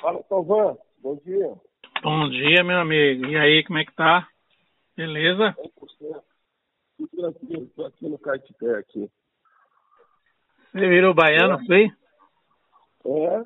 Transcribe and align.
Fala, 0.00 0.22
Tovan. 0.24 0.76
Bom 1.02 1.16
dia. 1.24 1.54
Bom 2.02 2.28
dia, 2.30 2.64
meu 2.64 2.78
amigo. 2.80 3.26
E 3.26 3.36
aí, 3.36 3.64
como 3.64 3.78
é 3.78 3.84
que 3.84 3.92
tá? 3.94 4.26
Beleza? 4.96 5.54
100%. 5.58 6.22
Tudo 6.96 7.08
tranquilo. 7.16 7.64
Estou 7.64 7.86
aqui 7.86 8.08
no 8.08 8.18
Caetité 8.18 8.78
aqui. 8.78 9.10
Você 10.72 10.88
virou 10.88 11.14
baiano, 11.14 11.54
É. 11.60 11.66
foi? 11.66 11.84
É? 13.06 13.42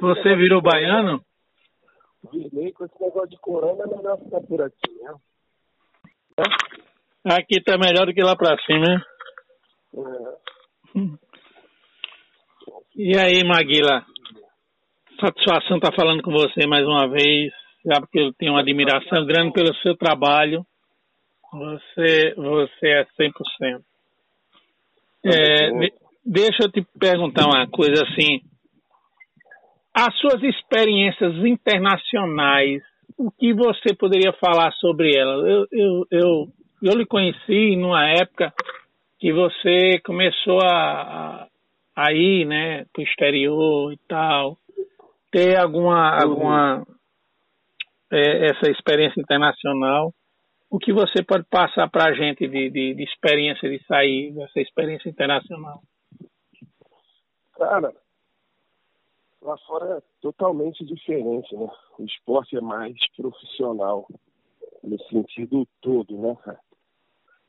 Você 0.00 0.36
virou 0.36 0.60
baiano? 0.60 1.24
Virei 2.32 2.72
com 2.72 2.84
esse 2.84 3.00
negócio 3.00 3.28
de 3.30 3.38
corona, 3.38 3.84
é 3.84 3.96
melhor 3.96 4.18
ficar 4.18 4.40
por 4.42 4.60
aqui, 4.60 4.90
né? 5.00 5.14
Aqui 7.24 7.62
tá 7.62 7.78
melhor 7.78 8.06
do 8.06 8.12
que 8.12 8.22
lá 8.22 8.36
pra 8.36 8.56
cima, 8.64 8.84
né? 8.86 9.02
É. 9.94 11.00
E 12.96 13.16
aí, 13.16 13.44
Maguila? 13.44 14.04
Satisfação 15.20 15.78
estar 15.78 15.92
falando 15.94 16.22
com 16.22 16.30
você 16.30 16.66
mais 16.66 16.86
uma 16.86 17.08
vez. 17.08 17.52
Sabe 17.86 18.06
que 18.10 18.18
eu 18.20 18.32
tenho 18.34 18.52
uma 18.52 18.60
admiração 18.60 19.24
grande 19.26 19.52
pelo 19.52 19.74
seu 19.76 19.96
trabalho. 19.96 20.64
Você, 21.52 22.34
você 22.36 22.88
é 22.88 23.06
100%. 23.18 23.82
É, 25.24 25.70
de- 25.72 25.92
deixa 26.24 26.64
eu 26.64 26.70
te 26.70 26.86
perguntar 26.98 27.46
uma 27.46 27.66
coisa 27.68 28.04
assim. 28.04 28.40
As 29.94 30.14
suas 30.18 30.40
experiências 30.44 31.34
internacionais, 31.44 32.82
o 33.16 33.30
que 33.32 33.52
você 33.52 33.94
poderia 33.96 34.32
falar 34.34 34.72
sobre 34.74 35.16
elas? 35.16 35.44
Eu, 35.48 35.66
eu, 35.72 36.06
eu, 36.12 36.46
eu 36.82 36.96
lhe 36.96 37.06
conheci 37.06 37.74
numa 37.74 38.08
época 38.08 38.52
que 39.18 39.32
você 39.32 39.98
começou 40.04 40.60
a, 40.62 40.68
a, 40.76 41.48
a 41.96 42.12
ir 42.12 42.44
né, 42.46 42.84
para 42.92 43.00
o 43.00 43.04
exterior 43.04 43.92
e 43.92 43.98
tal. 44.06 44.56
Ter 45.30 45.58
alguma, 45.58 46.10
alguma 46.20 46.86
é, 48.10 48.50
essa 48.50 48.70
experiência 48.70 49.20
internacional. 49.20 50.12
O 50.70 50.78
que 50.78 50.92
você 50.92 51.22
pode 51.22 51.44
passar 51.44 51.88
para 51.88 52.06
a 52.06 52.12
gente 52.12 52.46
de, 52.46 52.70
de, 52.70 52.94
de 52.94 53.02
experiência 53.02 53.68
de 53.68 53.82
sair 53.86 54.32
dessa 54.34 54.60
experiência 54.60 55.08
internacional? 55.08 55.82
Cara, 57.54 57.94
lá 59.40 59.56
fora 59.58 59.98
é 59.98 60.02
totalmente 60.20 60.84
diferente, 60.84 61.56
né? 61.56 61.68
O 61.98 62.04
esporte 62.04 62.56
é 62.56 62.60
mais 62.60 62.94
profissional, 63.16 64.06
no 64.82 64.98
sentido 65.04 65.66
todo, 65.80 66.16
né? 66.18 66.56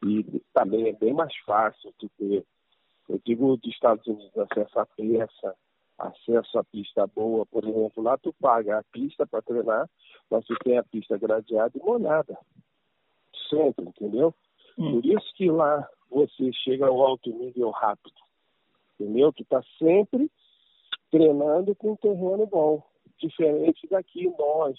E 0.06 0.42
também 0.54 0.88
é 0.88 0.94
bem 0.94 1.14
mais 1.14 1.36
fácil 1.46 1.94
tu 2.00 2.10
ter, 2.18 2.46
eu 3.10 3.22
digo 3.26 3.58
dos 3.58 3.74
Estados 3.74 4.08
Unidos, 4.08 4.38
acesso 4.38 4.80
à 4.80 4.86
peça, 4.86 5.56
acesso 6.00 6.58
à 6.58 6.64
pista 6.64 7.06
boa, 7.08 7.46
por 7.46 7.64
exemplo, 7.64 8.04
lá 8.04 8.18
tu 8.18 8.34
paga 8.34 8.80
a 8.80 8.84
pista 8.84 9.28
para 9.28 9.42
treinar, 9.42 9.90
mas 10.30 10.46
tu 10.46 10.56
tem 10.64 10.78
a 10.78 10.84
pista 10.84 11.18
gradeada 11.18 11.78
e 11.78 11.84
molhada. 11.84 12.38
Sempre, 13.50 13.86
entendeu? 13.86 14.34
Hum. 14.78 14.94
Por 14.94 15.06
isso 15.06 15.34
que 15.36 15.50
lá 15.52 15.88
você 16.10 16.52
chega 16.54 16.88
ao 16.88 17.02
alto 17.02 17.30
nível 17.30 17.70
rápido. 17.72 18.16
Entendeu? 19.00 19.32
Tu 19.34 19.46
tá 19.46 19.62
sempre 19.78 20.30
treinando 21.12 21.76
com 21.76 21.92
um 21.92 21.96
terreno 21.96 22.46
bom. 22.46 22.84
Diferente 23.18 23.88
daqui 23.90 24.32
nós. 24.38 24.78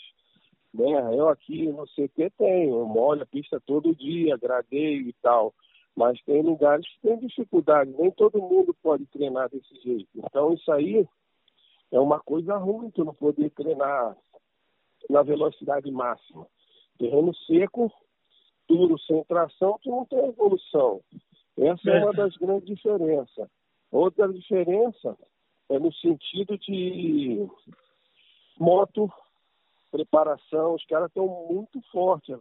Né? 0.72 1.14
Eu 1.14 1.28
aqui 1.28 1.68
no 1.68 1.84
CT 1.86 2.30
tenho, 2.38 2.80
eu 2.80 2.86
molho 2.86 3.22
a 3.22 3.26
pista 3.26 3.60
todo 3.66 3.94
dia, 3.94 4.36
gradeio 4.36 5.08
e 5.08 5.12
tal. 5.14 5.52
Mas 5.96 6.20
tem 6.22 6.42
lugares 6.42 6.86
que 6.88 7.08
tem 7.08 7.18
dificuldade, 7.18 7.92
nem 7.98 8.10
todo 8.10 8.40
mundo 8.40 8.74
pode 8.82 9.04
treinar 9.06 9.50
desse 9.50 9.74
jeito. 9.82 10.08
Então 10.14 10.52
isso 10.54 10.70
aí 10.72 11.06
é 11.90 11.98
uma 12.00 12.20
coisa 12.20 12.56
ruim 12.56 12.90
tu 12.90 13.04
não 13.04 13.14
poder 13.14 13.50
treinar 13.50 14.16
na 15.08 15.22
velocidade 15.22 15.90
máxima. 15.90 16.46
Terreno 16.98 17.34
seco, 17.46 17.92
duro, 18.68 18.98
sem 19.00 19.22
tração, 19.24 19.78
tu 19.82 19.90
não 19.90 20.04
tem 20.04 20.18
evolução. 20.26 21.00
Essa 21.58 21.90
é 21.90 22.04
uma 22.04 22.12
das 22.12 22.36
grandes 22.36 22.66
diferenças. 22.66 23.48
Outra 23.90 24.32
diferença 24.32 25.16
é 25.68 25.78
no 25.78 25.92
sentido 25.94 26.56
de 26.58 27.46
moto, 28.58 29.10
preparação, 29.90 30.74
os 30.74 30.84
caras 30.86 31.08
estão 31.08 31.26
muito 31.50 31.80
fortes, 31.90 32.38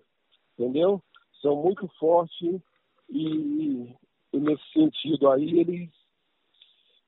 entendeu? 0.57 1.01
São 1.41 1.55
muito 1.55 1.87
fortes 1.99 2.61
e, 3.09 3.95
e 4.33 4.39
nesse 4.39 4.63
sentido 4.73 5.29
aí 5.29 5.59
eles 5.59 5.89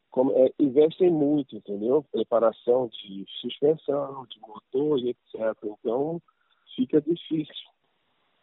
como, 0.10 0.32
é, 0.34 0.52
investem 0.60 1.10
muito, 1.10 1.56
entendeu? 1.56 2.06
Preparação 2.12 2.90
de 2.90 3.26
suspensão, 3.40 4.26
de 4.26 4.40
motor 4.42 5.00
e 5.00 5.10
etc. 5.10 5.58
Então 5.64 6.22
fica 6.76 7.02
difícil 7.02 7.72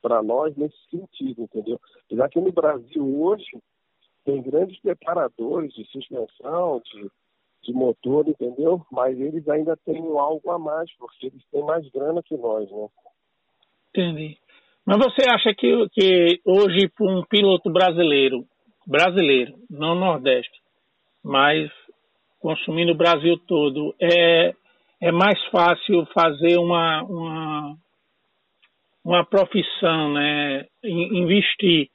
para 0.00 0.22
nós 0.22 0.56
nesse 0.56 0.76
sentido, 0.91 1.42
entendeu? 1.42 1.80
Já 2.10 2.28
que 2.28 2.41
no 2.41 2.52
Brasil 2.52 3.20
hoje 3.20 3.62
tem 4.25 4.42
grandes 4.42 4.78
preparadores 4.80 5.72
de 5.75 5.84
suspensão, 5.86 6.80
de, 6.84 7.10
de 7.62 7.72
motor, 7.72 8.26
entendeu? 8.28 8.84
Mas 8.90 9.19
eles 9.19 9.46
ainda 9.48 9.76
têm 9.76 10.02
algo 10.19 10.50
a 10.50 10.58
mais, 10.58 10.90
porque 10.96 11.26
eles 11.26 11.44
têm 11.50 11.62
mais 11.62 11.88
grana 11.90 12.22
que 12.22 12.36
nós, 12.36 12.70
né? 12.70 12.88
Entendi. 13.90 14.38
Mas 14.88 14.97
você 15.00 15.28
acha 15.28 15.54
que, 15.54 15.87
que 15.91 16.41
hoje, 16.47 16.88
para 16.88 17.06
um 17.06 17.22
piloto 17.28 17.71
brasileiro, 17.71 18.47
brasileiro, 18.87 19.53
não 19.69 19.94
Nordeste, 19.94 20.59
mas 21.22 21.71
consumindo 22.41 22.93
o 22.93 22.97
Brasil 22.97 23.37
todo, 23.47 23.94
é, 24.00 24.54
é 25.03 25.12
mais 25.12 25.38
fácil 25.50 26.06
fazer 26.15 26.56
uma, 26.56 27.03
uma, 27.03 27.76
uma 29.04 29.26
profissão, 29.26 30.15
né? 30.15 30.66
In- 30.82 31.19
Investir 31.22 31.91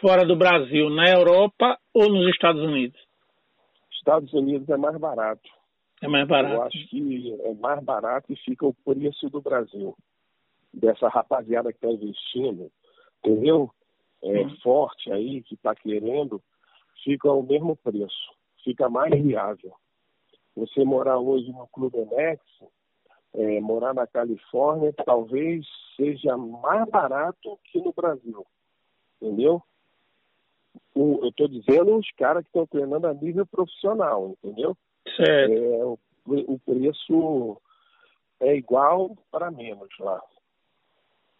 fora 0.00 0.24
do 0.24 0.34
Brasil, 0.34 0.88
na 0.88 1.10
Europa 1.10 1.76
ou 1.92 2.08
nos 2.08 2.26
Estados 2.30 2.62
Unidos? 2.62 2.98
Estados 3.92 4.32
Unidos 4.32 4.66
é 4.70 4.78
mais 4.78 4.96
barato. 4.96 5.46
É 6.00 6.08
mais 6.08 6.22
Eu 6.22 6.28
barato. 6.28 6.62
acho 6.62 6.88
que 6.88 7.36
é 7.44 7.52
mais 7.52 7.84
barato 7.84 8.32
e 8.32 8.36
fica 8.36 8.64
o 8.66 8.72
preço 8.72 9.28
do 9.28 9.42
Brasil. 9.42 9.94
Dessa 10.72 11.08
rapaziada 11.08 11.72
que 11.72 11.78
está 11.78 11.88
investindo, 11.88 12.70
entendeu? 13.18 13.70
É 14.22 14.48
forte 14.62 15.10
aí, 15.10 15.42
que 15.42 15.54
está 15.54 15.74
querendo, 15.74 16.42
fica 17.02 17.30
o 17.32 17.42
mesmo 17.42 17.74
preço. 17.76 18.32
Fica 18.62 18.88
mais 18.88 19.10
viável. 19.22 19.74
Você 20.54 20.84
morar 20.84 21.18
hoje 21.18 21.50
no 21.50 21.66
Clube 21.68 21.98
Enex, 21.98 22.42
é, 23.34 23.60
morar 23.60 23.94
na 23.94 24.06
Califórnia, 24.06 24.92
talvez 25.04 25.66
seja 25.96 26.36
mais 26.36 26.88
barato 26.90 27.58
que 27.64 27.80
no 27.80 27.92
Brasil. 27.92 28.46
Entendeu? 29.20 29.62
O- 30.94 31.20
eu 31.22 31.28
estou 31.28 31.48
dizendo 31.48 31.96
os 31.96 32.10
caras 32.12 32.42
que 32.42 32.48
estão 32.48 32.66
treinando 32.66 33.06
a 33.06 33.14
nível 33.14 33.46
profissional, 33.46 34.36
entendeu? 34.42 34.76
Certo. 35.16 35.52
É, 35.52 35.84
o, 35.84 35.98
o 36.26 36.58
preço 36.58 37.60
é 38.40 38.54
igual 38.56 39.16
para 39.30 39.50
menos 39.50 39.88
lá. 39.98 40.20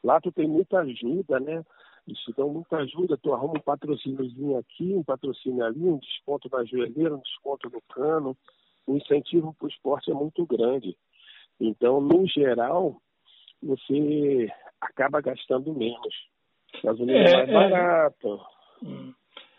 Lá 0.02 0.20
tu 0.20 0.32
tem 0.32 0.48
muita 0.48 0.80
ajuda, 0.80 1.38
né? 1.40 1.64
Eles 2.06 2.18
te 2.20 2.32
dão 2.32 2.48
muita 2.48 2.78
ajuda, 2.78 3.18
tu 3.18 3.32
arruma 3.32 3.54
um 3.58 3.62
patrocíniozinho 3.62 4.56
aqui, 4.58 4.94
um 4.94 5.02
patrocínio 5.04 5.64
ali, 5.64 5.84
um 5.84 5.98
desconto 5.98 6.48
na 6.50 6.64
joelheira, 6.64 7.14
um 7.14 7.20
desconto 7.20 7.68
no 7.70 7.80
cano. 7.92 8.36
O 8.86 8.96
incentivo 8.96 9.54
para 9.54 9.66
o 9.66 9.68
esporte 9.68 10.10
é 10.10 10.14
muito 10.14 10.44
grande. 10.46 10.96
Então, 11.60 12.00
no 12.00 12.26
geral, 12.26 12.96
você 13.62 14.50
acaba 14.80 15.20
gastando 15.20 15.72
menos. 15.74 16.14
Gasolina 16.82 17.18
é, 17.18 17.30
É, 17.30 17.34
mais 17.34 17.48
é. 17.48 17.52
barato. 17.52 18.40
Hum. 18.82 19.12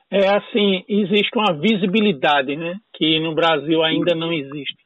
É 0.10 0.28
assim, 0.28 0.84
existe 0.90 1.30
uma 1.38 1.54
visibilidade, 1.54 2.58
né? 2.58 2.82
Que 2.94 3.20
no 3.20 3.34
Brasil 3.34 3.82
ainda 3.82 4.14
não 4.14 4.34
existe. 4.34 4.84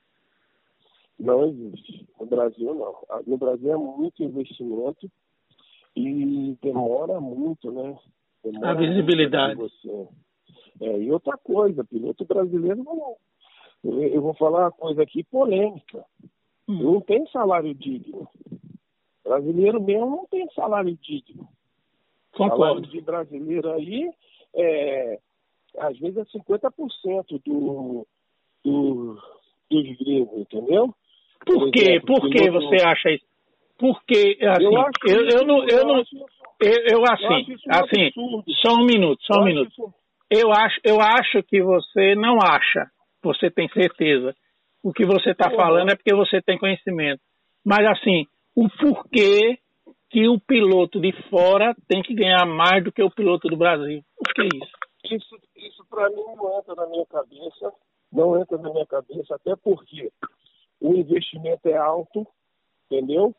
Não 1.17 1.45
existe. 1.47 2.05
No 2.19 2.25
Brasil, 2.27 2.75
não. 2.75 2.95
Ah, 3.09 3.21
No 3.25 3.37
Brasil 3.37 3.71
é 3.71 3.77
muito 3.77 4.21
investimento 4.21 5.09
e 5.95 6.57
demora 6.61 7.19
muito, 7.21 7.71
né? 7.71 7.97
Demora 8.43 8.71
A 8.71 8.73
visibilidade. 8.73 9.55
Você. 9.55 10.07
É, 10.81 10.99
e 10.99 11.11
outra 11.11 11.37
coisa, 11.37 11.83
piloto 11.85 12.25
brasileiro 12.25 12.83
não. 12.83 13.15
Eu 13.83 14.21
vou 14.21 14.33
falar 14.33 14.65
uma 14.65 14.71
coisa 14.71 15.03
aqui 15.03 15.23
polêmica. 15.23 16.03
Hum. 16.67 16.83
Não 16.83 17.01
tem 17.01 17.25
salário 17.27 17.73
digno. 17.73 18.27
Brasileiro 19.23 19.81
mesmo 19.81 20.09
não 20.09 20.25
tem 20.27 20.47
salário 20.53 20.97
digno. 21.01 21.47
Salário 22.35 22.57
Concordo. 22.57 22.87
de 22.87 23.01
brasileiro 23.01 23.71
aí, 23.71 24.11
é, 24.53 25.19
às 25.77 25.97
vezes 25.97 26.17
é 26.17 26.25
50% 26.25 27.41
do, 27.45 28.07
do, 28.63 29.17
dos 29.69 29.97
gringos, 29.97 30.41
entendeu? 30.41 30.93
Por 31.45 31.71
quê? 31.71 31.79
exemplo, 31.81 32.19
Por 32.19 32.29
que 32.29 32.49
você 32.49 32.75
acha 32.83 33.11
isso? 33.11 33.25
Porque, 33.77 34.37
assim, 34.41 34.63
eu 34.63 34.77
acho 34.77 34.89
eu, 35.05 35.27
eu 35.39 35.45
não, 35.45 35.67
eu 35.67 35.85
não, 35.85 35.97
eu, 35.97 36.03
eu 36.61 36.97
eu 36.99 37.03
assim, 37.05 37.53
assim, 37.69 38.05
absurdo. 38.05 38.43
só 38.65 38.73
um 38.75 38.85
minuto, 38.85 39.19
só 39.25 39.41
um 39.41 39.43
minuto. 39.43 39.69
isso- 39.71 39.93
Eu 40.31 40.51
acho, 40.51 40.79
eu 40.83 41.01
acho 41.01 41.43
que 41.43 41.61
você 41.61 42.15
não 42.15 42.37
acha, 42.41 42.89
você 43.21 43.51
tem 43.51 43.67
certeza, 43.69 44.33
o 44.81 44.93
que 44.93 45.05
você 45.05 45.31
está 45.31 45.49
falando 45.51 45.91
é 45.91 45.95
porque 45.95 46.13
você 46.15 46.41
tem 46.41 46.57
conhecimento. 46.57 47.21
Mas 47.65 47.85
assim, 47.87 48.25
o 48.55 48.69
porquê 48.69 49.57
que 50.09 50.27
o 50.29 50.39
piloto 50.39 51.01
de 51.01 51.11
fora 51.29 51.75
tem 51.87 52.01
que 52.01 52.13
ganhar 52.13 52.45
mais 52.45 52.83
do 52.83 52.91
que 52.91 53.03
o 53.03 53.11
piloto 53.11 53.49
do 53.49 53.57
Brasil? 53.57 54.01
O 54.19 54.33
que 54.33 54.41
é 54.41 54.45
isso? 54.45 55.15
Isso, 55.15 55.35
isso 55.57 55.85
para 55.89 56.09
mim 56.09 56.23
não 56.37 56.57
entra 56.57 56.73
na 56.75 56.87
minha 56.87 57.05
cabeça, 57.07 57.73
não 58.11 58.39
entra 58.41 58.57
na 58.57 58.71
minha 58.71 58.85
cabeça, 58.85 59.35
até 59.35 59.55
porque 59.57 60.09
o 60.79 60.93
investimento 60.95 61.67
é 61.67 61.75
alto, 61.77 62.25
entendeu? 62.89 63.35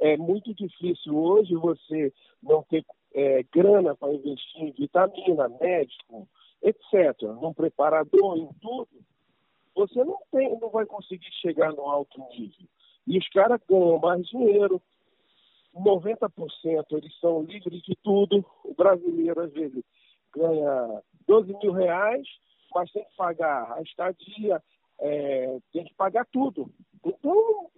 É 0.00 0.16
muito 0.16 0.54
difícil 0.54 1.16
hoje 1.16 1.54
você 1.54 2.12
não 2.42 2.62
ter 2.62 2.84
é, 3.14 3.42
grana 3.52 3.94
para 3.94 4.14
investir 4.14 4.62
em 4.62 4.72
vitamina, 4.72 5.48
médico, 5.60 6.26
etc., 6.62 7.22
num 7.40 7.52
preparador, 7.52 8.38
em 8.38 8.48
tudo. 8.60 8.88
Você 9.74 10.02
não 10.02 10.18
tem, 10.32 10.58
não 10.58 10.70
vai 10.70 10.86
conseguir 10.86 11.30
chegar 11.40 11.72
no 11.72 11.82
alto 11.82 12.18
nível. 12.30 12.66
E 13.06 13.18
os 13.18 13.28
caras 13.28 13.60
ganham 13.68 13.98
mais 13.98 14.26
dinheiro. 14.26 14.80
90% 15.74 16.30
eles 16.92 17.20
são 17.20 17.42
livres 17.42 17.82
de 17.82 17.94
tudo. 18.02 18.44
O 18.64 18.74
brasileiro, 18.74 19.40
às 19.40 19.52
vezes, 19.52 19.84
ganha 20.34 21.02
12 21.26 21.56
mil 21.62 21.72
reais, 21.72 22.26
mas 22.74 22.90
tem 22.90 23.04
que 23.04 23.16
pagar 23.16 23.72
a 23.72 23.82
estadia, 23.82 24.62
é, 24.98 25.58
tem 25.72 25.84
que 25.84 25.94
pagar 25.94 26.26
tudo. 26.26 26.70
Então, 27.04 27.69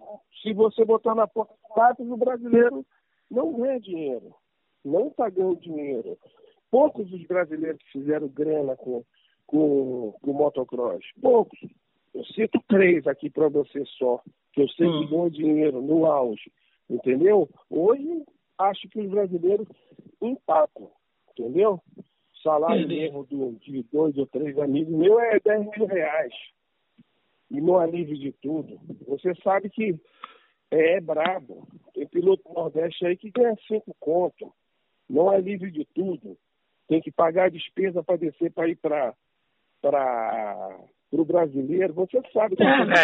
se 0.43 0.53
você 0.53 0.85
botar 0.85 1.15
na 1.15 1.25
porta 1.25 2.03
do 2.03 2.13
o 2.13 2.17
brasileiro 2.17 2.85
não 3.31 3.53
ganha 3.53 3.79
dinheiro, 3.79 4.35
não 4.85 5.07
está 5.07 5.29
ganhando 5.29 5.59
dinheiro. 5.59 6.17
Poucos 6.69 7.11
os 7.11 7.25
brasileiros 7.25 7.81
que 7.83 7.99
fizeram 7.99 8.27
grana 8.27 8.75
com, 8.75 9.03
com, 9.47 10.13
com 10.21 10.31
o 10.31 10.33
motocross, 10.33 11.03
poucos. 11.21 11.59
Eu 12.13 12.23
cito 12.25 12.61
três 12.67 13.07
aqui 13.07 13.29
para 13.29 13.47
você 13.47 13.83
só, 13.97 14.21
que 14.51 14.61
eu 14.61 14.69
sei 14.69 14.87
hum. 14.87 14.99
que 14.99 15.07
ganham 15.07 15.29
dinheiro 15.29 15.81
no 15.81 16.05
auge, 16.05 16.51
entendeu? 16.87 17.49
Hoje, 17.71 18.23
acho 18.59 18.87
que 18.89 18.99
os 18.99 19.09
brasileiros 19.09 19.67
empatam, 20.21 20.91
entendeu? 21.31 21.81
salário 22.43 22.87
mesmo 22.87 23.23
do, 23.23 23.53
de 23.53 23.83
dois 23.91 24.15
ou 24.17 24.27
três 24.27 24.57
amigos 24.59 24.93
meu 24.93 25.19
é 25.19 25.39
10 25.39 25.71
mil 25.77 25.87
reais. 25.87 26.33
E 27.49 27.61
no 27.61 27.77
alívio 27.77 28.17
de 28.17 28.31
tudo. 28.33 28.79
Você 29.07 29.33
sabe 29.43 29.69
que 29.69 29.95
é, 30.73 30.97
é 30.97 31.01
brabo. 31.01 31.67
Tem 31.93 32.07
piloto 32.07 32.43
do 32.43 32.53
Nordeste 32.53 33.05
aí 33.05 33.15
que 33.15 33.29
ganha 33.29 33.55
cinco 33.67 33.95
conto. 33.99 34.51
Não 35.09 35.29
alívio 35.29 35.71
de 35.71 35.85
tudo. 35.93 36.37
Tem 36.87 37.01
que 37.01 37.11
pagar 37.11 37.45
a 37.45 37.49
despesa 37.49 38.03
para 38.03 38.17
descer 38.17 38.51
para 38.51 38.67
ir 38.67 38.75
para 38.77 39.13
para 39.81 40.79
o 41.11 41.25
brasileiro, 41.25 41.93
você 41.93 42.21
sabe 42.31 42.55
que, 42.55 42.63
é, 42.63 42.85
né? 42.85 42.95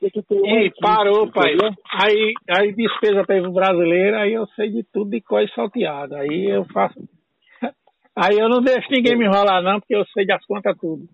e, 0.00 0.10
que 0.10 0.24
e 0.30 0.70
parou, 0.80 1.30
pai. 1.30 1.56
Aí, 1.92 2.32
aí 2.48 2.72
despesa 2.72 3.24
para 3.24 3.36
ir 3.36 3.42
para 3.42 3.50
o 3.50 3.54
brasileiro, 3.54 4.16
aí 4.16 4.32
eu 4.32 4.46
sei 4.54 4.70
de 4.70 4.84
tudo 4.84 5.10
de 5.10 5.20
coisa 5.20 5.52
salteada. 5.54 6.18
Aí 6.18 6.48
eu 6.48 6.64
faço 6.66 6.94
Aí 8.16 8.38
eu 8.38 8.48
não 8.48 8.62
deixo 8.62 8.88
ninguém 8.90 9.16
me 9.16 9.26
enrolar, 9.26 9.62
não, 9.62 9.80
porque 9.80 9.94
eu 9.94 10.04
sei 10.06 10.24
das 10.24 10.44
contas 10.46 10.76
tudo. 10.78 11.06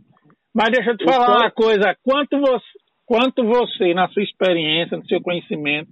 Mas 0.55 0.71
deixa 0.71 0.91
eu 0.91 0.97
te 0.97 1.05
falar 1.05 1.25
então... 1.25 1.37
uma 1.37 1.51
coisa: 1.51 1.97
quanto 2.05 2.39
você, 2.39 2.65
quanto 3.07 3.45
você, 3.45 3.95
na 3.95 4.09
sua 4.09 4.23
experiência, 4.23 4.97
no 4.97 5.07
seu 5.07 5.21
conhecimento, 5.21 5.91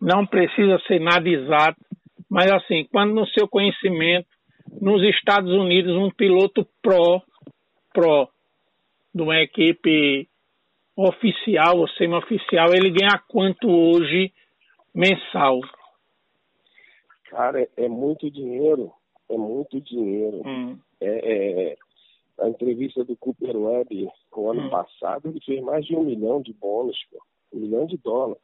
não 0.00 0.26
precisa 0.26 0.78
ser 0.86 1.00
nada 1.00 1.28
exato, 1.28 1.80
mas 2.30 2.50
assim, 2.50 2.84
quando 2.90 3.14
no 3.14 3.26
seu 3.28 3.46
conhecimento, 3.46 4.28
nos 4.80 5.02
Estados 5.02 5.52
Unidos, 5.52 5.94
um 5.96 6.10
piloto 6.10 6.66
pró, 6.82 7.20
pró, 7.92 8.28
de 9.14 9.22
uma 9.22 9.40
equipe 9.40 10.28
oficial 10.96 11.78
ou 11.78 11.88
semi-oficial, 11.88 12.72
ele 12.72 12.90
ganha 12.90 13.20
quanto 13.28 13.68
hoje 13.68 14.32
mensal? 14.94 15.60
Cara, 17.30 17.60
é, 17.60 17.68
é 17.76 17.88
muito 17.88 18.30
dinheiro 18.30 18.92
é 19.28 19.36
muito 19.36 19.80
dinheiro. 19.80 20.42
Hum. 20.46 20.78
É, 21.00 21.06
é, 21.72 21.76
a 22.38 22.48
entrevista 22.48 23.04
do 23.04 23.16
Cooper 23.16 23.56
Webb 23.56 24.08
o 24.32 24.50
ano 24.50 24.66
hum. 24.66 24.70
passado, 24.70 25.28
ele 25.28 25.40
fez 25.40 25.62
mais 25.62 25.84
de 25.86 25.94
um 25.94 26.02
milhão 26.02 26.40
de 26.40 26.52
bônus, 26.52 26.98
pô, 27.10 27.22
um 27.52 27.60
milhão 27.60 27.86
de 27.86 27.96
dólares. 27.96 28.42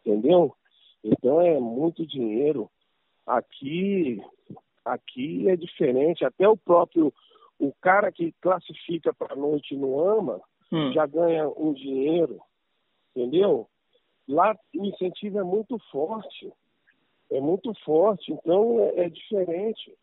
Entendeu? 0.00 0.54
Então 1.02 1.40
é 1.40 1.58
muito 1.58 2.06
dinheiro. 2.06 2.70
Aqui, 3.26 4.22
aqui 4.84 5.48
é 5.48 5.56
diferente. 5.56 6.24
Até 6.24 6.48
o 6.48 6.56
próprio 6.56 7.12
o 7.58 7.72
cara 7.80 8.10
que 8.10 8.32
classifica 8.40 9.12
para 9.12 9.34
a 9.34 9.36
noite 9.36 9.76
no 9.76 10.00
AMA 10.00 10.40
hum. 10.72 10.92
já 10.92 11.04
ganha 11.04 11.48
um 11.48 11.74
dinheiro, 11.74 12.40
entendeu? 13.14 13.68
Lá 14.26 14.56
o 14.74 14.84
incentivo 14.84 15.38
é 15.38 15.42
muito 15.42 15.78
forte 15.90 16.50
é 17.30 17.40
muito 17.40 17.72
forte, 17.84 18.32
então 18.32 18.80
é, 18.80 19.04
é 19.04 19.08
diferente. 19.08 19.94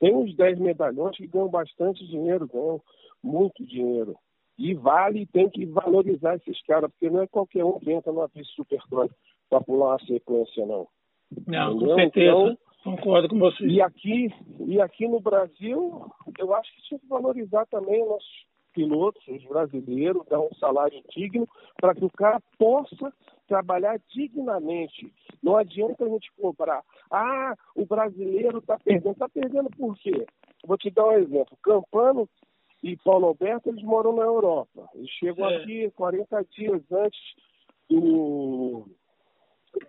Tem 0.00 0.14
uns 0.14 0.34
10 0.34 0.58
medalhões 0.58 1.16
que 1.16 1.26
ganham 1.26 1.48
bastante 1.48 2.06
dinheiro, 2.06 2.48
ganham 2.48 2.80
muito 3.22 3.64
dinheiro. 3.66 4.16
E 4.58 4.74
vale, 4.74 5.26
tem 5.26 5.48
que 5.48 5.64
valorizar 5.66 6.36
esses 6.36 6.60
caras, 6.62 6.90
porque 6.90 7.10
não 7.10 7.22
é 7.22 7.26
qualquer 7.26 7.64
um 7.64 7.78
que 7.78 7.92
entra 7.92 8.12
numa 8.12 8.28
pista 8.28 8.52
supercross 8.54 9.10
para 9.48 9.60
pular 9.60 9.90
uma 9.90 10.06
sequência, 10.06 10.66
não. 10.66 10.88
Não, 11.46 11.72
Entendeu? 11.72 11.88
com 11.88 11.94
certeza. 11.94 12.30
Então, 12.30 12.58
Concordo 12.84 13.28
com 13.28 13.38
você. 13.38 13.66
E 13.66 13.82
aqui, 13.82 14.32
e 14.66 14.80
aqui 14.80 15.06
no 15.06 15.20
Brasil, 15.20 16.06
eu 16.38 16.54
acho 16.54 16.74
que 16.74 16.82
tinha 16.82 16.98
que 16.98 17.06
valorizar 17.06 17.66
também 17.66 18.02
os 18.02 18.08
nossos 18.08 18.47
pilotos, 18.78 19.26
os 19.26 19.44
brasileiros, 19.44 20.24
dar 20.28 20.38
um 20.38 20.54
salário 20.54 21.02
digno 21.10 21.48
para 21.80 21.96
que 21.96 22.04
o 22.04 22.10
cara 22.10 22.40
possa 22.56 23.12
trabalhar 23.48 24.00
dignamente. 24.14 25.12
Não 25.42 25.56
adianta 25.56 26.04
a 26.04 26.08
gente 26.08 26.30
cobrar. 26.40 26.84
Ah, 27.10 27.56
o 27.74 27.84
brasileiro 27.84 28.58
está 28.58 28.78
perdendo. 28.78 29.12
Está 29.12 29.28
perdendo 29.28 29.68
por 29.70 29.96
quê? 29.98 30.24
Vou 30.64 30.78
te 30.78 30.90
dar 30.90 31.06
um 31.06 31.12
exemplo. 31.12 31.58
Campano 31.60 32.28
e 32.84 32.96
Paulo 32.98 33.26
Alberto, 33.26 33.68
eles 33.68 33.82
moram 33.82 34.14
na 34.14 34.22
Europa. 34.22 34.88
Eles 34.94 35.10
chegam 35.10 35.50
é. 35.50 35.56
aqui 35.56 35.90
40 35.96 36.44
dias 36.56 36.82
antes 36.92 37.20
do, 37.90 38.86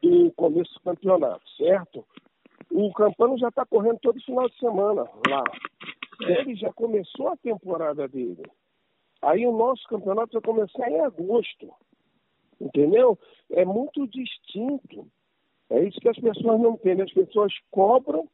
do 0.02 0.32
começo 0.36 0.74
do 0.74 0.80
campeonato, 0.80 1.48
certo? 1.58 2.04
O 2.72 2.92
Campano 2.94 3.38
já 3.38 3.50
está 3.50 3.66
correndo 3.68 4.00
todo 4.02 4.20
final 4.22 4.50
de 4.50 4.58
semana 4.58 5.04
lá. 5.30 5.44
É. 6.24 6.42
Ele 6.42 6.56
já 6.56 6.74
começou 6.74 7.28
a 7.28 7.38
temporada 7.38 8.08
dele. 8.08 8.44
Aí 9.22 9.46
o 9.46 9.52
nosso 9.52 9.84
campeonato 9.88 10.34
vai 10.34 10.42
começar 10.42 10.90
em 10.90 11.00
agosto. 11.02 11.70
Entendeu? 12.60 13.18
É 13.52 13.64
muito 13.64 14.08
distinto. 14.08 15.08
É 15.70 15.84
isso 15.84 16.00
que 16.00 16.10
as 16.10 16.18
pessoas 16.18 16.60
não 16.60 16.74
entendem. 16.74 17.06
As 17.06 17.14
pessoas 17.14 17.54
cobram 17.72 18.28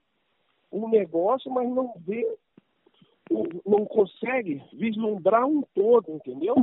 um 0.72 0.90
negócio, 0.90 1.52
mas 1.52 1.70
não 1.70 1.94
vê, 2.06 2.26
não 3.66 3.86
consegue 3.86 4.62
vislumbrar 4.74 5.46
um 5.46 5.62
todo, 5.74 6.12
entendeu? 6.12 6.56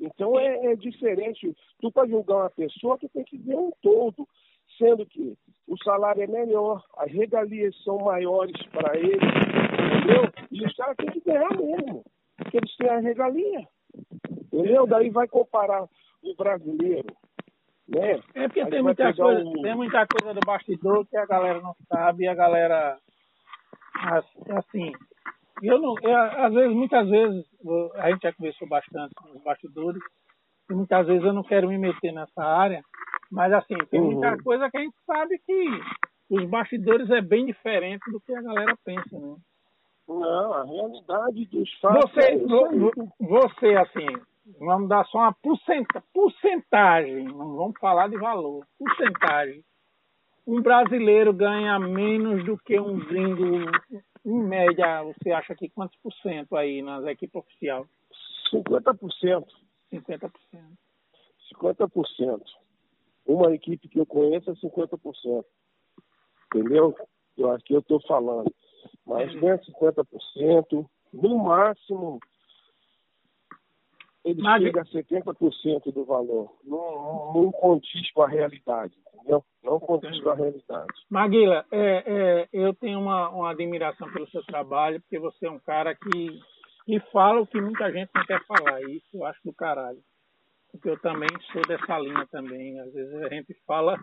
Então 0.00 0.38
é, 0.38 0.72
é 0.72 0.76
diferente. 0.76 1.54
Tu 1.80 1.90
para 1.90 2.08
julgar 2.08 2.36
uma 2.36 2.50
pessoa, 2.50 2.98
tu 2.98 3.08
tem 3.08 3.24
que 3.24 3.38
ver 3.38 3.56
um 3.56 3.72
todo, 3.82 4.28
sendo 4.78 5.06
que 5.06 5.36
o 5.66 5.76
salário 5.82 6.22
é 6.22 6.26
melhor, 6.26 6.84
as 6.98 7.10
regalias 7.10 7.74
são 7.82 7.98
maiores 7.98 8.60
para 8.66 8.96
eles, 8.98 9.14
entendeu? 9.16 10.30
E 10.50 10.64
os 10.64 10.74
caras 10.76 10.96
têm 10.96 11.10
que 11.10 11.20
ganhar 11.20 11.50
mesmo, 11.56 12.04
porque 12.36 12.58
eles 12.58 12.76
têm 12.76 12.88
a 12.88 12.98
regalia, 12.98 13.66
entendeu? 14.60 14.86
Daí 14.86 15.10
vai 15.10 15.28
comparar 15.28 15.82
o 15.82 16.34
brasileiro. 16.36 17.14
Né? 17.88 18.20
É 18.34 18.48
porque 18.48 18.66
tem 18.66 18.82
muita, 18.82 19.14
coisa, 19.14 19.40
um... 19.44 19.62
tem 19.62 19.74
muita 19.74 20.06
coisa 20.06 20.34
do 20.34 20.40
bastidor 20.44 21.06
que 21.06 21.16
a 21.16 21.26
galera 21.26 21.60
não 21.60 21.74
sabe 21.88 22.24
e 22.24 22.28
a 22.28 22.34
galera 22.34 22.98
assim. 24.56 24.92
Eu 25.62 25.80
não, 25.80 25.94
eu, 26.02 26.16
às 26.16 26.52
vezes, 26.52 26.76
muitas 26.76 27.08
vezes, 27.08 27.46
a 27.94 28.10
gente 28.10 28.22
já 28.22 28.32
conversou 28.32 28.68
bastante 28.68 29.14
com 29.14 29.30
os 29.30 29.42
bastidores, 29.42 30.02
e 30.70 30.74
muitas 30.74 31.06
vezes 31.06 31.24
eu 31.24 31.32
não 31.32 31.42
quero 31.42 31.68
me 31.68 31.78
meter 31.78 32.12
nessa 32.12 32.42
área, 32.42 32.82
mas 33.30 33.52
assim, 33.52 33.76
tem 33.90 34.00
uhum. 34.00 34.12
muita 34.12 34.36
coisa 34.42 34.70
que 34.70 34.76
a 34.76 34.80
gente 34.80 34.96
sabe 35.06 35.38
que 35.46 35.80
os 36.28 36.44
bastidores 36.50 37.08
é 37.10 37.20
bem 37.20 37.46
diferente 37.46 38.10
do 38.10 38.20
que 38.20 38.34
a 38.34 38.42
galera 38.42 38.76
pensa, 38.84 39.18
né? 39.18 39.36
Não, 40.08 40.52
a 40.52 40.64
realidade 40.64 41.46
dos 41.46 41.72
fatos. 41.80 42.12
Você, 42.12 42.20
é 42.20 42.38
você 43.18 43.74
assim, 43.74 44.06
Vamos 44.60 44.88
dar 44.88 45.04
só 45.06 45.18
uma 45.18 45.36
porcentagem, 46.12 47.24
não 47.24 47.56
vamos 47.56 47.78
falar 47.80 48.08
de 48.08 48.16
valor, 48.16 48.64
porcentagem. 48.78 49.64
Um 50.46 50.62
brasileiro 50.62 51.32
ganha 51.32 51.78
menos 51.80 52.44
do 52.44 52.56
que 52.56 52.78
um 52.78 52.96
gringo, 52.98 53.68
em 54.24 54.42
média, 54.44 55.02
você 55.02 55.32
acha 55.32 55.54
que 55.56 55.68
quantos 55.68 55.98
por 56.00 56.12
cento 56.14 56.56
aí 56.56 56.80
nas 56.80 57.04
equipes 57.06 57.34
oficiais? 57.34 57.86
50%. 58.52 59.44
50%. 59.92 60.30
50%. 61.52 62.42
Uma 63.26 63.52
equipe 63.52 63.88
que 63.88 63.98
eu 63.98 64.06
conheço 64.06 64.50
é 64.50 64.54
50%. 64.54 65.44
Entendeu? 66.54 66.94
Eu 67.36 67.50
acho 67.50 67.64
que 67.64 67.74
eu 67.74 67.80
estou 67.80 68.00
falando. 68.02 68.54
Mas 69.04 69.34
ganha 69.34 69.58
50%, 69.58 70.88
no 71.12 71.38
máximo 71.38 72.20
ele 74.26 74.42
chega 74.42 74.80
a 74.80 74.84
70% 74.84 75.92
do 75.92 76.04
valor. 76.04 76.52
Não, 76.64 77.32
não, 77.32 77.52
condiz 77.52 78.10
com 78.10 78.22
a 78.22 78.28
realidade, 78.28 78.92
entendeu? 79.14 79.44
Não 79.62 79.78
condiz 79.78 80.20
com 80.20 80.30
a 80.30 80.34
realidade. 80.34 80.92
Maguila, 81.08 81.64
é, 81.70 82.02
é, 82.04 82.48
eu 82.52 82.74
tenho 82.74 82.98
uma, 82.98 83.28
uma 83.28 83.50
admiração 83.52 84.10
pelo 84.12 84.28
seu 84.30 84.42
trabalho, 84.42 85.00
porque 85.00 85.20
você 85.20 85.46
é 85.46 85.50
um 85.50 85.60
cara 85.60 85.94
que, 85.94 86.40
que 86.84 86.98
fala 87.12 87.40
o 87.40 87.46
que 87.46 87.60
muita 87.60 87.92
gente 87.92 88.10
não 88.12 88.24
quer 88.24 88.44
falar. 88.46 88.82
E 88.82 88.96
isso 88.96 89.06
eu 89.14 89.24
acho 89.24 89.38
do 89.44 89.52
caralho. 89.52 90.02
Porque 90.72 90.90
eu 90.90 90.98
também 90.98 91.28
sou 91.52 91.62
dessa 91.62 91.96
linha 92.00 92.26
também. 92.28 92.80
Às 92.80 92.92
vezes 92.92 93.14
a 93.22 93.28
gente 93.28 93.54
fala 93.64 93.96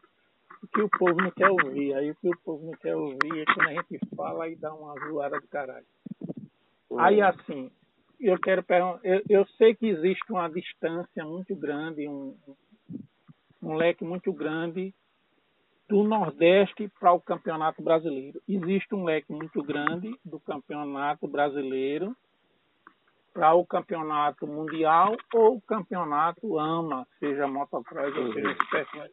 o 0.64 0.68
que 0.68 0.82
o 0.82 0.90
povo 0.90 1.22
não 1.22 1.32
quer 1.32 1.50
ouvir. 1.50 1.94
Aí 1.96 2.12
o 2.12 2.16
que 2.16 2.30
o 2.30 2.40
povo 2.46 2.66
não 2.66 2.74
quer 2.78 2.96
ouvir 2.96 3.42
é 3.42 3.46
quando 3.46 3.68
a 3.68 3.74
gente 3.74 4.00
fala 4.16 4.48
e 4.48 4.56
dá 4.56 4.74
uma 4.74 4.94
zoada 5.06 5.38
do 5.38 5.48
caralho. 5.50 5.86
Aí 6.98 7.22
assim, 7.22 7.70
eu 8.24 8.40
quero 8.40 8.64
eu, 9.04 9.22
eu, 9.30 9.46
sei 9.58 9.76
que 9.76 9.88
existe 9.88 10.32
uma 10.32 10.48
distância 10.50 11.26
muito 11.26 11.56
grande, 11.56 12.08
um, 12.08 12.36
um 13.62 13.76
leque 13.76 14.04
muito 14.04 14.32
grande 14.32 14.94
do 15.90 16.04
Nordeste 16.04 16.90
para 17.00 17.12
o 17.12 17.20
Campeonato 17.20 17.82
Brasileiro. 17.84 18.42
Existe 18.48 18.96
um 18.96 19.04
leque 19.04 19.32
muito 19.32 19.62
grande 19.62 20.18
do 20.24 20.40
Campeonato 20.40 21.28
Brasileiro 21.28 22.16
para 23.34 23.54
o 23.54 23.66
Campeonato 23.66 24.48
Mundial 24.48 25.18
ou 25.34 25.58
o 25.58 25.62
Campeonato 25.62 26.58
AMA, 26.58 27.06
seja 27.20 27.48
motocross 27.48 28.16
ou 28.16 28.34
seja 28.34 28.52
espécie. 28.52 29.12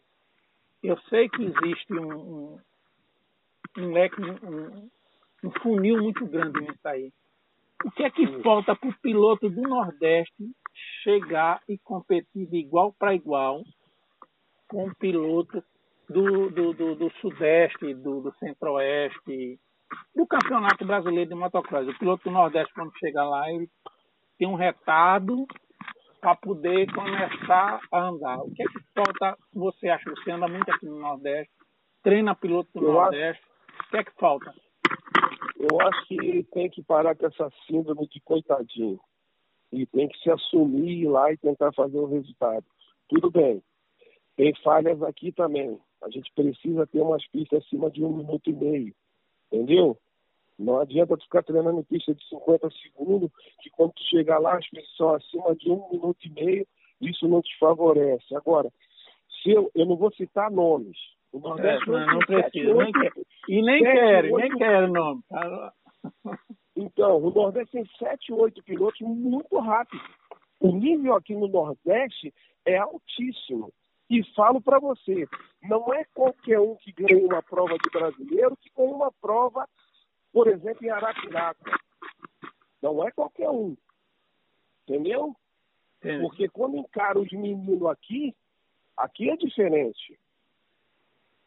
Eu 0.82 0.98
sei 1.08 1.28
que 1.28 1.42
existe 1.42 1.92
um, 1.92 2.12
um, 2.12 2.60
um 3.78 3.92
leque, 3.92 4.20
um, 4.20 4.88
um 5.42 5.50
funil 5.62 5.98
muito 6.02 6.24
grande 6.26 6.60
nisso 6.60 6.86
aí. 6.86 7.12
O 7.84 7.90
que 7.90 8.02
é 8.02 8.10
que 8.10 8.42
falta 8.42 8.76
para 8.76 8.88
o 8.88 9.00
piloto 9.00 9.48
do 9.48 9.62
Nordeste 9.62 10.44
chegar 11.02 11.60
e 11.68 11.78
competir 11.78 12.46
de 12.46 12.58
igual 12.58 12.92
para 12.98 13.14
igual 13.14 13.62
com 14.68 14.86
o 14.86 14.94
piloto 14.94 15.62
do, 16.08 16.50
do, 16.50 16.72
do, 16.74 16.94
do 16.94 17.10
Sudeste, 17.20 17.94
do, 17.94 18.20
do 18.20 18.32
Centro-Oeste, 18.38 19.58
do 20.14 20.26
Campeonato 20.26 20.84
Brasileiro 20.84 21.30
de 21.30 21.36
Motocross? 21.36 21.88
O 21.88 21.98
piloto 21.98 22.24
do 22.24 22.30
Nordeste, 22.30 22.72
quando 22.74 22.92
chega 22.98 23.24
lá, 23.24 23.50
ele 23.50 23.68
tem 24.38 24.46
um 24.46 24.56
retado 24.56 25.46
para 26.20 26.36
poder 26.36 26.92
começar 26.92 27.80
a 27.90 27.98
andar. 27.98 28.38
O 28.40 28.52
que 28.52 28.62
é 28.62 28.66
que 28.66 28.80
falta, 28.94 29.38
você 29.54 29.88
acha? 29.88 30.10
Você 30.10 30.30
anda 30.30 30.46
muito 30.46 30.70
aqui 30.70 30.86
no 30.86 30.98
Nordeste, 30.98 31.52
treina 32.02 32.34
piloto 32.34 32.70
do 32.74 32.86
Eu 32.86 32.92
Nordeste, 32.92 33.42
acho... 33.42 33.86
o 33.86 33.90
que 33.90 33.96
é 33.96 34.04
que 34.04 34.12
falta? 34.18 34.52
Eu 35.60 35.78
acho 35.78 36.06
que 36.06 36.42
tem 36.54 36.70
que 36.70 36.82
parar 36.82 37.14
com 37.14 37.26
essa 37.26 37.50
síndrome 37.66 38.08
de 38.08 38.18
coitadinho. 38.22 38.98
E 39.70 39.84
tem 39.84 40.08
que 40.08 40.18
se 40.20 40.30
assumir 40.30 41.02
ir 41.02 41.08
lá 41.08 41.30
e 41.30 41.36
tentar 41.36 41.70
fazer 41.74 41.98
o 41.98 42.06
resultado. 42.06 42.64
Tudo 43.10 43.30
bem. 43.30 43.62
Tem 44.36 44.54
falhas 44.64 45.02
aqui 45.02 45.30
também. 45.32 45.78
A 46.02 46.08
gente 46.08 46.32
precisa 46.34 46.86
ter 46.86 47.02
umas 47.02 47.26
pistas 47.28 47.62
acima 47.62 47.90
de 47.90 48.02
um 48.02 48.16
minuto 48.16 48.48
e 48.48 48.54
meio. 48.54 48.94
Entendeu? 49.52 49.98
Não 50.58 50.80
adianta 50.80 51.18
tu 51.18 51.24
ficar 51.24 51.42
treinando 51.42 51.84
pista 51.84 52.14
de 52.14 52.26
50 52.28 52.70
segundos, 52.82 53.30
que 53.60 53.68
quando 53.68 53.92
tu 53.92 54.02
chegar 54.04 54.38
lá, 54.38 54.56
as 54.56 54.66
pistas 54.66 54.96
são 54.96 55.14
acima 55.14 55.54
de 55.56 55.70
um 55.70 55.90
minuto 55.90 56.26
e 56.26 56.30
meio, 56.30 56.66
isso 57.02 57.28
não 57.28 57.42
te 57.42 57.54
favorece. 57.58 58.34
Agora, 58.34 58.72
se 59.42 59.50
eu, 59.50 59.70
eu 59.74 59.84
não 59.84 59.96
vou 59.96 60.10
citar 60.12 60.50
nomes, 60.50 60.96
o 61.32 61.38
Nordeste 61.38 61.88
é, 61.88 61.92
não, 61.92 62.06
não 62.06 62.18
precisa. 62.18 62.74
Nem 62.74 62.92
quer. 62.92 63.12
E 63.48 63.62
nem 63.62 63.82
quero, 63.82 64.36
nem 64.36 64.50
quero 64.56 64.92
nome. 64.92 65.22
Então, 66.76 67.18
o 67.18 67.30
Nordeste 67.30 67.72
tem 67.72 67.86
7, 67.98 68.32
8 68.32 68.62
pilotos 68.62 69.00
muito 69.00 69.58
rápidos. 69.58 70.06
O 70.58 70.72
nível 70.72 71.14
aqui 71.14 71.34
no 71.34 71.48
Nordeste 71.48 72.32
é 72.64 72.78
altíssimo. 72.78 73.72
E 74.08 74.24
falo 74.34 74.60
para 74.60 74.80
você, 74.80 75.28
não 75.62 75.92
é 75.94 76.04
qualquer 76.14 76.58
um 76.58 76.74
que 76.76 76.90
ganha 76.92 77.24
uma 77.24 77.42
prova 77.42 77.76
de 77.78 77.90
brasileiro 77.90 78.56
que 78.56 78.70
ganha 78.76 78.92
uma 78.92 79.12
prova, 79.20 79.68
por 80.32 80.48
exemplo, 80.48 80.84
em 80.84 80.90
Arapiraca. 80.90 81.78
Não 82.82 83.06
é 83.06 83.10
qualquer 83.12 83.50
um. 83.50 83.76
Entendeu? 84.82 85.36
Porque 86.22 86.48
quando 86.48 86.76
encara 86.76 87.20
os 87.20 87.30
meninos 87.30 87.86
aqui, 87.86 88.34
aqui 88.96 89.30
é 89.30 89.36
diferente. 89.36 90.18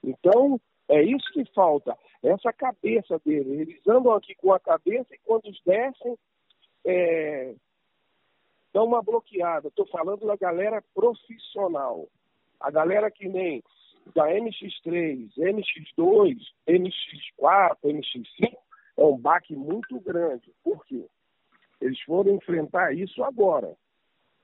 Então, 0.04 0.60
é 0.90 1.02
isso 1.02 1.32
que 1.32 1.46
falta, 1.54 1.98
essa 2.22 2.52
cabeça 2.52 3.20
dele. 3.26 3.62
Eles 3.62 3.88
andam 3.88 4.14
aqui 4.14 4.36
com 4.36 4.52
a 4.54 4.60
cabeça 4.60 5.14
e 5.14 5.20
quando 5.24 5.52
descem, 5.66 6.18
é, 6.86 7.56
dão 8.74 8.86
uma 8.86 9.02
bloqueada. 9.02 9.70
Estou 9.70 9.88
falando 9.88 10.26
da 10.26 10.36
galera 10.36 10.84
profissional. 10.94 12.08
A 12.60 12.70
galera 12.70 13.10
que 13.10 13.28
nem 13.28 13.64
da 14.14 14.28
MX3, 14.28 15.32
MX2, 15.38 16.38
MX4, 16.68 17.78
MX5, 17.84 18.58
é 18.98 19.04
um 19.04 19.18
baque 19.18 19.56
muito 19.56 20.00
grande. 20.02 20.52
Por 20.64 20.86
quê? 20.86 21.06
Eles 21.80 22.00
foram 22.02 22.36
enfrentar 22.36 22.94
isso 22.94 23.24
agora. 23.24 23.76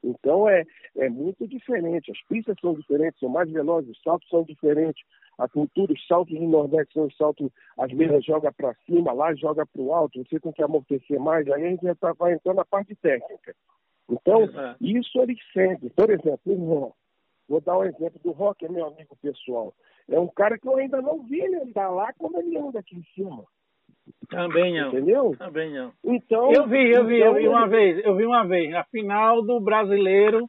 Então 0.04 0.48
é, 0.48 0.66
é 0.98 1.10
muito 1.10 1.48
diferente. 1.48 2.12
As 2.12 2.22
pistas 2.24 2.56
são 2.62 2.74
diferentes, 2.74 3.20
são 3.20 3.30
mais 3.30 3.50
velozes, 3.50 3.92
os 3.92 4.01
saltos 4.01 4.30
são 4.30 4.44
diferentes. 4.44 5.04
A 5.39 5.48
cultura, 5.48 5.93
os 5.93 6.05
saltos 6.05 6.38
no 6.38 6.50
Nordeste 6.50 6.93
são 6.93 7.05
os 7.05 7.15
saltos, 7.15 7.50
as 7.77 7.93
mesas 7.93 8.25
joga 8.25 8.51
para 8.51 8.75
cima, 8.86 9.13
lá 9.13 9.34
joga 9.34 9.65
para 9.65 9.81
o 9.81 9.93
alto, 9.93 10.22
você 10.22 10.38
tem 10.38 10.51
que 10.51 10.62
amortecer 10.62 11.17
mais, 11.17 11.50
aí 11.50 11.65
a 11.65 11.69
gente 11.69 11.81
já 11.81 11.96
tá, 11.96 12.12
vai 12.12 12.34
entrando 12.34 12.58
na 12.58 12.65
parte 12.65 12.93
técnica. 12.96 13.55
Então, 14.10 14.41
uhum. 14.41 14.75
isso 14.81 15.17
ele 15.22 15.38
sente. 15.53 15.89
Por 15.91 16.10
exemplo, 16.10 16.41
o 16.46 16.65
Rock. 16.65 16.93
Vou 17.48 17.62
dar 17.62 17.77
um 17.77 17.86
exemplo 17.86 18.19
do 18.24 18.31
Rock, 18.31 18.65
é 18.65 18.69
meu 18.69 18.88
amigo 18.88 19.15
pessoal. 19.22 19.74
É 20.10 20.19
um 20.19 20.27
cara 20.27 20.60
que 20.60 20.67
eu 20.67 20.75
ainda 20.75 21.01
não 21.01 21.24
vi 21.24 21.39
ele 21.39 21.55
andar 21.55 21.89
lá 21.89 22.12
como 22.17 22.38
ele 22.38 22.58
anda 22.58 22.79
aqui 22.79 22.98
em 22.98 23.03
cima. 23.15 23.46
Também 24.29 24.77
não. 24.79 24.89
Entendeu? 24.89 25.36
Também 25.38 25.74
não. 25.74 25.91
Então, 26.03 26.51
eu 26.51 26.67
vi, 26.67 26.91
eu 26.91 27.05
vi, 27.05 27.17
então, 27.17 27.29
eu 27.29 27.36
vi 27.36 27.48
uma 27.48 27.67
vez, 27.67 28.05
eu 28.05 28.15
vi 28.15 28.25
uma 28.25 28.46
vez, 28.46 28.69
na 28.72 28.84
final 28.84 29.41
do 29.41 29.60
brasileiro 29.60 30.48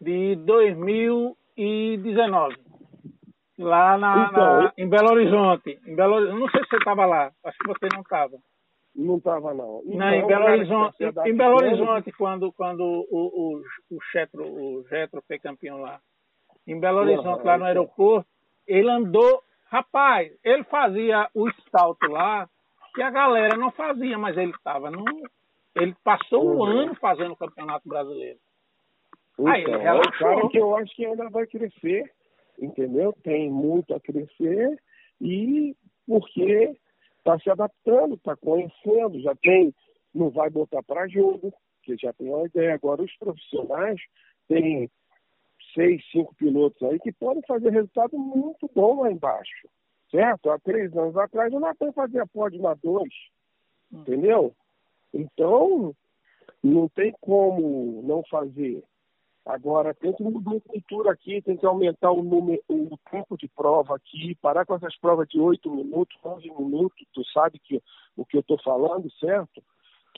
de 0.00 0.36
2019. 0.36 2.67
Lá 3.58 3.98
na, 3.98 4.28
então, 4.30 4.62
na 4.62 4.72
em 4.78 4.88
Belo 4.88 5.10
Horizonte. 5.10 5.80
Em 5.86 5.94
Belo, 5.94 6.20
não 6.38 6.48
sei 6.48 6.62
se 6.62 6.70
você 6.70 6.76
estava 6.76 7.04
lá, 7.06 7.32
acho 7.44 7.58
que 7.58 7.66
você 7.66 7.88
não 7.92 8.02
estava. 8.02 8.36
Não 8.94 9.16
estava, 9.16 9.54
não. 9.54 9.82
Então, 9.84 9.98
não, 9.98 10.12
em 10.12 10.26
Belo 10.26 10.44
Horizonte, 10.44 10.96
em 11.26 11.36
Belo 11.36 11.56
Horizonte 11.56 12.12
quando, 12.12 12.52
quando 12.52 12.80
o, 12.82 13.06
o, 13.10 13.62
o, 13.90 14.02
Chetro, 14.12 14.44
o 14.44 14.84
Getro 14.88 15.22
foi 15.26 15.38
campeão 15.38 15.80
lá. 15.80 16.00
Em 16.66 16.78
Belo 16.78 16.98
Horizonte, 16.98 17.40
uhum, 17.40 17.46
lá 17.46 17.58
no 17.58 17.64
aeroporto, 17.64 18.28
ele 18.66 18.90
andou 18.90 19.42
Rapaz, 19.70 20.32
ele 20.42 20.64
fazia 20.64 21.28
o 21.34 21.50
salto 21.70 22.10
lá 22.10 22.48
que 22.94 23.02
a 23.02 23.10
galera 23.10 23.56
não 23.56 23.70
fazia, 23.70 24.16
mas 24.16 24.36
ele 24.36 24.50
estava 24.50 24.90
no. 24.90 25.04
Ele 25.76 25.94
passou 26.02 26.42
uhum. 26.42 26.58
um 26.58 26.64
ano 26.64 26.94
fazendo 26.94 27.32
o 27.32 27.36
Campeonato 27.36 27.86
Brasileiro. 27.86 28.38
Então, 29.34 29.46
Aí 29.46 29.62
ele 29.62 29.76
relaxou. 29.76 30.30
É 30.30 30.34
cara 30.36 30.48
que 30.48 30.58
eu 30.58 30.76
acho 30.76 30.96
que 30.96 31.04
ainda 31.04 31.28
vai 31.28 31.46
crescer, 31.46 32.10
entendeu? 32.58 33.12
Tem 33.22 33.50
muito 33.50 33.94
a 33.94 34.00
crescer 34.00 34.80
e 35.20 35.76
porque 36.06 36.76
está 37.18 37.38
se 37.38 37.50
adaptando, 37.50 38.14
está 38.14 38.34
conhecendo, 38.36 39.20
já 39.20 39.34
tem, 39.36 39.74
não 40.14 40.30
vai 40.30 40.48
botar 40.48 40.82
para 40.82 41.08
jogo, 41.08 41.52
que 41.82 41.96
já 41.96 42.12
tem 42.12 42.28
uma 42.28 42.46
ideia. 42.46 42.74
Agora, 42.74 43.02
os 43.02 43.16
profissionais 43.16 44.00
têm 44.48 44.90
seis, 45.74 46.02
cinco 46.10 46.34
pilotos 46.34 46.82
aí 46.82 46.98
que 46.98 47.12
podem 47.12 47.42
fazer 47.46 47.70
resultado 47.70 48.18
muito 48.18 48.70
bom 48.74 49.02
lá 49.02 49.12
embaixo. 49.12 49.68
Certo? 50.10 50.50
Há 50.50 50.58
três 50.58 50.96
anos 50.96 51.16
atrás 51.16 51.52
o 51.52 51.60
Natan 51.60 51.92
fazia 51.92 52.26
pódio 52.26 52.62
na 52.62 52.74
dois. 52.74 53.12
Hum. 53.92 54.00
Entendeu? 54.00 54.54
Então, 55.12 55.94
não 56.62 56.88
tem 56.88 57.14
como 57.20 58.02
não 58.02 58.22
fazer. 58.30 58.82
Agora, 59.48 59.94
tem 59.94 60.12
que 60.12 60.22
mudar 60.22 60.56
a 60.56 60.60
cultura 60.60 61.10
aqui, 61.10 61.40
tem 61.40 61.56
que 61.56 61.64
aumentar 61.64 62.12
o, 62.12 62.22
número, 62.22 62.62
o 62.68 62.98
tempo 63.10 63.36
de 63.36 63.48
prova 63.48 63.96
aqui, 63.96 64.34
parar 64.36 64.66
com 64.66 64.74
essas 64.74 64.94
provas 64.98 65.26
de 65.26 65.40
8 65.40 65.70
minutos, 65.70 66.16
11 66.22 66.50
minutos, 66.50 67.06
tu 67.14 67.24
sabe 67.32 67.58
que, 67.58 67.82
o 68.14 68.26
que 68.26 68.36
eu 68.36 68.40
estou 68.40 68.60
falando, 68.62 69.10
certo? 69.18 69.62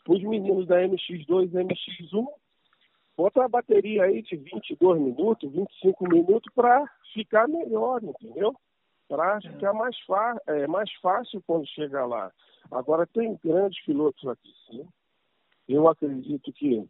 Os 0.08 0.22
meninos 0.22 0.66
da 0.66 0.80
MX2 0.82 1.44
e 1.44 1.64
MX1 1.64 2.26
Bota 3.20 3.44
a 3.44 3.48
bateria 3.48 4.04
aí 4.04 4.22
de 4.22 4.34
22 4.34 4.98
minutos, 4.98 5.52
25 5.52 6.08
minutos 6.08 6.50
para 6.54 6.82
ficar 7.12 7.46
melhor, 7.46 8.02
entendeu? 8.02 8.56
Para 9.06 9.36
é. 9.36 9.40
ficar 9.42 9.74
mais, 9.74 9.94
é, 10.46 10.66
mais 10.66 10.90
fácil 11.02 11.42
quando 11.46 11.68
chegar 11.68 12.06
lá. 12.06 12.32
Agora, 12.70 13.06
tem 13.06 13.38
grandes 13.44 13.84
pilotos 13.84 14.26
aqui, 14.26 14.50
sim. 14.66 14.88
Eu 15.68 15.86
acredito 15.86 16.50
que 16.54 16.82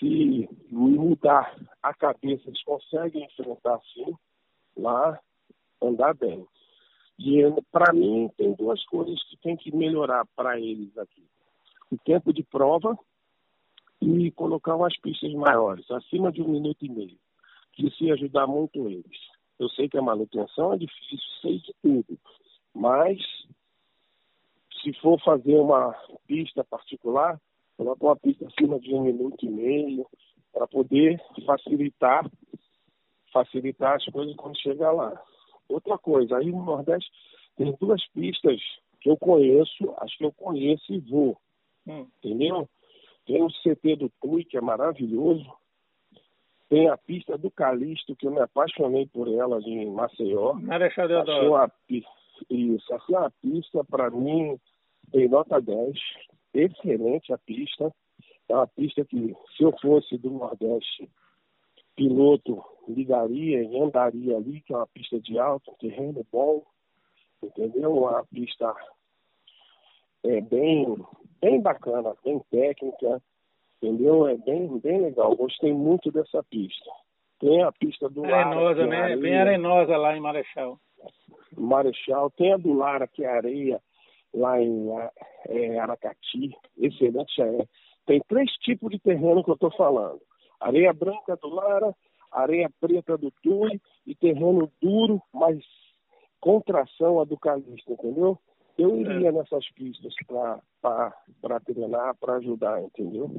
se 0.00 0.48
mudar 0.70 1.54
a 1.82 1.94
cabeça, 1.94 2.48
eles 2.48 2.64
conseguem 2.64 3.24
enfrentar 3.24 3.78
sim, 3.92 4.14
lá, 4.76 5.20
andar 5.80 6.14
bem. 6.14 6.46
E 7.18 7.42
para 7.70 7.92
mim 7.92 8.30
tem 8.36 8.54
duas 8.54 8.82
coisas 8.86 9.22
que 9.24 9.36
tem 9.36 9.56
que 9.56 9.74
melhorar 9.76 10.26
para 10.34 10.58
eles 10.58 10.96
aqui. 10.96 11.22
O 11.92 11.98
tempo 11.98 12.32
de 12.32 12.42
prova 12.42 12.98
e 14.00 14.30
colocar 14.32 14.74
umas 14.74 14.98
pistas 14.98 15.32
maiores, 15.34 15.88
acima 15.90 16.32
de 16.32 16.40
um 16.40 16.48
minuto 16.48 16.82
e 16.82 16.88
meio, 16.88 17.18
que 17.72 17.86
isso 17.86 18.02
ia 18.02 18.14
ajudar 18.14 18.46
muito 18.46 18.88
eles. 18.88 19.18
Eu 19.58 19.68
sei 19.68 19.88
que 19.88 19.98
a 19.98 20.02
manutenção 20.02 20.72
é 20.72 20.78
difícil, 20.78 21.18
sei 21.42 21.58
de 21.58 21.74
tudo, 21.82 22.18
mas 22.74 23.18
se 24.82 24.94
for 24.94 25.20
fazer 25.20 25.56
uma 25.56 25.92
pista 26.26 26.64
particular, 26.64 27.38
coloca 27.80 28.04
uma 28.04 28.16
pista 28.16 28.46
acima 28.46 28.78
de 28.78 28.94
um 28.94 29.00
minuto 29.00 29.42
e 29.42 29.48
meio, 29.48 30.06
para 30.52 30.66
poder 30.66 31.18
facilitar 31.46 32.30
facilitar 33.32 33.94
as 33.94 34.04
coisas 34.06 34.36
quando 34.36 34.60
chegar 34.60 34.92
lá. 34.92 35.18
Outra 35.66 35.96
coisa, 35.96 36.36
aí 36.36 36.50
no 36.50 36.62
Nordeste 36.62 37.10
tem 37.56 37.74
duas 37.80 38.06
pistas 38.08 38.60
que 39.00 39.08
eu 39.08 39.16
conheço, 39.16 39.94
acho 39.98 40.18
que 40.18 40.24
eu 40.24 40.32
conheço 40.32 40.92
e 40.92 40.98
vou. 40.98 41.38
Hum. 41.86 42.06
Entendeu? 42.18 42.68
Tem 43.24 43.42
o 43.42 43.48
CT 43.48 43.96
do 43.96 44.12
Tui, 44.20 44.44
que 44.44 44.58
é 44.58 44.60
maravilhoso. 44.60 45.50
Tem 46.68 46.88
a 46.88 46.98
pista 46.98 47.38
do 47.38 47.50
Calixto, 47.50 48.14
que 48.14 48.26
eu 48.26 48.32
me 48.32 48.40
apaixonei 48.40 49.06
por 49.06 49.26
ela 49.28 49.58
em 49.60 49.90
Maceió. 49.90 50.54
Marechal 50.54 51.08
Deodoro. 51.08 51.48
Uma, 51.50 51.72
isso, 52.50 52.94
a 53.16 53.30
pista, 53.30 53.84
para 53.84 54.10
mim, 54.10 54.58
tem 55.10 55.28
nota 55.28 55.60
10. 55.60 55.96
Excelente 56.54 57.32
a 57.32 57.38
pista. 57.38 57.92
É 58.48 58.54
uma 58.54 58.66
pista 58.66 59.04
que, 59.04 59.34
se 59.56 59.62
eu 59.62 59.72
fosse 59.80 60.18
do 60.18 60.30
Nordeste, 60.30 61.08
piloto 61.94 62.62
ligaria 62.88 63.62
e 63.62 63.78
andaria 63.78 64.36
ali, 64.36 64.60
que 64.62 64.72
é 64.72 64.76
uma 64.76 64.86
pista 64.88 65.20
de 65.20 65.38
alto, 65.38 65.74
terreno 65.78 66.26
bom, 66.32 66.64
entendeu? 67.42 67.92
Uma 67.92 68.24
pista 68.24 68.74
é, 70.24 70.40
bem, 70.40 70.96
bem 71.40 71.60
bacana, 71.60 72.14
bem 72.24 72.40
técnica, 72.50 73.22
entendeu? 73.80 74.26
É 74.26 74.36
bem, 74.36 74.78
bem 74.78 75.00
legal. 75.00 75.36
Gostei 75.36 75.72
muito 75.72 76.10
dessa 76.10 76.42
pista. 76.44 76.90
Tem 77.38 77.62
a 77.62 77.72
pista 77.72 78.08
do 78.08 78.24
arenosa, 78.24 78.80
Lara. 78.80 78.86
né? 78.86 78.96
Areia. 79.00 79.16
Bem 79.16 79.36
arenosa 79.38 79.96
lá 79.96 80.16
em 80.16 80.20
Marechal. 80.20 80.78
Marechal. 81.56 82.30
Tem 82.30 82.52
a 82.52 82.56
do 82.56 82.72
Lara, 82.74 83.06
que 83.06 83.24
é 83.24 83.28
areia, 83.28 83.80
lá 84.34 84.60
em 84.60 84.88
é, 85.48 85.78
Aracati. 85.78 86.56
Excelente 86.78 87.40
é. 87.42 87.66
Tem 88.06 88.20
três 88.28 88.50
tipos 88.58 88.90
de 88.90 88.98
terreno 88.98 89.44
que 89.44 89.50
eu 89.50 89.54
estou 89.54 89.70
falando. 89.72 90.20
Areia 90.60 90.92
branca 90.92 91.36
do 91.36 91.48
Lara, 91.48 91.94
areia 92.30 92.70
preta 92.80 93.16
do 93.16 93.30
Tui 93.42 93.80
e 94.06 94.14
terreno 94.14 94.70
duro, 94.80 95.22
mas 95.32 95.58
com 96.40 96.60
tração 96.60 97.20
a 97.20 97.24
do 97.24 97.38
Calista, 97.38 97.92
entendeu? 97.92 98.38
Eu 98.78 98.96
iria 98.96 99.28
é. 99.28 99.32
nessas 99.32 99.68
pistas 99.72 100.14
para 100.80 101.60
treinar, 101.64 102.16
para 102.18 102.36
ajudar, 102.36 102.82
entendeu? 102.82 103.30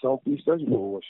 São 0.00 0.16
pistas 0.18 0.62
boas. 0.62 1.04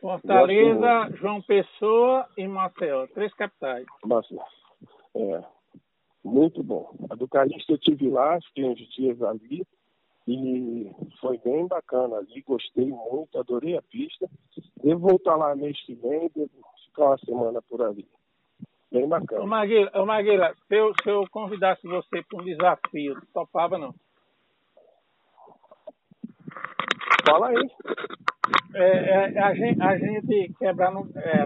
Fortaleza, 0.00 1.10
João 1.16 1.42
Pessoa 1.42 2.26
e 2.36 2.46
Maceió, 2.46 3.06
três 3.08 3.34
capitais. 3.34 3.84
Maceió. 4.04 4.42
É, 5.16 5.44
muito 6.24 6.62
bom. 6.62 6.94
A 7.10 7.14
do 7.14 7.28
Calista 7.28 7.72
eu 7.72 7.78
tive 7.78 8.08
lá, 8.08 8.38
fiquei 8.48 8.64
uns 8.64 8.78
dias 8.94 9.22
ali 9.22 9.66
e 10.26 10.90
foi 11.20 11.38
bem 11.38 11.66
bacana 11.66 12.16
ali, 12.16 12.42
gostei 12.42 12.86
muito, 12.86 13.38
adorei 13.38 13.76
a 13.76 13.82
pista. 13.82 14.28
Devo 14.82 15.08
voltar 15.08 15.36
lá 15.36 15.54
mês 15.56 15.80
que 15.86 15.94
vem, 15.94 16.30
devo 16.34 16.50
ficar 16.86 17.06
uma 17.06 17.18
semana 17.18 17.62
por 17.62 17.82
ali. 17.82 18.06
Bem 18.90 19.08
bacana. 19.08 19.42
Ô 19.42 19.46
Maguila, 19.46 19.90
ô 19.94 20.06
Maguila 20.06 20.54
se, 20.66 20.74
eu, 20.74 20.92
se 21.02 21.08
eu 21.08 21.24
convidasse 21.30 21.86
você 21.86 22.22
para 22.22 22.40
um 22.40 22.44
desafio, 22.44 23.20
topava 23.32 23.78
não? 23.78 23.94
Fala 27.26 27.48
aí. 27.48 27.70
É, 28.74 28.82
é, 28.82 29.38
a, 29.38 29.54
gente, 29.54 29.82
a 29.82 29.98
gente 29.98 30.54
quebrar 30.58 30.92
no. 30.92 31.08
É, 31.16 31.44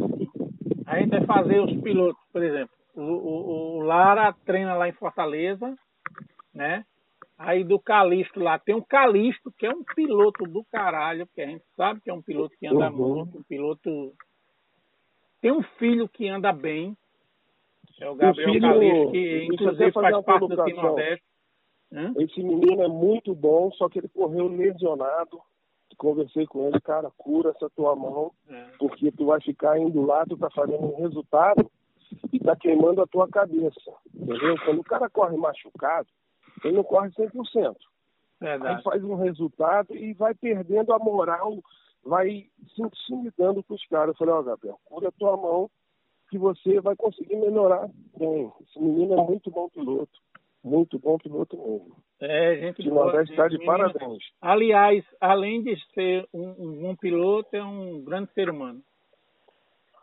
a 0.87 0.99
gente 0.99 1.11
vai 1.11 1.25
fazer 1.25 1.61
os 1.61 1.81
pilotos, 1.81 2.23
por 2.33 2.43
exemplo. 2.43 2.82
O, 2.95 3.01
o, 3.01 3.77
o 3.77 3.81
Lara 3.81 4.35
treina 4.45 4.75
lá 4.75 4.89
em 4.89 4.93
Fortaleza, 4.93 5.75
né? 6.55 6.85
Aí 7.39 7.65
do 7.65 7.79
Calixto 7.79 8.39
lá, 8.39 8.59
tem 8.59 8.75
um 8.75 8.83
Calixto, 8.83 9.51
que 9.53 9.67
é 9.67 9.71
um 9.71 9.83
piloto 9.83 10.45
do 10.45 10.63
caralho, 10.65 11.27
que 11.35 11.41
a 11.41 11.47
gente 11.47 11.65
sabe 11.77 12.01
que 12.01 12.11
é 12.11 12.15
um 12.15 12.23
piloto 12.23 12.55
que 12.59 12.67
anda 12.67 12.91
uhum. 12.91 13.15
muito, 13.15 13.39
um 13.39 13.43
piloto. 13.43 14.13
Tem 15.41 15.51
um 15.51 15.63
filho 15.79 16.09
que 16.09 16.29
anda 16.29 16.53
bem, 16.53 16.97
é 18.01 18.09
o 18.09 18.15
Gabriel 18.15 18.61
Calixto, 18.61 19.11
que 19.13 19.45
inclusive 19.45 19.93
faz 19.93 20.25
parte 20.25 20.49
do 20.49 20.65
Time 20.65 20.83
Nordeste. 20.83 21.25
Esse 22.19 22.43
menino 22.43 22.83
é 22.83 22.89
muito 22.89 23.35
bom, 23.35 23.71
só 23.73 23.89
que 23.89 23.99
ele 23.99 24.09
correu 24.09 24.49
lesionado. 24.49 25.41
Conversei 25.99 26.47
com 26.47 26.67
ele, 26.67 26.81
cara, 26.81 27.11
cura 27.17 27.51
essa 27.51 27.69
tua 27.71 27.95
mão, 27.95 28.33
é. 28.49 28.65
porque 28.79 29.13
tu 29.13 29.27
vai 29.27 29.41
ficar 29.41 29.79
indo 29.79 30.05
lá, 30.05 30.25
tu 30.25 30.37
tá 30.37 30.51
fazendo 30.51 30.83
um 30.83 31.01
resultado 31.03 31.71
e 32.33 32.39
tá 32.39 32.57
queimando 32.57 33.03
a 33.03 33.07
tua 33.07 33.29
cabeça. 33.29 33.93
Entendeu? 34.15 34.57
Quando 34.65 34.81
o 34.81 34.85
cara 34.85 35.09
corre 35.11 35.37
machucado, 35.37 36.09
ele 36.65 36.77
não 36.77 36.85
corre 36.85 37.11
100%. 37.11 37.77
Verdade. 38.41 38.77
Aí 38.77 38.83
faz 38.83 39.05
um 39.05 39.15
resultado 39.15 39.97
e 39.97 40.13
vai 40.15 40.35
perdendo 40.35 40.93
a 40.93 40.99
moral, 40.99 41.59
vai 42.05 42.47
se 42.75 42.83
intimidando 42.83 43.63
com 43.63 43.75
os 43.75 43.87
caras. 43.87 44.09
Eu 44.09 44.15
falei, 44.19 44.35
ó, 44.35 44.41
oh, 44.41 44.45
Gabriel, 44.45 44.79
cura 44.85 45.09
a 45.09 45.13
tua 45.13 45.37
mão 45.37 45.71
que 46.29 46.39
você 46.39 46.81
vai 46.81 46.97
conseguir 46.97 47.37
melhorar 47.37 47.89
bem. 48.19 48.51
Esse 48.63 48.81
menino 48.81 49.15
é 49.15 49.25
muito 49.25 49.51
bom 49.51 49.69
piloto. 49.69 50.19
Muito 50.65 50.99
bom 50.99 51.19
piloto 51.19 51.57
mesmo. 51.57 51.97
É, 52.21 52.57
gente. 52.57 52.83
De 52.83 52.91
Nordeste 52.91 53.33
está 53.33 53.49
de 53.49 53.59
parabéns. 53.65 54.23
Aliás, 54.41 55.05
além 55.21 55.63
de 55.63 55.77
ser 55.93 56.27
um, 56.33 56.91
um, 56.91 56.97
piloto, 56.97 57.55
é 57.55 57.63
um 57.63 58.03
grande 58.03 58.33
ser 58.33 58.49
humano. 58.49 58.81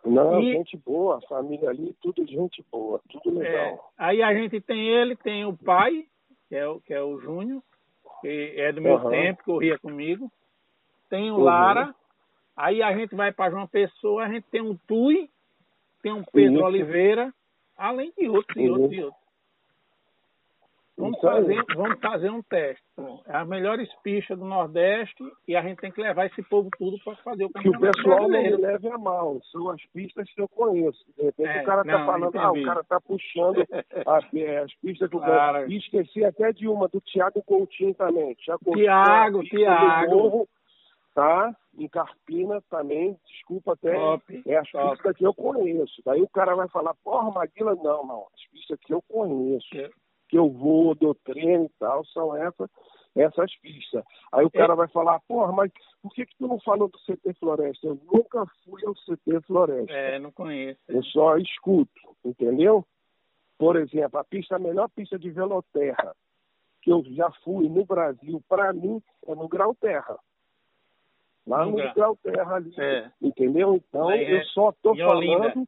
Não, 0.05 0.41
e... 0.41 0.53
gente 0.53 0.77
boa, 0.77 1.17
a 1.17 1.21
família 1.21 1.69
ali, 1.69 1.95
tudo 2.01 2.25
gente 2.25 2.63
boa, 2.71 3.01
tudo 3.09 3.41
é, 3.41 3.43
legal. 3.43 3.65
É, 3.65 3.79
aí 3.97 4.23
a 4.23 4.33
gente 4.33 4.59
tem 4.61 4.87
ele, 4.87 5.15
tem 5.15 5.45
o 5.45 5.55
pai, 5.55 6.05
que 6.47 6.55
é 6.55 6.67
o, 6.67 6.79
que 6.79 6.93
é 6.93 7.01
o 7.01 7.19
Júnior, 7.19 7.61
que 8.21 8.53
é 8.57 8.71
do 8.71 8.81
meu 8.81 8.95
uhum. 8.95 9.09
tempo, 9.09 9.43
corria 9.43 9.77
comigo. 9.77 10.31
Tem 11.09 11.31
o 11.31 11.35
uhum. 11.35 11.43
Lara, 11.43 11.93
aí 12.55 12.81
a 12.81 12.95
gente 12.95 13.15
vai 13.15 13.31
para 13.31 13.51
João 13.51 13.67
Pessoa, 13.67 14.23
a 14.23 14.29
gente 14.29 14.47
tem 14.49 14.61
um 14.61 14.77
Tui, 14.87 15.29
tem 16.01 16.13
um 16.13 16.23
Pedro 16.23 16.63
Oliveira, 16.63 17.33
além 17.77 18.11
de 18.17 18.29
outros 18.29 18.55
e 18.55 18.69
outros 18.69 18.91
e 18.91 19.03
outros. 19.03 19.18
Vamos 20.99 21.19
fazer, 21.21 21.63
vamos 21.75 21.99
fazer 21.99 22.29
um 22.29 22.41
teste. 22.41 22.83
É 23.25 23.37
as 23.37 23.47
melhores 23.47 23.89
pistas 24.03 24.37
do 24.37 24.45
Nordeste 24.45 25.23
e 25.47 25.55
a 25.55 25.61
gente 25.61 25.79
tem 25.79 25.91
que 25.91 26.01
levar 26.01 26.25
esse 26.25 26.43
povo 26.43 26.69
tudo 26.77 26.97
para 27.03 27.15
fazer 27.17 27.45
o 27.45 27.49
campeonato. 27.49 27.81
Que 27.81 27.87
o 27.87 27.91
pessoal 27.93 28.29
não 28.29 28.43
me 28.43 28.57
leve 28.57 28.89
a 28.89 28.97
mal. 28.97 29.39
São 29.51 29.69
as 29.69 29.81
pistas 29.93 30.29
que 30.33 30.41
eu 30.41 30.47
conheço. 30.49 30.99
De 31.17 31.23
repente 31.23 31.49
é, 31.49 31.61
o 31.61 31.65
cara 31.65 31.81
está 31.81 32.05
falando, 32.05 32.37
ah, 32.37 32.51
o 32.51 32.63
cara 32.63 32.81
está 32.81 32.99
puxando 32.99 33.65
as, 34.05 34.33
é, 34.33 34.57
as 34.59 34.73
pistas 34.75 35.09
do 35.09 35.19
claro. 35.19 35.71
E 35.71 35.77
esqueci 35.77 36.25
até 36.25 36.51
de 36.51 36.67
uma, 36.67 36.89
do 36.89 36.99
Thiago 36.99 37.41
Coutinho 37.43 37.93
também. 37.93 38.35
Thiago, 38.35 38.71
Thiago. 38.73 39.43
Thiago. 39.43 40.49
tá? 41.15 41.55
em 41.77 41.87
Carpina 41.87 42.61
também, 42.69 43.17
desculpa 43.25 43.73
até, 43.73 43.93
top, 43.93 44.43
é 44.45 44.57
as 44.57 44.69
top. 44.69 44.91
pistas 44.91 45.15
que 45.15 45.25
eu 45.25 45.33
conheço. 45.33 46.01
Daí 46.05 46.21
o 46.21 46.27
cara 46.27 46.55
vai 46.55 46.67
falar, 46.67 46.93
porra, 47.03 47.31
Maguila, 47.31 47.75
não, 47.75 48.05
não, 48.05 48.27
as 48.35 48.51
pistas 48.51 48.77
que 48.81 48.93
eu 48.93 49.01
conheço, 49.03 49.67
é. 49.75 49.89
Que 50.29 50.37
eu 50.37 50.49
vou, 50.49 50.95
dou 50.95 51.13
treino 51.13 51.65
e 51.65 51.71
tal, 51.79 52.05
são 52.05 52.35
essas, 52.35 52.69
essas 53.15 53.53
pistas. 53.57 54.03
Aí 54.31 54.45
o 54.45 54.51
cara 54.51 54.75
vai 54.75 54.87
falar, 54.87 55.19
porra, 55.27 55.51
mas 55.51 55.71
por 56.01 56.13
que, 56.13 56.25
que 56.25 56.35
tu 56.37 56.47
não 56.47 56.59
falou 56.59 56.87
do 56.87 56.97
CT 56.99 57.33
Floresta? 57.39 57.87
Eu 57.87 57.99
nunca 58.11 58.45
fui 58.63 58.81
ao 58.85 58.93
CT 58.93 59.41
Floresta. 59.45 59.91
É, 59.91 60.19
não 60.19 60.31
conheço. 60.31 60.79
Eu 60.87 61.03
só 61.03 61.37
escuto, 61.37 62.15
entendeu? 62.23 62.85
Por 63.57 63.75
exemplo, 63.75 64.19
a 64.19 64.23
pista, 64.23 64.55
a 64.55 64.59
melhor 64.59 64.87
pista 64.95 65.19
de 65.19 65.29
veloterra 65.29 66.15
que 66.81 66.91
eu 66.91 67.03
já 67.09 67.29
fui 67.43 67.67
no 67.67 67.83
Brasil, 67.83 68.41
para 68.47 68.71
mim, 68.71 69.01
é 69.27 69.35
no 69.35 69.49
Grau 69.49 69.75
Terra 69.75 70.17
lá 71.49 71.65
no 71.65 71.93
Grau 71.93 72.15
Terra 72.17 72.55
ali. 72.55 72.71
É. 72.77 73.11
Entendeu? 73.21 73.75
Então 73.75 74.11
eu 74.11 74.37
é 74.37 74.43
só 74.45 74.71
tô 74.83 74.95
falando. 74.95 75.67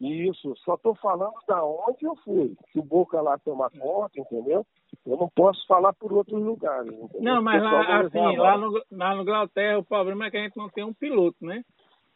Isso, 0.00 0.54
só 0.58 0.76
tô 0.76 0.94
falando 0.94 1.34
da 1.48 1.64
onde 1.64 2.04
eu 2.04 2.14
fui. 2.16 2.54
Se 2.70 2.78
o 2.78 2.82
Boca 2.82 3.20
lá 3.20 3.38
toma 3.38 3.70
conta, 3.70 4.20
entendeu? 4.20 4.66
Eu 5.06 5.16
não 5.16 5.28
posso 5.28 5.66
falar 5.66 5.92
por 5.94 6.12
outros 6.12 6.42
lugares. 6.42 6.92
Entendeu? 6.92 7.22
Não, 7.22 7.42
mas 7.42 7.62
lá, 7.62 8.00
assim, 8.00 8.36
lá 8.36 8.58
no, 8.58 8.82
lá 8.90 9.14
no 9.14 9.24
Grau 9.24 9.48
Terra 9.48 9.78
o 9.78 9.84
problema 9.84 10.26
é 10.26 10.30
que 10.30 10.36
a 10.36 10.42
gente 10.42 10.56
não 10.56 10.68
tem 10.68 10.84
um 10.84 10.92
piloto, 10.92 11.44
né? 11.44 11.64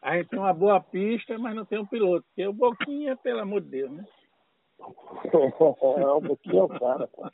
A 0.02 0.16
gente 0.16 0.28
tem 0.28 0.38
uma 0.38 0.52
boa 0.52 0.80
pista, 0.80 1.38
mas 1.38 1.54
não 1.54 1.64
tem 1.64 1.78
um 1.78 1.86
piloto. 1.86 2.24
Porque 2.28 2.46
o 2.46 2.52
Boquinha, 2.52 3.16
pelo 3.16 3.40
amor 3.40 3.60
de 3.62 3.68
Deus, 3.68 3.90
né? 3.90 4.04
é, 5.32 6.12
um 6.12 6.22
pouquinho 6.22 6.58
é 6.58 6.62
o 6.62 6.68
cara, 6.68 7.06
pô. 7.08 7.30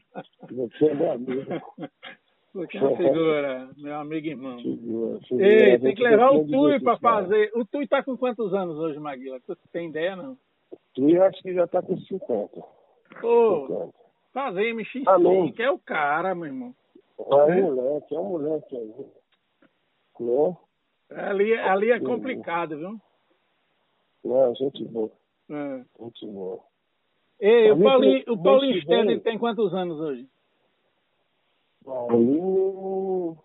Você 0.50 0.86
é 0.86 0.94
meu 0.94 1.12
amigo. 1.12 1.50
Porque 2.56 2.80
não 2.80 2.96
figura, 2.96 3.68
meu 3.76 3.96
amigo 3.96 4.28
irmão. 4.28 4.58
Figura, 4.58 5.20
figura. 5.20 5.46
Ei, 5.46 5.78
tem 5.78 5.94
que 5.94 6.02
levar 6.02 6.30
o 6.30 6.46
Tui 6.46 6.80
para 6.80 6.96
fazer. 6.96 7.52
O 7.54 7.66
Tui 7.66 7.86
tá 7.86 8.02
com 8.02 8.16
quantos 8.16 8.54
anos 8.54 8.78
hoje, 8.78 8.98
Maguila? 8.98 9.38
Tu 9.40 9.54
tem 9.70 9.90
ideia, 9.90 10.16
não? 10.16 10.38
O 10.72 10.76
Tui 10.94 11.20
acho 11.20 11.42
que 11.42 11.52
já 11.52 11.66
tá 11.66 11.82
com 11.82 11.98
50. 11.98 12.64
Pô, 13.20 13.92
fazer 14.32 14.74
MX5, 14.74 15.04
ah, 15.06 15.52
que 15.52 15.62
é 15.62 15.70
o 15.70 15.78
cara, 15.78 16.34
meu 16.34 16.46
irmão. 16.46 16.74
É 17.18 17.34
um 17.34 17.62
moleque, 17.62 18.14
é 18.14 18.18
um 18.18 18.24
moleque 18.24 18.74
aí. 18.74 18.94
Né? 20.18 20.56
Ali, 21.10 21.52
ali 21.58 21.90
é 21.90 22.00
complicado, 22.00 22.78
viu? 22.78 22.98
Não, 24.24 24.54
gente 24.54 24.82
boa. 24.86 25.10
É. 25.50 25.84
Gente 26.00 26.26
boa. 26.26 26.60
Ei, 27.38 27.70
o 27.70 27.82
Paulinho, 27.82 28.24
o 28.28 28.42
Paulinho 28.42 28.80
Stender 28.80 29.20
tem 29.20 29.38
quantos 29.38 29.74
anos 29.74 30.00
hoje? 30.00 30.26
Paulinho. 31.86 33.38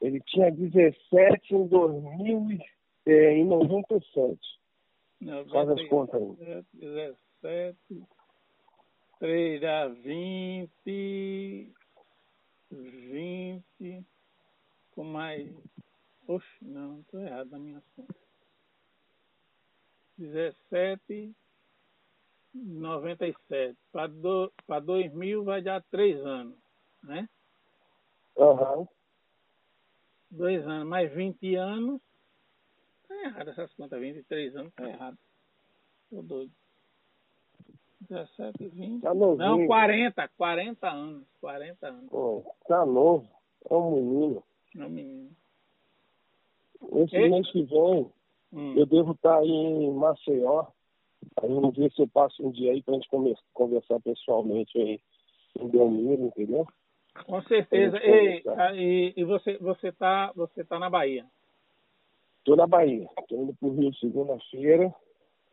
Ele 0.00 0.20
tinha 0.20 0.50
17 0.50 1.54
em 1.54 1.66
2000 1.66 2.52
e, 2.52 2.64
é, 3.06 3.32
em 3.34 3.44
97. 3.44 4.38
Faz 5.50 5.68
as 5.68 5.88
contas 5.88 6.22
aí. 6.22 6.64
17, 6.72 7.76
3 9.18 9.60
dá 9.60 9.88
20, 9.88 11.72
20, 12.70 14.06
com 14.94 15.04
mais. 15.04 15.52
Oxe, 16.26 16.46
não, 16.62 17.00
estou 17.00 17.20
errado 17.20 17.50
na 17.50 17.58
minha 17.58 17.82
conta. 17.96 18.14
17, 20.16 21.34
97. 22.54 23.76
Para 23.92 24.06
do, 24.06 24.52
pra 24.66 24.80
2000 24.80 25.44
vai 25.44 25.60
dar 25.60 25.82
3 25.90 26.24
anos, 26.24 26.56
né? 27.02 27.28
Aham. 28.36 28.86
Dois 30.30 30.66
anos, 30.66 30.86
mais 30.88 31.12
20 31.12 31.54
anos. 31.56 32.00
Tá 33.08 33.14
errado 33.24 33.50
essas 33.50 33.72
contas, 33.74 34.00
23 34.00 34.56
anos, 34.56 34.72
tá 34.74 34.88
errado. 34.88 35.18
Tô 36.10 36.22
doido. 36.22 36.52
17, 38.08 38.68
20. 38.68 39.02
Tá 39.02 39.12
novinho. 39.14 39.36
Não, 39.38 39.66
40, 39.66 40.28
40 40.36 40.88
anos. 40.88 41.24
40 41.40 41.86
anos. 41.88 42.10
Pô, 42.10 42.54
tá 42.66 42.86
novo. 42.86 43.28
É 43.68 43.74
um 43.74 43.90
menino. 43.94 44.44
Não, 44.74 44.88
menino. 44.88 45.30
Esse 46.92 47.16
Ei. 47.16 47.28
mês 47.28 47.50
que 47.50 47.62
vem, 47.64 48.10
Hum. 48.52 48.74
eu 48.78 48.86
devo 48.86 49.12
estar 49.12 49.38
aí 49.38 49.48
em 49.50 49.92
Maceió. 49.92 50.66
Aí 51.42 51.48
vamos 51.52 51.76
ver 51.76 51.90
se 51.92 52.00
eu 52.00 52.08
passo 52.08 52.46
um 52.46 52.50
dia 52.50 52.72
aí 52.72 52.82
pra 52.82 52.94
gente 52.94 53.08
conversar 53.52 54.00
pessoalmente 54.00 54.78
aí 54.78 55.00
em 55.58 55.68
Belmiro, 55.68 56.22
entendeu? 56.26 56.66
Com 57.24 57.42
certeza. 57.42 57.98
Conversar. 58.00 58.60
ah, 58.60 58.74
e, 58.74 59.12
e 59.16 59.24
você, 59.24 59.58
você, 59.58 59.92
tá, 59.92 60.32
você 60.34 60.64
tá 60.64 60.78
na 60.78 60.88
Bahia. 60.88 61.24
Tô 62.44 62.56
na 62.56 62.66
Bahia. 62.66 63.06
Tô 63.28 63.42
indo 63.42 63.54
pro 63.54 63.70
Rio 63.70 63.94
segunda-feira. 63.94 64.94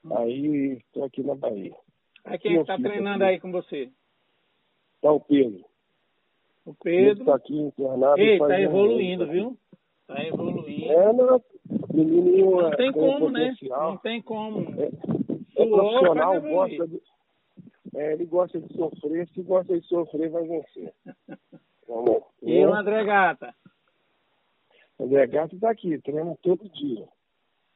Hum. 0.03 0.17
Aí 0.17 0.81
tô 0.93 1.03
aqui 1.03 1.23
na 1.23 1.35
Bahia. 1.35 1.75
Aí 2.23 2.39
quem 2.39 2.57
é 2.57 2.63
tá 2.63 2.77
sim, 2.77 2.83
treinando 2.83 3.23
sim. 3.23 3.29
aí 3.29 3.39
com 3.39 3.51
você? 3.51 3.89
Tá 5.01 5.11
o 5.11 5.19
Pedro. 5.19 5.63
O 6.65 6.73
Pedro. 6.73 7.25
tá 7.25 7.35
aqui 7.35 7.55
internado. 7.55 8.19
Ei, 8.19 8.39
tá 8.39 8.45
um 8.45 8.53
evoluindo, 8.53 9.27
viu? 9.27 9.57
Tá 10.07 10.23
evoluindo. 10.23 10.91
É, 10.91 11.13
não. 11.13 11.41
Menininho 11.93 12.51
Não 12.51 12.67
é, 12.67 12.75
tem 12.75 12.91
tem 12.91 13.01
como, 13.01 13.29
né? 13.29 13.55
Não 13.61 13.97
tem 13.97 14.21
como. 14.21 14.59
É, 14.81 14.85
é 15.63 15.65
profissional, 15.67 16.41
gosta 16.41 16.87
de. 16.87 17.01
É, 17.95 18.13
ele 18.13 18.25
gosta 18.25 18.59
de 18.59 18.73
sofrer. 18.75 19.27
Se 19.29 19.41
gosta 19.41 19.79
de 19.79 19.85
sofrer, 19.87 20.29
vai 20.29 20.43
vencer. 20.43 20.93
Vamos. 21.87 22.23
E 22.41 22.65
o 22.65 22.73
André 22.73 23.03
Gata? 23.05 23.53
André 24.99 25.27
Gato 25.27 25.59
tá 25.59 25.69
aqui, 25.71 25.99
treina 26.01 26.35
todo 26.41 26.67
dia. 26.69 27.07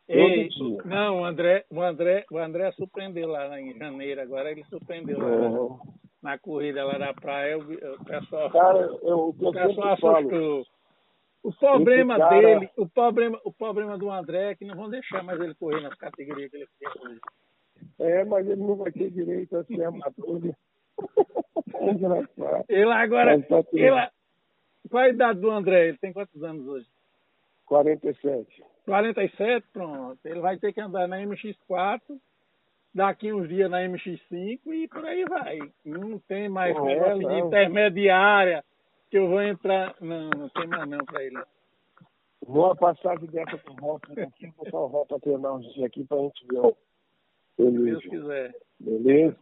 Ei, 0.08 0.48
dia. 0.50 0.82
não, 0.86 1.22
o 1.22 1.26
André, 1.26 1.66
o 1.70 1.80
André, 1.82 2.26
o 2.32 2.38
André 2.40 2.72
surpreendeu 2.72 3.28
lá 3.30 3.60
em 3.62 3.78
janeiro, 3.78 4.20
agora 4.22 4.50
ele 4.52 4.64
surpreendeu 4.66 5.20
lá 5.20 5.28
Uhum. 5.28 5.80
na 6.22 6.40
corrida 6.40 6.84
lá 6.84 6.98
da 6.98 7.14
praia, 7.14 7.60
o, 7.60 7.62
o 7.62 8.06
pessoal, 8.06 8.50
Cara, 8.50 8.80
eu, 9.04 9.18
o 9.20 9.30
o 9.30 9.52
pessoal 9.52 9.94
assustou. 9.94 10.66
O 11.44 11.54
problema 11.54 12.18
cara- 12.18 12.42
dele, 12.42 12.70
o 12.76 12.90
problema, 12.90 13.40
o 13.46 13.54
problema 13.54 13.98
do 14.00 14.10
André 14.10 14.52
é 14.52 14.56
que 14.56 14.66
não 14.66 14.76
vão 14.76 14.90
deixar 14.90 15.24
mais 15.24 15.40
ele 15.40 15.54
correr 15.56 15.80
nas 15.82 15.94
categorias 15.94 16.50
que 16.50 16.58
ele 16.58 16.68
fez 16.80 16.96
hoje. 17.04 17.20
É, 18.00 18.24
mas 18.26 18.48
ele 18.48 18.62
não 18.62 18.76
vai 18.76 18.92
ter 18.92 19.10
direito 19.12 19.56
a 19.58 19.64
ser 19.64 19.84
amador. 19.84 20.44
né? 20.44 20.54
É 21.82 21.92
engraçado. 21.92 22.66
Ele 22.68 22.92
agora, 22.92 23.42
tá 23.44 23.64
ele, 23.72 24.10
qual 24.90 25.04
a 25.04 25.10
idade 25.10 25.40
do 25.40 25.50
André? 25.50 25.90
Ele 25.90 25.98
tem 25.98 26.12
quantos 26.12 26.44
anos 26.44 26.68
hoje? 26.68 26.88
47. 27.66 28.64
47, 28.86 29.68
pronto. 29.72 30.20
Ele 30.26 30.40
vai 30.42 30.58
ter 30.58 30.74
que 30.74 30.82
andar 30.82 31.08
na 31.08 31.18
MX4, 31.20 32.02
daqui 32.94 33.32
uns 33.32 33.48
dias 33.48 33.70
na 33.70 33.80
MX5 33.82 34.60
e 34.66 34.88
por 34.88 35.06
aí 35.06 35.24
vai. 35.26 35.60
Não 35.86 36.18
tem 36.20 36.50
mais 36.50 36.76
Não, 36.76 36.86
negócio 36.86 37.28
de 37.30 37.40
intermediária 37.40 38.64
que 39.10 39.18
eu 39.18 39.28
vou 39.30 39.42
entrar. 39.42 39.96
Não, 40.02 40.30
não 40.32 40.50
tem 40.50 40.68
mais 40.68 40.90
não 40.90 41.06
pra 41.06 41.24
ele. 41.24 41.40
Numa 42.48 42.76
passagem 42.76 43.28
dessa 43.30 43.58
pro 43.58 43.74
Ropa 43.74 44.12
aqui, 44.14 44.46
eu 44.46 44.52
vou 44.58 44.66
botar 44.66 44.80
o 44.80 44.88
Ropa 44.88 45.20
treinar 45.20 45.56
uns 45.56 45.74
dias 45.74 45.86
aqui 45.86 46.04
pra 46.04 46.18
gente 46.18 46.46
ver 46.48 46.62
Se 47.66 47.72
Deus 47.72 48.04
quiser. 48.06 48.56
Beleza? 48.80 49.36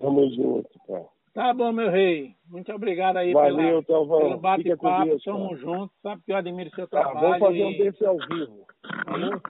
Tamo 0.00 0.30
junto, 0.30 0.68
cara. 0.86 1.06
Tá 1.34 1.52
bom, 1.54 1.72
meu 1.72 1.90
rei. 1.90 2.34
Muito 2.48 2.72
obrigado 2.72 3.16
aí 3.16 3.32
Valeu, 3.32 3.56
pela, 3.56 3.82
Telvão. 3.84 4.18
pelo 4.20 4.38
bate-papo. 4.38 5.18
Tamo 5.24 5.48
cara. 5.50 5.56
junto. 5.60 5.92
Sabe 6.02 6.22
que 6.22 6.32
eu 6.32 6.36
admiro 6.36 6.70
seu 6.70 6.86
Tá, 6.88 7.00
trabalho. 7.00 7.20
vamos 7.20 7.38
fazer 7.40 7.64
um 7.64 7.70
e- 7.70 7.78
desse 7.78 8.04
ao 8.06 8.16
vivo. 8.18 8.66
Valeu? 9.06 9.40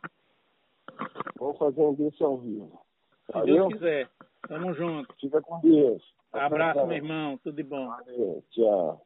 Vamos 1.39 1.59
fazer 1.59 1.81
um 1.83 1.95
desse 1.95 2.23
ao 2.23 2.39
vivo. 2.39 2.81
Se 3.27 3.33
Valeu? 3.33 3.55
Deus 3.69 3.73
quiser. 3.75 4.09
Tamo 4.49 4.75
junto. 4.75 5.15
Fica 5.21 5.41
com 5.43 5.61
Deus. 5.61 6.03
Abraço, 6.33 6.87
meu 6.87 6.97
irmão. 6.97 7.39
Tudo 7.39 7.57
de 7.57 7.63
bom. 7.63 7.87
Valeu, 7.89 8.43
tchau. 8.51 9.03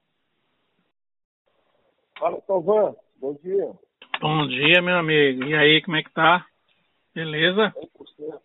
Fala, 2.19 2.41
Telvão. 2.43 2.97
Bom 3.21 3.35
dia. 3.43 3.73
Bom 4.21 4.47
dia, 4.47 4.81
meu 4.83 4.97
amigo. 4.97 5.45
E 5.45 5.55
aí, 5.55 5.83
como 5.83 5.97
é 5.97 6.03
que 6.03 6.13
tá? 6.13 6.47
Beleza? 7.15 7.73
100%. 7.77 8.41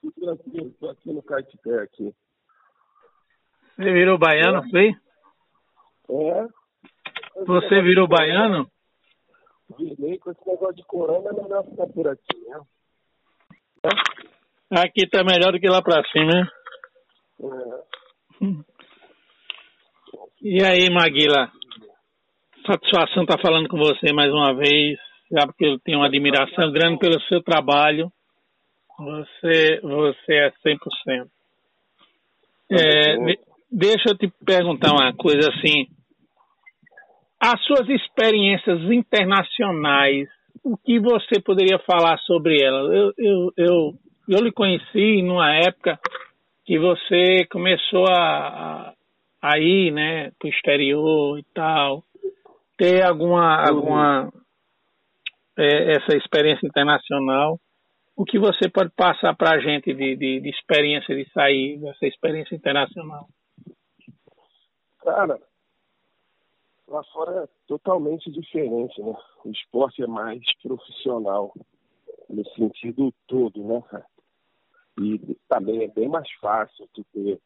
Tudo 0.00 0.12
tranquilo. 0.20 0.70
Tô 0.80 0.88
aqui 0.88 1.12
no 1.12 1.22
Caetité 1.22 1.82
aqui. 1.82 2.14
Você 3.76 3.92
virou 3.92 4.18
baiano, 4.18 4.68
foi? 4.70 4.94
É? 6.10 6.48
Você 7.46 7.82
virou 7.82 8.08
baiano? 8.08 8.70
Virei 9.78 10.18
com 10.18 10.30
esse 10.30 10.46
negócio 10.46 10.74
de 10.74 10.84
corona, 10.84 11.30
é 11.30 11.42
melhor 11.42 11.64
ficar 11.64 11.86
por 11.86 12.08
aqui, 12.08 12.38
né? 12.48 12.60
Aqui 14.70 15.08
tá 15.08 15.24
melhor 15.24 15.52
do 15.52 15.60
que 15.60 15.68
lá 15.68 15.80
pra 15.82 16.02
cima, 16.10 16.26
né? 16.26 16.48
É. 17.42 17.90
E 20.42 20.64
aí, 20.64 20.90
Maguila? 20.90 21.50
Satisfação 22.66 23.22
estar 23.22 23.40
falando 23.40 23.68
com 23.68 23.78
você 23.78 24.12
mais 24.12 24.30
uma 24.30 24.54
vez, 24.54 24.98
já 25.30 25.46
porque 25.46 25.64
eu 25.64 25.78
tenho 25.78 25.98
uma 25.98 26.06
admiração 26.06 26.72
grande 26.72 26.98
pelo 26.98 27.20
seu 27.22 27.42
trabalho. 27.42 28.10
Você, 28.98 29.80
você 29.82 30.34
é 30.34 30.52
100%. 30.66 31.28
É, 32.70 33.16
de- 33.16 33.38
deixa 33.70 34.10
eu 34.10 34.18
te 34.18 34.28
perguntar 34.44 34.92
uma 34.92 35.12
coisa 35.14 35.48
assim. 35.50 35.86
As 37.40 37.60
suas 37.64 37.88
experiências 37.88 38.80
internacionais, 38.90 40.28
o 40.62 40.76
que 40.76 40.98
você 41.00 41.40
poderia 41.40 41.78
falar 41.78 42.18
sobre 42.18 42.62
elas? 42.62 42.92
Eu, 42.92 43.12
eu, 43.16 43.52
eu, 43.56 43.94
eu 44.28 44.44
lhe 44.44 44.52
conheci 44.52 45.22
numa 45.22 45.54
época 45.54 45.98
que 46.66 46.78
você 46.78 47.46
começou 47.50 48.06
a, 48.08 48.14
a, 48.20 48.94
a 49.42 49.58
ir 49.58 49.90
né, 49.90 50.30
para 50.38 50.46
o 50.46 50.50
exterior 50.50 51.38
e 51.38 51.44
tal. 51.54 52.04
Ter 52.76 53.02
alguma, 53.02 53.56
alguma 53.66 54.30
é, 55.60 55.92
essa 55.92 56.16
experiência 56.16 56.66
internacional. 56.66 57.60
O 58.16 58.24
que 58.24 58.38
você 58.38 58.68
pode 58.68 58.90
passar 58.90 59.34
para 59.36 59.52
a 59.52 59.60
gente 59.60 59.94
de, 59.94 60.16
de, 60.16 60.40
de 60.40 60.48
experiência 60.50 61.14
de 61.14 61.30
sair 61.32 61.78
dessa 61.78 62.06
experiência 62.06 62.54
internacional? 62.54 63.28
Cara, 65.02 65.40
lá 66.88 67.02
fora 67.04 67.44
é 67.44 67.48
totalmente 67.66 68.30
diferente, 68.30 69.00
né? 69.02 69.14
O 69.44 69.50
esporte 69.50 70.02
é 70.02 70.06
mais 70.06 70.40
profissional, 70.62 71.52
no 72.28 72.44
sentido 72.50 73.12
todo, 73.26 73.62
né? 73.64 74.04
E 75.00 75.36
também 75.48 75.84
é 75.84 75.88
bem 75.88 76.08
mais 76.08 76.30
fácil 76.40 76.88
tu 76.92 77.04
ter, 77.12 77.40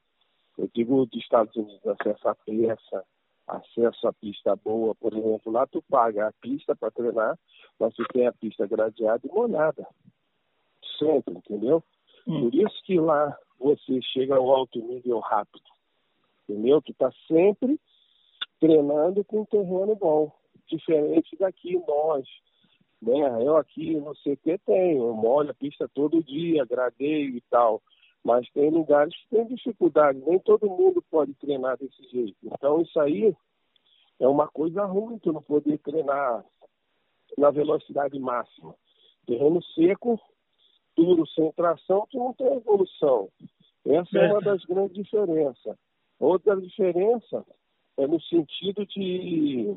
eu 0.58 0.68
digo 0.74 1.06
dos 1.06 1.22
Estados 1.22 1.54
Unidos, 1.54 1.86
acesso 1.86 2.28
à 2.28 2.34
peça, 2.34 3.04
acesso 3.46 4.08
à 4.08 4.12
pista 4.12 4.56
boa, 4.56 4.94
por 4.94 5.12
exemplo, 5.12 5.52
lá 5.52 5.66
tu 5.66 5.82
paga 5.82 6.28
a 6.28 6.32
pista 6.32 6.74
para 6.74 6.90
treinar, 6.90 7.38
mas 7.78 7.94
tu 7.94 8.04
tem 8.12 8.26
a 8.26 8.32
pista 8.32 8.66
gradeada 8.66 9.26
e 9.26 9.32
molhada. 9.32 9.86
Sempre, 10.98 11.34
entendeu? 11.34 11.82
Hum. 12.26 12.50
Por 12.50 12.54
isso 12.54 12.82
que 12.84 12.98
lá 12.98 13.36
você 13.58 14.00
chega 14.02 14.36
ao 14.36 14.50
alto 14.50 14.78
nível 14.78 15.18
rápido. 15.20 15.64
Entendeu? 16.48 16.80
Tu 16.82 16.94
tá 16.94 17.10
sempre 17.26 17.78
treinando 18.60 19.24
com 19.24 19.42
um 19.42 19.44
terreno 19.44 19.94
bom. 19.96 20.32
Diferente 20.68 21.36
daqui, 21.38 21.78
nós. 21.86 22.26
Né? 23.00 23.44
Eu 23.44 23.56
aqui 23.56 23.96
no 23.96 24.14
CT 24.14 24.58
tenho, 24.64 25.08
eu 25.08 25.14
molho 25.14 25.50
a 25.50 25.54
pista 25.54 25.88
todo 25.92 26.22
dia, 26.22 26.64
gradeio 26.64 27.36
e 27.36 27.40
tal. 27.50 27.82
Mas 28.24 28.48
tem 28.52 28.70
lugares 28.70 29.14
que 29.14 29.28
tem 29.28 29.46
dificuldade, 29.46 30.22
nem 30.26 30.38
todo 30.38 30.66
mundo 30.66 31.04
pode 31.10 31.34
treinar 31.34 31.76
desse 31.76 32.02
jeito. 32.08 32.36
Então 32.42 32.80
isso 32.80 32.98
aí 32.98 33.36
é 34.18 34.26
uma 34.26 34.48
coisa 34.48 34.84
ruim, 34.86 35.18
tu 35.18 35.32
não 35.32 35.42
poder 35.42 35.78
treinar 35.78 36.44
na 37.36 37.50
velocidade 37.50 38.18
máxima. 38.18 38.74
Terreno 39.26 39.62
seco, 39.74 40.18
duro, 40.96 41.26
sem 41.28 41.52
tração, 41.52 42.06
tu 42.10 42.18
não 42.18 42.32
tem 42.32 42.46
evolução. 42.54 43.28
Essa 43.84 44.18
é, 44.18 44.26
é 44.26 44.32
uma 44.32 44.40
das 44.40 44.64
grandes 44.64 44.94
diferenças. 44.94 45.76
Outra 46.18 46.56
diferença 46.58 47.44
é 47.98 48.06
no 48.06 48.20
sentido 48.22 48.86
de 48.86 49.76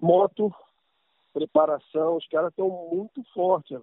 moto, 0.00 0.52
preparação, 1.32 2.16
os 2.16 2.26
caras 2.26 2.50
estão 2.50 2.68
muito 2.92 3.22
fortes, 3.32 3.78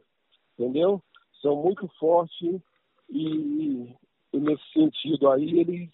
entendeu? 0.57 1.01
São 1.41 1.55
muito 1.55 1.87
fortes 1.99 2.61
e, 3.09 3.95
e 4.33 4.39
nesse 4.39 4.63
sentido 4.73 5.29
aí 5.29 5.59
eles 5.59 5.89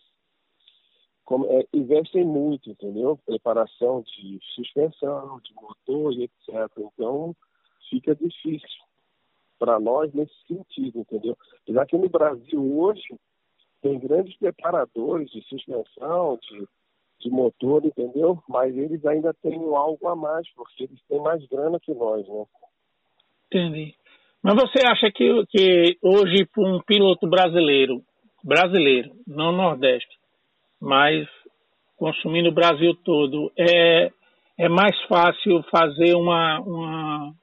como, 1.23 1.45
é, 1.45 1.65
investem 1.73 2.25
muito, 2.25 2.69
entendeu? 2.69 3.17
Preparação 3.25 4.01
de 4.01 4.39
suspensão, 4.55 5.39
de 5.39 5.53
motor 5.53 6.13
e 6.13 6.23
etc. 6.23 6.69
Então 6.77 7.35
fica 7.89 8.15
difícil 8.15 8.83
para 9.57 9.79
nós 9.79 10.11
nesse 10.13 10.33
sentido, 10.47 10.99
entendeu? 10.99 11.37
Apesar 11.63 11.85
que 11.85 11.97
no 11.97 12.09
Brasil 12.09 12.77
hoje 12.77 13.15
tem 13.81 13.99
grandes 13.99 14.35
preparadores 14.37 15.29
de 15.31 15.41
suspensão, 15.43 16.37
de, 16.41 16.67
de 17.19 17.29
motor, 17.29 17.85
entendeu? 17.85 18.41
Mas 18.49 18.75
eles 18.75 19.05
ainda 19.05 19.33
têm 19.35 19.59
algo 19.73 20.07
a 20.07 20.15
mais, 20.15 20.51
porque 20.53 20.83
eles 20.83 20.99
têm 21.07 21.19
mais 21.21 21.45
grana 21.45 21.79
que 21.79 21.93
nós, 21.93 22.27
né? 22.27 22.45
Entendi. 23.47 23.95
Mas 24.43 24.55
você 24.55 24.85
acha 24.85 25.11
que, 25.11 25.45
que 25.47 25.97
hoje, 26.01 26.45
para 26.45 26.63
um 26.63 26.81
piloto 26.81 27.27
brasileiro, 27.27 28.01
brasileiro, 28.43 29.11
não 29.27 29.51
Nordeste, 29.51 30.17
mas 30.79 31.27
consumindo 31.95 32.49
o 32.49 32.53
Brasil 32.53 32.95
todo, 33.03 33.51
é, 33.55 34.11
é 34.57 34.67
mais 34.67 34.99
fácil 35.03 35.61
fazer 35.69 36.15
uma, 36.15 36.59
uma, 36.61 37.33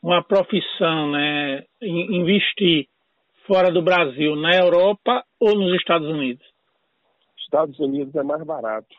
uma 0.00 0.22
profissão, 0.22 1.10
né? 1.10 1.64
investir 1.82 2.86
fora 3.44 3.72
do 3.72 3.82
Brasil, 3.82 4.36
na 4.36 4.54
Europa 4.54 5.24
ou 5.40 5.56
nos 5.56 5.74
Estados 5.74 6.08
Unidos? 6.08 6.46
Estados 7.38 7.78
Unidos 7.80 8.14
é 8.14 8.22
mais 8.22 8.44
barato. 8.44 8.94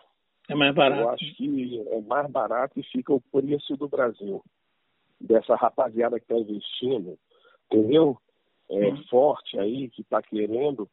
É 0.50 0.56
mais 0.56 0.76
barato. 0.76 1.02
Eu 1.02 1.10
acho 1.12 1.36
que 1.36 1.82
é 1.90 2.02
mais 2.02 2.30
barato 2.30 2.78
e 2.78 2.84
fica 2.84 3.14
o 3.14 3.22
preço 3.22 3.78
do 3.78 3.88
Brasil 3.88 4.44
dessa 5.24 5.56
rapaziada 5.56 6.20
que 6.20 6.26
está 6.26 6.38
investindo, 6.38 7.18
entendeu? 7.66 8.18
É, 8.70 8.90
hum. 8.90 9.04
Forte 9.10 9.58
aí, 9.58 9.90
que 9.90 10.02
está 10.02 10.22
querendo, 10.22 10.90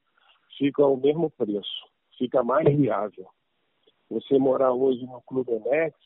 fica 0.57 0.87
o 0.87 0.97
mesmo 0.97 1.31
preço, 1.31 1.89
fica 2.17 2.43
mais 2.43 2.67
viável. 2.77 3.29
Você 4.09 4.39
morar 4.39 4.73
hoje 4.73 5.05
no 5.07 5.21
Clube 5.23 5.53
Nex, 5.61 5.97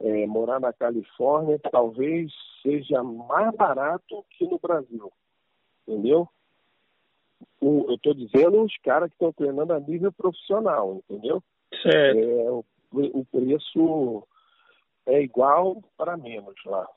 é, 0.00 0.26
morar 0.26 0.60
na 0.60 0.72
Califórnia, 0.72 1.58
talvez 1.70 2.32
seja 2.62 3.02
mais 3.02 3.54
barato 3.56 4.24
que 4.30 4.46
no 4.46 4.58
Brasil, 4.58 5.12
entendeu? 5.86 6.28
O, 7.60 7.86
eu 7.88 7.94
estou 7.94 8.14
dizendo 8.14 8.62
os 8.62 8.76
caras 8.78 9.08
que 9.08 9.14
estão 9.14 9.32
treinando 9.32 9.72
a 9.72 9.80
nível 9.80 10.12
profissional, 10.12 11.00
entendeu? 11.08 11.42
Certo. 11.82 12.18
É, 12.18 12.50
o, 12.50 12.64
o 12.92 13.24
preço 13.24 14.26
é 15.06 15.22
igual 15.22 15.82
para 15.96 16.16
menos 16.16 16.54
lá. 16.66 16.88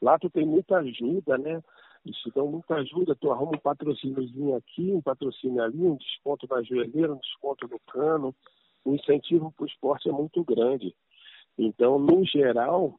Lá 0.00 0.18
tu 0.18 0.28
tem 0.30 0.44
muita 0.44 0.78
ajuda, 0.78 1.38
né? 1.38 1.62
Eles 2.04 2.18
te 2.18 2.30
dão 2.30 2.46
muita 2.48 2.74
ajuda, 2.76 3.16
tu 3.18 3.32
arruma 3.32 3.52
um 3.56 3.60
patrocíniozinho 3.60 4.54
aqui, 4.56 4.92
um 4.92 5.00
patrocínio 5.00 5.62
ali, 5.62 5.82
um 5.82 5.96
desconto 5.96 6.46
na 6.48 6.62
joelheira, 6.62 7.14
um 7.14 7.18
desconto 7.18 7.66
no 7.66 7.80
cano. 7.90 8.34
O 8.84 8.94
incentivo 8.94 9.50
para 9.52 9.64
o 9.64 9.66
esporte 9.66 10.08
é 10.08 10.12
muito 10.12 10.44
grande. 10.44 10.94
Então, 11.58 11.98
no 11.98 12.24
geral, 12.26 12.98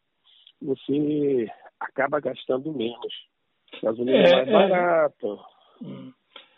você 0.59 1.47
acaba 1.79 2.19
gastando 2.19 2.73
menos. 2.73 3.13
Gasolina 3.83 4.17
é, 4.17 4.31
é 4.31 4.45
mais 4.45 4.47
é, 4.47 4.69
barato. 4.69 5.39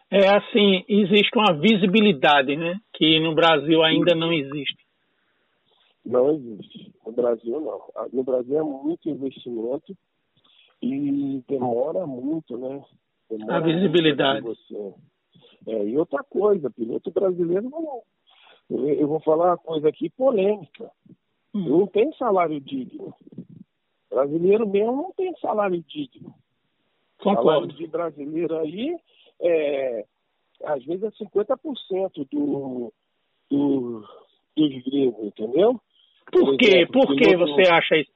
É 0.10 0.30
assim, 0.30 0.86
existe 0.88 1.32
uma 1.36 1.60
visibilidade, 1.60 2.56
né? 2.56 2.80
Que 2.93 3.19
no 3.19 3.36
Brasil 3.36 3.84
ainda 3.84 4.15
não 4.15 4.32
existe. 4.32 4.86
Não 6.06 6.32
existe. 6.32 6.93
No 7.06 7.12
Brasil 7.12 7.60
não. 7.60 8.08
No 8.13 8.23
Brasil 8.23 8.58
é 8.58 8.63
muito 8.63 9.10
investimento 9.10 9.97
e 10.82 11.44
demora 11.48 12.06
muito, 12.06 12.58
né? 12.58 12.84
Demora 13.30 13.58
a 13.58 13.60
visibilidade. 13.60 14.42
Você. 14.42 14.94
É, 15.68 15.84
e 15.86 15.98
outra 15.98 16.24
coisa, 16.24 16.70
piloto 16.70 17.12
brasileiro, 17.12 17.70
não, 17.70 18.02
eu 18.70 19.08
vou 19.08 19.20
falar 19.20 19.48
uma 19.48 19.58
coisa 19.58 19.90
aqui 19.90 20.10
polêmica. 20.10 20.90
Hum. 21.54 21.80
Não 21.80 21.88
tem 21.88 22.12
salário 22.13 22.60
digno. 22.60 23.13
Brasileiro 24.10 24.68
mesmo 24.68 24.96
não 24.96 25.12
tem 25.13 25.34
salário 25.42 25.84
digno. 25.88 26.34
Concordo. 27.20 27.44
Salário 27.44 27.68
de 27.68 27.88
brasileiro 27.88 28.58
aí, 28.60 28.98
é, 29.42 30.06
às 30.63 30.84
vezes 30.86 31.04
é 31.04 31.12
50% 31.12 32.28
do, 32.32 32.94
do, 33.50 34.04
dos 34.56 34.84
gringos, 34.84 35.26
entendeu? 35.26 35.82
Por, 36.32 36.46
Por 36.46 36.58
quê? 36.58 36.68
Exemplo, 36.68 37.08
Por 37.08 37.16
que 37.16 37.38
você 37.38 37.62
acha 37.72 37.98
isso? 37.98 38.12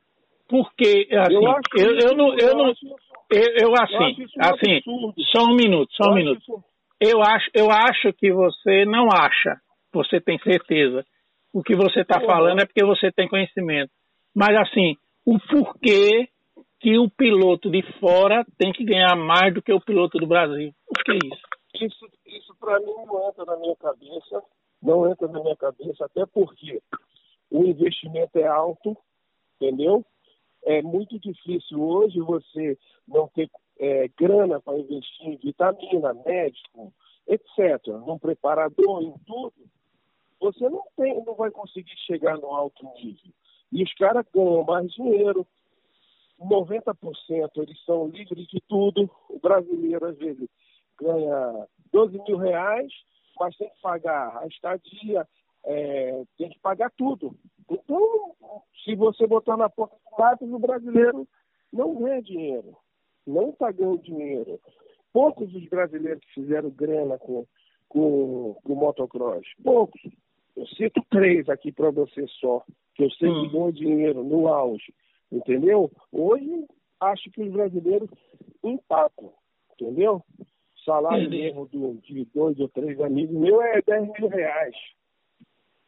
Porque, 0.51 1.07
assim, 1.17 1.33
eu, 1.33 1.47
acho 1.47 1.61
eu, 1.77 2.09
eu 2.09 2.17
não, 2.17 2.37
eu, 2.37 2.57
não, 2.57 2.73
eu, 3.31 3.73
assim, 3.81 4.25
assim, 4.37 4.81
só 5.31 5.45
um 5.45 5.55
minuto, 5.55 5.89
só 5.93 6.11
um 6.11 6.13
minuto. 6.13 6.61
Eu 6.99 7.21
acho, 7.21 7.49
eu 7.53 7.71
acho 7.71 8.11
que 8.11 8.33
você 8.33 8.83
não 8.83 9.07
acha, 9.09 9.61
você 9.93 10.19
tem 10.19 10.37
certeza. 10.39 11.05
O 11.53 11.63
que 11.63 11.73
você 11.73 12.01
está 12.01 12.19
falando 12.19 12.61
é 12.61 12.65
porque 12.65 12.83
você 12.83 13.09
tem 13.13 13.29
conhecimento. 13.29 13.91
Mas, 14.35 14.57
assim, 14.57 14.97
o 15.25 15.39
porquê 15.39 16.27
que 16.81 16.97
o 16.97 17.09
piloto 17.09 17.71
de 17.71 17.81
fora 17.97 18.45
tem 18.57 18.73
que 18.73 18.83
ganhar 18.83 19.15
mais 19.15 19.53
do 19.53 19.61
que 19.61 19.71
o 19.71 19.79
piloto 19.79 20.17
do 20.17 20.27
Brasil? 20.27 20.73
Por 20.85 21.03
que 21.05 21.13
isso? 21.13 21.85
Isso, 21.85 22.05
isso 22.25 22.55
para 22.59 22.77
mim 22.79 22.93
não 23.05 23.29
entra 23.29 23.45
na 23.45 23.55
minha 23.55 23.75
cabeça, 23.77 24.43
não 24.83 25.09
entra 25.09 25.29
na 25.29 25.41
minha 25.41 25.55
cabeça, 25.55 26.05
até 26.05 26.25
porque 26.25 26.81
o 27.49 27.63
investimento 27.63 28.37
é 28.37 28.47
alto, 28.47 28.97
entendeu? 29.55 30.03
É 30.63 30.81
muito 30.81 31.19
difícil 31.19 31.81
hoje 31.81 32.19
você 32.19 32.77
não 33.07 33.27
ter 33.29 33.49
é, 33.79 34.07
grana 34.09 34.61
para 34.61 34.77
investir 34.77 35.27
em 35.27 35.37
vitamina, 35.37 36.13
médico, 36.25 36.93
etc., 37.27 37.87
num 38.05 38.19
preparador, 38.19 39.01
em 39.01 39.13
tudo. 39.25 39.53
Você 40.39 40.69
não 40.69 40.83
tem, 40.95 41.23
não 41.23 41.35
vai 41.35 41.51
conseguir 41.51 41.95
chegar 42.05 42.37
no 42.37 42.47
alto 42.47 42.83
nível. 42.95 43.31
E 43.71 43.83
os 43.83 43.93
caras 43.93 44.25
ganham 44.33 44.63
mais 44.63 44.91
dinheiro. 44.91 45.47
90% 46.39 46.95
eles 47.57 47.83
são 47.85 48.07
livres 48.07 48.47
de 48.47 48.59
tudo. 48.67 49.09
O 49.29 49.39
brasileiro, 49.39 50.05
às 50.05 50.17
vezes, 50.17 50.49
ganha 50.99 51.67
12 51.91 52.19
mil 52.27 52.37
reais, 52.37 52.91
mas 53.39 53.55
tem 53.57 53.69
que 53.69 53.81
pagar 53.81 54.37
a 54.37 54.47
estadia, 54.47 55.27
é, 55.63 56.23
tem 56.37 56.49
que 56.49 56.59
pagar 56.59 56.91
tudo. 56.97 57.35
Então, 57.69 58.35
se 58.83 58.95
você 58.95 59.27
botar 59.27 59.57
na 59.57 59.69
porta 59.69 59.95
do 59.95 60.21
lápis, 60.21 60.49
o 60.49 60.59
brasileiro 60.59 61.27
não 61.71 61.95
ganha 61.95 62.21
dinheiro, 62.21 62.75
não 63.25 63.49
está 63.49 63.71
ganhando 63.71 64.01
dinheiro. 64.01 64.59
Poucos 65.13 65.53
os 65.53 65.67
brasileiros 65.67 66.23
que 66.25 66.41
fizeram 66.41 66.69
grana 66.69 67.17
com, 67.17 67.45
com, 67.89 68.55
com 68.63 68.75
motocross, 68.75 69.45
poucos. 69.63 70.01
Eu 70.55 70.65
cito 70.67 71.01
três 71.09 71.47
aqui 71.49 71.71
para 71.71 71.91
você 71.91 72.25
só, 72.39 72.63
que 72.95 73.03
eu 73.03 73.11
sei 73.11 73.29
hum. 73.29 73.41
que 73.41 73.53
ganham 73.53 73.71
dinheiro 73.71 74.23
no 74.23 74.47
auge, 74.47 74.93
entendeu? 75.31 75.91
Hoje, 76.11 76.65
acho 76.99 77.29
que 77.31 77.41
os 77.41 77.51
brasileiros 77.51 78.09
empatam, 78.63 79.33
entendeu? 79.73 80.23
salário 80.85 81.29
mesmo 81.29 81.67
do, 81.67 81.95
de 82.01 82.25
dois 82.33 82.59
ou 82.59 82.67
três 82.69 82.99
amigos 82.99 83.35
meu 83.35 83.61
é 83.61 83.81
10 83.81 84.11
mil 84.19 84.27
reais 84.27 84.75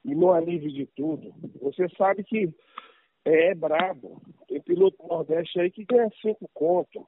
e 0.06 0.14
no 0.14 0.32
alívio 0.32 0.72
de 0.72 0.86
tudo. 0.88 1.34
Você 1.62 1.88
sabe 1.98 2.24
que 2.24 2.54
é, 3.26 3.56
brabo. 3.56 4.22
Tem 4.48 4.62
piloto 4.62 4.98
Nordeste 5.08 5.60
aí 5.60 5.72
que 5.72 5.86
ganha 5.86 6.10
cinco 6.22 6.50
conto. 6.54 7.08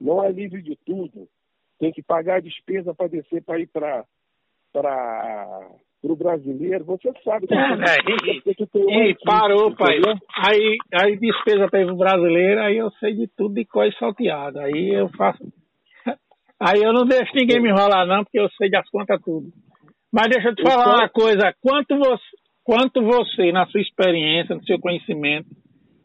Não 0.00 0.24
é 0.24 0.28
alívio 0.28 0.62
de 0.62 0.76
tudo. 0.84 1.28
Tem 1.78 1.92
que 1.92 2.02
pagar 2.02 2.36
a 2.36 2.40
despesa 2.40 2.94
para 2.94 3.08
descer 3.08 3.42
para 3.42 3.60
ir 3.60 3.66
para 3.68 4.04
o 6.02 6.16
brasileiro. 6.16 6.84
Você 6.84 7.12
sabe 7.22 7.46
que, 7.46 7.54
é, 7.54 7.58
é, 7.58 8.54
que 8.54 8.66
tem 8.66 8.82
e, 8.82 9.10
equipe, 9.10 9.24
parou, 9.24 9.74
pai. 9.74 9.98
Aí, 10.36 10.76
aí 10.94 11.18
despesa 11.18 11.68
para 11.68 11.82
ir 11.82 11.86
para 11.86 11.94
o 11.94 11.98
brasileiro, 11.98 12.60
aí 12.60 12.78
eu 12.78 12.90
sei 12.92 13.14
de 13.14 13.28
tudo 13.28 13.54
de 13.54 13.64
coisa 13.66 13.94
salteada. 13.98 14.62
Aí 14.62 14.94
eu 14.94 15.08
faço. 15.10 15.42
Aí 16.60 16.82
eu 16.82 16.92
não 16.92 17.06
deixo 17.06 17.32
ninguém 17.34 17.60
me 17.60 17.70
enrolar, 17.70 18.06
não, 18.06 18.22
porque 18.22 18.38
eu 18.38 18.48
sei 18.50 18.68
das 18.68 18.88
contas 18.90 19.18
tudo. 19.22 19.50
Mas 20.12 20.28
deixa 20.28 20.48
eu 20.48 20.54
te 20.54 20.62
falar 20.62 20.82
então, 20.82 20.94
uma 20.94 21.08
coisa. 21.08 21.54
Quanto 21.62 21.96
você, 21.96 22.36
quanto 22.64 23.02
você, 23.02 23.52
na 23.52 23.66
sua 23.66 23.80
experiência, 23.80 24.54
no 24.54 24.64
seu 24.64 24.78
conhecimento, 24.78 25.48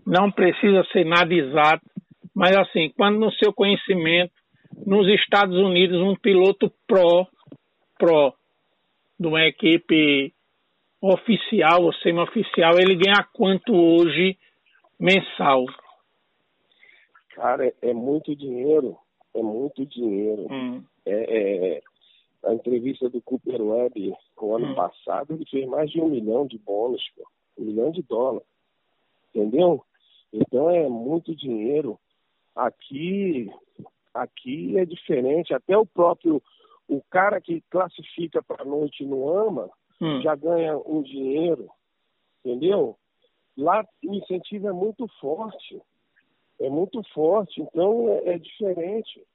não 0.06 0.32
precisa 0.32 0.84
ser 0.92 1.06
nada 1.06 1.34
exato, 1.34 1.86
mas 2.34 2.56
assim, 2.56 2.92
quando 2.96 3.20
no 3.20 3.32
seu 3.34 3.54
conhecimento, 3.54 4.34
nos 4.86 5.08
Estados 5.08 5.56
Unidos, 5.58 6.02
um 6.02 6.16
piloto 6.16 6.72
pró, 6.86 7.26
pró, 7.98 8.34
de 9.20 9.28
uma 9.28 9.46
equipe 9.46 10.34
oficial 11.02 11.84
ou 11.84 11.94
semi-oficial, 11.94 12.74
ele 12.80 12.96
ganha 12.96 13.26
quanto 13.34 13.74
hoje 13.74 14.38
mensal? 15.00 15.66
Cara, 17.36 17.68
é, 17.68 17.74
é 17.82 17.94
muito 17.94 18.36
dinheiro. 18.36 18.98
É 19.34 19.42
muito 19.42 19.86
dinheiro. 19.86 20.48
Hum. 20.50 20.84
É, 21.06 21.78
é, 21.78 21.82
a 22.46 22.54
entrevista 22.54 23.10
do 23.10 23.22
Cooper 23.22 23.62
Webb 23.62 24.16
o 24.38 24.56
ano 24.56 24.68
hum. 24.68 24.76
passado, 24.76 25.34
ele 25.34 25.46
fez 25.46 25.68
mais 25.68 25.90
de 25.90 26.00
um 26.00 26.08
milhão 26.08 26.46
de 26.46 26.58
bônus, 26.58 27.04
pô. 27.16 27.28
um 27.58 27.66
milhão 27.66 27.92
de 27.92 28.02
dólares. 28.04 28.48
Entendeu? 29.34 29.84
Então 30.32 30.70
é 30.70 30.88
muito 30.88 31.36
dinheiro. 31.36 32.00
Aqui, 32.56 33.52
aqui 34.14 34.78
é 34.78 34.86
diferente. 34.86 35.54
Até 35.54 35.78
o 35.78 35.86
próprio 35.86 36.42
o 36.88 37.02
cara 37.10 37.42
que 37.42 37.62
classifica 37.70 38.44
para 38.44 38.64
a 38.64 38.66
noite 38.66 39.04
no 39.04 39.28
AMA 39.30 39.70
hum. 40.00 40.22
já 40.22 40.36
ganha 40.36 40.78
um 40.78 41.02
dinheiro, 41.02 41.70
entendeu? 42.44 42.98
Lá 43.58 43.86
o 44.04 44.14
incentivo 44.14 44.68
é 44.68 44.74
muito 44.74 45.08
forte, 45.20 45.82
é 46.60 46.70
muito 46.70 47.02
forte, 47.14 47.62
então 47.62 48.10
é, 48.10 48.36
é 48.36 48.38
diferente. 48.38 49.26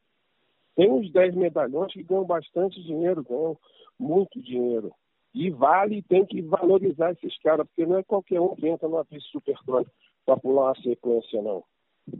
Tem 0.77 0.91
uns 0.91 1.11
10 1.13 1.35
medalhões 1.35 1.93
que 1.93 2.03
ganham 2.03 2.25
bastante 2.25 2.83
dinheiro, 2.83 3.25
ganham 3.29 3.57
muito 3.99 4.41
dinheiro. 4.41 4.93
E 5.35 5.51
vale, 5.51 6.03
tem 6.03 6.25
que 6.25 6.43
valorizar 6.43 7.13
esses 7.13 7.37
caras, 7.39 7.67
porque 7.69 7.87
não 7.87 7.99
é 7.99 8.03
qualquer 8.03 8.41
um 8.41 8.55
que 8.55 8.67
entra 8.67 8.89
numa 8.89 9.05
pista 9.05 9.29
supercrônica 9.31 9.93
para 10.27 10.37
pular 10.37 10.69
uma 10.69 10.75
sequência, 10.77 11.43
não. 11.43 11.63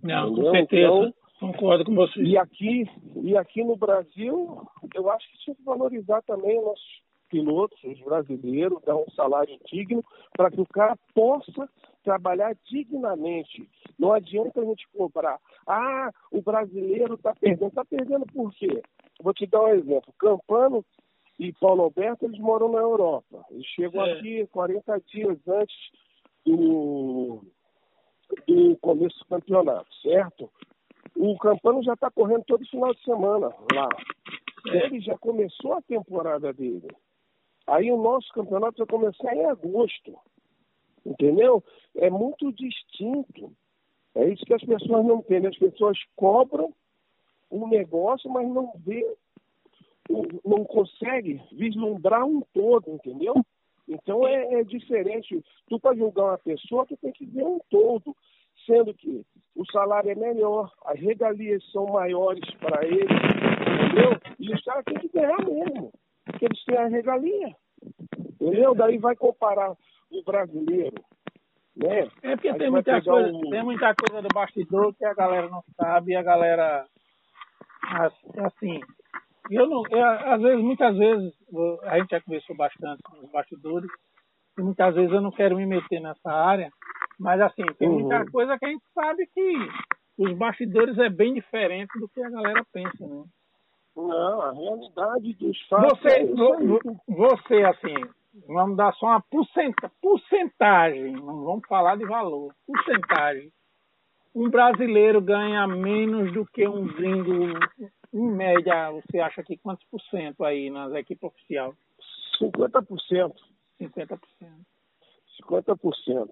Não, 0.03 0.29
Entendeu? 0.29 0.45
com 0.45 0.51
certeza. 0.51 0.87
Então, 0.87 1.15
Concordo 1.41 1.87
com 1.87 1.95
você. 1.95 2.21
E 2.21 2.37
aqui, 2.37 2.85
e 3.23 3.35
aqui 3.35 3.65
no 3.65 3.75
Brasil, 3.75 4.63
eu 4.95 5.11
acho 5.11 5.27
que 5.31 5.39
tinha 5.39 5.57
que 5.57 5.65
valorizar 5.65 6.21
também 6.23 6.59
os 6.59 6.65
nossos 6.67 7.03
pilotos, 7.31 7.83
os 7.83 7.99
brasileiros, 8.01 8.83
dar 8.85 8.97
um 8.97 9.09
salário 9.17 9.59
digno 9.73 10.05
para 10.37 10.51
que 10.51 10.61
o 10.61 10.67
cara 10.67 10.95
possa 11.15 11.67
trabalhar 12.03 12.57
dignamente. 12.65 13.69
Não 13.99 14.13
adianta 14.13 14.61
a 14.61 14.65
gente 14.65 14.89
cobrar. 14.89 15.39
Ah, 15.67 16.11
o 16.31 16.41
brasileiro 16.43 17.15
está 17.15 17.35
perdendo. 17.35 17.69
Está 17.69 17.85
perdendo 17.85 18.27
por 18.27 18.53
quê? 18.55 18.83
Vou 19.23 19.35
te 19.35 19.47
dar 19.47 19.63
um 19.63 19.69
exemplo. 19.69 20.13
Campano 20.19 20.85
e 21.39 21.53
Paulo 21.55 21.85
Alberto, 21.85 22.27
eles 22.27 22.39
moram 22.39 22.71
na 22.71 22.79
Europa. 22.79 23.45
Eles 23.51 23.67
chegam 23.67 24.05
é. 24.05 24.13
aqui 24.13 24.47
40 24.49 25.01
dias 25.07 25.39
antes 25.49 25.77
do, 26.45 27.43
do 28.47 28.77
começo 28.79 29.19
do 29.21 29.25
campeonato, 29.27 29.89
certo? 30.03 30.51
O 31.17 31.37
Campano 31.39 31.83
já 31.83 31.95
está 31.95 32.11
correndo 32.11 32.45
todo 32.45 32.67
final 32.67 32.95
de 32.95 33.03
semana 33.03 33.49
lá. 33.75 33.89
É. 34.69 34.87
Ele 34.87 35.01
já 35.01 35.17
começou 35.19 35.75
a 35.75 35.83
temporada 35.83 36.53
dele. 36.53 36.89
Aí 37.67 37.91
o 37.91 37.97
nosso 37.97 38.29
campeonato 38.33 38.79
vai 38.79 38.87
começar 38.87 39.35
em 39.35 39.45
agosto. 39.47 40.19
Entendeu? 41.05 41.63
É 41.97 42.11
muito 42.11 42.53
distinto. 42.53 43.53
É 44.15 44.29
isso 44.29 44.45
que 44.45 44.55
as 44.55 44.63
pessoas 44.63 45.05
não 45.05 45.19
entendem. 45.19 45.51
As 45.51 45.59
pessoas 45.59 45.99
cobram 46.17 46.73
um 47.51 47.67
negócio, 47.69 48.31
mas 48.31 48.49
não 48.49 48.73
vê, 48.77 49.05
não 50.45 50.65
consegue 50.65 51.41
vislumbrar 51.53 52.25
um 52.25 52.43
todo, 52.53 52.91
entendeu? 52.91 53.35
Então 53.89 54.27
é, 54.27 54.61
é 54.61 54.65
diferente. 54.65 55.45
Tu 55.69 55.81
para 55.81 55.97
julgar 55.97 56.25
uma 56.25 56.39
pessoa, 56.39 56.87
tu 56.87 56.97
tem 56.97 57.13
que 57.13 57.27
ver 57.27 57.45
um 57.45 57.59
todo 57.69 58.15
sendo 58.67 58.95
que 58.95 59.25
o 59.57 59.65
salário 59.73 60.11
é 60.11 60.15
melhor, 60.15 60.73
as 60.85 60.99
regalias 61.01 61.63
são 61.73 61.87
maiores 61.87 62.49
para 62.55 62.87
eles, 62.87 63.01
entendeu? 63.03 64.21
E 64.39 64.53
os 64.53 64.63
caras 64.63 64.85
têm 64.85 64.99
que 64.99 65.09
ganhar 65.09 65.45
mesmo, 65.45 65.93
porque 66.25 66.45
eles 66.45 66.65
têm 66.65 66.77
a 66.77 66.87
regalia, 66.87 67.57
entendeu? 68.41 68.75
Daí 68.75 68.99
vai 68.99 69.17
comparar 69.17 69.77
o 70.11 70.23
brasileiro, 70.25 71.03
né? 71.77 72.09
É 72.23 72.37
porque 72.37 72.55
tem 72.55 72.71
muita, 72.71 73.03
coisa, 73.03 73.29
um... 73.29 73.51
tem 73.51 73.63
muita 73.63 73.95
coisa 73.95 74.23
do 74.23 74.29
bastidor 74.35 74.95
que 74.95 75.05
a 75.05 75.15
galera 75.15 75.49
não 75.49 75.63
sabe 75.77 76.17
a 76.17 76.23
galera, 76.23 76.87
assim, 78.47 78.81
eu 79.51 79.69
não, 79.69 79.83
eu, 79.91 80.05
às 80.05 80.41
vezes, 80.41 80.63
muitas 80.63 80.97
vezes, 80.97 81.35
a 81.85 81.99
gente 81.99 82.11
já 82.11 82.21
conversou 82.21 82.57
bastante 82.57 83.03
com 83.03 83.19
os 83.19 83.31
bastidores, 83.31 83.91
e 84.59 84.63
muitas 84.63 84.95
vezes 84.95 85.13
eu 85.13 85.21
não 85.21 85.31
quero 85.31 85.57
me 85.57 85.67
meter 85.67 86.01
nessa 86.01 86.31
área, 86.31 86.71
mas 87.19 87.41
assim, 87.41 87.65
tem 87.79 87.89
uhum. 87.89 88.01
muita 88.01 88.31
coisa 88.31 88.59
que 88.59 88.67
a 88.67 88.69
gente 88.69 88.85
sabe 88.95 89.27
que 89.27 89.53
os 90.19 90.37
bastidores 90.37 90.99
é 90.99 91.09
bem 91.09 91.35
diferente 91.35 91.99
do 91.99 92.09
que 92.09 92.23
a 92.23 92.31
galera 92.31 92.65
pensa, 92.73 93.07
né? 93.07 93.25
Não, 93.97 94.41
a 94.43 94.53
realidade 94.53 95.35
dos 95.35 95.61
fatos. 95.67 95.99
Você, 95.99 96.21
é 96.21 96.27
você 97.09 97.63
assim, 97.65 97.95
vamos 98.47 98.77
dar 98.77 98.93
só 98.95 99.07
uma 99.07 99.21
porcenta, 99.21 99.91
porcentagem, 100.01 101.13
não 101.13 101.45
vamos 101.45 101.67
falar 101.69 101.97
de 101.97 102.05
valor, 102.05 102.55
porcentagem. 102.67 103.53
Um 104.35 104.49
brasileiro 104.49 105.21
ganha 105.21 105.67
menos 105.67 106.33
do 106.33 106.47
que 106.47 106.67
um 106.67 106.87
gringo, 106.87 107.59
em 108.13 108.31
média, 108.31 108.91
você 108.93 109.19
acha 109.19 109.43
que 109.43 109.57
quantos 109.57 109.85
por 109.91 110.01
cento 110.03 110.45
aí 110.45 110.71
nas 110.71 110.93
equipes 110.95 111.25
oficiais? 111.25 111.75
50%. 112.41 113.35
50%. 113.81 114.19
50% 115.49 116.31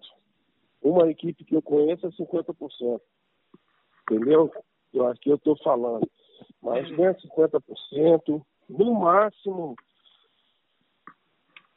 uma 0.82 1.10
equipe 1.10 1.44
que 1.44 1.56
eu 1.56 1.62
conheço 1.62 2.06
é 2.06 2.10
50%. 2.10 3.00
Entendeu? 4.02 4.50
Eu 4.92 5.06
acho 5.06 5.20
que 5.20 5.30
eu 5.30 5.36
estou 5.36 5.56
falando. 5.58 6.08
Mas 6.62 6.90
ganha 6.90 7.14
50%, 7.14 8.42
no 8.68 8.94
máximo, 8.94 9.76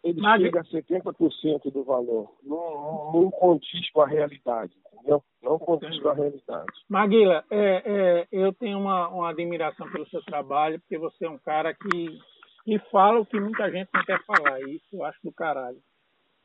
ele 0.04 0.22
Mag... 0.22 0.42
chega 0.42 0.62
a 0.62 0.64
70% 0.64 1.72
do 1.72 1.84
valor. 1.84 2.34
Não, 2.44 3.12
não, 3.14 3.32
condiz 3.32 3.90
com 3.92 4.02
a 4.02 4.08
realidade, 4.08 4.74
entendeu? 4.94 5.24
Não 5.42 5.60
condiz 5.60 6.00
com 6.00 6.10
a 6.10 6.14
realidade. 6.14 6.72
Maguila, 6.90 7.44
é, 7.50 7.84
é, 7.86 8.28
eu 8.32 8.54
tenho 8.54 8.80
uma, 8.80 9.08
uma 9.10 9.30
admiração 9.30 9.90
pelo 9.92 10.08
seu 10.10 10.22
trabalho, 10.24 10.80
porque 10.80 10.98
você 10.98 11.26
é 11.26 11.30
um 11.30 11.38
cara 11.38 11.74
que, 11.74 12.20
que 12.64 12.80
fala 12.92 13.20
o 13.20 13.26
que 13.26 13.40
muita 13.40 13.70
gente 13.72 13.90
não 13.94 14.04
quer 14.04 14.24
falar. 14.26 14.60
Isso 14.62 14.88
eu 14.94 15.04
acho 15.06 15.20
do 15.24 15.32
caralho 15.32 15.82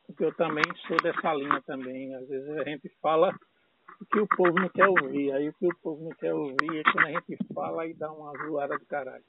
porque 0.07 0.23
eu 0.23 0.33
também 0.33 0.63
sou 0.87 0.97
dessa 0.97 1.33
linha 1.33 1.61
também. 1.63 2.15
Às 2.15 2.27
vezes 2.27 2.49
a 2.57 2.63
gente 2.63 2.89
fala 3.01 3.35
o 4.01 4.05
que 4.05 4.19
o 4.19 4.27
povo 4.27 4.53
não 4.53 4.69
quer 4.69 4.87
ouvir. 4.87 5.33
Aí 5.33 5.49
o 5.49 5.53
que 5.53 5.67
o 5.67 5.77
povo 5.83 6.03
não 6.05 6.11
quer 6.11 6.33
ouvir 6.33 6.79
é 6.79 6.83
quando 6.83 7.05
a 7.05 7.11
gente 7.11 7.37
fala 7.53 7.85
e 7.85 7.93
dá 7.93 8.11
uma 8.11 8.31
zoada 8.45 8.77
do 8.77 8.85
caralho. 8.85 9.23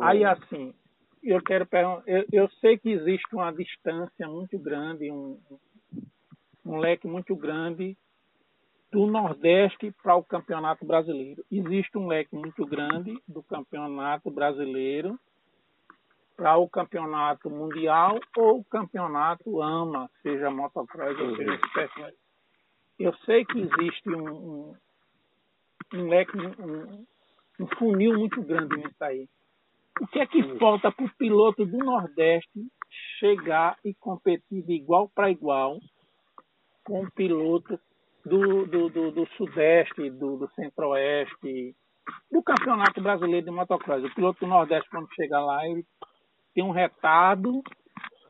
Aí 0.00 0.24
assim, 0.24 0.74
eu 1.22 1.42
quero 1.42 1.66
perguntar, 1.66 2.02
eu, 2.06 2.24
eu, 2.32 2.48
sei 2.60 2.78
que 2.78 2.90
existe 2.90 3.34
uma 3.34 3.52
distância 3.52 4.26
muito 4.28 4.58
grande, 4.58 5.10
um, 5.10 5.38
um 6.64 6.78
leque 6.78 7.06
muito 7.06 7.34
grande 7.36 7.96
do 8.90 9.06
Nordeste 9.06 9.92
para 10.02 10.16
o 10.16 10.24
Campeonato 10.24 10.84
Brasileiro. 10.84 11.44
Existe 11.50 11.96
um 11.96 12.06
leque 12.06 12.34
muito 12.34 12.66
grande 12.66 13.16
do 13.26 13.42
Campeonato 13.42 14.30
Brasileiro 14.30 15.18
para 16.36 16.56
o 16.56 16.68
campeonato 16.68 17.48
mundial 17.48 18.18
ou 18.36 18.58
o 18.58 18.64
campeonato 18.64 19.62
AMA, 19.62 20.10
seja 20.22 20.50
motocross 20.50 21.18
ou 21.18 21.36
seja 21.36 21.54
especial. 21.54 22.10
Eu 22.98 23.14
sei 23.24 23.44
que 23.44 23.60
existe 23.60 24.08
um, 24.10 24.28
um, 24.28 24.76
um 25.94 26.08
leque, 26.08 26.36
um, 26.36 27.06
um, 27.60 27.66
funil 27.78 28.18
muito 28.18 28.42
grande 28.42 28.76
nisso 28.76 28.96
aí. 29.04 29.28
O 30.00 30.06
que 30.06 30.18
é 30.20 30.26
que 30.26 30.58
falta 30.58 30.90
para 30.90 31.04
o 31.04 31.16
piloto 31.16 31.66
do 31.66 31.78
Nordeste 31.78 32.60
chegar 33.18 33.76
e 33.84 33.94
competir 33.94 34.64
de 34.64 34.72
igual 34.72 35.08
para 35.14 35.30
igual 35.30 35.78
com 36.84 37.02
o 37.04 37.10
piloto 37.12 37.78
do, 38.24 38.66
do, 38.66 38.88
do, 38.88 39.12
do 39.12 39.26
Sudeste, 39.36 40.10
do, 40.10 40.38
do 40.38 40.50
Centro-Oeste, 40.54 41.74
do 42.30 42.42
Campeonato 42.42 43.00
Brasileiro 43.02 43.46
de 43.46 43.52
Motocross? 43.52 44.02
O 44.04 44.14
piloto 44.14 44.40
do 44.40 44.46
Nordeste, 44.46 44.88
quando 44.90 45.12
chega 45.14 45.38
lá, 45.38 45.66
ele 45.66 45.84
tem 46.54 46.64
um 46.64 46.70
retardo 46.70 47.62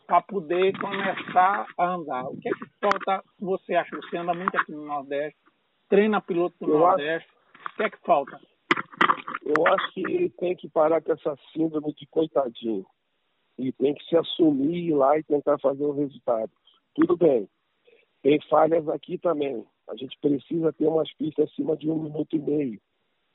para 0.06 0.20
poder 0.22 0.78
começar 0.78 1.66
a 1.78 1.86
andar. 1.86 2.24
O 2.24 2.38
que 2.38 2.48
é 2.48 2.52
que 2.52 2.66
falta? 2.80 3.22
Você 3.40 3.74
acha? 3.74 3.96
Você 3.96 4.16
anda 4.16 4.34
muito 4.34 4.54
aqui 4.56 4.72
no 4.72 4.84
Nordeste, 4.84 5.38
treina 5.88 6.20
piloto 6.20 6.56
do 6.60 6.72
eu 6.72 6.78
Nordeste. 6.78 7.28
Acho... 7.28 7.42
O 7.72 7.76
que 7.76 7.82
é 7.84 7.90
que 7.90 7.98
falta? 8.04 8.38
Eu 9.44 9.66
acho 9.66 9.92
que 9.92 10.30
tem 10.38 10.54
que 10.54 10.68
parar 10.68 11.02
com 11.02 11.12
essa 11.12 11.36
síndrome 11.52 11.92
de 11.94 12.06
coitadinho. 12.06 12.86
E 13.58 13.72
tem 13.72 13.94
que 13.94 14.04
se 14.04 14.16
assumir 14.16 14.88
ir 14.88 14.94
lá 14.94 15.18
e 15.18 15.24
tentar 15.24 15.58
fazer 15.58 15.84
o 15.84 15.92
resultado. 15.92 16.50
Tudo 16.94 17.16
bem. 17.16 17.48
Tem 18.22 18.40
falhas 18.48 18.88
aqui 18.88 19.18
também. 19.18 19.64
A 19.88 19.96
gente 19.96 20.16
precisa 20.20 20.72
ter 20.72 20.86
umas 20.86 21.12
pistas 21.14 21.50
acima 21.50 21.76
de 21.76 21.90
um 21.90 21.98
minuto 21.98 22.36
e 22.36 22.38
meio. 22.38 22.80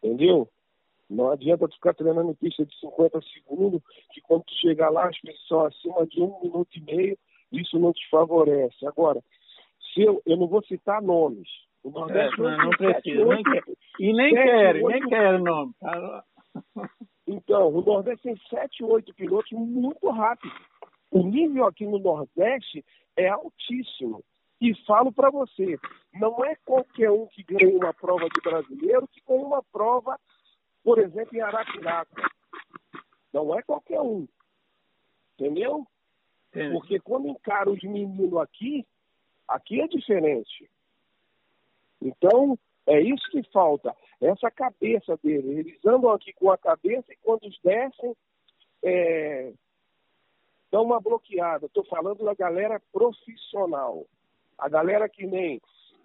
Entendeu? 0.01 0.49
Não 1.09 1.31
adianta 1.31 1.67
tu 1.67 1.75
ficar 1.75 1.93
treinando 1.93 2.35
pista 2.35 2.65
de 2.65 2.79
50 2.79 3.21
segundos, 3.33 3.81
que 4.11 4.21
quando 4.21 4.43
tu 4.43 4.53
chegar 4.55 4.89
lá, 4.89 5.07
as 5.07 5.19
pessoas 5.19 5.75
são 5.81 5.97
acima 5.97 6.07
de 6.07 6.21
um 6.21 6.41
minuto 6.41 6.69
e 6.75 6.81
meio, 6.81 7.17
isso 7.51 7.79
não 7.79 7.93
te 7.93 8.09
favorece. 8.09 8.85
Agora, 8.85 9.21
se 9.93 10.01
eu, 10.01 10.21
eu 10.25 10.37
não 10.37 10.47
vou 10.47 10.63
citar 10.63 11.01
nomes. 11.01 11.47
O 11.87 11.89
Nordeste 11.89 12.41
é, 12.41 12.43
não, 12.43 12.57
não 12.57 12.69
precisa, 12.71 13.25
nem 13.25 13.43
quer. 13.43 13.63
E 13.97 14.13
nem 14.13 14.33
quero, 14.33 14.87
nem 14.89 15.01
quero 15.07 15.39
nome. 15.41 15.73
Então, 17.25 17.69
o 17.69 17.81
Nordeste 17.81 18.23
tem 18.23 18.37
7, 18.49 18.83
8 18.83 19.13
pilotos 19.13 19.51
muito 19.53 20.09
rápidos. 20.09 20.57
O 21.09 21.23
nível 21.23 21.65
aqui 21.65 21.85
no 21.85 21.97
Nordeste 21.97 22.83
é 23.15 23.29
altíssimo. 23.29 24.21
E 24.59 24.75
falo 24.85 25.13
para 25.13 25.29
você, 25.29 25.77
não 26.13 26.43
é 26.43 26.55
qualquer 26.65 27.09
um 27.09 27.27
que 27.27 27.43
ganha 27.43 27.69
uma 27.77 27.93
prova 27.93 28.27
de 28.27 28.41
brasileiro 28.41 29.07
que 29.07 29.21
ganha 29.25 29.45
uma 29.45 29.63
prova, 29.71 30.19
por 30.83 30.99
exemplo, 30.99 31.37
em 31.37 31.41
Arapiraca. 31.41 32.29
Não 33.33 33.57
é 33.57 33.61
qualquer 33.61 34.01
um. 34.01 34.27
Entendeu? 35.39 35.87
Sim. 36.51 36.71
Porque 36.71 36.99
quando 36.99 37.29
encara 37.29 37.69
os 37.69 37.81
meninos 37.81 38.35
aqui, 38.37 38.85
aqui 39.47 39.79
é 39.79 39.87
diferente. 39.87 40.69
Então, 42.01 42.57
é 42.85 43.01
isso 43.01 43.29
que 43.31 43.43
falta. 43.51 43.95
Essa 44.21 44.49
cabeça 44.49 45.17
deles. 45.23 45.57
Eles 45.57 45.85
andam 45.85 46.11
aqui 46.11 46.33
com 46.33 46.49
a 46.49 46.57
cabeça 46.57 47.11
e 47.11 47.17
quando 47.23 47.49
descem, 47.63 48.15
é, 48.83 49.51
dão 50.71 50.83
uma 50.83 50.99
bloqueada. 50.99 51.65
Estou 51.65 51.83
falando 51.85 52.23
da 52.23 52.33
galera 52.33 52.81
profissional. 52.91 54.05
A 54.57 54.69
galera 54.69 55.07
que 55.09 55.25
nem 55.25 55.61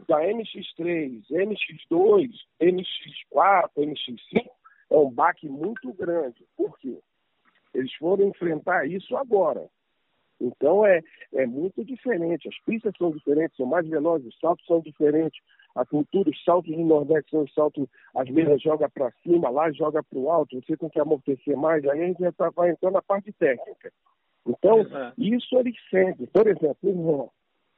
da 0.08 0.20
MX3, 0.20 1.24
MX2, 1.30 2.30
MX4, 2.60 3.70
MX5, 3.76 4.50
é 4.90 4.96
um 4.96 5.10
baque 5.10 5.48
muito 5.48 5.92
grande. 5.92 6.44
Por 6.56 6.76
quê? 6.78 6.98
Eles 7.72 7.92
foram 7.94 8.26
enfrentar 8.26 8.86
isso 8.86 9.16
agora. 9.16 9.68
Então 10.40 10.84
é, 10.84 11.00
é 11.34 11.46
muito 11.46 11.84
diferente. 11.84 12.48
As 12.48 12.58
pistas 12.64 12.92
são 12.98 13.10
diferentes, 13.10 13.56
são 13.56 13.66
mais 13.66 13.86
velozes, 13.88 14.26
os 14.26 14.38
saltos 14.40 14.66
são 14.66 14.80
diferentes. 14.80 15.40
A 15.74 15.86
cultura, 15.86 16.30
os 16.30 16.44
saltos 16.44 16.74
do 16.74 16.84
Nordeste 16.84 17.30
são 17.30 17.42
os 17.42 17.54
saltos, 17.54 17.86
as 18.14 18.28
mesas 18.28 18.60
joga 18.60 18.88
para 18.90 19.10
cima, 19.22 19.50
lá 19.50 19.70
joga 19.72 20.02
para 20.02 20.18
o 20.18 20.30
alto, 20.30 20.60
você 20.60 20.76
tem 20.76 20.88
que 20.88 21.00
amortecer 21.00 21.56
mais, 21.56 21.84
aí 21.86 22.02
a 22.02 22.06
gente 22.06 22.20
já 22.20 22.32
tá, 22.32 22.50
vai 22.50 22.70
entrando 22.70 22.94
na 22.94 23.02
parte 23.02 23.32
técnica. 23.32 23.92
Então, 24.46 24.80
é. 24.80 25.12
isso 25.16 25.56
eles 25.58 25.76
sentem. 25.88 26.26
Por 26.26 26.46
exemplo, 26.46 26.76
o 26.82 27.02
rock. 27.02 27.32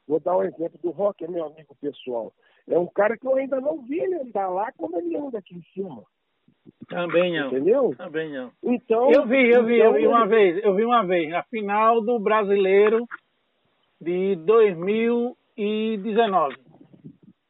Vou 0.06 0.20
dar 0.20 0.36
um 0.36 0.42
exemplo 0.42 0.78
do 0.82 0.90
rock, 0.90 1.24
é 1.24 1.28
meu 1.28 1.46
amigo 1.46 1.74
pessoal. 1.80 2.30
É 2.68 2.78
um 2.78 2.86
cara 2.86 3.16
que 3.16 3.26
eu 3.26 3.36
ainda 3.36 3.58
não 3.60 3.80
vi 3.82 4.00
ele 4.00 4.16
andar 4.16 4.48
lá 4.48 4.70
como 4.72 4.98
ele 4.98 5.16
anda 5.16 5.38
aqui 5.38 5.54
em 5.54 5.62
cima. 5.72 6.02
Também 6.88 7.38
não. 7.38 7.48
Entendeu? 7.48 7.94
Também 7.96 8.32
não. 8.32 8.50
Então, 8.62 9.10
eu 9.10 9.26
vi, 9.26 9.50
eu 9.50 9.64
vi, 9.64 9.76
então, 9.76 9.86
eu 9.86 9.94
vi 9.94 10.06
uma 10.06 10.20
ele... 10.20 10.28
vez, 10.28 10.62
eu 10.64 10.74
vi 10.74 10.84
uma 10.84 11.02
vez, 11.04 11.30
na 11.30 11.42
final 11.44 12.02
do 12.02 12.18
brasileiro 12.18 13.06
de 14.00 14.36
2019. 14.36 16.56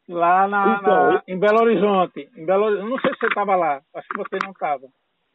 Lá 0.08 0.46
na, 0.46 0.78
então, 0.80 1.12
na 1.12 1.22
em 1.26 1.38
Belo 1.38 1.62
Horizonte. 1.62 2.28
Em 2.36 2.44
Belo, 2.44 2.70
não 2.88 2.98
sei 2.98 3.12
se 3.14 3.20
você 3.20 3.26
estava 3.26 3.56
lá, 3.56 3.80
acho 3.94 4.08
que 4.08 4.18
você 4.18 4.38
não 4.42 4.50
estava. 4.50 4.86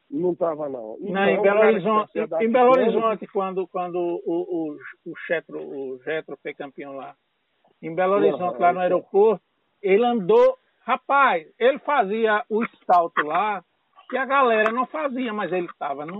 Não 0.09 0.31
estava, 0.31 0.67
não. 0.67 0.97
Então, 0.99 1.13
não, 1.13 1.27
em 1.27 1.41
Belo 1.41 1.59
Horizonte, 1.59 2.11
em 2.41 2.51
Belo 2.51 2.71
Horizonte 2.71 3.27
quando, 3.27 3.67
quando 3.67 3.97
o, 3.97 4.21
o, 4.25 4.77
o, 5.05 5.13
Getro, 5.27 5.59
o 5.59 5.99
Getro 6.03 6.37
foi 6.41 6.53
campeão 6.53 6.95
lá. 6.95 7.15
Em 7.81 7.93
Belo 7.93 8.15
Horizonte, 8.15 8.59
lá 8.59 8.73
no 8.73 8.79
aeroporto, 8.79 9.43
ele 9.81 10.05
andou. 10.05 10.57
Rapaz, 10.83 11.47
ele 11.59 11.77
fazia 11.79 12.43
o 12.49 12.65
salto 12.85 13.21
lá 13.21 13.63
que 14.09 14.17
a 14.17 14.25
galera 14.25 14.71
não 14.71 14.87
fazia, 14.87 15.31
mas 15.31 15.51
ele 15.51 15.67
estava 15.67 16.05
no. 16.05 16.19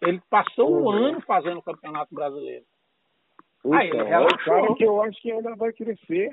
Ele 0.00 0.20
passou 0.30 0.74
um 0.74 0.84
uhum. 0.84 0.90
ano 0.90 1.20
fazendo 1.20 1.58
o 1.58 1.62
Campeonato 1.62 2.14
Brasileiro. 2.14 2.64
Então, 3.58 3.74
Aí 3.74 3.90
ele 3.90 4.02
relaxou. 4.02 4.54
É 4.54 4.56
um 4.56 4.62
cara 4.62 4.74
que 4.74 4.84
eu 4.84 5.02
acho 5.02 5.20
que 5.20 5.30
ainda 5.30 5.54
vai 5.54 5.72
crescer, 5.74 6.30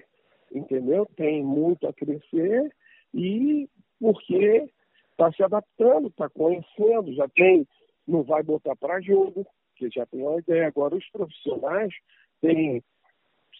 entendeu? 0.51 1.05
Tem 1.15 1.43
muito 1.43 1.87
a 1.87 1.93
crescer 1.93 2.73
e 3.13 3.69
porque 3.99 4.69
está 5.11 5.31
se 5.31 5.43
adaptando, 5.43 6.07
está 6.07 6.29
conhecendo, 6.29 7.13
já 7.13 7.27
tem, 7.29 7.67
não 8.07 8.23
vai 8.23 8.43
botar 8.43 8.75
para 8.75 9.01
jogo, 9.01 9.45
que 9.75 9.89
já 9.89 10.05
tem 10.05 10.21
uma 10.21 10.39
ideia. 10.39 10.67
Agora, 10.67 10.95
os 10.95 11.09
profissionais 11.09 11.93
têm 12.41 12.83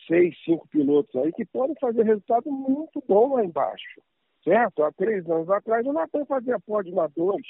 seis, 0.08 0.36
cinco 0.44 0.68
pilotos 0.68 1.16
aí 1.16 1.32
que 1.34 1.46
podem 1.46 1.76
fazer 1.80 2.04
resultado 2.04 2.52
muito 2.52 3.04
bom 3.08 3.36
lá 3.36 3.44
embaixo, 3.44 4.02
certo? 4.44 4.84
Há 4.84 4.92
três 4.92 5.28
anos 5.30 5.50
atrás 5.50 5.86
o 5.86 5.94
Natan 5.94 6.26
fazia 6.26 6.60
pódio 6.60 6.96
na 6.96 7.08
dois, 7.08 7.46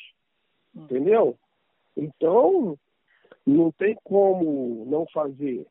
hum. 0.76 0.84
entendeu? 0.84 1.38
Então, 1.96 2.78
não 3.46 3.72
tem 3.72 3.96
como 4.04 4.86
não 4.86 5.06
fazer. 5.08 5.66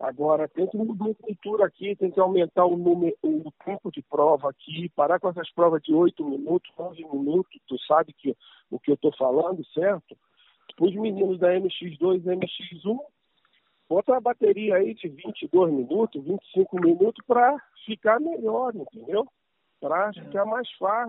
Agora, 0.00 0.46
tem 0.46 0.66
que 0.68 0.76
mudar 0.76 1.10
a 1.10 1.14
cultura 1.14 1.66
aqui, 1.66 1.96
tem 1.96 2.10
que 2.10 2.20
aumentar 2.20 2.64
o, 2.64 2.76
número, 2.76 3.16
o 3.20 3.50
tempo 3.64 3.90
de 3.90 4.00
prova 4.00 4.50
aqui, 4.50 4.88
parar 4.90 5.18
com 5.18 5.28
essas 5.28 5.50
provas 5.50 5.82
de 5.82 5.92
8 5.92 6.24
minutos, 6.24 6.70
11 6.78 7.04
minutos, 7.04 7.60
tu 7.66 7.76
sabe 7.80 8.12
que, 8.12 8.36
o 8.70 8.78
que 8.78 8.92
eu 8.92 8.94
estou 8.94 9.12
falando, 9.16 9.64
certo? 9.74 10.16
Os 10.80 10.94
meninos 10.94 11.40
da 11.40 11.48
MX2 11.48 12.22
e 12.22 12.36
MX1, 12.36 12.98
bota 13.88 14.16
a 14.16 14.20
bateria 14.20 14.76
aí 14.76 14.94
de 14.94 15.08
22 15.08 15.72
minutos, 15.72 16.24
25 16.24 16.80
minutos 16.80 17.24
para 17.26 17.60
ficar 17.84 18.20
melhor, 18.20 18.76
entendeu? 18.76 19.26
Para 19.80 20.12
ficar 20.12 20.44
mais, 20.44 20.68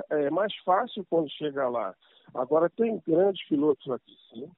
é, 0.09 0.31
mais 0.31 0.55
fácil 0.63 1.05
quando 1.07 1.29
chegar 1.29 1.69
lá. 1.69 1.93
Agora, 2.33 2.67
tem 2.71 2.99
grandes 3.07 3.47
pilotos 3.47 3.87
aqui, 3.91 4.15
sim. 4.33 4.49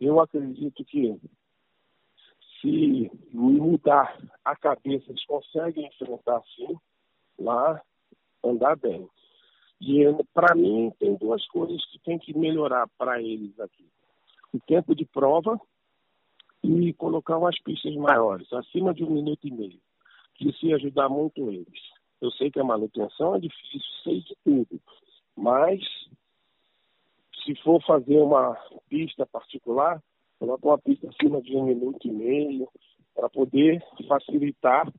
Eu 0.00 0.20
acredito 0.20 0.84
que 0.84 1.18
se 2.60 3.10
mudar 3.32 4.18
a 4.44 4.56
cabeça, 4.56 5.10
eles 5.10 5.24
conseguem 5.26 5.86
enfrentar 5.86 6.42
sim, 6.54 6.76
lá, 7.38 7.80
andar 8.44 8.76
bem. 8.76 9.08
E 9.80 10.02
para 10.34 10.54
mim 10.54 10.92
tem 10.98 11.14
duas 11.16 11.46
coisas 11.48 11.84
que 11.86 11.98
tem 12.00 12.18
que 12.18 12.36
melhorar 12.36 12.88
para 12.98 13.22
eles 13.22 13.58
aqui. 13.60 13.86
O 14.52 14.58
tempo 14.60 14.94
de 14.94 15.04
prova 15.04 15.60
e 16.62 16.92
colocar 16.94 17.38
umas 17.38 17.58
pistas 17.60 17.94
maiores, 17.94 18.52
acima 18.52 18.92
de 18.92 19.04
um 19.04 19.10
minuto 19.10 19.46
e 19.46 19.50
meio. 19.50 19.80
Que 20.34 20.48
isso 20.48 20.66
ia 20.66 20.76
ajudar 20.76 21.08
muito 21.08 21.50
eles. 21.50 21.80
Eu 22.20 22.30
sei 22.32 22.50
que 22.50 22.58
a 22.58 22.64
manutenção 22.64 23.36
é 23.36 23.40
difícil, 23.40 23.80
sei 24.02 24.20
de 24.20 24.36
tudo. 24.44 24.80
Mas 25.36 25.80
se 27.44 27.54
for 27.62 27.80
fazer 27.84 28.18
uma 28.18 28.54
pista 28.88 29.24
particular, 29.26 30.02
coloca 30.38 30.66
uma 30.66 30.78
pista 30.78 31.08
acima 31.08 31.40
de 31.42 31.56
um 31.56 31.64
minuto 31.64 32.06
e 32.06 32.10
meio, 32.10 32.68
para 33.14 33.28
poder 33.28 33.82
facilitar, 34.06 34.90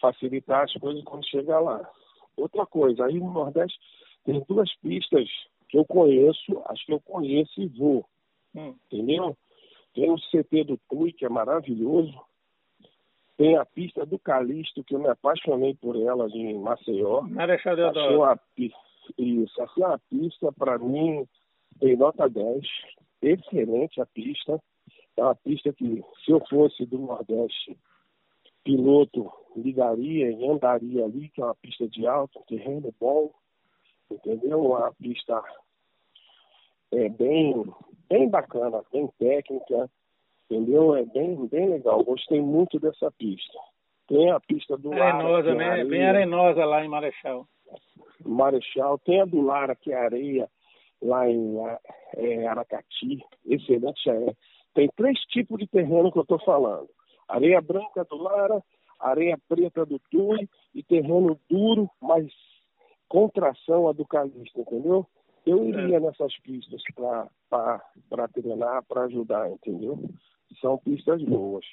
facilitar 0.00 0.64
as 0.64 0.72
coisas 0.74 1.02
quando 1.04 1.26
chegar 1.26 1.60
lá. 1.60 1.90
Outra 2.36 2.66
coisa, 2.66 3.06
aí 3.06 3.18
no 3.18 3.32
Nordeste 3.32 3.78
tem 4.24 4.44
duas 4.46 4.74
pistas 4.76 5.28
que 5.68 5.78
eu 5.78 5.84
conheço, 5.84 6.62
acho 6.66 6.84
que 6.84 6.92
eu 6.92 7.00
conheço 7.00 7.60
e 7.60 7.66
vou. 7.68 8.04
Hum. 8.54 8.74
Entendeu? 8.86 9.36
Tem 9.94 10.10
o 10.10 10.16
CT 10.16 10.64
do 10.64 10.78
Tui, 10.88 11.12
que 11.12 11.24
é 11.24 11.28
maravilhoso. 11.28 12.14
Tem 13.36 13.56
a 13.56 13.64
pista 13.64 14.04
do 14.04 14.18
Calixto, 14.18 14.84
que 14.84 14.94
eu 14.94 15.00
me 15.00 15.08
apaixonei 15.08 15.74
por 15.74 15.96
ela 15.96 16.28
em 16.28 16.58
Maceió. 16.58 17.22
Marechal 17.22 17.74
Deodoro. 17.74 18.18
Uma, 18.18 18.38
isso, 19.18 19.62
assim, 19.62 19.80
uma 19.80 19.98
pista, 20.10 20.52
para 20.52 20.78
mim, 20.78 21.26
tem 21.80 21.96
nota 21.96 22.28
10 22.28 22.64
excelente 23.30 24.00
a 24.00 24.06
pista. 24.06 24.60
É 25.16 25.22
uma 25.22 25.34
pista 25.34 25.72
que, 25.72 26.02
se 26.24 26.30
eu 26.30 26.40
fosse 26.48 26.84
do 26.86 26.98
Nordeste, 26.98 27.76
piloto 28.64 29.30
ligaria 29.56 30.30
e 30.30 30.48
andaria 30.48 31.04
ali, 31.04 31.28
que 31.28 31.40
é 31.40 31.44
uma 31.44 31.54
pista 31.54 31.86
de 31.88 32.06
alto, 32.06 32.40
um 32.40 32.42
terreno 32.42 32.92
bom, 32.98 33.30
entendeu? 34.10 34.60
Uma 34.60 34.92
pista 34.94 35.42
é 36.92 37.08
bem, 37.08 37.64
bem 38.08 38.28
bacana, 38.28 38.82
bem 38.92 39.08
técnica, 39.18 39.90
entendeu? 40.50 40.94
É 40.94 41.04
bem, 41.04 41.46
bem 41.46 41.68
legal. 41.68 42.02
Gostei 42.04 42.40
muito 42.40 42.78
dessa 42.80 43.10
pista. 43.12 43.58
Tem 44.06 44.30
a 44.30 44.40
pista 44.40 44.76
do 44.76 44.92
arenosa, 44.92 45.48
Lara, 45.48 45.50
é 45.50 45.54
né? 45.54 45.64
Areia, 45.64 45.84
bem 45.86 46.04
arenosa 46.04 46.64
lá 46.64 46.84
em 46.84 46.88
Marechal. 46.88 47.46
Marechal. 48.24 48.98
Tem 48.98 49.20
a 49.20 49.24
do 49.24 49.40
Lara, 49.40 49.74
que 49.74 49.92
é 49.92 49.96
areia 49.96 50.48
lá 51.04 51.28
em 51.28 51.58
é, 52.16 52.46
Aracati, 52.46 53.22
excelente 53.46 54.10
é. 54.10 54.34
Tem 54.74 54.88
três 54.96 55.18
tipos 55.26 55.58
de 55.58 55.66
terreno 55.66 56.10
que 56.10 56.18
eu 56.18 56.22
estou 56.22 56.38
falando. 56.40 56.88
Areia 57.28 57.60
branca 57.60 58.04
do 58.04 58.16
Lara, 58.16 58.62
areia 58.98 59.38
preta 59.48 59.84
do 59.84 60.00
Tui 60.10 60.48
e 60.74 60.82
terreno 60.82 61.38
duro, 61.48 61.88
mas 62.00 62.26
com 63.08 63.28
tração 63.28 63.88
a 63.88 63.92
do 63.92 64.04
Calista, 64.04 64.60
entendeu? 64.60 65.06
Eu 65.46 65.62
é. 65.62 65.66
iria 65.66 65.96
é. 65.98 66.00
nessas 66.00 66.36
pistas 66.40 66.82
para 67.48 68.28
treinar, 68.32 68.82
para 68.88 69.02
ajudar, 69.02 69.50
entendeu? 69.50 69.98
São 70.60 70.78
pistas 70.78 71.22
boas. 71.22 71.64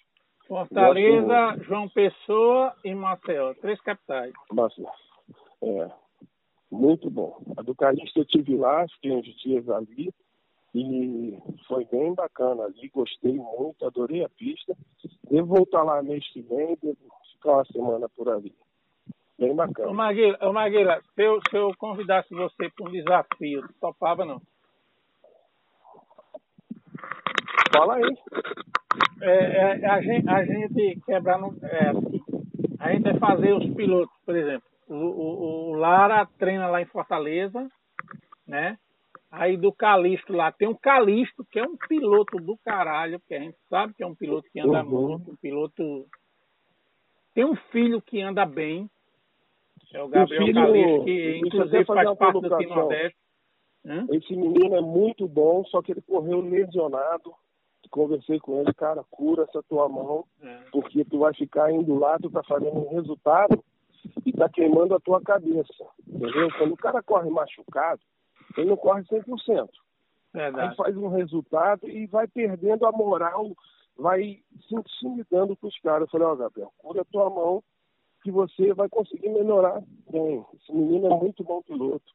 Fortaleza, 0.48 1.58
João 1.64 1.88
Pessoa 1.88 2.76
e 2.84 2.94
Maceió, 2.94 3.54
três 3.56 3.80
capitais. 3.82 4.34
É. 5.64 5.90
Muito 6.72 7.10
bom. 7.10 7.42
A 7.58 7.62
do 7.62 7.76
Calixto 7.76 8.20
eu 8.20 8.26
tive 8.26 8.56
lá, 8.56 8.88
fiquei 8.88 9.12
uns 9.12 9.26
dias 9.42 9.68
ali 9.70 10.14
e 10.74 11.38
foi 11.68 11.84
bem 11.86 12.14
bacana 12.14 12.64
ali, 12.64 12.88
gostei 12.90 13.34
muito, 13.34 13.86
adorei 13.86 14.24
a 14.24 14.30
pista. 14.30 14.76
Devo 15.30 15.48
voltar 15.48 15.84
lá 15.84 16.02
mês 16.02 16.26
que 16.32 16.42
vem, 16.42 16.78
devo 16.82 16.98
ficar 17.34 17.54
uma 17.56 17.66
semana 17.66 18.10
por 18.10 18.30
ali. 18.30 18.56
Bem 19.38 19.54
bacana. 19.54 19.90
Ô 19.90 19.94
Maguila, 19.94 20.38
ô 20.42 20.54
Maguila 20.54 21.02
se, 21.14 21.24
eu, 21.24 21.42
se 21.50 21.58
eu 21.58 21.72
convidasse 21.78 22.34
você 22.34 22.70
para 22.70 22.88
um 22.88 22.92
desafio, 22.92 23.68
topava 23.82 24.24
não? 24.24 24.42
Fala 27.74 27.96
aí. 27.96 28.18
É, 29.22 29.32
é, 29.32 29.86
a, 29.88 30.02
gente, 30.02 30.30
a 30.30 30.46
gente 30.46 31.02
quebrar 31.06 31.38
no. 31.38 31.56
É, 31.64 31.92
a 32.80 32.92
gente 32.94 33.04
vai 33.04 33.20
fazer 33.20 33.54
os 33.54 33.74
pilotos, 33.74 34.16
por 34.26 34.36
exemplo. 34.36 34.71
O, 34.92 34.96
o, 34.96 35.70
o 35.70 35.74
Lara 35.76 36.28
treina 36.38 36.68
lá 36.68 36.82
em 36.82 36.86
Fortaleza, 36.86 37.66
né? 38.46 38.78
Aí 39.32 39.56
do 39.56 39.72
Calixto 39.72 40.34
lá, 40.34 40.52
tem 40.52 40.68
um 40.68 40.76
Calixto, 40.76 41.46
que 41.46 41.58
é 41.58 41.64
um 41.64 41.78
piloto 41.88 42.38
do 42.38 42.58
caralho, 42.58 43.18
porque 43.22 43.36
a 43.36 43.40
gente 43.40 43.58
sabe 43.70 43.94
que 43.94 44.04
é 44.04 44.06
um 44.06 44.14
piloto 44.14 44.50
que 44.52 44.60
anda 44.60 44.84
uhum. 44.84 44.90
muito, 44.90 45.32
um 45.32 45.36
piloto. 45.38 46.06
Tem 47.34 47.46
um 47.46 47.56
filho 47.72 48.02
que 48.02 48.22
anda 48.22 48.46
bem, 48.46 48.90
é 49.94 50.04
o 50.04 50.10
Gabriel 50.10 50.46
filho, 50.46 50.54
Calixto, 50.54 51.06
que 51.06 51.38
inclusive 51.38 51.86
faz 51.86 52.18
parte 52.18 52.42
do 52.42 52.58
Team 52.58 52.76
Nordeste. 52.76 53.18
Hã? 53.86 54.08
Esse 54.12 54.36
menino 54.36 54.76
é 54.76 54.82
muito 54.82 55.26
bom, 55.26 55.64
só 55.66 55.82
que 55.82 55.94
ele 55.94 56.02
correu 56.02 56.42
lesionado. 56.42 57.34
Conversei 57.90 58.40
com 58.40 58.62
ele, 58.62 58.74
cara, 58.74 59.04
cura 59.10 59.44
essa 59.44 59.62
tua 59.64 59.90
mão, 59.90 60.24
é. 60.42 60.60
porque 60.72 61.04
tu 61.04 61.20
vai 61.20 61.34
ficar 61.34 61.74
indo 61.74 62.00
lá, 62.00 62.18
tu 62.18 62.30
tá 62.30 62.42
fazendo 62.44 62.78
um 62.78 62.96
resultado 62.96 63.62
e 64.26 64.32
tá 64.32 64.50
queimando 64.50 64.96
a 64.96 65.00
tua 65.00 65.22
cabeça. 65.22 65.86
Entendeu? 66.08 66.50
Quando 66.58 66.74
o 66.74 66.78
cara 66.78 67.02
corre 67.04 67.30
machucado, 67.30 68.02
ele 68.58 68.70
não 68.70 68.78
corre 68.78 69.04
100%. 69.04 69.70
Verdade. 70.34 70.70
Aí 70.70 70.76
faz 70.76 70.98
um 70.98 71.10
resultado 71.10 71.90
e 71.90 72.06
vai 72.08 72.28
perdendo 72.28 72.86
a 72.86 72.92
moral, 72.92 73.52
vai 73.98 74.40
se 74.68 74.76
intimidando 74.76 75.56
com 75.58 75.68
os 75.68 75.78
caras. 75.80 76.02
Eu 76.04 76.08
falei, 76.08 76.28
ó, 76.28 76.34
oh, 76.34 76.38
Gabriel, 76.38 76.72
cura 76.78 77.02
a 77.02 77.06
tua 77.06 77.30
mão 77.30 77.64
que 78.24 78.32
você 78.32 78.74
vai 78.74 78.88
conseguir 78.88 79.30
melhorar 79.30 79.82
bem. 80.10 80.46
Esse 80.56 80.74
menino 80.74 81.08
é 81.08 81.18
muito 81.18 81.44
bom 81.44 81.62
piloto. 81.62 82.06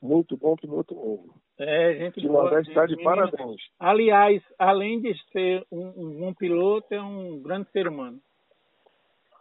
Muito 0.00 0.36
bom 0.36 0.54
piloto 0.56 0.94
mesmo. 0.94 1.34
É, 1.58 1.94
gente 1.94 2.20
de 2.20 2.28
Nordeste 2.28 2.70
está 2.70 2.86
de 2.86 3.02
parabéns. 3.02 3.60
Aliás, 3.78 4.42
além 4.58 5.00
de 5.00 5.14
ser 5.32 5.66
um, 5.72 5.86
um, 5.86 6.28
um, 6.28 6.34
piloto, 6.34 6.86
é 6.94 7.02
um 7.02 7.40
grande 7.40 7.70
ser 7.70 7.88
humano. 7.88 8.20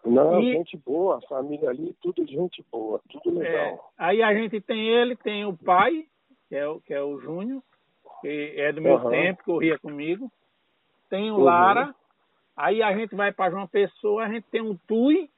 Não, 0.06 0.39
e... 0.39 0.53
gente 0.53 0.78
boa, 0.78 1.18
a 1.18 1.22
família 1.22 1.70
ali, 1.70 1.95
tudo 2.01 2.26
gente 2.26 2.64
boa, 2.72 3.01
tudo 3.10 3.41
é, 3.41 3.49
legal. 3.49 3.74
É, 3.74 3.80
aí 3.97 4.24
a 4.24 4.34
gente 4.34 4.62
tem 4.62 4.88
ele, 4.88 5.16
tem 5.16 5.45
o 5.45 5.56
pai, 5.58 6.06
que 6.47 6.56
é 6.56 6.68
o, 6.68 6.80
que 6.80 6.93
é 6.93 7.01
o 7.01 7.20
Júnior, 7.20 7.62
que 8.22 8.53
é 8.58 8.72
do 8.72 8.82
meu 8.82 8.95
uhum. 8.95 9.10
tempo, 9.10 9.43
corria 9.43 9.80
comigo. 9.80 10.32
Tem 11.10 11.32
o 11.32 11.36
uhum. 11.36 11.43
Lara. 11.43 11.95
Aí 12.56 12.82
a 12.82 12.95
gente 12.95 13.16
vai 13.16 13.32
para 13.32 13.51
João 13.51 13.68
Pessoa, 13.68 14.24
a 14.24 14.30
gente 14.30 14.45
tem 14.49 14.62
um 14.62 14.78
Tui, 14.88 15.30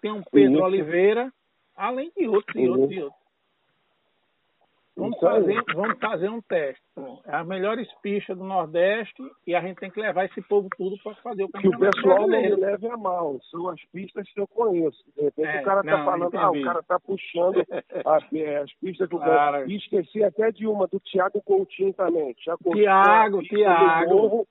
tem 0.00 0.12
um 0.12 0.22
Pedro 0.22 0.58
uhum. 0.58 0.64
Oliveira, 0.64 1.32
além 1.76 2.12
de 2.16 2.28
outros 2.28 2.54
e 2.54 2.68
outros 2.68 2.90
e 2.92 3.02
outros. 3.02 3.23
Vamos 4.96 5.18
fazer, 5.18 5.60
vamos 5.74 5.98
fazer 5.98 6.28
um 6.28 6.40
teste. 6.40 6.80
É 7.26 7.34
as 7.34 7.46
melhores 7.46 7.88
pistas 8.00 8.38
do 8.38 8.44
Nordeste 8.44 9.22
e 9.44 9.54
a 9.54 9.60
gente 9.60 9.78
tem 9.78 9.90
que 9.90 10.00
levar 10.00 10.24
esse 10.26 10.40
povo 10.42 10.68
tudo 10.76 10.96
para 11.02 11.14
fazer 11.16 11.42
o 11.42 11.48
campeonato. 11.48 11.80
Que 11.80 11.86
o 11.86 11.92
pessoal 11.92 12.28
não 12.28 12.40
me 12.40 12.54
leve 12.54 12.88
a 12.88 12.96
mal. 12.96 13.36
São 13.50 13.68
as 13.68 13.84
pistas 13.86 14.28
que 14.32 14.40
eu 14.40 14.46
conheço. 14.46 15.02
De 15.16 15.22
repente 15.22 15.48
é, 15.48 15.60
o 15.60 15.64
cara 15.64 15.82
tá 15.82 16.04
falando, 16.04 16.38
ah, 16.38 16.50
o 16.50 16.62
cara 16.62 16.82
tá 16.84 17.00
puxando 17.00 17.56
as, 18.06 18.32
é, 18.32 18.58
as 18.58 18.72
pistas 18.74 19.08
do 19.08 19.18
cara... 19.18 19.66
E 19.66 19.76
esqueci 19.76 20.22
até 20.22 20.52
de 20.52 20.64
uma, 20.66 20.86
do 20.86 21.00
Tiago 21.00 21.42
Coutinho 21.42 21.92
também. 21.92 22.32
Tiago, 22.34 23.42
Tiago. 23.42 24.46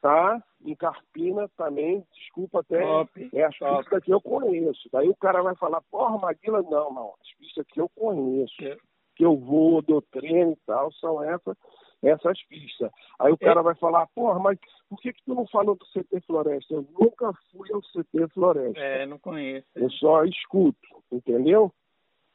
Tá? 0.00 0.40
Em 0.64 0.76
Carpina 0.76 1.48
também, 1.56 2.04
desculpa 2.12 2.60
até. 2.60 2.80
Top, 2.80 3.30
é 3.32 3.44
as 3.44 3.56
top. 3.56 3.78
pistas 3.78 4.04
que 4.04 4.12
eu 4.12 4.20
conheço. 4.20 4.88
Daí 4.92 5.08
o 5.08 5.16
cara 5.16 5.42
vai 5.42 5.56
falar, 5.56 5.80
porra, 5.90 6.18
Maguila, 6.18 6.62
não, 6.62 6.92
não. 6.92 7.14
As 7.20 7.36
pistas 7.36 7.66
que 7.68 7.80
eu 7.80 7.88
conheço. 7.88 8.54
É 8.62 8.76
que 9.22 9.24
eu 9.24 9.36
vou, 9.36 9.80
dou 9.80 10.02
treino 10.02 10.50
e 10.50 10.66
tal, 10.66 10.90
são 10.94 11.22
essas, 11.22 11.56
essas 12.02 12.42
pistas. 12.46 12.90
Aí 13.20 13.32
o 13.32 13.38
cara 13.38 13.60
é. 13.60 13.62
vai 13.62 13.74
falar, 13.76 14.04
porra, 14.08 14.40
mas 14.40 14.58
por 14.88 15.00
que, 15.00 15.12
que 15.12 15.22
tu 15.22 15.32
não 15.32 15.46
falou 15.46 15.76
do 15.76 15.86
CT 15.86 16.22
Floresta? 16.26 16.74
Eu 16.74 16.84
nunca 16.98 17.32
fui 17.52 17.72
ao 17.72 17.80
CT 17.80 18.26
Floresta. 18.34 18.80
É, 18.80 19.06
não 19.06 19.20
conheço. 19.20 19.64
Eu 19.76 19.88
só 19.90 20.24
escuto, 20.24 20.88
entendeu? 21.12 21.72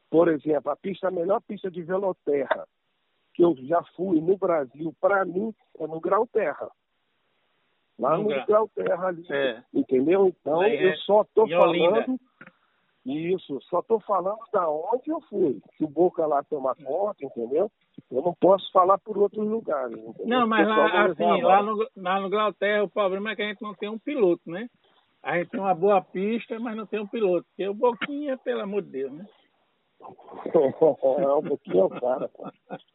Por 0.09 0.29
exemplo, 0.29 0.71
a 0.71 0.77
pista, 0.77 1.09
a 1.09 1.11
melhor 1.11 1.41
pista 1.41 1.69
de 1.69 1.81
veloterra 1.83 2.65
que 3.33 3.43
eu 3.43 3.53
já 3.63 3.83
fui 3.97 4.21
no 4.21 4.37
Brasil, 4.37 4.95
para 5.01 5.25
mim, 5.25 5.53
é 5.77 5.85
no 5.85 5.99
Grau 5.99 6.25
Terra. 6.25 6.71
Lá 7.99 8.17
no, 8.17 8.23
no 8.23 8.45
Grau 8.45 8.69
Terra 8.73 9.07
ali, 9.07 9.25
é. 9.29 9.61
entendeu? 9.73 10.27
Então, 10.27 10.63
eu 10.63 10.89
é 10.89 10.95
só 10.95 11.25
tô 11.35 11.45
falando... 11.49 11.69
Olinda. 11.69 12.05
Isso, 13.07 13.57
só 13.69 13.79
estou 13.79 14.01
falando 14.01 14.39
da 14.51 14.69
onde 14.69 15.09
eu 15.09 15.21
fui. 15.21 15.61
Se 15.77 15.85
o 15.85 15.87
Boca 15.87 16.25
lá 16.25 16.43
toma 16.43 16.75
conta, 16.75 17.25
entendeu? 17.25 17.71
Eu 18.11 18.21
não 18.21 18.33
posso 18.33 18.69
falar 18.73 18.97
por 18.97 19.17
outros 19.17 19.47
lugares. 19.47 19.97
Entendeu? 19.97 20.27
Não, 20.27 20.45
mas 20.45 20.67
lá, 20.67 21.05
assim, 21.05 21.41
lá 21.41 21.63
no, 21.63 21.87
lá 21.95 22.19
no 22.19 22.29
Glauterra 22.29 22.83
o 22.83 22.89
problema 22.89 23.31
é 23.31 23.35
que 23.37 23.41
a 23.43 23.47
gente 23.47 23.61
não 23.61 23.73
tem 23.73 23.87
um 23.87 23.97
piloto, 23.97 24.41
né? 24.45 24.67
A 25.23 25.37
gente 25.37 25.51
tem 25.51 25.59
uma 25.59 25.73
boa 25.73 26.01
pista, 26.01 26.59
mas 26.59 26.75
não 26.75 26.85
tem 26.85 26.99
um 26.99 27.07
piloto. 27.07 27.45
Porque 27.47 27.67
o 27.67 27.73
Boquinha, 27.73 28.37
pelo 28.37 28.61
amor 28.61 28.81
de 28.81 28.89
Deus, 28.89 29.13
né? 29.13 29.25
é, 30.53 31.27
o 31.29 31.41
Boquinha 31.41 31.81
é 31.81 31.85
o 31.85 31.89
cara, 31.89 32.29
pô. 32.29 32.47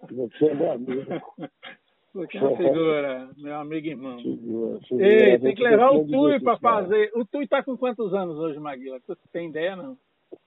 O 0.02 0.14
Boquinha 0.14 0.50
é 0.50 0.54
meu 0.54 0.72
amigo. 0.72 1.10
Boquinha 2.14 2.50
é 2.50 2.56
figura, 2.56 3.30
meu 3.38 3.56
amigo 3.56 3.86
irmão. 3.86 4.18
Figura, 4.18 4.80
figura. 4.80 5.06
Ei, 5.06 5.38
tem 5.38 5.54
que 5.54 5.62
levar 5.62 5.92
o 5.92 6.06
Tui 6.06 6.40
para 6.40 6.58
fazer. 6.58 7.10
O 7.14 7.24
Tui 7.24 7.46
tá 7.48 7.62
com 7.62 7.76
quantos 7.76 8.12
anos 8.12 8.36
hoje, 8.38 8.58
Maguila? 8.58 9.00
Tu 9.00 9.16
tem 9.32 9.48
ideia, 9.48 9.74
não? 9.74 9.96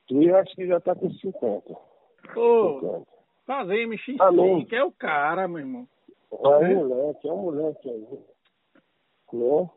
Tui 0.08 0.32
acho 0.32 0.56
que 0.56 0.68
já 0.68 0.80
tá 0.80 0.94
com 0.94 1.10
50. 1.10 1.76
Pô, 2.34 3.06
fazer 3.46 3.88
MX5, 3.88 4.18
ah, 4.20 4.66
que 4.68 4.76
é 4.76 4.84
o 4.84 4.92
cara, 4.92 5.48
meu 5.48 5.60
irmão. 5.60 5.88
É 6.32 6.48
um 6.48 6.64
é? 6.64 6.76
moleque, 6.76 7.28
é 7.28 7.32
um 7.32 7.42
moleque 7.42 7.90
aí. 7.90 8.08
Né? 9.34 9.70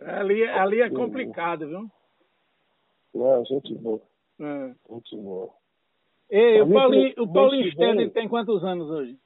Ali, 0.00 0.44
ali 0.44 0.80
é 0.80 0.90
complicado, 0.90 1.66
viu? 1.66 1.90
Não, 3.14 3.44
gente 3.44 3.74
boa. 3.74 4.00
É. 4.40 4.74
Gente 4.90 5.16
boa. 5.16 5.50
Ei, 6.30 6.62
o 6.62 6.72
Paulinho, 6.72 7.14
o 7.18 7.32
Paulinho 7.32 7.70
Stedley 7.72 8.10
tem 8.10 8.28
quantos 8.28 8.64
anos 8.64 8.88
hoje? 8.88 9.18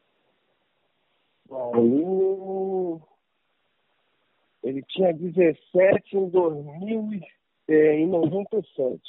Paulinho. 1.48 3.02
Ele 4.62 4.82
tinha 4.82 5.12
17 5.12 6.16
em 6.16 6.28
2000 6.28 7.20
é, 7.68 7.94
em 7.94 8.06
97. 8.08 9.00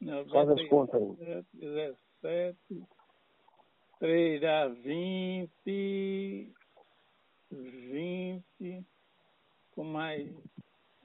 Não, 0.00 0.26
Faz 0.28 0.48
as 0.50 0.68
contas 0.68 1.00
aí. 1.00 1.44
17, 1.54 2.58
3 3.98 4.40
dá 4.40 4.68
20, 4.68 6.52
20, 7.50 8.86
com 9.74 9.84
mais. 9.84 10.30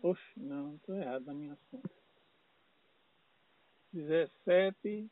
Oxe, 0.01 0.21
não, 0.37 0.75
estou 0.75 0.95
errado 0.95 1.25
na 1.25 1.33
minha 1.33 1.57
conta. 1.71 1.89
17, 3.93 5.09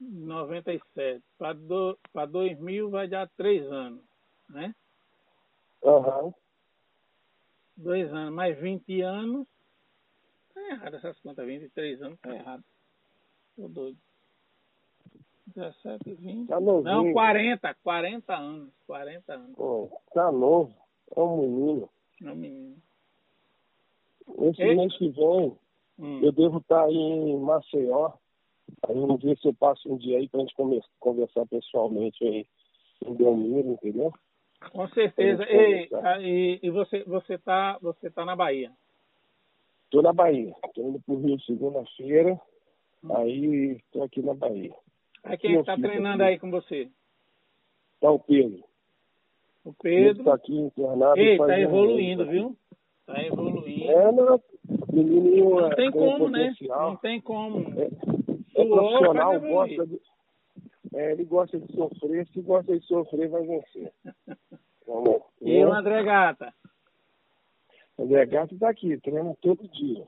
97. 0.00 1.24
Para 1.36 2.26
2000 2.26 2.90
vai 2.90 3.08
dar 3.08 3.28
3 3.30 3.70
anos 3.70 4.09
né? 4.50 4.74
Aham. 5.84 6.24
Uhum. 6.24 6.34
Dois 7.76 8.12
anos, 8.12 8.34
mais 8.34 8.58
20 8.58 9.00
anos. 9.00 9.46
Tá 10.52 10.60
errado 10.68 10.96
essas 10.96 11.18
contas, 11.20 11.46
23 11.46 12.02
anos, 12.02 12.20
tá 12.20 12.34
errado. 12.34 12.62
Tô 13.56 13.68
doido. 13.68 13.98
17, 15.54 16.14
20. 16.14 16.48
Tá 16.48 16.60
novinho. 16.60 16.84
Não, 16.84 17.12
40, 17.12 17.74
40 17.82 18.36
anos. 18.36 18.72
40 18.86 19.32
anos. 19.32 19.56
Pô, 19.56 19.90
tá 20.12 20.30
novo. 20.30 20.74
É 21.16 21.20
um 21.20 21.36
menino. 21.38 21.90
É 22.22 22.30
um 22.30 22.36
menino. 22.36 22.76
Esse 24.42 24.62
Ei? 24.62 24.76
mês 24.76 24.96
que 24.96 25.08
vem, 25.08 25.58
hum. 25.98 26.20
eu 26.22 26.32
devo 26.32 26.58
estar 26.58 26.80
tá 26.80 26.84
aí 26.84 26.94
em 26.94 27.38
Maceió. 27.38 28.12
Aí 28.88 28.94
vamos 28.94 29.22
ver 29.22 29.36
se 29.38 29.48
eu 29.48 29.54
passo 29.54 29.92
um 29.92 29.96
dia 29.96 30.18
aí 30.18 30.28
pra 30.28 30.40
gente 30.40 30.54
conversar 31.00 31.46
pessoalmente 31.46 32.24
aí 32.24 32.46
em 33.04 33.14
Belmiro, 33.14 33.72
entendeu? 33.72 34.12
Com 34.72 34.86
certeza. 34.88 35.44
E, 35.48 35.88
e, 36.20 36.60
e, 36.62 36.70
você 36.70 37.02
você 37.04 37.38
tá 37.38 37.78
você 37.80 38.10
tá 38.10 38.24
na 38.24 38.36
Bahia? 38.36 38.70
Estou 39.84 40.02
na 40.02 40.12
Bahia. 40.12 40.54
Estou 40.64 40.88
indo 40.88 41.00
para 41.00 41.14
o 41.14 41.18
Rio 41.18 41.40
segunda-feira. 41.40 42.40
Hum. 43.02 43.16
Aí 43.16 43.72
estou 43.72 44.04
aqui 44.04 44.22
na 44.22 44.34
Bahia. 44.34 44.74
Aí 45.24 45.38
quem 45.38 45.58
está 45.58 45.76
treinando 45.76 46.22
aqui. 46.22 46.32
aí 46.32 46.38
com 46.38 46.50
você? 46.50 46.88
Tá 48.00 48.10
o 48.10 48.18
Pedro. 48.18 48.62
O 49.64 49.72
Pedro. 49.72 50.22
Está 50.22 50.34
aqui 50.34 50.56
internado. 50.56 51.18
Ei, 51.18 51.32
está 51.32 51.58
evoluindo, 51.58 52.26
viu? 52.26 52.56
Está 53.00 53.22
evoluindo. 53.22 53.90
É, 53.90 54.12
não. 54.12 54.40
Menininho 54.92 55.60
não 55.60 55.70
tem 55.70 55.90
como, 55.90 56.28
né? 56.28 56.54
Não 56.60 56.96
tem 56.96 57.20
como. 57.20 57.80
É, 57.80 57.84
é 58.56 58.64
profissional, 58.64 59.40
gosta 59.40 59.86
de 59.86 60.00
é, 60.94 61.12
ele 61.12 61.24
gosta 61.24 61.58
de 61.58 61.72
sofrer, 61.74 62.26
se 62.28 62.40
gosta 62.40 62.78
de 62.78 62.84
sofrer, 62.86 63.28
vai 63.28 63.46
vencer. 63.46 63.92
Vamos, 64.86 65.22
e 65.40 65.64
o 65.64 65.72
André 65.72 66.02
Gata? 66.02 66.52
O 67.96 68.02
André 68.02 68.26
Gata 68.26 68.54
está 68.54 68.70
aqui, 68.70 68.98
treina 68.98 69.36
todo 69.40 69.68
dia. 69.68 70.04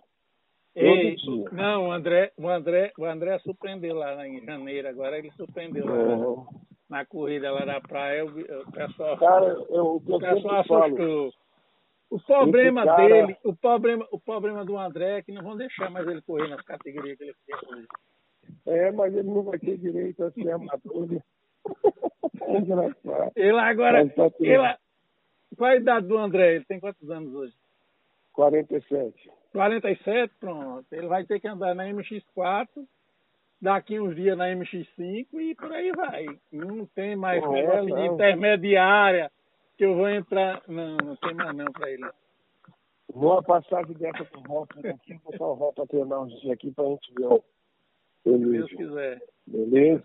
Ei, 0.75 1.15
dia. 1.17 1.51
Não, 1.53 1.89
o 1.89 1.93
André, 1.93 2.33
o, 2.37 2.49
André, 2.49 2.93
o 2.99 3.05
André 3.05 3.39
surpreendeu 3.41 3.95
lá 3.95 4.27
em 4.27 4.45
janeiro, 4.45 4.89
agora 4.89 5.19
ele 5.19 5.31
surpreendeu 5.33 5.85
lá 5.87 5.93
uhum. 5.93 6.47
na 6.89 7.05
corrida 7.05 7.53
lá 7.53 7.65
da 7.65 7.81
praia, 7.81 8.25
o, 8.25 8.73
pessoal. 8.73 9.19
Cara, 9.19 9.47
eu, 9.69 9.97
o 9.97 10.19
pessoal 10.19 10.61
assustou. 10.61 11.33
O 12.11 12.21
problema 12.21 12.85
cara... 12.85 13.09
dele, 13.09 13.37
o 13.45 13.55
problema, 13.55 14.07
o 14.11 14.21
problema 14.21 14.65
do 14.65 14.77
André 14.77 15.19
é 15.19 15.23
que 15.23 15.33
não 15.33 15.43
vão 15.43 15.57
deixar 15.57 15.91
mais 15.91 16.07
ele 16.07 16.21
correr 16.23 16.49
nas 16.49 16.61
categorias 16.63 17.17
que 17.17 17.25
ele 17.25 17.35
hoje. 17.69 17.87
É, 18.67 18.91
mas 18.93 19.15
ele 19.15 19.29
não 19.29 19.43
vai 19.43 19.59
ter 19.59 19.77
direito 19.79 20.25
a 20.25 20.31
ser 20.31 20.51
amador. 20.51 21.11
Né? 21.11 21.21
é 23.37 23.47
ele 23.49 23.59
agora. 23.59 24.09
Tá 24.11 24.31
ele, 24.41 24.77
qual 25.57 25.71
a 25.71 25.77
idade 25.77 26.07
do 26.07 26.19
André? 26.19 26.57
Ele 26.57 26.65
tem 26.65 26.81
quantos 26.81 27.11
anos 27.11 27.35
hoje? 27.35 27.55
47. 28.33 29.31
47, 29.53 30.35
pronto. 30.41 30.87
Ele 30.91 31.07
vai 31.07 31.25
ter 31.25 31.41
que 31.41 31.49
andar 31.49 31.75
na 31.75 31.85
MX4, 31.85 32.69
daqui 33.61 34.01
uns 34.01 34.17
dias 34.17 34.37
na 34.37 34.47
MX5 34.47 35.27
e 35.35 35.55
por 35.55 35.73
aí 35.73 35.93
vai. 35.93 36.27
Não 36.51 36.87
tem 36.87 37.15
mais 37.15 37.43
não 37.43 37.55
é, 37.55 37.85
de 37.85 38.07
intermediária 38.07 39.31
que 39.77 39.85
eu 39.85 39.95
vou 39.95 40.09
entrar. 40.09 40.63
Não, 40.67 40.97
não 40.97 41.17
tem 41.17 41.35
mais 41.35 41.55
não 41.55 41.67
para 41.67 41.91
ele. 41.91 42.09
Boa 43.15 43.43
passagem 43.43 43.95
dessa 43.95 44.25
com 44.25 44.41
o 44.41 44.43
Ropa 44.43 44.81
aqui, 44.81 45.15
vou 45.23 45.33
botar 45.33 45.47
o 45.47 45.55
Ropa 45.55 45.87
treinar 45.87 46.23
uns 46.23 46.41
dias 46.41 46.53
aqui 46.55 46.71
pra 46.71 46.87
gente 46.87 47.13
ver. 47.13 47.43
Se 48.23 48.39
Deus 48.39 48.71
quiser. 48.71 49.23
Beleza? 49.47 50.05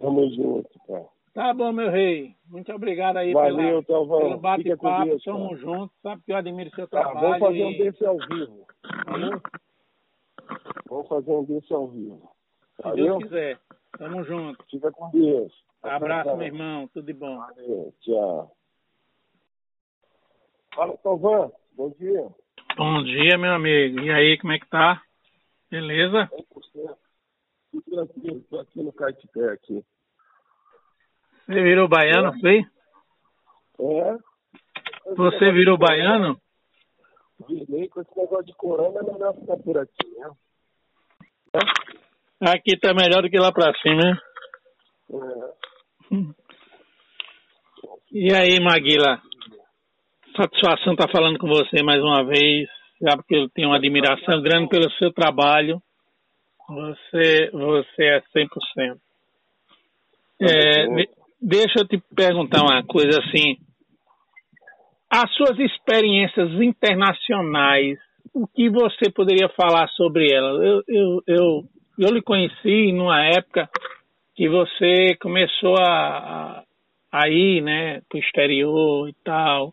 Tamo 0.00 0.28
junto, 0.30 0.68
cara. 0.86 1.06
Tá 1.32 1.52
bom, 1.52 1.70
meu 1.70 1.90
rei. 1.90 2.34
Muito 2.48 2.72
obrigado 2.72 3.18
aí 3.18 3.32
Valeu, 3.32 3.82
pela, 3.82 4.06
pelo 4.06 4.38
bate-papo. 4.38 5.18
Tamo 5.22 5.56
junto. 5.56 5.92
Sabe 6.02 6.22
que 6.22 6.32
eu 6.32 6.36
admiro 6.36 6.70
seu 6.70 6.88
tá, 6.88 7.00
trabalho. 7.00 7.20
Vamos 7.26 7.38
fazer 7.40 7.58
e... 7.58 7.64
um 7.64 7.78
desse 7.78 8.06
ao 8.06 8.16
vivo. 8.16 8.66
Valeu? 9.06 9.42
Vamos 10.88 11.08
fazer 11.08 11.30
um 11.30 11.44
desse 11.44 11.74
ao 11.74 11.88
vivo. 11.88 12.30
Se 12.76 12.92
Deus 12.92 13.22
quiser. 13.22 13.58
Tamo 13.98 14.24
junto. 14.24 14.64
Fica 14.70 14.90
com 14.90 15.10
Deus. 15.10 15.52
Abraço, 15.82 16.36
meu 16.36 16.46
irmão. 16.46 16.88
Tudo 16.88 17.06
de 17.06 17.12
bom. 17.12 17.36
Valeu. 17.36 17.94
Tchau. 18.00 18.50
Fala, 20.74 20.96
Tovan. 20.98 21.50
Bom 21.72 21.90
dia. 21.98 22.28
Bom 22.76 23.02
dia, 23.02 23.38
meu 23.38 23.52
amigo. 23.52 24.00
E 24.00 24.10
aí, 24.10 24.38
como 24.38 24.52
é 24.52 24.58
que 24.58 24.68
tá? 24.68 25.02
Beleza? 25.70 26.28
100%. 26.32 26.96
Tudo 27.70 27.82
tranquilo. 27.90 28.44
Tô 28.48 28.60
aqui 28.60 28.82
no 28.82 28.92
Caetité 28.92 29.52
aqui. 29.52 29.84
Você 31.46 31.62
virou 31.62 31.88
baiano, 31.88 32.34
é. 32.34 32.40
foi? 32.40 32.58
É. 33.78 34.16
Você 35.16 35.52
virou 35.52 35.78
baiano? 35.78 36.40
Virei 37.48 37.88
com 37.88 38.00
esse 38.00 38.16
negócio 38.16 38.46
de 38.46 38.54
corona, 38.54 39.00
é 39.00 39.12
melhor 39.12 39.34
ficar 39.34 39.56
por 39.58 39.78
aqui, 39.78 40.08
né? 40.16 40.30
É? 41.54 42.50
Aqui 42.50 42.78
tá 42.78 42.92
melhor 42.94 43.22
do 43.22 43.30
que 43.30 43.38
lá 43.38 43.52
pra 43.52 43.72
cima, 43.80 44.02
né? 44.02 44.18
É. 45.10 45.66
E 48.12 48.32
aí, 48.32 48.58
Maguila? 48.60 49.20
Satisfação 50.36 50.94
estar 50.94 51.06
tá 51.06 51.12
falando 51.12 51.38
com 51.38 51.46
você 51.46 51.82
mais 51.82 52.02
uma 52.02 52.24
vez, 52.24 52.68
já 53.00 53.16
porque 53.16 53.36
eu 53.36 53.48
tenho 53.50 53.68
uma 53.68 53.76
admiração 53.76 54.40
grande 54.42 54.68
pelo 54.68 54.90
seu 54.92 55.12
trabalho. 55.12 55.80
Você, 56.68 57.50
você 57.52 58.04
é 58.04 58.22
100%. 58.34 58.98
É, 60.42 60.86
deixa 61.40 61.80
eu 61.80 61.88
te 61.88 62.02
perguntar 62.14 62.62
uma 62.62 62.84
coisa 62.84 63.20
assim. 63.20 63.56
As 65.08 65.32
suas 65.34 65.58
experiências 65.58 66.50
internacionais, 66.60 67.98
o 68.34 68.46
que 68.46 68.68
você 68.68 69.10
poderia 69.10 69.48
falar 69.50 69.88
sobre 69.90 70.32
elas? 70.32 70.62
Eu, 70.62 70.82
eu, 70.88 71.22
eu, 71.26 71.62
eu 71.98 72.10
lhe 72.12 72.20
conheci 72.20 72.92
numa 72.92 73.24
época 73.24 73.68
que 74.34 74.48
você 74.48 75.16
começou 75.20 75.76
a, 75.78 76.62
a 77.12 77.28
ir 77.28 77.62
né, 77.62 78.02
para 78.08 78.16
o 78.16 78.20
exterior 78.20 79.08
e 79.08 79.14
tal. 79.24 79.72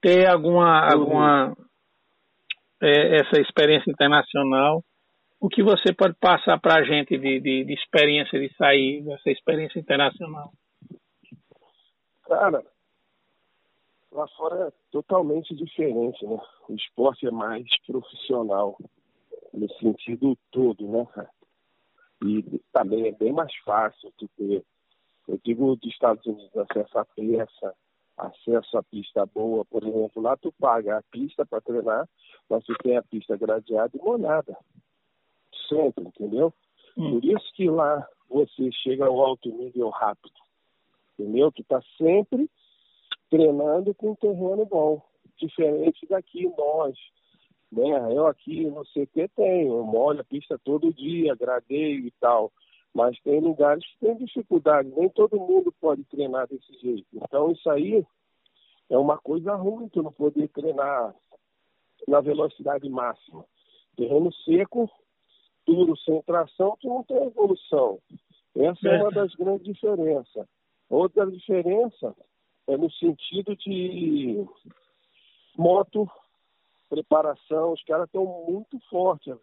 Ter 0.00 0.28
alguma, 0.28 0.88
alguma 0.88 1.56
é, 2.80 3.20
essa 3.20 3.40
experiência 3.40 3.90
internacional. 3.90 4.82
O 5.40 5.48
que 5.48 5.62
você 5.62 5.92
pode 5.92 6.14
passar 6.20 6.60
para 6.60 6.76
a 6.76 6.84
gente 6.84 7.16
de, 7.16 7.40
de, 7.40 7.64
de 7.64 7.72
experiência 7.72 8.38
de 8.38 8.54
sair 8.56 9.02
dessa 9.02 9.30
experiência 9.30 9.78
internacional? 9.78 10.52
Cara, 12.26 12.62
lá 14.12 14.28
fora 14.36 14.68
é 14.68 14.72
totalmente 14.90 15.54
diferente, 15.54 16.24
né? 16.26 16.38
O 16.68 16.74
esporte 16.74 17.26
é 17.26 17.30
mais 17.30 17.64
profissional, 17.86 18.76
no 19.52 19.68
sentido 19.74 20.36
todo, 20.50 20.86
né, 20.88 21.26
E 22.22 22.60
também 22.72 23.08
é 23.08 23.12
bem 23.12 23.32
mais 23.32 23.54
fácil 23.64 24.12
tu 24.18 24.28
ter, 24.36 24.62
eu 25.26 25.40
digo 25.44 25.74
dos 25.76 25.90
Estados 25.90 26.24
Unidos, 26.26 26.56
acesso 26.56 26.98
à 26.98 27.04
peça, 27.04 27.74
acesso 28.26 28.78
à 28.78 28.82
pista 28.82 29.26
boa, 29.26 29.64
por 29.64 29.82
exemplo, 29.82 30.22
lá 30.22 30.36
tu 30.36 30.52
paga 30.52 30.98
a 30.98 31.02
pista 31.02 31.44
para 31.46 31.60
treinar, 31.60 32.08
mas 32.48 32.64
tu 32.64 32.74
tem 32.82 32.96
a 32.96 33.02
pista 33.02 33.36
gradeada 33.36 33.96
e 33.96 34.00
molhada. 34.00 34.56
Sempre, 35.68 36.04
entendeu? 36.04 36.52
Hum. 36.96 37.12
Por 37.12 37.24
isso 37.24 37.52
que 37.54 37.68
lá 37.68 38.06
você 38.28 38.70
chega 38.72 39.06
ao 39.06 39.20
alto 39.20 39.48
nível 39.48 39.88
rápido 39.90 40.40
entendeu? 41.20 41.52
Tu 41.52 41.62
está 41.62 41.80
sempre 41.98 42.48
treinando 43.28 43.94
com 43.94 44.12
um 44.12 44.14
terreno 44.14 44.64
bom, 44.64 45.02
diferente 45.36 46.06
daqui 46.08 46.50
nós, 46.56 46.96
né? 47.70 48.16
Eu 48.16 48.26
aqui 48.26 48.64
no 48.64 48.82
CT 48.84 49.28
tenho, 49.36 49.78
eu 49.78 49.84
molho 49.84 50.20
a 50.20 50.24
pista 50.24 50.58
todo 50.64 50.92
dia, 50.92 51.36
gradeio 51.36 52.06
e 52.06 52.10
tal, 52.18 52.50
mas 52.94 53.18
tem 53.20 53.40
lugares 53.40 53.84
que 53.86 54.06
tem 54.06 54.16
dificuldade, 54.16 54.90
nem 54.96 55.08
todo 55.10 55.38
mundo 55.38 55.72
pode 55.80 56.04
treinar 56.04 56.48
desse 56.48 56.72
jeito. 56.80 57.06
Então 57.12 57.50
isso 57.50 57.68
aí 57.70 58.04
é 58.88 58.98
uma 58.98 59.18
coisa 59.18 59.54
ruim 59.54 59.88
tu 59.88 60.02
não 60.02 60.12
poder 60.12 60.48
treinar 60.48 61.14
na 62.08 62.20
velocidade 62.20 62.88
máxima. 62.88 63.44
Terreno 63.96 64.32
seco, 64.44 64.90
duro, 65.66 65.96
sem 65.98 66.20
tração, 66.22 66.76
tu 66.80 66.88
não 66.88 67.02
tem 67.04 67.24
evolução. 67.24 67.98
Essa 68.56 68.88
é, 68.88 68.96
é 68.96 69.02
uma 69.02 69.10
das 69.12 69.32
grandes 69.34 69.64
diferenças. 69.64 70.46
Outra 70.88 71.30
diferença 71.30 72.14
é 72.66 72.76
no 72.76 72.90
sentido 72.90 73.56
de 73.56 74.44
moto, 75.56 76.10
preparação, 76.88 77.72
os 77.72 77.82
caras 77.84 78.06
estão 78.06 78.24
muito 78.48 78.78
fortes, 78.88 79.36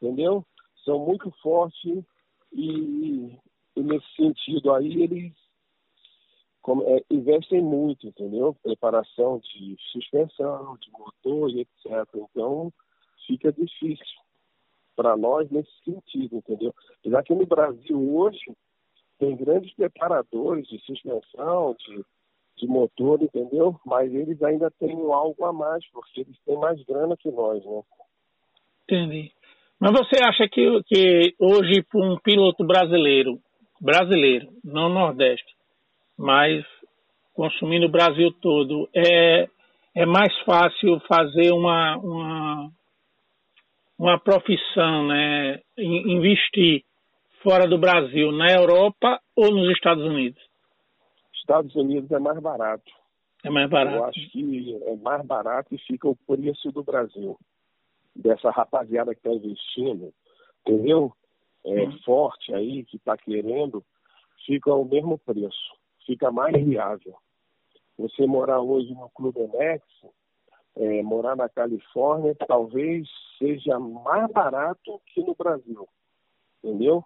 entendeu? 0.00 0.44
São 0.84 0.98
muito 1.00 1.30
fortes 1.42 2.04
e, 2.54 3.38
e 3.76 3.82
nesse 3.82 4.06
sentido 4.16 4.72
aí 4.72 5.02
eles 5.02 5.32
como, 6.62 6.82
é, 6.84 7.04
investem 7.10 7.60
muito, 7.60 8.06
entendeu? 8.06 8.56
Preparação 8.62 9.38
de 9.38 9.76
suspensão, 9.92 10.78
de 10.78 10.90
motor 10.92 11.50
e 11.50 11.60
etc. 11.60 12.08
Então 12.14 12.72
fica 13.26 13.52
difícil 13.52 14.22
para 14.96 15.16
nós 15.16 15.50
nesse 15.50 15.70
sentido, 15.84 16.36
entendeu? 16.36 16.74
Apesar 17.00 17.22
que 17.22 17.34
no 17.34 17.44
Brasil 17.44 18.16
hoje 18.16 18.56
tem 19.18 19.36
grandes 19.36 19.74
preparadores 19.74 20.66
de 20.68 20.78
suspensão, 20.80 21.76
de, 21.78 22.04
de 22.56 22.66
motor, 22.66 23.22
entendeu? 23.22 23.78
Mas 23.84 24.12
eles 24.14 24.42
ainda 24.42 24.70
têm 24.70 24.96
algo 25.12 25.44
a 25.44 25.52
mais, 25.52 25.86
porque 25.90 26.22
eles 26.22 26.38
têm 26.46 26.56
mais 26.56 26.82
grana 26.84 27.16
que 27.16 27.30
nós, 27.30 27.64
né? 27.64 27.82
Entendi. 28.84 29.32
Mas 29.80 29.92
você 29.92 30.22
acha 30.22 30.48
que, 30.48 30.82
que 30.86 31.34
hoje, 31.38 31.82
para 31.90 32.00
um 32.00 32.18
piloto 32.18 32.64
brasileiro, 32.64 33.38
brasileiro, 33.80 34.48
não 34.64 34.88
Nordeste, 34.88 35.52
mas 36.18 36.64
consumindo 37.34 37.86
o 37.86 37.90
Brasil 37.90 38.32
todo, 38.40 38.88
é, 38.94 39.48
é 39.94 40.06
mais 40.06 40.32
fácil 40.44 41.00
fazer 41.08 41.52
uma, 41.52 41.96
uma, 41.96 42.70
uma 43.98 44.18
profissão, 44.18 45.06
né? 45.08 45.60
investir 45.76 46.82
fora 47.42 47.66
do 47.68 47.76
Brasil, 47.76 48.32
na 48.32 48.50
Europa 48.52 49.20
ou 49.36 49.50
nos 49.50 49.70
Estados 49.70 50.04
Unidos? 50.04 50.42
Estados 51.34 51.74
Unidos 51.76 52.10
é 52.10 52.18
mais 52.18 52.40
barato. 52.40 52.90
É 53.44 53.50
mais 53.50 53.68
barato. 53.68 53.96
Eu 53.96 54.04
acho 54.04 54.30
que 54.30 54.78
é 54.86 54.96
mais 54.96 55.24
barato 55.26 55.74
e 55.74 55.78
fica 55.78 56.08
o 56.08 56.16
preço 56.16 56.72
do 56.72 56.82
Brasil. 56.82 57.36
Dessa 58.14 58.50
rapaziada 58.50 59.14
que 59.14 59.20
está 59.20 59.30
investindo, 59.30 60.12
entendeu? 60.60 61.12
É, 61.64 61.90
forte 62.04 62.54
aí, 62.54 62.84
que 62.84 62.96
está 62.96 63.16
querendo, 63.16 63.84
fica 64.46 64.72
o 64.72 64.84
mesmo 64.84 65.18
preço. 65.18 65.74
Fica 66.06 66.30
mais 66.30 66.54
viável. 66.64 67.16
Você 67.98 68.26
morar 68.26 68.60
hoje 68.60 68.92
no 68.92 69.08
Clube 69.10 69.40
Enex, 69.40 69.82
é, 70.76 71.02
morar 71.02 71.36
na 71.36 71.48
Califórnia, 71.48 72.34
talvez 72.46 73.08
seja 73.38 73.78
mais 73.78 74.30
barato 74.30 75.00
que 75.06 75.22
no 75.22 75.34
Brasil. 75.34 75.88
Entendeu? 76.62 77.04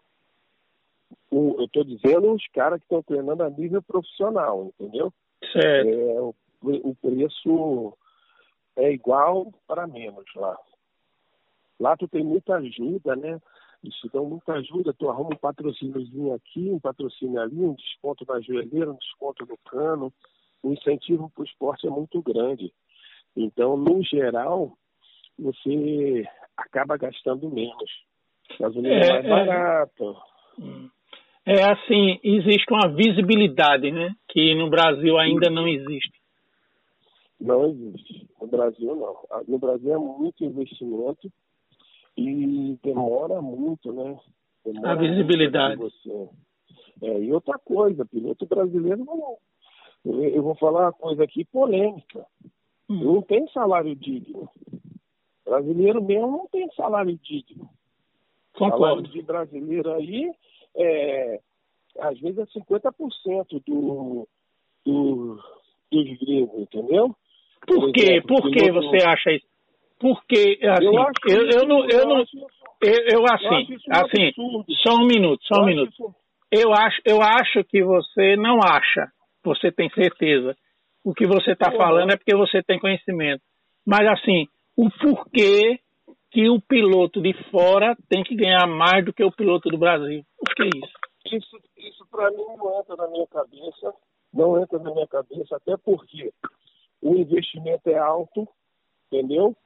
o, 1.30 1.56
eu 1.58 1.64
estou 1.64 1.84
dizendo 1.84 2.32
os 2.32 2.46
caras 2.48 2.78
que 2.80 2.84
estão 2.84 3.02
treinando 3.02 3.42
a 3.42 3.50
nível 3.50 3.82
profissional, 3.82 4.72
entendeu? 4.78 5.12
Certo. 5.52 5.88
É, 5.88 6.20
o, 6.20 6.34
o 6.62 6.94
preço 6.96 7.96
é 8.76 8.92
igual 8.92 9.52
para 9.66 9.86
menos 9.86 10.24
lá. 10.34 10.56
Lá 11.78 11.96
tu 11.96 12.08
tem 12.08 12.24
muita 12.24 12.56
ajuda, 12.56 13.14
né? 13.16 13.40
Eles 13.82 13.96
te 13.96 14.08
dão 14.08 14.24
muita 14.24 14.54
ajuda, 14.54 14.92
tu 14.92 15.08
arruma 15.08 15.30
um 15.32 15.38
patrocíniozinho 15.38 16.34
aqui, 16.34 16.68
um 16.70 16.80
patrocínio 16.80 17.40
ali, 17.40 17.60
um 17.60 17.74
desconto 17.74 18.24
na 18.26 18.40
joelheira, 18.40 18.90
um 18.90 18.96
desconto 18.96 19.46
no 19.46 19.56
cano. 19.58 20.12
O 20.62 20.72
incentivo 20.72 21.30
para 21.30 21.42
o 21.42 21.44
esporte 21.44 21.86
é 21.86 21.90
muito 21.90 22.20
grande. 22.20 22.72
Então, 23.36 23.76
no 23.76 24.02
geral, 24.02 24.76
você 25.38 26.26
acaba 26.56 26.96
gastando 26.96 27.48
menos. 27.48 27.90
Gasolina 28.58 28.94
é, 28.94 29.08
é 29.08 29.22
mais 29.22 29.24
é, 29.24 29.28
barato. 29.28 30.16
É 31.46 31.64
assim, 31.64 32.18
existe 32.24 32.66
uma 32.70 32.88
visibilidade, 32.88 33.92
né? 33.92 34.12
Que 34.28 34.54
no 34.56 34.68
Brasil 34.68 35.16
ainda 35.16 35.48
não 35.48 35.68
existe. 35.68 36.18
Não 37.40 37.70
existe. 37.70 38.28
No 38.40 38.48
Brasil 38.48 38.96
não. 38.96 39.44
No 39.46 39.58
Brasil 39.58 39.94
é 39.94 39.98
muito 39.98 40.44
investimento 40.44 41.32
e 42.18 42.78
demora 42.82 43.40
muito, 43.40 43.92
né? 43.92 44.18
Demora 44.64 44.92
a 44.92 44.94
visibilidade. 44.96 45.76
Você. 45.76 46.28
É, 47.00 47.20
e 47.20 47.32
outra 47.32 47.56
coisa, 47.58 48.04
piloto 48.04 48.44
brasileiro 48.46 49.04
não. 49.04 49.36
Eu 50.04 50.42
vou 50.42 50.56
falar 50.56 50.86
uma 50.86 50.92
coisa 50.92 51.22
aqui 51.22 51.44
polêmica. 51.44 52.26
Hum. 52.88 53.04
Não 53.04 53.22
tem 53.22 53.46
salário 53.48 53.94
digno. 53.94 54.48
Brasileiro 55.44 56.02
mesmo 56.02 56.26
não 56.26 56.48
tem 56.48 56.68
salário 56.74 57.16
digno. 57.22 57.68
Concordo. 58.54 58.84
Salário 58.84 59.02
de 59.08 59.22
brasileiro 59.22 59.92
aí, 59.92 60.32
é, 60.76 61.40
às 62.00 62.18
vezes 62.18 62.38
é 62.38 62.46
50% 62.46 63.62
do, 63.64 64.28
do, 64.84 65.38
dos 65.90 66.18
gringos, 66.18 66.60
entendeu? 66.62 67.14
Por, 67.66 67.76
Por 67.76 67.92
quê? 67.92 68.20
Por 68.26 68.50
que 68.50 68.72
você 68.72 69.04
acha 69.04 69.30
isso? 69.32 69.47
Porque, 69.98 70.60
assim, 70.62 70.84
eu, 70.84 70.92
eu, 71.28 71.50
eu, 71.50 71.66
não, 71.66 71.88
eu 71.88 72.06
não, 72.06 72.24
eu, 72.80 72.94
eu 73.10 73.24
assim, 73.26 73.76
assim, 73.90 74.32
só 74.82 74.94
um 74.94 75.06
minuto, 75.06 75.42
só 75.44 75.62
um 75.62 75.66
minuto. 75.66 76.14
Eu 76.50 76.72
acho, 76.72 77.00
eu 77.04 77.20
acho 77.20 77.64
que 77.64 77.82
você 77.82 78.36
não 78.36 78.60
acha, 78.62 79.10
você 79.44 79.72
tem 79.72 79.90
certeza. 79.90 80.56
O 81.04 81.12
que 81.12 81.26
você 81.26 81.52
está 81.52 81.70
falando 81.72 82.12
é 82.12 82.16
porque 82.16 82.34
você 82.34 82.62
tem 82.62 82.78
conhecimento. 82.78 83.42
Mas 83.84 84.06
assim, 84.06 84.46
o 84.76 84.88
porquê 84.90 85.80
que 86.30 86.48
o 86.48 86.60
piloto 86.60 87.20
de 87.20 87.32
fora 87.50 87.96
tem 88.08 88.22
que 88.22 88.36
ganhar 88.36 88.66
mais 88.66 89.04
do 89.04 89.12
que 89.12 89.24
o 89.24 89.32
piloto 89.32 89.68
do 89.68 89.78
Brasil? 89.78 90.22
Por 90.38 90.54
que 90.54 90.64
isso? 90.64 91.36
Isso, 91.36 91.58
isso 91.76 92.06
para 92.10 92.30
mim 92.30 92.44
não 92.56 92.78
entra 92.78 92.96
na 92.96 93.08
minha 93.08 93.26
cabeça, 93.26 93.94
não 94.32 94.62
entra 94.62 94.78
na 94.78 94.92
minha 94.92 95.06
cabeça, 95.06 95.56
até 95.56 95.76
porque 95.76 96.32
o 97.02 97.14
investimento 97.16 97.88
é 97.88 97.98
alto, 97.98 98.48
entendeu? 99.10 99.56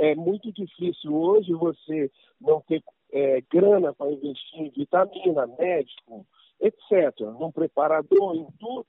É 0.00 0.14
muito 0.14 0.50
difícil 0.50 1.14
hoje 1.14 1.52
você 1.52 2.10
não 2.40 2.62
ter 2.62 2.82
é, 3.12 3.42
grana 3.52 3.92
para 3.92 4.10
investir 4.10 4.58
em 4.58 4.70
vitamina, 4.70 5.46
médico, 5.58 6.26
etc., 6.58 7.20
num 7.38 7.52
preparador, 7.52 8.34
em 8.34 8.46
tudo. 8.58 8.86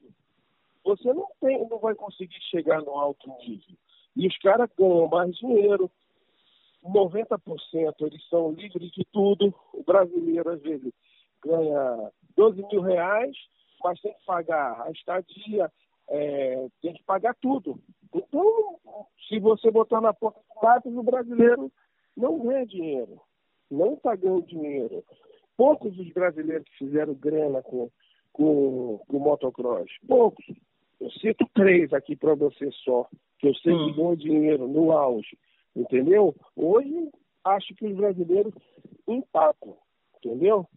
Você 0.86 1.14
não 1.14 1.28
tem, 1.42 1.68
não 1.68 1.80
vai 1.80 1.96
conseguir 1.96 2.40
chegar 2.50 2.82
no 2.82 2.92
alto 2.92 3.30
nível. 3.40 3.76
E 4.16 4.26
os 4.26 4.38
caras 4.38 4.70
ganham 4.78 5.10
mais 5.10 5.36
dinheiro. 5.36 5.92
90% 6.82 7.38
eles 8.00 8.30
são 8.30 8.54
livres 8.54 8.90
de 8.92 9.06
tudo. 9.12 9.54
O 9.74 9.84
brasileiro, 9.84 10.50
às 10.50 10.62
vezes, 10.62 10.94
ganha 11.44 12.10
12 12.38 12.66
mil 12.72 12.82
reais, 12.84 13.36
mas 13.84 14.00
tem 14.00 14.14
que 14.14 14.26
pagar 14.26 14.82
a 14.84 14.92
estadia, 14.92 15.70
é, 16.08 16.68
tem 16.82 16.94
que 16.94 17.04
pagar 17.04 17.36
tudo. 17.36 17.78
Então, 18.16 18.80
se 19.28 19.40
você 19.40 19.70
botar 19.70 20.00
na 20.00 20.14
porta 20.14 20.40
do 20.62 20.66
lápis, 20.66 20.96
o 20.96 21.04
brasileiro 21.04 21.72
não 22.16 22.40
ganha 22.40 22.66
dinheiro, 22.66 23.20
não 23.70 23.94
está 23.94 24.16
ganhando 24.16 24.46
dinheiro. 24.46 25.04
Poucos 25.58 25.98
os 25.98 26.10
brasileiros 26.12 26.68
que 26.70 26.86
fizeram 26.86 27.14
grana 27.14 27.62
com, 27.62 27.90
com, 28.32 29.00
com 29.08 29.18
o 29.18 29.20
motocross, 29.20 29.90
poucos. 30.08 30.46
Eu 31.00 31.10
cito 31.12 31.48
três 31.54 31.92
aqui 31.94 32.16
para 32.16 32.36
você 32.36 32.70
só, 32.84 33.08
que 33.40 33.48
eu 33.48 33.56
sei 33.56 33.74
hum. 33.74 33.88
que 33.88 33.94
ganham 33.98 34.16
dinheiro 34.16 34.68
no 34.68 34.92
auge, 34.92 35.38
entendeu? 35.76 36.36
Hoje, 36.56 37.10
acho 37.44 37.74
que 37.76 37.88
os 37.88 37.96
brasileiros 37.96 38.54
empatam, 39.08 39.76
entendeu? 40.18 40.68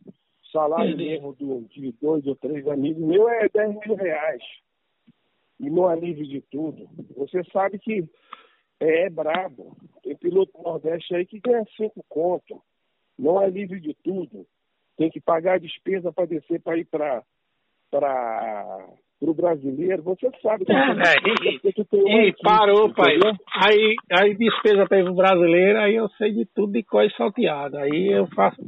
Salário 0.51 0.97
mesmo 0.97 1.35
de 1.35 1.93
dois 2.01 2.27
ou 2.27 2.37
três 2.37 2.67
amigos 2.69 3.03
meu 3.03 3.29
é 3.29 3.49
10 3.49 3.75
mil 3.87 3.97
reais 3.97 4.43
e 5.59 5.69
no 5.69 5.87
alívio 5.87 6.27
de 6.27 6.41
tudo. 6.43 6.89
Você 7.17 7.43
sabe 7.53 7.79
que 7.79 8.09
é, 8.81 9.07
é 9.07 9.11
brabo. 9.11 9.77
Tem 10.03 10.17
piloto 10.17 10.53
do 10.53 10.63
Nordeste 10.63 11.15
aí 11.15 11.27
que 11.27 11.41
ganha 11.41 11.65
cinco 11.77 12.05
conto. 12.09 12.63
Não 13.19 13.39
alívio 13.39 13.81
de 13.81 13.95
tudo. 14.03 14.47
Tem 14.97 15.11
que 15.11 15.21
pagar 15.21 15.55
a 15.55 15.59
despesa 15.59 16.13
para 16.13 16.27
descer 16.27 16.61
para 16.61 16.79
ir 16.79 16.85
para 16.85 17.23
para 17.91 18.89
o 19.21 19.33
brasileiro, 19.33 20.03
você 20.03 20.29
sabe 20.43 20.65
que, 20.65 20.73
é, 20.73 20.77
é, 20.77 21.73
que 21.73 21.85
tem 21.85 22.29
e 22.29 22.35
parou, 22.43 22.93
pai. 22.93 23.17
Aí, 23.65 23.95
aí 24.11 24.35
despesa 24.35 24.87
para 24.87 24.99
ir 24.99 25.05
pro 25.05 25.15
brasileiro, 25.15 25.79
aí 25.79 25.95
eu 25.95 26.09
sei 26.11 26.33
de 26.33 26.45
tudo 26.47 26.73
de 26.73 26.83
coisa 26.83 27.15
salteada. 27.17 27.81
Aí 27.81 28.09
eu 28.13 28.27
faço. 28.29 28.61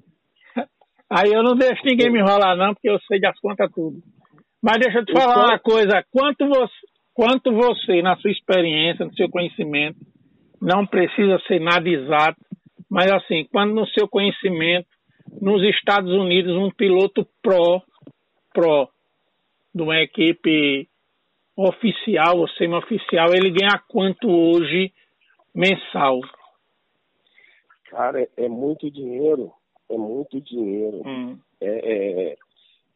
Aí 1.10 1.32
eu 1.32 1.42
não 1.42 1.54
deixo 1.54 1.82
ninguém 1.84 2.10
me 2.10 2.18
enrolar, 2.18 2.56
não, 2.56 2.74
porque 2.74 2.90
eu 2.90 2.98
sei 3.00 3.20
das 3.20 3.38
contas 3.38 3.70
tudo. 3.72 4.02
Mas 4.62 4.78
deixa 4.78 4.98
eu 4.98 5.04
te 5.04 5.12
falar 5.12 5.50
uma 5.50 5.58
coisa. 5.58 6.04
Quanto 6.10 6.48
você, 6.48 6.72
quanto 7.16 7.50
você, 7.50 8.02
na 8.02 8.14
sua 8.18 8.30
experiência, 8.30 9.06
no 9.06 9.14
seu 9.14 9.30
conhecimento, 9.30 9.98
não 10.60 10.86
precisa 10.86 11.38
ser 11.46 11.58
nada 11.58 11.88
exato, 11.88 12.38
mas 12.90 13.10
assim, 13.10 13.48
quando 13.50 13.74
no 13.74 13.86
seu 13.88 14.06
conhecimento, 14.06 14.86
nos 15.40 15.62
Estados 15.62 16.12
Unidos, 16.12 16.54
um 16.54 16.70
piloto 16.70 17.26
pró, 17.42 17.80
pró, 18.52 18.88
de 19.74 19.82
uma 19.82 19.98
equipe 19.98 20.86
oficial 21.56 22.38
ou 22.38 22.48
semi-oficial, 22.50 23.28
ele 23.34 23.50
ganha 23.50 23.82
quanto 23.88 24.28
hoje 24.28 24.92
mensal? 25.54 26.20
Cara, 27.90 28.20
é, 28.20 28.28
é 28.36 28.48
muito 28.48 28.90
dinheiro. 28.90 29.50
É 29.88 29.96
muito 29.96 30.38
dinheiro. 30.40 31.02
Hum. 31.06 31.38
É, 31.60 32.32
é, 32.32 32.36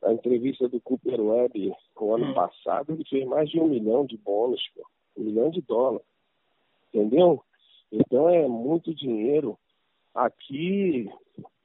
a 0.02 0.12
entrevista 0.12 0.68
do 0.68 0.80
Cooper 0.80 1.20
Webb 1.20 1.74
o 1.96 2.14
ano 2.14 2.30
hum. 2.30 2.34
passado, 2.34 2.92
ele 2.92 3.04
fez 3.04 3.26
mais 3.26 3.48
de 3.50 3.60
um 3.60 3.68
milhão 3.68 4.04
de 4.06 4.16
bônus, 4.16 4.62
pô. 4.74 4.86
um 5.16 5.24
milhão 5.24 5.50
de 5.50 5.60
dólares. 5.60 6.06
Entendeu? 6.88 7.42
Então 7.92 8.28
é 8.28 8.46
muito 8.48 8.94
dinheiro. 8.94 9.58
Aqui, 10.14 11.08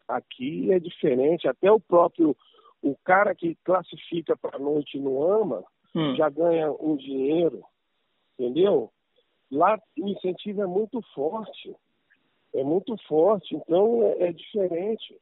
aqui 0.08 0.72
é 0.72 0.80
diferente. 0.80 1.48
Até 1.48 1.72
o 1.72 1.80
próprio, 1.80 2.36
o 2.82 2.96
cara 3.04 3.34
que 3.34 3.56
classifica 3.64 4.36
para 4.36 4.58
a 4.58 4.60
noite 4.60 5.00
no 5.00 5.24
AMA, 5.24 5.64
hum. 5.96 6.16
já 6.16 6.30
ganha 6.30 6.72
um 6.72 6.96
dinheiro. 6.96 7.64
Entendeu? 8.38 8.92
Lá 9.50 9.80
o 9.98 10.10
incentivo 10.10 10.62
é 10.62 10.68
muito 10.68 11.02
forte. 11.14 11.76
É 12.54 12.64
muito 12.64 12.96
forte, 13.08 13.56
então 13.56 14.04
é, 14.04 14.30
é 14.30 14.32
diferente. 14.32 15.18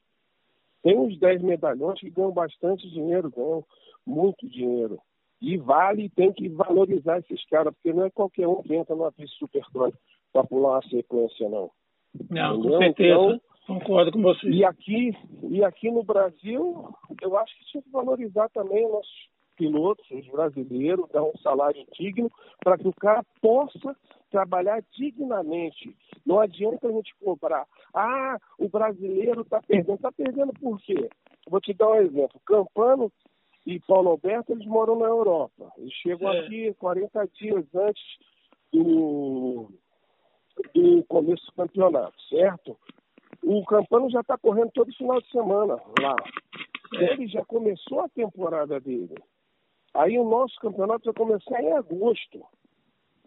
Tem 0.83 0.97
uns 0.97 1.17
10 1.17 1.41
medalhões 1.41 1.99
que 1.99 2.09
ganham 2.09 2.31
bastante 2.31 2.89
dinheiro, 2.89 3.31
ganham 3.31 3.63
muito 4.05 4.47
dinheiro. 4.47 4.99
E 5.41 5.57
vale, 5.57 6.09
tem 6.09 6.31
que 6.31 6.47
valorizar 6.49 7.19
esses 7.19 7.43
caras, 7.47 7.73
porque 7.73 7.91
não 7.91 8.05
é 8.05 8.09
qualquer 8.09 8.47
um 8.47 8.61
que 8.61 8.75
entra 8.75 8.95
numa 8.95 9.11
pista 9.11 9.35
supercross 9.37 9.93
para 10.31 10.43
pular 10.43 10.73
uma 10.73 10.89
sequência, 10.89 11.49
não. 11.49 11.71
Não, 12.29 12.59
Entendeu? 12.59 12.71
com 12.71 12.77
certeza. 12.77 13.13
Então, 13.13 13.41
Concordo 13.65 14.11
com 14.11 14.21
você. 14.21 14.49
E 14.49 14.65
aqui, 14.65 15.17
e 15.49 15.63
aqui 15.63 15.89
no 15.89 16.03
Brasil, 16.03 16.93
eu 17.21 17.37
acho 17.37 17.57
que 17.57 17.65
tinha 17.65 17.81
que 17.81 17.89
valorizar 17.89 18.49
também 18.49 18.87
nossos 18.89 19.32
pilotos, 19.55 20.09
os 20.11 20.27
brasileiros, 20.27 21.09
dar 21.11 21.23
um 21.23 21.37
salário 21.37 21.85
digno 21.93 22.31
para 22.63 22.77
que 22.77 22.87
o 22.87 22.93
cara 22.93 23.23
possa 23.41 23.95
trabalhar 24.31 24.83
dignamente. 24.91 25.95
Não 26.25 26.39
adianta 26.39 26.87
a 26.87 26.91
gente 26.91 27.13
cobrar. 27.23 27.67
Ah, 27.93 28.37
o 28.57 28.67
brasileiro 28.67 29.41
está 29.41 29.61
perdendo. 29.61 29.95
Está 29.95 30.11
perdendo 30.11 30.53
por 30.53 30.79
quê? 30.81 31.09
Vou 31.47 31.61
te 31.61 31.73
dar 31.73 31.89
um 31.89 31.95
exemplo. 31.95 32.41
Campano 32.45 33.11
e 33.65 33.79
Paulo 33.81 34.09
Alberto, 34.09 34.51
eles 34.51 34.65
moram 34.65 34.97
na 34.97 35.05
Europa. 35.05 35.71
Eles 35.77 35.93
chegam 35.93 36.31
é. 36.31 36.39
aqui 36.39 36.73
40 36.79 37.27
dias 37.39 37.65
antes 37.75 38.03
do, 38.71 39.69
do 40.73 41.03
começo 41.07 41.45
do 41.45 41.53
campeonato, 41.53 42.21
certo? 42.29 42.77
O 43.43 43.63
Campano 43.65 44.09
já 44.09 44.21
está 44.21 44.37
correndo 44.37 44.71
todo 44.71 44.93
final 44.93 45.21
de 45.21 45.29
semana 45.29 45.75
lá. 46.01 46.15
É. 46.95 47.13
Ele 47.13 47.27
já 47.27 47.43
começou 47.45 48.01
a 48.01 48.09
temporada 48.09 48.79
dele. 48.79 49.15
Aí 49.93 50.17
o 50.17 50.23
nosso 50.23 50.59
campeonato 50.59 51.05
vai 51.05 51.13
começar 51.13 51.61
em 51.61 51.71
agosto. 51.71 52.43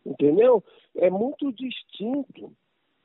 Entendeu? 0.05 0.63
É 0.97 1.09
muito 1.11 1.53
distinto. 1.53 2.53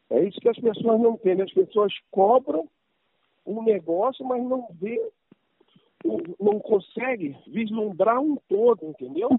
É 0.10 0.24
isso 0.24 0.40
que 0.40 0.50
as 0.50 0.60
pessoas 0.60 1.00
não 1.00 1.14
entendem. 1.14 1.46
As 1.46 1.54
pessoas 1.54 1.94
cobram 2.10 2.68
um 3.46 3.64
negócio, 3.64 4.26
mas 4.26 4.44
não 4.44 4.68
vê, 4.74 5.00
não 6.40 6.60
consegue 6.60 7.36
vislumbrar 7.48 8.20
um 8.20 8.36
todo, 8.48 8.86
entendeu? 8.86 9.30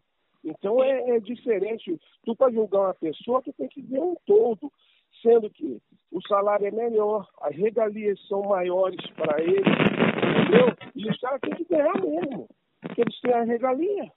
Então 0.44 0.82
é, 0.82 1.16
é 1.16 1.20
diferente. 1.20 2.00
Tu 2.24 2.36
para 2.36 2.52
julgar 2.52 2.80
uma 2.80 2.94
pessoa, 2.94 3.42
tu 3.42 3.52
tem 3.52 3.68
que 3.68 3.82
ver 3.82 4.00
um 4.00 4.16
todo, 4.26 4.72
sendo 5.20 5.48
que 5.50 5.80
o 6.10 6.20
salário 6.26 6.66
é 6.66 6.70
melhor, 6.70 7.28
as 7.40 7.54
regalias 7.54 8.20
são 8.26 8.42
maiores 8.42 9.04
para 9.10 9.40
eles, 9.40 9.60
entendeu? 9.60 10.76
E 10.96 11.08
os 11.08 11.18
caras 11.20 11.40
têm 11.40 11.54
que 11.54 11.64
ganhar 11.64 11.94
mesmo 12.00 12.48
porque 12.92 13.00
eles 13.00 13.20
têm 13.20 13.32
a 13.32 13.42
regalia. 13.42 14.12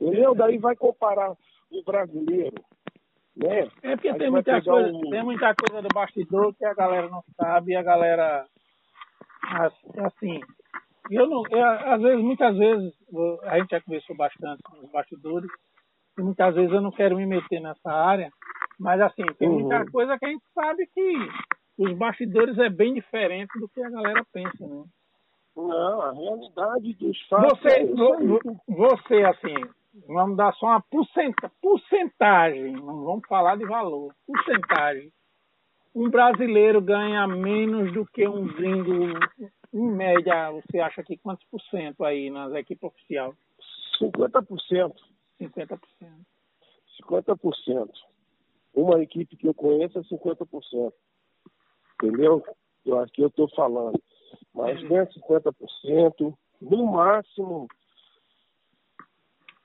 Entendeu? 0.00 0.34
Daí 0.34 0.58
vai 0.58 0.76
comparar 0.76 1.30
o 1.30 1.82
brasileiro 1.84 2.54
Né? 3.34 3.68
É 3.82 3.96
porque 3.96 4.14
tem 4.14 4.30
muita, 4.30 4.62
coisa, 4.62 4.88
um... 4.88 5.10
tem 5.10 5.22
muita 5.24 5.54
coisa 5.54 5.82
do 5.82 5.88
bastidor 5.92 6.54
que 6.54 6.64
a 6.64 6.74
galera 6.74 7.08
não 7.08 7.22
sabe 7.36 7.72
e 7.72 7.76
a 7.76 7.82
galera 7.82 8.46
assim, 9.98 10.40
eu 11.10 11.28
não, 11.28 11.42
eu, 11.50 11.64
às 11.64 12.00
vezes, 12.00 12.24
muitas 12.24 12.56
vezes, 12.56 12.92
a 13.44 13.58
gente 13.58 13.70
já 13.70 13.80
conversou 13.80 14.16
bastante 14.16 14.60
com 14.64 14.84
os 14.84 14.90
bastidores, 14.90 15.48
e 16.18 16.22
muitas 16.22 16.54
vezes 16.54 16.72
eu 16.72 16.80
não 16.80 16.90
quero 16.90 17.16
me 17.16 17.24
meter 17.24 17.60
nessa 17.60 17.92
área, 17.92 18.30
mas 18.78 19.00
assim, 19.00 19.24
tem 19.38 19.48
uhum. 19.48 19.60
muita 19.60 19.88
coisa 19.88 20.18
que 20.18 20.26
a 20.26 20.28
gente 20.28 20.44
sabe 20.52 20.84
que 20.92 21.16
os 21.78 21.92
bastidores 21.96 22.58
é 22.58 22.68
bem 22.68 22.94
diferente 22.94 23.56
do 23.60 23.68
que 23.68 23.80
a 23.80 23.90
galera 23.90 24.26
pensa, 24.32 24.66
né? 24.66 24.84
Não, 25.56 26.02
a 26.02 26.12
realidade 26.12 26.92
dos 26.94 27.20
fatos. 27.28 27.58
Você, 27.58 27.68
é 27.68 27.86
você 28.68 29.22
assim, 29.24 29.54
vamos 30.06 30.36
dar 30.36 30.52
só 30.54 30.66
uma 30.66 30.84
porcentagem, 31.60 32.72
não 32.72 33.04
vamos 33.04 33.26
falar 33.26 33.56
de 33.56 33.64
valor, 33.64 34.14
porcentagem. 34.26 35.10
Um 35.94 36.10
brasileiro 36.10 36.82
ganha 36.82 37.26
menos 37.26 37.90
do 37.94 38.04
que 38.04 38.28
um 38.28 38.46
gringo, 38.46 39.18
em 39.72 39.90
média, 39.90 40.50
você 40.50 40.78
acha 40.78 41.02
que 41.02 41.16
quantos 41.16 41.46
por 41.50 41.60
cento 41.62 42.04
aí 42.04 42.28
nas 42.28 42.52
equipes 42.52 42.82
oficiais? 42.82 43.34
50%. 43.98 44.94
50%. 45.40 45.78
50%. 47.02 47.90
Uma 48.74 49.02
equipe 49.02 49.36
que 49.36 49.48
eu 49.48 49.54
conheço 49.54 49.98
é 49.98 50.02
50%. 50.02 50.92
Entendeu? 51.94 52.44
Eu 52.84 52.98
acho 53.00 53.12
que 53.12 53.22
eu 53.22 53.28
estou 53.28 53.48
falando. 53.48 53.98
Mas 54.56 54.82
ganha 54.82 55.06
50%, 55.06 56.34
no 56.62 56.86
máximo 56.86 57.68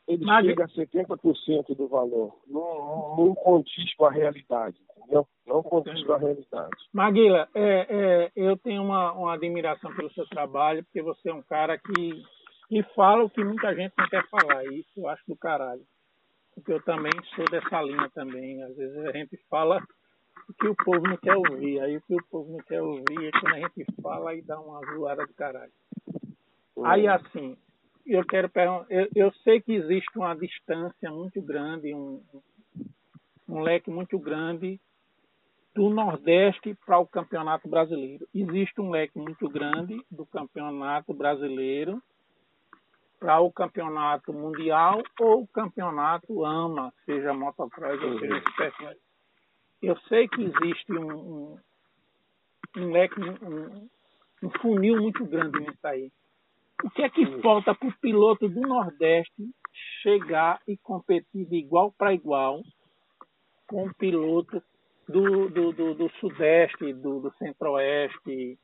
ele 0.08 0.26
Mas... 0.26 0.46
chega 0.46 0.66
a 0.66 0.68
70% 0.68 1.76
do 1.76 1.88
valor. 1.88 2.38
Não, 2.46 3.16
não, 3.18 3.36
condiz 3.36 3.94
com 3.96 4.06
a 4.06 4.12
realidade, 4.12 4.78
entendeu? 4.98 5.26
Não 5.48 5.64
condiz 5.64 6.04
com 6.04 6.12
a 6.12 6.18
realidade. 6.18 6.76
Maguila, 6.92 7.48
é, 7.56 7.88
é, 7.90 8.32
eu 8.36 8.58
tenho 8.58 8.84
uma, 8.84 9.14
uma, 9.14 9.34
admiração 9.34 9.94
pelo 9.96 10.12
seu 10.12 10.26
trabalho, 10.28 10.84
porque 10.84 11.02
você 11.02 11.30
é 11.30 11.34
um 11.34 11.42
cara 11.44 11.78
que, 11.78 12.24
que 12.68 12.84
fala 12.94 13.24
o 13.24 13.30
que 13.30 13.42
muita 13.42 13.74
gente 13.74 13.94
não 13.98 14.08
quer 14.10 14.28
falar. 14.28 14.66
E 14.66 14.82
isso 14.82 14.92
eu 14.98 15.08
acho 15.08 15.24
do 15.28 15.38
caralho. 15.38 15.84
Porque 16.56 16.74
eu 16.74 16.84
também 16.84 17.14
sou 17.34 17.46
dessa 17.46 17.82
linha 17.82 18.10
também. 18.14 18.62
Às 18.64 18.76
vezes 18.76 18.98
a 19.06 19.12
gente 19.14 19.38
fala 19.50 19.82
o 20.50 20.54
que 20.54 20.68
o 20.68 20.76
povo 20.76 21.08
não 21.08 21.18
quer 21.18 21.36
ouvir. 21.36 21.80
Aí 21.82 21.98
o 21.98 22.02
que 22.02 22.16
o 22.16 22.24
povo 22.30 22.52
não 22.52 22.60
quer 22.60 22.82
ouvir 22.82 23.28
é 23.28 23.32
quando 23.32 23.56
a 23.56 23.60
gente 23.60 23.86
fala 24.02 24.36
e 24.36 24.42
dá 24.42 24.60
uma 24.60 24.80
zoada 24.94 25.26
do 25.26 25.34
caralho. 25.34 25.72
Aí 26.84 27.08
assim, 27.08 27.58
eu 28.06 28.26
quero 28.26 28.50
perguntar, 28.50 28.86
eu, 28.90 29.08
eu, 29.16 29.32
sei 29.44 29.62
que 29.62 29.74
existe 29.74 30.18
uma 30.18 30.36
distância 30.36 31.12
muito 31.12 31.42
grande, 31.42 31.94
um, 31.94 32.22
um 33.48 33.62
leque 33.62 33.90
muito 33.90 34.18
grande 34.18 34.80
do 35.74 35.90
Nordeste 35.90 36.76
para 36.86 37.00
o 37.00 37.08
Campeonato 37.08 37.70
Brasileiro. 37.70 38.28
Existe 38.34 38.82
um 38.82 38.90
leque 38.90 39.18
muito 39.18 39.48
grande 39.48 40.04
do 40.10 40.26
Campeonato 40.26 41.14
Brasileiro 41.14 42.02
para 43.20 43.40
o 43.40 43.52
Campeonato 43.52 44.34
Mundial 44.34 45.02
ou 45.20 45.44
o 45.44 45.48
Campeonato 45.48 46.44
AMA, 46.44 46.92
seja 47.06 47.34
motocross 47.34 48.02
ou 48.02 48.20
seja 48.20 48.38
espécie. 48.38 48.98
Eu 49.82 49.98
sei 50.08 50.28
que 50.28 50.42
existe 50.42 50.94
um, 50.94 51.12
um, 51.12 51.60
um 52.78 52.92
leque, 52.92 53.20
um, 53.20 53.90
um 54.44 54.50
funil 54.62 55.02
muito 55.02 55.26
grande 55.26 55.60
nisso 55.60 55.86
aí. 55.86 56.12
O 56.84 56.90
que 56.90 57.02
é 57.02 57.10
que 57.10 57.42
falta 57.42 57.74
para 57.76 57.88
o 57.88 58.00
piloto 58.00 58.48
do 58.48 58.62
Nordeste 58.62 59.50
chegar 60.02 60.60
e 60.68 60.78
competir 60.78 61.46
de 61.46 61.56
igual 61.56 61.92
para 61.92 62.14
igual 62.14 62.62
com 63.68 63.86
o 63.86 63.94
piloto 63.94 64.62
do, 65.08 65.50
do, 65.50 65.72
do, 65.72 65.96
do 65.96 66.10
Sudeste, 66.20 66.94
do, 66.94 67.20
do 67.20 67.34
Centro-Oeste, 67.38 68.58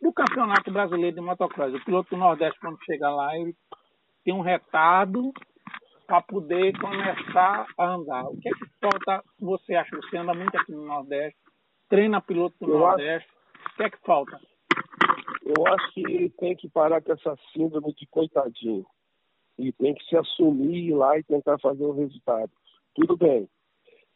do 0.00 0.12
Campeonato 0.12 0.70
Brasileiro 0.70 1.16
de 1.16 1.22
Motocross? 1.22 1.74
O 1.74 1.84
piloto 1.84 2.10
do 2.10 2.16
Nordeste, 2.16 2.58
quando 2.60 2.82
chega 2.84 3.10
lá, 3.10 3.36
ele 3.38 3.54
tem 4.24 4.34
um 4.34 4.40
retardo 4.40 5.32
para 6.08 6.22
poder 6.22 6.72
começar 6.80 7.66
a 7.76 7.86
andar. 7.86 8.24
O 8.24 8.36
que 8.38 8.48
é 8.48 8.52
que 8.52 8.66
falta, 8.80 9.22
você 9.38 9.74
acha? 9.74 9.94
Você 9.94 10.16
anda 10.16 10.32
muito 10.32 10.56
aqui 10.56 10.72
no 10.72 10.86
Nordeste, 10.86 11.38
treina 11.86 12.18
piloto 12.22 12.56
do 12.58 12.72
Eu 12.72 12.78
Nordeste. 12.78 13.28
Acho... 13.28 13.38
O 13.38 13.76
que 13.76 13.82
é 13.82 13.90
que 13.90 13.98
falta? 13.98 14.40
Eu 15.44 15.66
acho 15.66 15.92
que 15.92 16.30
tem 16.38 16.56
que 16.56 16.68
parar 16.70 17.02
com 17.02 17.12
essa 17.12 17.36
síndrome 17.52 17.92
de 17.92 18.06
coitadinho. 18.06 18.86
E 19.58 19.70
tem 19.72 19.94
que 19.94 20.04
se 20.04 20.16
assumir 20.16 20.94
lá 20.94 21.18
e 21.18 21.22
tentar 21.22 21.58
fazer 21.58 21.84
o 21.84 21.92
resultado. 21.92 22.50
Tudo 22.94 23.16
bem. 23.16 23.46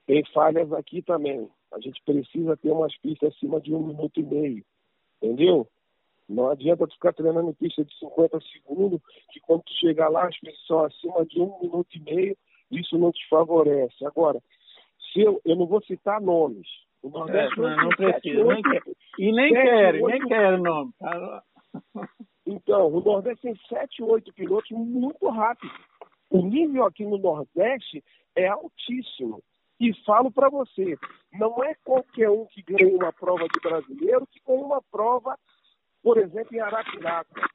Tem 0.06 0.24
falhas 0.32 0.72
aqui 0.72 1.02
também. 1.02 1.48
A 1.72 1.78
gente 1.78 2.02
precisa 2.04 2.56
ter 2.56 2.70
umas 2.70 2.96
pistas 2.98 3.34
acima 3.34 3.60
de 3.60 3.74
um 3.74 3.86
minuto 3.86 4.18
e 4.18 4.22
meio. 4.22 4.64
Entendeu? 5.20 5.68
Não 6.28 6.50
adianta 6.50 6.86
tu 6.86 6.94
ficar 6.94 7.12
treinando 7.12 7.50
em 7.50 7.54
pista 7.54 7.84
de 7.84 7.98
50 7.98 8.40
segundos, 8.52 9.00
que 9.30 9.40
quando 9.40 9.62
tu 9.62 9.72
chegar 9.74 10.08
lá, 10.08 10.26
as 10.26 10.38
pistas 10.38 10.66
são 10.66 10.84
acima 10.84 11.26
de 11.26 11.40
um 11.40 11.58
minuto 11.60 11.88
e 11.94 12.00
meio, 12.00 12.36
isso 12.70 12.96
não 12.98 13.12
te 13.12 13.28
favorece. 13.28 14.04
Agora, 14.04 14.40
se 15.12 15.20
eu, 15.20 15.40
eu 15.44 15.56
não 15.56 15.66
vou 15.66 15.82
citar 15.82 16.20
nomes, 16.20 16.66
o 17.02 17.10
Nordeste 17.10 17.58
é, 17.58 17.62
não, 17.62 17.76
não 17.76 17.88
precisa, 17.90 18.44
nem. 18.44 18.62
E 19.18 19.32
nem 19.32 19.52
quero, 19.52 20.06
nem 20.06 20.20
quero 20.26 20.62
nome. 20.62 20.92
Então, 22.44 22.88
o 22.88 23.00
Nordeste 23.00 23.42
tem 23.42 23.56
sete, 23.68 24.02
oito 24.02 24.32
pilotos 24.34 24.70
muito 24.72 25.28
rápidos. 25.28 25.74
O 26.28 26.42
nível 26.42 26.84
aqui 26.84 27.04
no 27.04 27.16
Nordeste 27.16 28.02
é 28.34 28.48
altíssimo. 28.48 29.42
E 29.78 29.94
falo 30.04 30.30
para 30.30 30.48
você, 30.48 30.96
não 31.32 31.62
é 31.64 31.74
qualquer 31.84 32.30
um 32.30 32.46
que 32.46 32.62
ganha 32.62 32.94
uma 32.94 33.12
prova 33.12 33.46
de 33.48 33.60
brasileiro 33.60 34.26
que 34.26 34.40
ganha 34.46 34.62
uma 34.62 34.82
prova, 34.90 35.38
por 36.02 36.18
exemplo, 36.18 36.54
em 36.54 36.60
Arapiraca. 36.60 37.48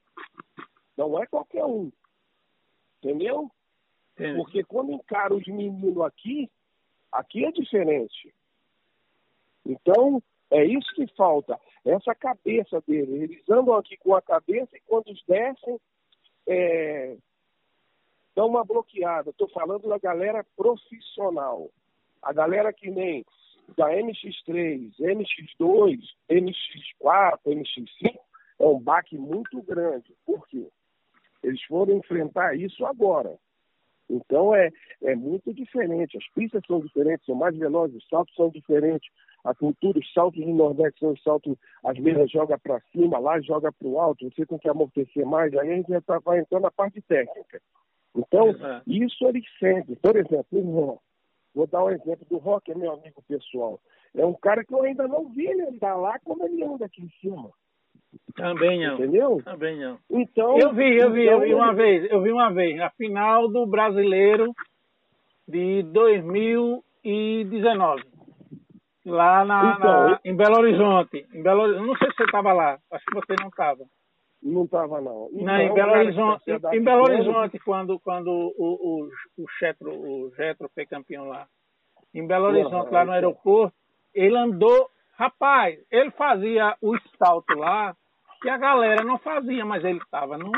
Não 0.97 1.21
é 1.21 1.27
qualquer 1.27 1.65
um. 1.65 1.91
Entendeu? 2.97 3.51
Porque 4.35 4.63
quando 4.63 4.91
encara 4.91 5.35
os 5.35 5.45
meninos 5.45 6.01
aqui, 6.01 6.49
aqui 7.11 7.45
é 7.45 7.51
diferente. 7.51 8.33
Então, 9.65 10.21
é 10.49 10.65
isso 10.65 10.93
que 10.95 11.05
falta, 11.15 11.59
essa 11.85 12.15
cabeça 12.15 12.81
dele. 12.87 13.23
Eles 13.23 13.49
andam 13.49 13.75
aqui 13.75 13.97
com 13.97 14.15
a 14.15 14.21
cabeça 14.21 14.75
e 14.75 14.81
quando 14.81 15.13
descem, 15.27 15.79
é, 16.47 17.17
dão 18.35 18.47
uma 18.47 18.63
bloqueada. 18.63 19.29
Estou 19.29 19.49
falando 19.49 19.87
da 19.87 19.99
galera 19.99 20.45
profissional. 20.55 21.69
A 22.21 22.33
galera 22.33 22.73
que 22.73 22.89
nem 22.89 23.25
da 23.75 23.89
MX3, 23.89 24.93
MX2, 24.99 25.99
MX4, 26.29 27.39
MX5, 27.45 28.19
é 28.59 28.65
um 28.65 28.79
baque 28.79 29.17
muito 29.17 29.61
grande. 29.61 30.15
Por 30.25 30.47
quê? 30.47 30.67
Eles 31.43 31.61
foram 31.63 31.97
enfrentar 31.97 32.55
isso 32.55 32.85
agora. 32.85 33.37
Então 34.09 34.55
é, 34.55 34.71
é 35.03 35.15
muito 35.15 35.53
diferente. 35.53 36.17
As 36.17 36.27
pistas 36.33 36.63
são 36.65 36.79
diferentes, 36.79 37.25
são 37.25 37.35
mais 37.35 37.55
velozes, 37.57 37.97
os 37.97 38.07
saltos 38.07 38.33
são 38.35 38.49
diferentes, 38.49 39.09
a 39.43 39.53
cultura, 39.53 39.99
os 39.99 40.13
saltos 40.13 40.45
no 40.45 40.55
Nordeste 40.55 40.99
são 40.99 41.11
os 41.11 41.21
saltos, 41.21 41.55
as 41.83 41.97
mesas 41.99 42.31
joga 42.31 42.57
para 42.57 42.81
cima, 42.91 43.19
lá 43.19 43.39
joga 43.41 43.71
para 43.71 43.87
o 43.87 43.99
alto, 43.99 44.29
você 44.29 44.45
tem 44.45 44.57
que 44.57 44.69
amortecer 44.69 45.25
mais, 45.25 45.53
aí 45.53 45.71
a 45.71 45.75
gente 45.75 45.89
já 45.89 46.01
tá, 46.01 46.19
vai 46.19 46.39
entrando 46.39 46.63
na 46.63 46.71
parte 46.71 47.01
técnica. 47.01 47.61
Então, 48.15 48.55
isso 48.87 49.27
ele 49.27 49.43
sente. 49.59 49.95
Por 49.97 50.15
exemplo, 50.15 50.45
o 50.51 50.71
Rock. 50.71 51.01
Vou 51.53 51.67
dar 51.67 51.83
um 51.83 51.89
exemplo 51.89 52.25
do 52.29 52.37
Rock, 52.37 52.71
é 52.71 52.75
meu 52.75 52.91
amigo 52.91 53.21
pessoal. 53.27 53.79
É 54.15 54.25
um 54.25 54.33
cara 54.33 54.63
que 54.63 54.73
eu 54.73 54.83
ainda 54.83 55.07
não 55.07 55.29
vi 55.29 55.47
ele 55.47 55.63
andar 55.63 55.95
lá 55.95 56.19
como 56.19 56.43
ele 56.43 56.63
anda 56.63 56.85
aqui 56.85 57.01
em 57.01 57.09
cima. 57.21 57.51
Também 58.35 58.85
não. 58.85 58.95
Entendeu? 58.95 59.41
Também 59.43 59.79
não. 59.79 59.97
Então, 60.09 60.59
eu 60.59 60.73
vi, 60.73 60.97
eu 60.97 61.11
vi, 61.11 61.23
então, 61.23 61.35
eu 61.35 61.41
vi 61.41 61.53
uma 61.53 61.73
vez, 61.73 62.11
eu 62.11 62.21
vi 62.21 62.31
uma 62.31 62.51
vez, 62.51 62.75
na 62.77 62.89
final 62.91 63.47
do 63.47 63.65
brasileiro 63.65 64.53
de 65.47 65.83
2019 65.83 68.17
lá 69.07 69.45
na, 69.45 69.75
então, 69.77 70.09
na, 70.09 70.19
em 70.23 70.35
Belo 70.35 70.57
Horizonte. 70.57 71.25
Em 71.33 71.41
Belo, 71.41 71.67
não 71.81 71.95
sei 71.95 72.09
se 72.09 72.17
você 72.17 72.23
estava 72.23 72.53
lá, 72.53 72.77
acho 72.91 73.05
que 73.05 73.15
você 73.15 73.35
não 73.39 73.47
estava. 73.47 73.85
Não 74.43 74.65
estava, 74.65 75.01
não. 75.01 75.29
Então, 75.31 75.45
não. 75.45 75.59
Em 75.59 75.73
Belo 75.73 75.91
Horizonte, 75.93 76.51
em, 76.51 76.77
em 76.77 76.83
Belo 76.83 77.03
Horizonte 77.03 77.59
quando, 77.59 77.99
quando 77.99 78.29
o, 78.29 78.53
o, 78.57 79.09
o, 79.37 79.47
Chetro, 79.57 79.91
o 79.91 80.31
Getro 80.35 80.69
foi 80.75 80.85
campeão 80.85 81.29
lá. 81.29 81.47
Em 82.13 82.27
Belo 82.27 82.47
Horizonte, 82.47 82.87
uhum, 82.87 82.93
lá 82.93 83.05
no 83.05 83.11
aeroporto, 83.13 83.75
ele 84.13 84.37
andou. 84.37 84.89
Rapaz, 85.17 85.79
ele 85.89 86.11
fazia 86.11 86.75
o 86.79 86.95
salto 87.17 87.57
lá 87.57 87.95
que 88.41 88.49
a 88.49 88.57
galera 88.57 89.03
não 89.03 89.17
fazia, 89.19 89.65
mas 89.65 89.83
ele 89.83 89.99
estava 89.99 90.37
no. 90.37 90.51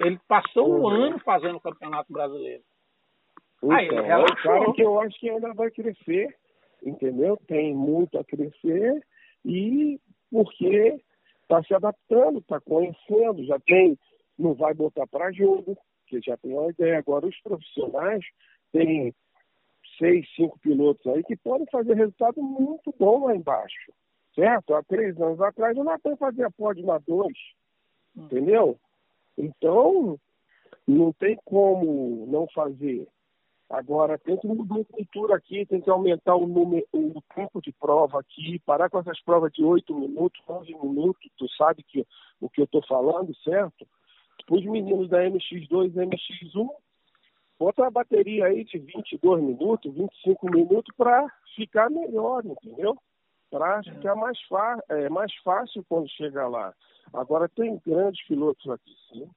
Ele 0.00 0.18
passou 0.26 0.68
uhum. 0.68 0.82
um 0.82 0.88
ano 0.88 1.18
fazendo 1.20 1.56
o 1.56 1.60
Campeonato 1.60 2.12
Brasileiro. 2.12 2.62
Então, 3.58 3.76
Aí 3.76 3.86
ele 3.86 4.02
relaxou. 4.02 4.70
É 4.70 4.72
que 4.72 4.82
eu 4.82 5.00
acho 5.00 5.18
que 5.18 5.30
ainda 5.30 5.54
vai 5.54 5.70
crescer 5.70 6.36
entendeu? 6.84 7.38
Tem 7.46 7.74
muito 7.74 8.18
a 8.18 8.24
crescer 8.24 9.02
e 9.44 9.98
porque 10.30 11.00
está 11.42 11.62
se 11.62 11.74
adaptando, 11.74 12.38
está 12.38 12.60
conhecendo, 12.60 13.44
já 13.44 13.58
tem, 13.60 13.98
não 14.38 14.54
vai 14.54 14.74
botar 14.74 15.06
para 15.06 15.32
jogo, 15.32 15.76
que 16.06 16.20
já 16.20 16.36
tem 16.36 16.52
uma 16.52 16.70
ideia. 16.70 16.98
Agora, 16.98 17.26
os 17.26 17.40
profissionais 17.40 18.24
têm 18.72 19.14
seis, 19.98 20.28
cinco 20.34 20.58
pilotos 20.58 21.06
aí 21.06 21.22
que 21.24 21.36
podem 21.36 21.66
fazer 21.70 21.94
resultado 21.94 22.42
muito 22.42 22.94
bom 22.98 23.26
lá 23.26 23.34
embaixo. 23.36 23.92
Certo? 24.34 24.74
Há 24.74 24.82
três 24.82 25.20
anos 25.20 25.40
atrás 25.40 25.76
o 25.76 25.84
Natan 25.84 26.16
fazia 26.16 26.50
pódio 26.50 26.84
na 26.86 26.98
dois. 26.98 27.36
Hum. 28.16 28.24
Entendeu? 28.24 28.78
Então, 29.36 30.18
não 30.86 31.12
tem 31.12 31.38
como 31.44 32.26
não 32.26 32.46
fazer. 32.54 33.08
Agora, 33.70 34.18
tem 34.18 34.36
que 34.36 34.46
mudar 34.46 34.80
a 34.80 34.84
cultura 34.84 35.36
aqui, 35.36 35.64
tem 35.66 35.80
que 35.80 35.90
aumentar 35.90 36.36
o, 36.36 36.46
número, 36.46 36.86
o 36.92 37.20
tempo 37.34 37.60
de 37.62 37.72
prova 37.72 38.20
aqui, 38.20 38.58
parar 38.60 38.90
com 38.90 38.98
essas 38.98 39.20
provas 39.22 39.52
de 39.52 39.64
8 39.64 39.92
minutos, 39.94 40.40
11 40.48 40.74
minutos, 40.74 41.30
tu 41.36 41.48
sabe 41.56 41.82
que, 41.82 42.06
o 42.40 42.48
que 42.48 42.60
eu 42.60 42.66
estou 42.66 42.84
falando, 42.86 43.34
certo? 43.36 43.86
Os 44.50 44.64
meninos 44.64 45.08
da 45.08 45.24
MX2 45.24 45.92
e 45.92 46.06
MX1, 46.06 46.68
bota 47.58 47.86
a 47.86 47.90
bateria 47.90 48.46
aí 48.46 48.64
de 48.64 48.78
22 48.78 49.42
minutos, 49.42 49.94
25 49.94 50.50
minutos 50.50 50.94
para 50.96 51.26
ficar 51.56 51.90
melhor, 51.90 52.44
entendeu? 52.44 52.96
Para 53.50 53.82
ficar 53.82 54.14
mais, 54.16 54.38
é, 54.88 55.08
mais 55.08 55.32
fácil 55.42 55.84
quando 55.88 56.08
chegar 56.10 56.48
lá. 56.48 56.74
Agora, 57.12 57.48
tem 57.48 57.80
grandes 57.86 58.26
pilotos 58.26 58.68
aqui, 58.68 58.94
sim. 59.08 59.30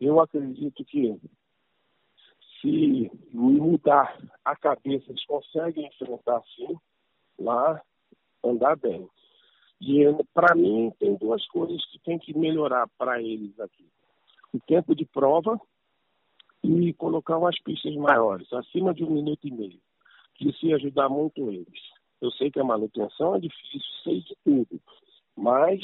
Eu 0.00 0.20
acredito 0.20 0.84
que 0.84 1.20
se 2.60 3.10
mudar 3.32 4.18
a 4.44 4.56
cabeça, 4.56 5.10
eles 5.10 5.24
conseguem 5.26 5.86
enfrentar 5.86 6.42
sim, 6.56 6.76
lá, 7.38 7.80
andar 8.42 8.76
bem. 8.76 9.08
E 9.80 10.04
para 10.32 10.54
mim 10.54 10.90
tem 10.98 11.14
duas 11.16 11.46
coisas 11.48 11.84
que 11.90 11.98
tem 11.98 12.18
que 12.18 12.36
melhorar 12.36 12.88
para 12.96 13.20
eles 13.20 13.58
aqui. 13.60 13.86
O 14.52 14.60
tempo 14.60 14.94
de 14.94 15.04
prova 15.04 15.60
e 16.62 16.94
colocar 16.94 17.36
umas 17.36 17.60
pistas 17.60 17.94
maiores, 17.96 18.50
acima 18.52 18.94
de 18.94 19.04
um 19.04 19.10
minuto 19.10 19.46
e 19.46 19.50
meio. 19.50 19.80
Que 20.34 20.48
isso 20.48 20.64
ia 20.66 20.76
ajudar 20.76 21.08
muito 21.08 21.50
eles. 21.50 21.80
Eu 22.24 22.32
sei 22.32 22.50
que 22.50 22.58
a 22.58 22.64
manutenção 22.64 23.34
é 23.34 23.38
difícil, 23.38 23.80
sei 24.02 24.20
de 24.22 24.34
tudo. 24.42 24.80
Mas 25.36 25.78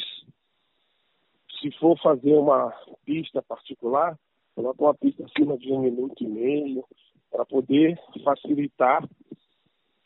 se 1.60 1.70
for 1.72 1.98
fazer 2.00 2.32
uma 2.32 2.72
pista 3.04 3.42
particular, 3.42 4.18
coloca 4.54 4.82
uma 4.82 4.94
pista 4.94 5.22
acima 5.26 5.58
de 5.58 5.70
um 5.70 5.80
minuto 5.80 6.24
e 6.24 6.26
meio, 6.26 6.82
para 7.30 7.44
poder 7.44 8.00
facilitar, 8.24 9.06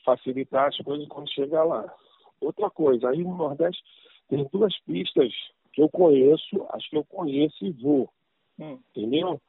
facilitar 0.05 0.67
as 0.67 0.77
coisas 0.79 1.07
quando 1.07 1.31
chegar 1.31 1.63
lá. 1.63 1.95
Outra 2.41 2.69
coisa, 2.69 3.11
aí 3.11 3.23
no 3.23 3.37
Nordeste 3.37 3.83
tem 4.29 4.45
duas 4.53 4.77
pistas 4.81 5.33
que 5.73 5.83
eu 5.83 5.89
conheço, 5.89 6.67
acho 6.71 6.91
que 6.91 6.97
eu 6.97 7.05
conheço 7.05 7.65
e 7.65 7.71
vou. 7.71 8.11
Hum. 8.59 8.81
Entendeu? 8.91 9.41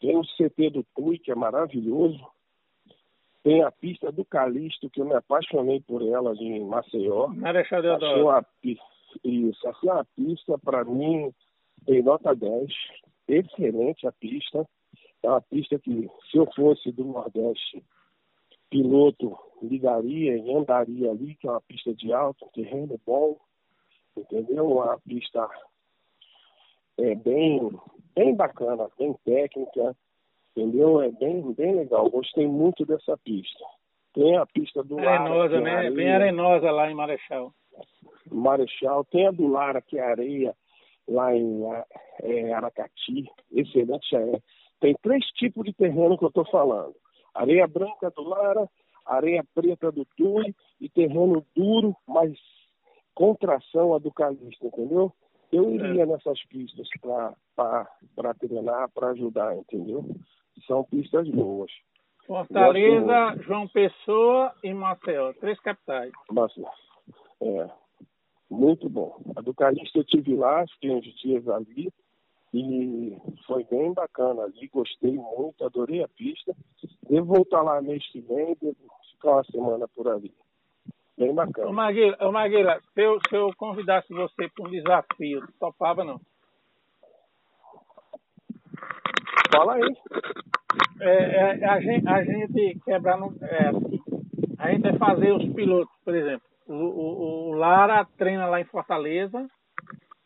Tem 0.00 0.14
o 0.14 0.22
CT 0.22 0.68
do 0.68 0.84
Tui, 0.94 1.18
que 1.18 1.32
é 1.32 1.34
maravilhoso. 1.34 2.20
Tem 3.46 3.62
a 3.62 3.70
pista 3.70 4.10
do 4.10 4.24
Calixto, 4.24 4.90
que 4.90 5.00
eu 5.00 5.04
me 5.04 5.14
apaixonei 5.14 5.80
por 5.80 6.02
ela 6.02 6.34
em 6.34 6.64
Maceió. 6.64 7.28
Marechal 7.28 7.80
Deodoro. 7.80 8.28
Achei 8.30 8.76
isso, 9.22 9.68
assim, 9.68 9.88
a 9.88 10.04
pista, 10.16 10.58
para 10.58 10.84
mim, 10.84 11.32
tem 11.84 12.02
nota 12.02 12.34
10 12.34 12.68
excelente 13.28 14.04
a 14.04 14.10
pista. 14.10 14.68
É 15.22 15.28
uma 15.28 15.40
pista 15.40 15.78
que, 15.78 16.10
se 16.28 16.38
eu 16.38 16.48
fosse 16.56 16.90
do 16.90 17.04
Nordeste, 17.04 17.84
piloto 18.68 19.38
ligaria 19.62 20.36
e 20.36 20.52
andaria 20.52 21.12
ali, 21.12 21.36
que 21.36 21.46
é 21.46 21.50
uma 21.52 21.60
pista 21.60 21.94
de 21.94 22.12
alto, 22.12 22.46
um 22.46 22.48
terreno 22.48 23.00
bom, 23.06 23.38
entendeu? 24.16 24.72
Uma 24.72 24.98
pista 24.98 25.48
é, 26.98 27.14
bem, 27.14 27.70
bem 28.12 28.34
bacana, 28.34 28.90
bem 28.98 29.14
técnica, 29.24 29.96
entendeu? 30.56 31.02
É 31.02 31.10
bem, 31.10 31.52
bem 31.52 31.74
legal. 31.76 32.08
Gostei 32.10 32.46
muito 32.46 32.84
dessa 32.86 33.16
pista. 33.18 33.64
Tem 34.14 34.36
a 34.36 34.46
pista 34.46 34.82
do 34.82 34.98
arenosa, 34.98 35.18
Lara. 35.18 35.22
Arenosa, 35.22 35.60
né? 35.60 35.70
É 35.70 35.76
areia. 35.76 35.90
Bem 35.92 36.10
arenosa 36.10 36.70
lá 36.70 36.90
em 36.90 36.94
Marechal. 36.94 37.52
Marechal. 38.30 39.04
Tem 39.04 39.26
a 39.26 39.30
do 39.30 39.46
Lara, 39.46 39.82
que 39.82 39.98
é 39.98 40.02
areia 40.02 40.54
lá 41.08 41.34
em 41.34 41.62
é, 42.22 42.52
Aracati, 42.52 43.30
excelente 43.52 44.16
é. 44.16 44.40
Tem 44.80 44.94
três 45.02 45.24
tipos 45.32 45.64
de 45.64 45.72
terreno 45.72 46.18
que 46.18 46.24
eu 46.24 46.28
estou 46.28 46.44
falando. 46.46 46.94
Areia 47.34 47.66
branca 47.66 48.10
do 48.10 48.22
Lara, 48.22 48.68
areia 49.04 49.44
preta 49.54 49.92
do 49.92 50.04
Tui 50.16 50.54
e 50.80 50.88
terreno 50.88 51.44
duro, 51.54 51.94
mas 52.06 52.32
com 53.14 53.34
tração 53.34 53.94
a 53.94 53.98
do 53.98 54.10
Calixto, 54.12 54.66
entendeu? 54.66 55.12
Eu 55.52 55.70
iria 55.70 56.02
é. 56.02 56.06
nessas 56.06 56.42
pistas 56.46 56.88
para 57.00 58.34
treinar, 58.34 58.90
para 58.90 59.10
ajudar, 59.10 59.56
entendeu? 59.56 60.04
São 60.66 60.84
pistas 60.84 61.28
boas. 61.28 61.70
Fortaleza, 62.26 63.36
João 63.42 63.68
Pessoa 63.68 64.52
e 64.62 64.74
Maceió, 64.74 65.32
três 65.34 65.58
capitais. 65.60 66.10
Mas, 66.30 66.52
é, 67.40 67.70
muito 68.50 68.88
bom. 68.88 69.20
A 69.36 69.40
do 69.40 69.54
Calixto 69.54 69.98
eu 69.98 70.04
tive 70.04 70.34
lá, 70.34 70.64
fiquei 70.74 70.90
uns 70.90 71.04
dias 71.20 71.48
ali 71.48 71.92
e 72.52 73.16
foi 73.46 73.64
bem 73.64 73.92
bacana 73.92 74.44
ali, 74.44 74.68
gostei 74.68 75.12
muito, 75.12 75.64
adorei 75.64 76.02
a 76.02 76.08
pista. 76.08 76.54
Devo 77.08 77.26
voltar 77.26 77.62
lá 77.62 77.80
mês 77.80 78.04
que 78.10 78.20
vem, 78.20 78.56
devo 78.60 78.76
ficar 79.12 79.32
uma 79.32 79.44
semana 79.44 79.88
por 79.88 80.08
ali. 80.08 80.32
Bem 81.18 81.34
bacana. 81.34 81.68
Ô 81.68 81.72
Maguila, 81.72 82.16
ô 82.20 82.32
Maguila 82.32 82.80
se, 82.92 83.00
eu, 83.00 83.18
se 83.28 83.34
eu 83.34 83.50
convidasse 83.56 84.12
você 84.12 84.48
para 84.48 84.66
um 84.66 84.70
desafio, 84.70 85.46
topava 85.58 86.04
não? 86.04 86.20
Fala 89.52 89.74
aí. 89.74 89.96
É, 91.00 91.08
é, 91.08 91.64
a, 91.66 91.80
gente, 91.80 92.08
a 92.08 92.22
gente 92.22 92.80
quebrar 92.84 93.18
no, 93.18 93.34
é, 93.42 93.70
a 94.58 94.70
gente 94.70 94.82
vai 94.82 94.98
fazer 94.98 95.32
os 95.32 95.52
pilotos, 95.52 95.94
por 96.04 96.14
exemplo. 96.14 96.46
O, 96.66 96.74
o, 96.74 97.48
o 97.50 97.52
Lara 97.52 98.04
treina 98.16 98.46
lá 98.46 98.60
em 98.60 98.64
Fortaleza, 98.64 99.46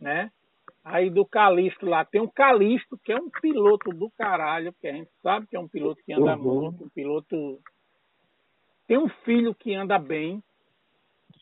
né? 0.00 0.30
Aí 0.82 1.10
do 1.10 1.26
Calixto 1.26 1.84
lá, 1.86 2.04
tem 2.04 2.20
um 2.20 2.28
Calixto, 2.28 2.98
que 3.04 3.12
é 3.12 3.16
um 3.16 3.28
piloto 3.28 3.90
do 3.90 4.10
caralho, 4.16 4.72
porque 4.72 4.88
a 4.88 4.92
gente 4.92 5.10
sabe 5.22 5.46
que 5.46 5.56
é 5.56 5.60
um 5.60 5.68
piloto 5.68 6.02
que 6.04 6.12
anda 6.12 6.36
uhum. 6.36 6.42
muito, 6.42 6.84
um 6.84 6.88
piloto. 6.88 7.58
Tem 8.86 8.96
um 8.96 9.08
filho 9.24 9.54
que 9.54 9.74
anda 9.74 9.98
bem, 9.98 10.42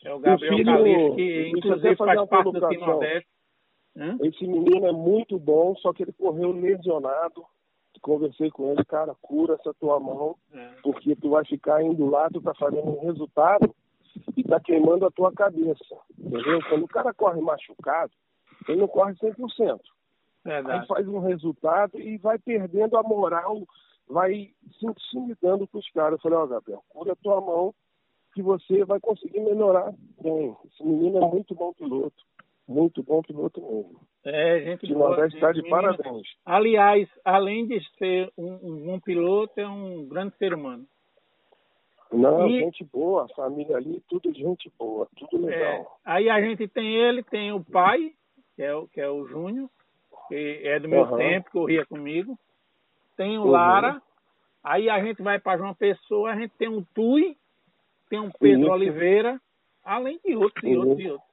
é 0.05 0.13
o 0.13 0.19
Gabriel 0.19 0.57
filho, 0.57 0.73
Calixto, 0.73 1.17
que 1.17 1.49
inclusive 1.51 1.97
faz 1.97 2.29
parte 2.29 2.53
do 2.53 2.69
Team 2.69 2.87
Nordeste. 2.87 3.29
Esse 4.23 4.47
menino 4.47 4.87
é 4.87 4.93
muito 4.93 5.39
bom, 5.39 5.75
só 5.77 5.93
que 5.93 6.03
ele 6.03 6.13
correu 6.13 6.53
lesionado. 6.53 7.45
Conversei 8.01 8.51
com 8.51 8.71
ele, 8.71 8.85
cara, 8.85 9.15
cura 9.21 9.55
essa 9.55 9.75
tua 9.75 9.99
mão, 9.99 10.37
é. 10.53 10.69
porque 10.83 11.17
tu 11.17 11.31
vai 11.31 11.45
ficar 11.45 11.83
indo 11.83 12.09
lá, 12.09 12.29
tu 12.31 12.41
tá 12.41 12.55
fazendo 12.55 12.89
um 12.89 13.07
resultado 13.07 13.75
e 14.37 14.43
tá 14.43 14.61
queimando 14.61 15.07
a 15.07 15.11
tua 15.11 15.33
cabeça. 15.33 15.97
Entendeu? 16.19 16.61
Quando 16.69 16.85
o 16.85 16.89
cara 16.89 17.13
corre 17.13 17.41
machucado, 17.41 18.13
ele 18.69 18.81
não 18.81 18.89
corre 18.89 19.15
100%. 19.15 19.81
Verdade. 20.45 20.81
Aí 20.81 20.87
faz 20.87 21.09
um 21.09 21.19
resultado 21.19 22.01
e 22.01 22.17
vai 22.17 22.39
perdendo 22.39 22.97
a 22.97 23.03
moral, 23.03 23.63
vai 24.09 24.51
se 24.79 24.87
intimidando 24.87 25.67
com 25.67 25.79
os 25.79 25.91
caras. 25.91 26.13
Eu 26.13 26.19
falei, 26.23 26.39
ó, 26.39 26.45
oh, 26.45 26.49
Gabriel, 26.49 26.85
cura 26.89 27.13
a 27.13 27.17
tua 27.17 27.41
mão 27.41 27.75
que 28.35 28.43
você 28.43 28.85
vai 28.85 29.01
conseguir 29.01 29.41
melhorar 29.41 29.93
bem. 30.23 30.57
Esse 30.67 30.85
menino 30.85 31.19
é 31.19 31.29
muito 31.29 31.55
bom 31.55 31.73
piloto. 31.73 32.25
Muito 32.69 33.03
bom 33.03 33.23
piloto 33.23 33.63
mesmo. 33.63 34.01
É, 34.27 34.61
gente 34.61 34.87
de 34.87 34.93
boa. 34.93 35.27
está 35.27 35.53
de 35.53 35.67
parabéns. 35.71 36.29
Aliás, 36.45 37.09
além 37.25 37.67
de 37.67 37.81
ser 37.97 38.31
um, 38.37 38.53
um, 38.63 38.95
um 38.95 39.01
piloto, 39.01 39.59
é 39.59 39.67
um 39.67 40.07
grande 40.07 40.37
ser 40.37 40.53
humano. 40.53 40.87
Não, 42.13 42.47
e, 42.47 42.61
gente 42.61 42.85
boa, 42.85 43.27
família 43.35 43.77
ali, 43.77 44.03
tudo 44.09 44.33
gente 44.35 44.71
boa, 44.79 45.09
tudo 45.17 45.49
é, 45.49 45.57
legal. 45.57 45.73
É, 45.73 45.87
aí 46.05 46.31
a 46.31 46.41
gente 46.43 46.69
tem 46.69 46.95
ele, 46.95 47.23
tem 47.23 47.53
o 47.53 47.65
pai, 47.65 48.13
que 48.55 48.63
é 48.63 48.75
o, 48.75 48.87
que 48.87 49.01
é 49.01 49.09
o 49.09 49.27
Júnior, 49.27 49.71
que 50.29 50.61
é 50.65 50.79
do 50.79 50.89
meu 50.89 51.05
uhum. 51.05 51.17
tempo, 51.17 51.51
corria 51.51 51.87
comigo. 51.87 52.39
Tem 53.17 53.39
o 53.39 53.43
uhum. 53.43 53.51
Lara, 53.51 54.03
aí 54.63 54.91
a 54.91 55.03
gente 55.03 55.23
vai 55.23 55.39
para 55.39 55.59
João 55.59 55.75
Pessoa, 55.75 56.33
a 56.33 56.37
gente 56.37 56.53
tem 56.59 56.69
um 56.69 56.85
Tui, 56.95 57.37
tem 58.11 58.21
um 58.21 58.31
Pedro 58.31 58.65
Isso. 58.65 58.73
Oliveira, 58.73 59.41
além 59.83 60.19
de 60.25 60.37
outros 60.37 60.65
e 60.65 60.77
outros 60.77 61.01
e 61.01 61.11
outros. 61.11 61.28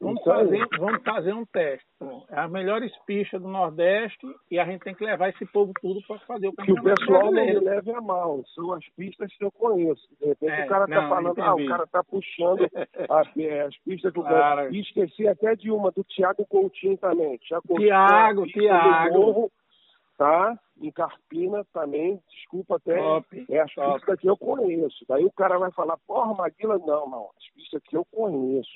Vamos 0.00 0.22
fazer, 0.22 0.66
vamos 0.78 1.02
fazer 1.02 1.32
um 1.32 1.46
teste. 1.46 1.86
É 2.30 2.40
a 2.40 2.48
melhores 2.48 2.92
pistas 3.06 3.40
do 3.40 3.48
Nordeste 3.48 4.26
e 4.50 4.58
a 4.58 4.64
gente 4.64 4.82
tem 4.82 4.94
que 4.94 5.04
levar 5.04 5.30
esse 5.30 5.46
povo 5.46 5.72
tudo 5.80 6.00
para 6.06 6.18
fazer 6.20 6.48
o 6.48 6.52
campeonato. 6.52 6.84
Que 6.84 6.92
o 6.92 6.96
pessoal 6.96 7.32
não 7.32 7.44
me 7.44 7.60
leve 7.60 7.90
a 7.92 8.00
mal. 8.00 8.42
São 8.54 8.72
as 8.72 8.86
pistas 8.90 9.32
que 9.36 9.44
eu 9.44 9.50
conheço. 9.52 10.02
De 10.20 10.26
repente 10.26 10.52
é, 10.52 10.64
o 10.64 10.68
cara 10.68 10.84
está 10.84 11.08
falando, 11.08 11.40
ah, 11.40 11.54
o 11.54 11.66
cara 11.66 11.84
está 11.84 12.04
puxando 12.04 12.68
as, 13.08 13.36
é, 13.38 13.60
as 13.62 13.76
pistas 13.78 14.12
do 14.12 14.22
claro. 14.22 14.74
E 14.74 14.80
esqueci 14.80 15.26
até 15.26 15.54
de 15.54 15.70
uma, 15.70 15.90
do 15.90 16.04
Thiago 16.04 16.44
Coutinho 16.46 16.98
também. 16.98 17.38
Thiago, 17.38 18.46
Thiago. 18.46 19.50
tá? 20.18 20.58
Em 20.80 20.90
Carpina 20.90 21.64
também, 21.72 22.20
desculpa 22.28 22.76
até. 22.76 22.98
Top, 22.98 23.46
é 23.48 23.60
as 23.60 23.72
top. 23.72 23.94
pistas 23.94 24.20
que 24.20 24.28
eu 24.28 24.36
conheço. 24.36 25.04
Daí 25.08 25.24
o 25.24 25.32
cara 25.32 25.56
vai 25.56 25.70
falar, 25.70 25.96
porra, 26.06 26.34
Maguila, 26.34 26.78
não, 26.78 27.08
não. 27.08 27.30
As 27.38 27.54
pistas 27.54 27.82
que 27.84 27.96
eu 27.96 28.04
conheço. 28.04 28.70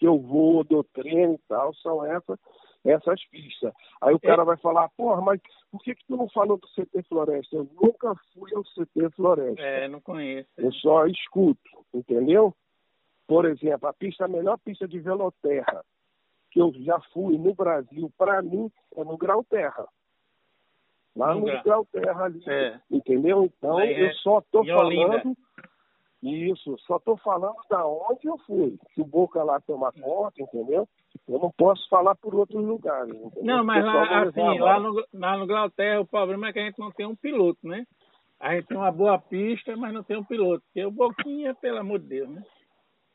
Que 0.00 0.06
eu 0.06 0.18
vou, 0.18 0.64
dou 0.64 0.82
treino 0.82 1.34
e 1.34 1.40
tal, 1.46 1.72
são 1.74 2.04
essas 2.04 2.38
essas 2.82 3.22
pistas. 3.28 3.74
Aí 4.00 4.14
o 4.14 4.20
é. 4.22 4.26
cara 4.26 4.42
vai 4.42 4.56
falar, 4.56 4.88
porra, 4.96 5.20
mas 5.20 5.38
por 5.70 5.82
que, 5.82 5.94
que 5.94 6.06
tu 6.06 6.16
não 6.16 6.30
falou 6.30 6.56
do 6.56 6.66
CT 6.68 7.02
Floresta? 7.10 7.56
Eu 7.56 7.68
nunca 7.78 8.14
fui 8.32 8.50
ao 8.54 8.62
CT 8.62 9.10
Floresta. 9.14 9.60
É, 9.60 9.86
não 9.86 10.00
conheço. 10.00 10.48
Eu 10.56 10.72
só 10.72 11.04
escuto, 11.04 11.60
entendeu? 11.92 12.54
Por 13.26 13.44
exemplo, 13.44 13.86
a 13.86 13.92
pista, 13.92 14.24
a 14.24 14.28
melhor 14.28 14.58
pista 14.64 14.88
de 14.88 14.98
veloterra 14.98 15.84
que 16.50 16.60
eu 16.60 16.72
já 16.78 16.98
fui 17.12 17.36
no 17.36 17.54
Brasil, 17.54 18.10
para 18.16 18.42
mim, 18.42 18.72
é 18.96 19.04
no 19.04 19.16
Grau 19.18 19.44
Terra. 19.44 19.86
Lá 21.14 21.34
no, 21.34 21.40
no 21.40 21.62
Grau 21.62 21.86
Terra 21.92 22.24
ali. 22.24 22.42
É. 22.48 22.80
Entendeu? 22.90 23.44
Então, 23.44 23.78
é. 23.78 24.08
eu 24.08 24.12
só 24.14 24.38
estou 24.38 24.64
falando 24.64 25.36
isso, 26.22 26.76
só 26.80 26.96
estou 26.96 27.16
falando 27.16 27.56
da 27.68 27.86
onde 27.86 28.26
eu 28.26 28.36
fui. 28.38 28.78
Se 28.94 29.00
o 29.00 29.06
Boca 29.06 29.42
lá 29.42 29.60
toma 29.60 29.92
conta, 29.92 30.42
entendeu? 30.42 30.86
Eu 31.26 31.38
não 31.38 31.50
posso 31.50 31.88
falar 31.88 32.14
por 32.16 32.34
outros 32.34 32.62
lugares. 32.62 33.14
Entendeu? 33.14 33.56
Não, 33.56 33.64
mas 33.64 33.84
lá, 33.84 34.22
assim, 34.22 34.58
lá 34.58 34.80
no, 34.80 35.04
lá 35.14 35.36
no 35.38 35.46
Glauterra 35.46 36.00
o 36.00 36.06
problema 36.06 36.48
é 36.48 36.52
que 36.52 36.58
a 36.58 36.64
gente 36.64 36.78
não 36.78 36.90
tem 36.90 37.06
um 37.06 37.16
piloto, 37.16 37.66
né? 37.66 37.86
A 38.38 38.54
gente 38.54 38.68
tem 38.68 38.76
uma 38.76 38.92
boa 38.92 39.18
pista, 39.18 39.76
mas 39.76 39.92
não 39.92 40.02
tem 40.02 40.16
um 40.16 40.24
piloto. 40.24 40.62
Porque 40.64 40.84
o 40.84 40.90
Boquinha, 40.90 41.54
pelo 41.54 41.78
amor 41.78 41.98
de 42.00 42.06
Deus, 42.06 42.28
né? 42.28 42.42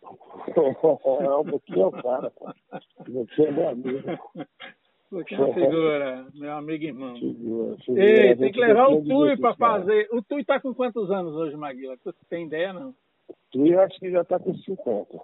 é 0.56 1.36
um 1.36 1.46
pouquinho 1.46 1.92
cara. 1.92 2.32
Você 3.08 3.44
é 3.44 3.52
meu 3.52 3.70
amigo. 3.70 4.02
Boquinha 5.16 5.48
figura, 5.56 6.28
meu 6.34 6.52
amigo 6.52 6.84
e 6.84 6.88
irmão. 6.88 7.16
Figura, 7.16 7.78
figura. 7.78 8.04
Ei, 8.04 8.36
tem 8.36 8.52
que 8.52 8.60
levar 8.60 8.90
o 8.90 9.02
Tui 9.02 9.38
para 9.38 9.56
fazer. 9.56 10.10
O 10.12 10.22
Tui 10.22 10.44
tá 10.44 10.60
com 10.60 10.74
quantos 10.76 11.10
anos 11.10 11.34
hoje, 11.36 11.56
Maguila? 11.56 11.96
Tu 12.04 12.14
tem 12.30 12.46
ideia, 12.46 12.74
não? 12.74 12.94
Tui 13.50 13.74
acho 13.78 13.98
que 13.98 14.12
já 14.12 14.26
tá 14.26 14.38
com 14.38 14.54
50. 14.54 15.18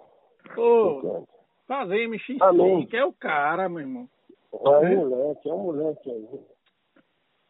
Pô, 0.54 1.00
50. 1.02 1.28
fazer 1.68 2.08
MX5, 2.08 2.38
ah, 2.40 2.86
que 2.88 2.96
é 2.96 3.04
o 3.04 3.12
cara, 3.12 3.68
meu 3.68 3.80
irmão. 3.80 4.08
É 4.54 4.92
é? 4.92 4.96
moleque, 4.96 5.48
é 5.48 5.52
um 5.52 5.58
moleque 5.58 6.10
aí. 6.10 6.28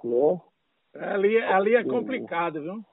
Né? 0.05 0.41
Ali, 0.95 1.39
ali 1.39 1.75
é 1.77 1.85
complicado, 1.85 2.61
viu? 2.61 2.85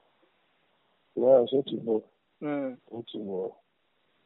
Não, 1.16 1.46
gente 1.48 1.76
boa. 1.76 2.04
É. 2.40 2.76
Gente 2.92 3.18
boa. 3.18 3.50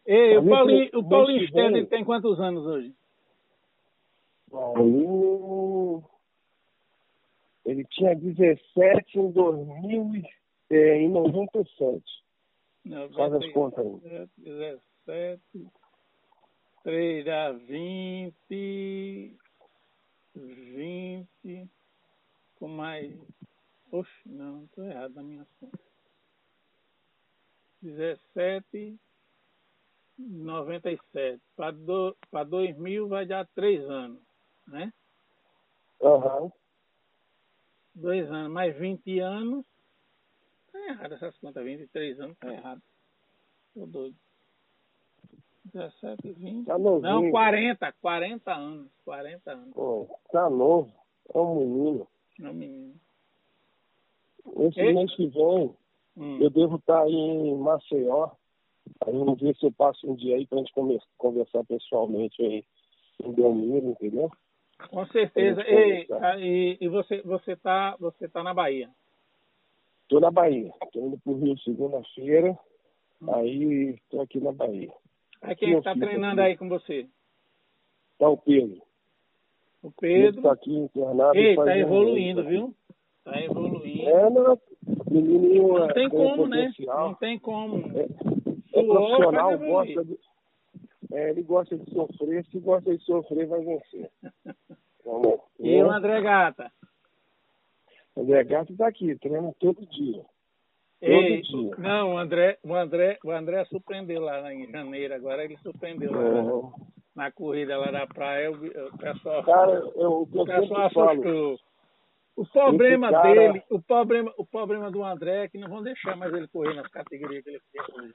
Ei, 0.06 0.36
o 0.36 0.46
Paulinho, 0.46 0.90
o 0.92 1.08
Paulinho 1.08 1.48
Stedley 1.48 1.86
tem 1.86 2.04
quantos 2.04 2.38
anos 2.38 2.66
hoje? 2.66 2.94
Paulinho. 4.54 6.04
Ele 7.66 7.84
tinha 7.86 8.14
17 8.14 9.18
em 9.18 9.30
2000 9.32 10.22
é, 10.70 10.96
em 10.96 11.08
97. 11.08 12.02
Não, 12.84 13.10
Faz 13.12 13.32
as 13.32 13.52
contas 13.52 13.84
aí. 13.84 14.28
17, 14.38 15.42
3 16.84 17.24
dá 17.24 17.52
20, 17.52 19.36
20, 20.36 21.68
com 22.56 22.68
mais. 22.68 23.12
Oxe, 23.90 24.10
não, 24.26 24.64
estou 24.64 24.84
errado 24.84 25.14
na 25.14 25.22
minha 25.22 25.46
conta. 25.58 25.78
17, 27.82 28.98
97. 30.18 31.40
Para 31.56 31.72
do, 31.72 32.16
2000 32.30 33.08
vai 33.08 33.26
dar 33.26 33.46
três 33.54 33.82
anos, 33.88 34.20
né? 34.66 34.92
Uhum. 36.00 36.50
Dois 37.94 38.30
anos, 38.30 38.52
mais 38.52 38.76
20 38.76 39.18
anos. 39.20 39.64
Tá 40.72 40.78
errado 40.86 41.14
essas 41.14 41.38
contas, 41.38 41.64
23 41.64 42.20
anos, 42.20 42.36
tá 42.38 42.52
errado. 42.52 42.82
Tô 43.74 43.86
doido. 43.86 44.16
17, 45.72 46.32
20. 46.32 46.66
Tá 46.66 46.78
novinho. 46.78 47.02
Não, 47.02 47.30
40, 47.30 47.92
40 48.00 48.52
anos. 48.52 48.90
40 49.04 49.50
anos. 49.52 49.74
Pô, 49.74 50.18
tá 50.30 50.50
novo. 50.50 50.92
É 51.32 51.38
um 51.38 51.58
menino. 51.58 52.08
É 52.40 52.48
um 52.48 52.54
menino. 52.54 53.00
Esse 54.58 54.80
Ei? 54.80 54.92
mês 54.92 55.14
que 55.16 55.26
vem, 55.28 55.74
hum. 56.16 56.38
eu 56.40 56.50
devo 56.50 56.76
estar 56.76 56.98
tá 56.98 57.02
aí 57.04 57.12
em 57.12 57.56
Maceió 57.56 58.32
Aí 59.06 59.12
vamos 59.12 59.40
ver 59.40 59.54
se 59.56 59.66
eu 59.66 59.72
passo 59.72 60.10
um 60.10 60.14
dia 60.14 60.36
aí 60.36 60.46
pra 60.46 60.58
gente 60.58 60.72
conversar 61.16 61.64
pessoalmente 61.64 62.42
aí 62.42 62.64
em 63.22 63.32
Belmiro, 63.32 63.90
entendeu? 63.90 64.30
Com 64.88 65.06
certeza. 65.06 65.62
E, 65.62 66.06
e, 66.38 66.78
e, 66.80 66.88
você, 66.88 67.22
você, 67.22 67.56
tá, 67.56 67.96
você 67.98 68.28
tá 68.28 68.42
na 68.42 68.54
Bahia? 68.54 68.88
Tô 70.08 70.20
na 70.20 70.30
Bahia. 70.30 70.72
Tô 70.92 71.06
indo 71.06 71.18
pro 71.18 71.36
Rio 71.36 71.58
segunda-feira. 71.58 72.58
Hum. 73.22 73.34
Aí 73.34 73.98
tô 74.10 74.20
aqui 74.20 74.40
na 74.40 74.52
Bahia. 74.52 74.92
Aí 75.42 75.56
quem 75.56 75.76
está 75.76 75.94
treinando 75.94 76.40
aqui. 76.40 76.50
aí 76.50 76.56
com 76.56 76.68
você? 76.68 77.06
Tá 78.18 78.28
o 78.28 78.36
Pedro. 78.36 78.82
O 79.82 79.92
Pedro. 79.92 80.40
Está 80.40 80.52
aqui 80.52 80.74
internado. 80.74 81.36
Ei, 81.36 81.56
tá 81.56 81.76
evoluindo, 81.76 82.40
um, 82.40 82.46
viu? 82.46 82.74
Tá 83.24 83.40
evoluindo. 83.40 84.08
É, 84.08 84.30
não. 84.30 84.60
Menininho 85.10 85.78
não 85.78 85.88
tem 85.88 86.08
como, 86.08 86.46
né? 86.46 86.72
Não 86.80 87.14
tem 87.14 87.38
como. 87.38 87.76
É, 87.98 88.80
é 88.80 88.82
profissional, 88.82 89.58
gosta 89.58 90.04
de, 90.04 90.18
é, 91.14 91.30
ele 91.30 91.42
gosta 91.42 91.76
de 91.78 91.90
sofrer, 91.92 92.44
se 92.46 92.58
gosta 92.58 92.96
de 92.96 93.02
sofrer, 93.04 93.46
vai 93.46 93.60
vencer. 93.60 94.10
Vamos, 95.04 95.40
e 95.60 95.82
o 95.82 95.90
André 95.90 96.20
Gata? 96.20 96.72
O 98.16 98.22
André 98.22 98.44
Gata 98.44 98.72
está 98.72 98.88
aqui, 98.88 99.16
treina 99.18 99.54
todo 99.58 99.86
dia. 99.86 100.24
Ei, 101.00 101.42
dia. 101.42 101.76
Não, 101.78 102.14
o 102.14 102.18
André, 102.18 102.58
o 102.64 102.74
André, 102.74 103.18
o 103.22 103.30
André 103.30 103.64
surpreendeu 103.66 104.22
lá 104.22 104.52
em 104.52 104.70
janeiro, 104.70 105.14
agora 105.14 105.44
ele 105.44 105.56
surpreendeu 105.58 106.10
lá 106.10 106.42
na, 106.42 107.24
na, 107.24 107.32
corrida 107.32 107.76
lá 107.76 107.90
da 107.90 108.06
praia, 108.06 108.50
o, 108.50 108.54
o 108.54 108.98
pessoal, 108.98 109.44
cara, 109.44 109.72
eu, 109.94 110.22
o 110.22 110.46
pessoal 110.46 110.86
assustou. 110.86 111.58
O 112.36 112.44
problema 112.46 113.10
cara... 113.10 113.34
dele, 113.34 113.62
o 113.70 113.80
problema, 113.80 114.32
o 114.36 114.44
problema 114.44 114.90
do 114.90 115.04
André 115.04 115.44
é 115.44 115.48
que 115.48 115.58
não 115.58 115.68
vão 115.68 115.82
deixar 115.82 116.16
mais 116.16 116.32
ele 116.34 116.48
correr 116.48 116.74
nas 116.74 116.88
categorias 116.88 117.44
que 117.44 117.50
ele 117.50 117.60
fez 117.70 117.84
hoje. 117.96 118.12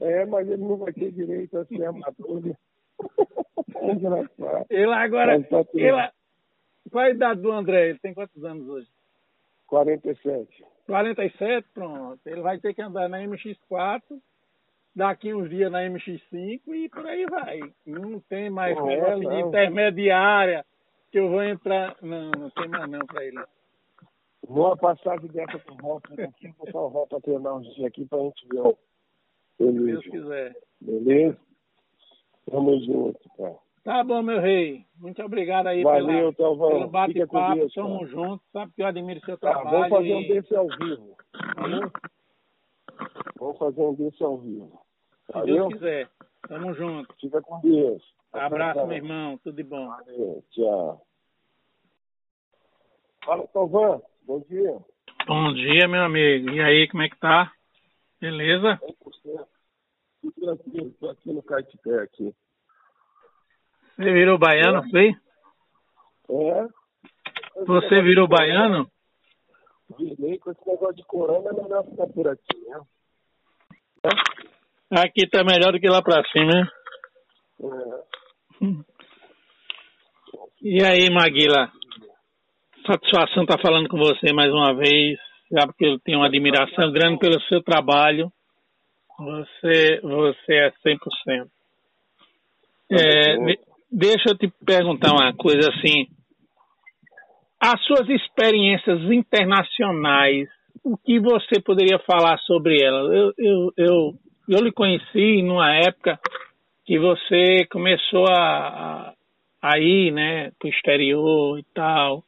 É, 0.00 0.24
mas 0.26 0.48
ele 0.48 0.62
não 0.62 0.76
vai 0.76 0.92
ter 0.92 1.12
direito 1.12 1.56
a 1.58 1.64
ser 1.64 1.84
amador. 1.84 2.42
Né? 2.44 2.54
ele 4.70 4.92
agora. 4.92 5.42
Tá 5.44 5.64
ele, 5.74 6.10
qual 6.90 7.04
a 7.04 7.10
idade 7.10 7.40
do 7.40 7.52
André? 7.52 7.90
Ele 7.90 7.98
tem 7.98 8.14
quantos 8.14 8.44
anos 8.44 8.68
hoje? 8.68 8.88
47. 9.66 10.64
47, 10.86 11.68
pronto. 11.72 12.20
Ele 12.26 12.42
vai 12.42 12.58
ter 12.58 12.74
que 12.74 12.82
andar 12.82 13.08
na 13.08 13.18
MX4, 13.20 14.02
daqui 14.94 15.32
uns 15.32 15.48
dias 15.48 15.72
na 15.72 15.80
MX5 15.80 16.60
e 16.66 16.88
por 16.88 17.06
aí 17.06 17.24
vai. 17.26 17.60
Não 17.86 18.20
tem 18.20 18.50
mais 18.50 18.76
não, 18.76 18.86
negócio 18.86 19.20
de 19.20 19.40
intermediária 19.40 20.64
que 21.10 21.18
eu 21.18 21.30
vou 21.30 21.42
entrar. 21.42 21.96
Não, 22.02 22.30
não 22.32 22.50
tem 22.50 22.68
mais 22.68 22.90
não 22.90 23.06
para 23.06 23.24
ele. 23.24 23.42
Vou 24.46 24.76
passar 24.76 25.18
dessa 25.20 25.58
pro 25.58 25.74
Ropa 25.76 26.12
aqui, 26.20 26.48
botar 26.58 26.80
o 26.80 26.88
Ropa 26.88 27.20
treinar 27.20 27.56
uns 27.56 27.74
dias 27.74 27.86
aqui 27.86 28.04
pra 28.04 28.18
gente 28.18 28.46
ver 28.48 28.76
se 29.70 29.84
Deus 29.84 30.04
quiser. 30.04 30.56
Beleza? 30.80 31.38
Tamo 32.50 32.80
junto, 32.80 33.20
cara. 33.36 33.56
Tá 33.84 34.04
bom, 34.04 34.22
meu 34.22 34.40
rei. 34.40 34.84
Muito 34.96 35.20
obrigado 35.22 35.66
aí 35.66 35.82
Valeu, 35.82 36.32
pela, 36.32 36.56
pelo 36.56 36.88
bate-papo. 36.88 37.68
Tamo 37.74 38.06
junto. 38.06 38.42
Sabe 38.52 38.72
que 38.72 38.82
eu 38.82 38.86
admiro 38.86 39.20
seu 39.24 39.36
tá, 39.36 39.50
trabalho. 39.50 39.70
Vamos 39.70 39.88
fazer 39.88 40.08
e... 40.08 40.14
um 40.14 40.28
desse 40.28 40.56
ao 40.56 40.68
vivo. 40.68 41.16
Vamos 43.38 43.58
fazer 43.58 43.80
um 43.82 43.94
desse 43.94 44.22
ao 44.22 44.38
vivo. 44.38 44.80
Se 45.26 45.32
Valeu? 45.32 45.56
Deus 45.56 45.72
quiser. 45.74 46.08
Tamo 46.48 46.74
junto. 46.74 47.12
Fica 47.20 47.42
com 47.42 47.60
Deus. 47.60 48.02
Abraço, 48.32 48.86
meu 48.86 48.96
irmão. 48.96 49.38
Tudo 49.38 49.56
de 49.56 49.64
bom. 49.64 49.88
Valeu, 49.88 50.44
tchau. 50.50 51.02
Fala, 53.24 53.46
Tovan. 53.48 54.00
Bom 54.24 54.40
dia. 54.48 54.78
Bom 55.26 55.52
dia, 55.54 55.88
meu 55.88 56.04
amigo. 56.04 56.50
E 56.50 56.60
aí, 56.60 56.88
como 56.88 57.02
é 57.02 57.08
que 57.08 57.18
tá? 57.18 57.52
Beleza? 58.20 58.80
100%. 59.26 59.46
Tudo 60.22 60.34
tranquilo, 60.40 60.86
estou 60.86 61.10
aqui 61.10 61.32
no 61.32 61.42
Caetité 61.42 61.98
aqui. 62.00 62.32
Você 63.96 64.12
virou 64.12 64.38
baiano, 64.38 64.78
é. 64.78 64.90
foi? 64.90 65.08
É. 66.30 66.68
Você 67.66 68.02
virou 68.02 68.28
baiano? 68.28 68.88
Virei 69.98 70.38
com 70.38 70.52
esse 70.52 70.66
negócio 70.66 70.94
de 70.94 71.04
corona, 71.04 71.50
é 71.50 71.62
melhor 71.62 71.84
ficar 71.84 72.06
por 72.06 72.28
aqui, 72.28 72.56
né? 72.66 72.80
É? 74.04 75.00
Aqui 75.00 75.28
tá 75.28 75.42
melhor 75.42 75.72
do 75.72 75.80
que 75.80 75.88
lá 75.88 76.00
pra 76.00 76.22
cima, 76.30 76.52
né? 76.52 76.68
É. 77.60 78.12
E 80.62 80.84
aí, 80.84 81.10
Maguila? 81.10 81.72
Satisfação 82.86 83.42
estar 83.42 83.56
tá 83.56 83.62
falando 83.62 83.88
com 83.88 83.98
você 83.98 84.32
mais 84.32 84.52
uma 84.52 84.72
vez, 84.74 85.18
já 85.50 85.66
porque 85.66 85.84
eu 85.84 85.98
tenho 85.98 86.18
uma 86.18 86.26
admiração 86.26 86.92
grande 86.92 87.18
pelo 87.18 87.40
seu 87.42 87.62
trabalho 87.62 88.32
você, 89.18 90.00
você 90.02 90.54
é 90.54 90.72
100%. 90.84 91.48
É, 92.90 93.36
deixa 93.90 94.30
eu 94.30 94.36
te 94.36 94.52
perguntar 94.64 95.12
uma 95.12 95.32
coisa 95.34 95.70
assim. 95.70 96.06
As 97.60 97.80
suas 97.84 98.08
experiências 98.08 99.00
internacionais, 99.10 100.48
o 100.84 100.96
que 100.96 101.20
você 101.20 101.60
poderia 101.60 101.98
falar 102.00 102.38
sobre 102.38 102.82
elas? 102.82 103.12
Eu, 103.12 103.32
eu, 103.38 103.72
eu, 103.76 104.14
eu 104.48 104.64
lhe 104.64 104.72
conheci 104.72 105.42
numa 105.42 105.72
época 105.74 106.18
que 106.84 106.98
você 106.98 107.64
começou 107.70 108.26
a, 108.28 109.14
aí, 109.62 110.10
né, 110.10 110.50
pro 110.58 110.68
exterior 110.68 111.58
e 111.58 111.64
tal, 111.72 112.24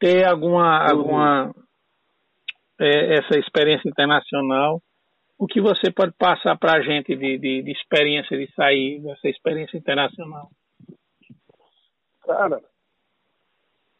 ter 0.00 0.26
alguma, 0.26 0.80
uhum. 0.80 0.90
alguma 0.90 1.54
é, 2.80 3.18
essa 3.18 3.38
experiência 3.38 3.88
internacional, 3.88 4.80
o 5.38 5.46
que 5.46 5.60
você 5.60 5.90
pode 5.90 6.12
passar 6.12 6.56
para 6.58 6.74
a 6.74 6.80
gente 6.80 7.14
de, 7.16 7.38
de, 7.38 7.62
de, 7.62 7.72
experiência 7.72 8.36
de 8.38 8.52
sair 8.54 9.00
dessa 9.00 9.28
experiência 9.28 9.76
internacional? 9.76 10.50
Cara, 12.22 12.62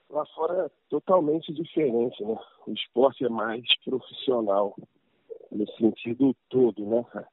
lá 0.09 0.25
fora 0.27 0.67
é 0.67 0.71
totalmente 0.89 1.53
diferente, 1.53 2.23
né? 2.25 2.39
O 2.67 2.73
esporte 2.73 3.25
é 3.25 3.29
mais 3.29 3.63
profissional, 3.85 4.75
no 5.51 5.67
sentido 5.73 6.35
todo, 6.49 6.87
né, 6.87 7.27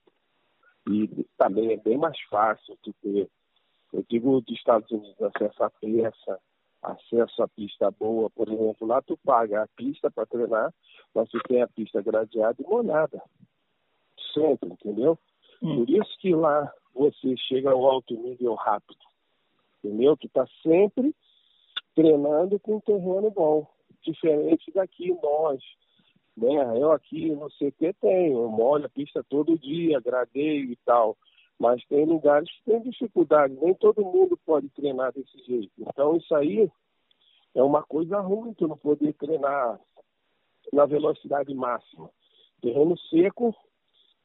E 0.90 1.26
também 1.38 1.74
é 1.74 1.78
bem 1.78 1.98
mais 1.98 2.20
fácil 2.30 2.78
tu 2.84 2.94
ter, 3.02 3.30
eu 3.94 4.04
digo 4.10 4.42
dos 4.42 4.58
Estados 4.58 4.90
Unidos, 4.92 5.22
acesso 5.22 5.64
à 5.64 5.70
peça, 5.70 6.40
acesso 6.82 7.44
à 7.44 7.48
pista 7.48 7.92
boa, 7.92 8.30
por 8.32 8.50
exemplo, 8.50 8.88
lá 8.88 9.02
tu 9.02 9.16
paga 9.24 9.64
a 9.64 9.68
pista 9.76 10.10
para 10.10 10.26
treinar, 10.26 10.74
mas 11.14 11.30
tu 11.30 11.40
tem 11.48 11.62
a 11.62 11.68
pista 11.68 12.02
gradeada 12.02 12.58
e 12.60 12.68
molhada. 12.68 13.22
Sempre, 14.34 14.70
entendeu? 14.70 15.18
Hum. 15.62 15.86
Por 15.86 15.90
isso 15.90 16.18
que 16.20 16.34
lá 16.34 16.72
você 16.94 17.36
chega 17.38 17.72
ao 17.72 17.86
alto 17.86 18.14
nível 18.14 18.56
rápido. 18.56 19.00
Entendeu? 19.84 20.16
Tu 20.18 20.30
tá 20.30 20.46
sempre 20.62 21.16
treinando 21.96 22.60
com 22.60 22.76
um 22.76 22.82
terreno 22.82 23.30
bom. 23.32 23.68
Diferente 24.04 24.72
daqui, 24.72 25.14
nós. 25.22 25.62
Né? 26.36 26.82
Eu 26.82 26.92
aqui 26.92 27.30
no 27.32 27.50
CT 27.50 27.94
tenho, 28.00 28.44
eu 28.44 28.50
molho 28.50 28.86
a 28.86 28.90
pista 28.90 29.24
todo 29.30 29.58
dia, 29.58 30.00
gradeio 30.00 30.72
e 30.72 30.76
tal. 30.86 31.18
Mas 31.60 31.86
tem 31.86 32.06
lugares 32.06 32.50
que 32.50 32.64
tem 32.64 32.82
dificuldade, 32.82 33.56
nem 33.62 33.74
todo 33.76 34.04
mundo 34.04 34.40
pode 34.46 34.68
treinar 34.70 35.14
desse 35.14 35.38
jeito. 35.46 35.72
Então 35.78 36.16
isso 36.18 36.34
aí 36.34 36.72
é 37.54 37.62
uma 37.62 37.84
coisa 37.84 38.20
ruim, 38.20 38.54
tu 38.54 38.68
não 38.68 38.78
poder 38.78 39.14
treinar 39.14 39.80
na 40.74 40.86
velocidade 40.86 41.54
máxima. 41.54 42.10
Terreno 42.62 42.98
seco, 42.98 43.56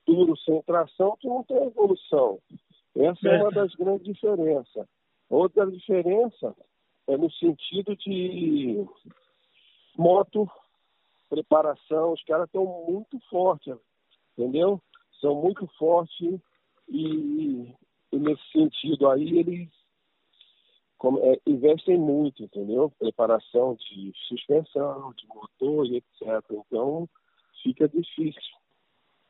duro, 0.07 0.37
sem 0.39 0.63
tração, 0.63 1.17
tu 1.21 1.29
não 1.29 1.43
tem 1.43 1.57
evolução. 1.65 2.39
Essa 2.95 3.29
é 3.29 3.43
uma 3.43 3.51
das 3.51 3.75
grandes 3.75 4.05
diferenças. 4.05 4.87
Outra 5.29 5.71
diferença 5.71 6.55
é 7.09 7.17
no 7.17 7.31
sentido 7.33 7.97
de 7.97 8.87
moto, 9.97 10.49
preparação, 11.29 12.13
os 12.13 12.23
caras 12.25 12.47
estão 12.47 12.65
muito 12.89 13.19
fortes, 13.29 13.77
entendeu? 14.37 14.81
São 15.21 15.35
muito 15.35 15.67
fortes 15.79 16.41
e, 16.89 17.75
e 18.13 18.19
nesse 18.19 18.43
sentido 18.53 19.09
aí 19.09 19.39
eles 19.39 19.69
como, 20.99 21.19
é, 21.19 21.39
investem 21.47 21.99
muito, 21.99 22.43
entendeu? 22.43 22.91
Preparação 22.99 23.75
de 23.75 24.13
suspensão, 24.29 25.13
de 25.13 25.27
motor 25.27 25.87
e 25.87 25.97
etc. 25.97 26.43
Então 26.51 27.09
fica 27.63 27.89
difícil 27.89 28.56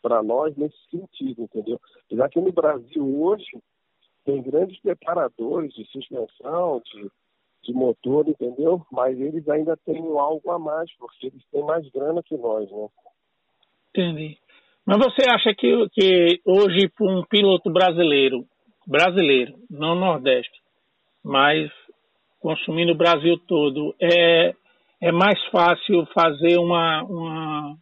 para 0.07 0.23
nós 0.23 0.57
nesse 0.57 0.77
sentido, 0.89 1.43
entendeu? 1.43 1.81
Já 2.13 2.29
que 2.29 2.41
no 2.41 2.53
Brasil 2.53 3.21
hoje 3.21 3.59
tem 4.25 4.41
grandes 4.41 4.79
preparadores 4.81 5.75
de 5.75 5.85
suspensão, 5.87 6.81
de, 6.85 7.11
de 7.65 7.73
motor, 7.73 8.29
entendeu? 8.29 8.87
Mas 8.93 9.19
eles 9.21 9.49
ainda 9.49 9.77
têm 9.79 10.01
algo 10.17 10.49
a 10.53 10.61
mais, 10.61 10.89
porque 10.97 11.27
eles 11.27 11.43
têm 11.51 11.65
mais 11.65 11.89
grana 11.91 12.23
que 12.23 12.37
nós, 12.37 12.71
né? 12.71 12.89
Entendi. 13.91 14.39
Mas 14.87 14.99
você 14.99 15.29
acha 15.29 15.53
que, 15.53 15.89
que 15.89 16.41
hoje, 16.47 16.89
para 16.97 17.07
um 17.07 17.25
piloto 17.25 17.69
brasileiro, 17.69 18.47
brasileiro, 18.87 19.55
não 19.69 19.97
Nordeste, 19.97 20.63
mas 21.25 21.69
consumindo 22.39 22.93
o 22.93 22.97
Brasil 22.97 23.37
todo, 23.49 23.93
é, 24.01 24.55
é 25.01 25.11
mais 25.11 25.45
fácil 25.47 26.07
fazer 26.15 26.59
uma, 26.59 27.03
uma, 27.03 27.77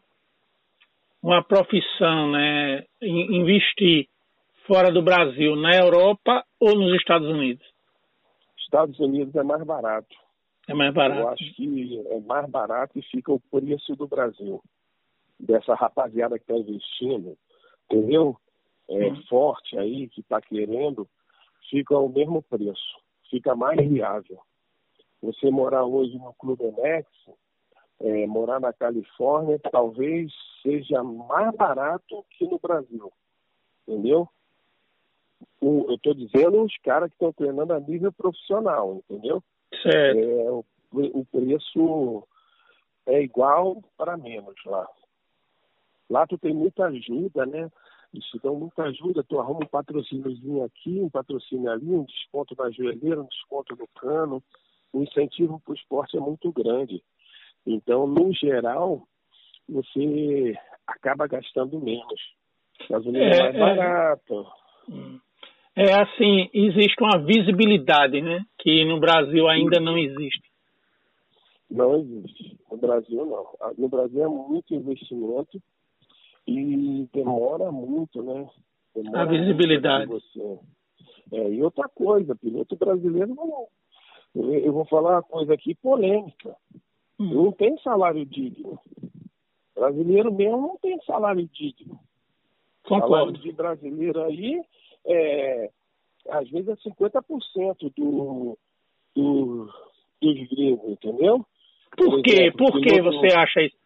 uma 1.24 1.42
profissão, 1.42 2.30
né? 2.32 2.84
investir 3.00 4.08
fora 4.66 4.92
do 4.92 5.00
Brasil, 5.00 5.56
na 5.56 5.74
Europa 5.74 6.44
ou 6.60 6.76
nos 6.76 6.94
Estados 7.00 7.26
Unidos? 7.26 7.66
Estados 8.58 9.00
Unidos 9.00 9.34
é 9.34 9.42
mais 9.42 9.64
barato. 9.64 10.14
É 10.68 10.74
mais 10.74 10.92
barato. 10.92 11.20
Eu 11.20 11.28
acho 11.30 11.54
que 11.54 12.06
é 12.10 12.20
mais 12.20 12.50
barato 12.50 12.98
e 12.98 13.02
fica 13.02 13.32
o 13.32 13.40
preço 13.40 13.96
do 13.96 14.06
Brasil 14.06 14.62
dessa 15.40 15.74
rapaziada 15.74 16.38
que 16.38 16.44
está 16.44 16.56
investindo, 16.56 17.38
entendeu? 17.86 18.36
É, 18.90 19.06
uhum. 19.06 19.22
Forte 19.26 19.78
aí, 19.78 20.08
que 20.10 20.20
está 20.20 20.42
querendo, 20.42 21.08
fica 21.70 21.94
ao 21.94 22.06
mesmo 22.10 22.42
preço, 22.42 23.00
fica 23.30 23.56
mais 23.56 23.80
viável. 23.88 24.40
Você 25.22 25.50
morar 25.50 25.84
hoje 25.84 26.18
no 26.18 26.34
Clube 26.34 26.64
Nex, 26.82 27.08
é, 28.00 28.26
morar 28.26 28.60
na 28.60 28.72
Califórnia, 28.72 29.58
talvez 29.70 30.32
seja 30.62 31.02
mais 31.02 31.54
barato 31.56 32.24
que 32.30 32.46
no 32.46 32.58
Brasil, 32.58 33.12
entendeu? 33.86 34.28
O, 35.60 35.86
eu 35.88 35.94
estou 35.94 36.14
dizendo 36.14 36.62
os 36.62 36.76
caras 36.78 37.08
que 37.08 37.14
estão 37.14 37.32
treinando 37.32 37.72
a 37.72 37.80
nível 37.80 38.12
profissional, 38.12 39.02
entendeu? 39.08 39.42
Certo. 39.82 40.18
É, 40.18 40.50
o, 40.50 40.64
o 40.92 41.24
preço 41.26 42.26
é 43.06 43.22
igual 43.22 43.82
para 43.96 44.16
menos 44.16 44.54
lá. 44.64 44.86
Lá 46.08 46.26
tu 46.26 46.36
tem 46.38 46.54
muita 46.54 46.86
ajuda, 46.86 47.46
né? 47.46 47.70
Te 48.12 48.38
dão 48.40 48.54
muita 48.54 48.84
ajuda, 48.84 49.24
tu 49.24 49.40
arruma 49.40 49.64
um 49.64 49.68
patrocíniozinho 49.68 50.62
aqui, 50.62 51.00
um 51.00 51.10
patrocínio 51.10 51.68
ali, 51.70 51.90
um 51.90 52.04
desconto 52.04 52.54
na 52.56 52.70
joelheira, 52.70 53.20
um 53.20 53.26
desconto 53.26 53.74
no 53.74 53.88
cano. 53.88 54.42
O 54.92 55.02
incentivo 55.02 55.60
para 55.60 55.72
o 55.72 55.74
esporte 55.74 56.16
é 56.16 56.20
muito 56.20 56.52
grande. 56.52 57.02
Então, 57.66 58.06
no 58.06 58.32
geral, 58.32 59.06
você 59.68 60.54
acaba 60.86 61.26
gastando 61.26 61.80
menos. 61.80 62.20
Gasolina 62.88 63.24
é, 63.24 63.38
é 63.38 63.40
mais 63.40 63.54
é, 63.54 63.58
barato. 63.58 64.46
É 65.76 65.94
assim, 65.94 66.50
existe 66.52 66.96
uma 67.00 67.18
visibilidade, 67.24 68.20
né? 68.20 68.44
Que 68.58 68.84
no 68.84 69.00
Brasil 69.00 69.48
ainda 69.48 69.80
não 69.80 69.98
existe. 69.98 70.42
Não 71.70 71.96
existe. 71.96 72.58
No 72.70 72.76
Brasil 72.76 73.24
não. 73.26 73.72
No 73.76 73.88
Brasil 73.88 74.22
é 74.22 74.28
muito 74.28 74.74
investimento 74.74 75.60
e 76.46 77.08
demora 77.12 77.72
muito, 77.72 78.22
né? 78.22 78.48
Demora 78.94 79.22
a 79.22 79.24
visibilidade. 79.24 80.06
Você. 80.06 80.58
É, 81.32 81.50
e 81.50 81.62
outra 81.62 81.88
coisa, 81.88 82.36
piloto 82.36 82.76
brasileiro 82.76 83.34
não. 83.34 83.66
Eu 84.34 84.72
vou 84.72 84.84
falar 84.84 85.12
uma 85.12 85.22
coisa 85.22 85.54
aqui 85.54 85.74
polêmica. 85.76 86.56
Hum. 87.18 87.44
Não 87.44 87.52
tem 87.52 87.76
salário 87.78 88.24
digno. 88.24 88.78
Brasileiro 89.74 90.32
mesmo 90.32 90.60
não 90.60 90.78
tem 90.78 90.98
salário 91.04 91.48
digno. 91.52 91.98
Concordo. 92.84 93.08
Salário 93.08 93.32
de 93.40 93.52
brasileiro 93.52 94.22
aí, 94.24 94.62
é, 95.06 95.70
às 96.30 96.48
vezes 96.50 96.68
é 96.68 96.76
50% 96.76 97.92
do, 97.96 98.58
do, 99.14 99.68
dos 100.20 100.48
gringos, 100.48 100.92
entendeu? 100.92 101.44
Por, 101.96 102.22
quê? 102.22 102.52
Por 102.56 102.80
que 102.80 103.00
você 103.00 103.28
acha 103.36 103.62
isso? 103.62 103.76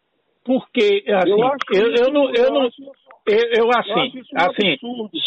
Porque, 0.43 1.03
assim, 1.07 1.29
eu, 1.29 1.43
acho 1.43 1.57
eu, 1.73 1.93
eu 1.93 2.13
não, 2.13 2.33
eu, 2.33 2.51
não, 2.51 2.63
eu, 3.27 3.51
eu 3.55 3.69
assim, 3.71 4.21
assim, 4.35 4.77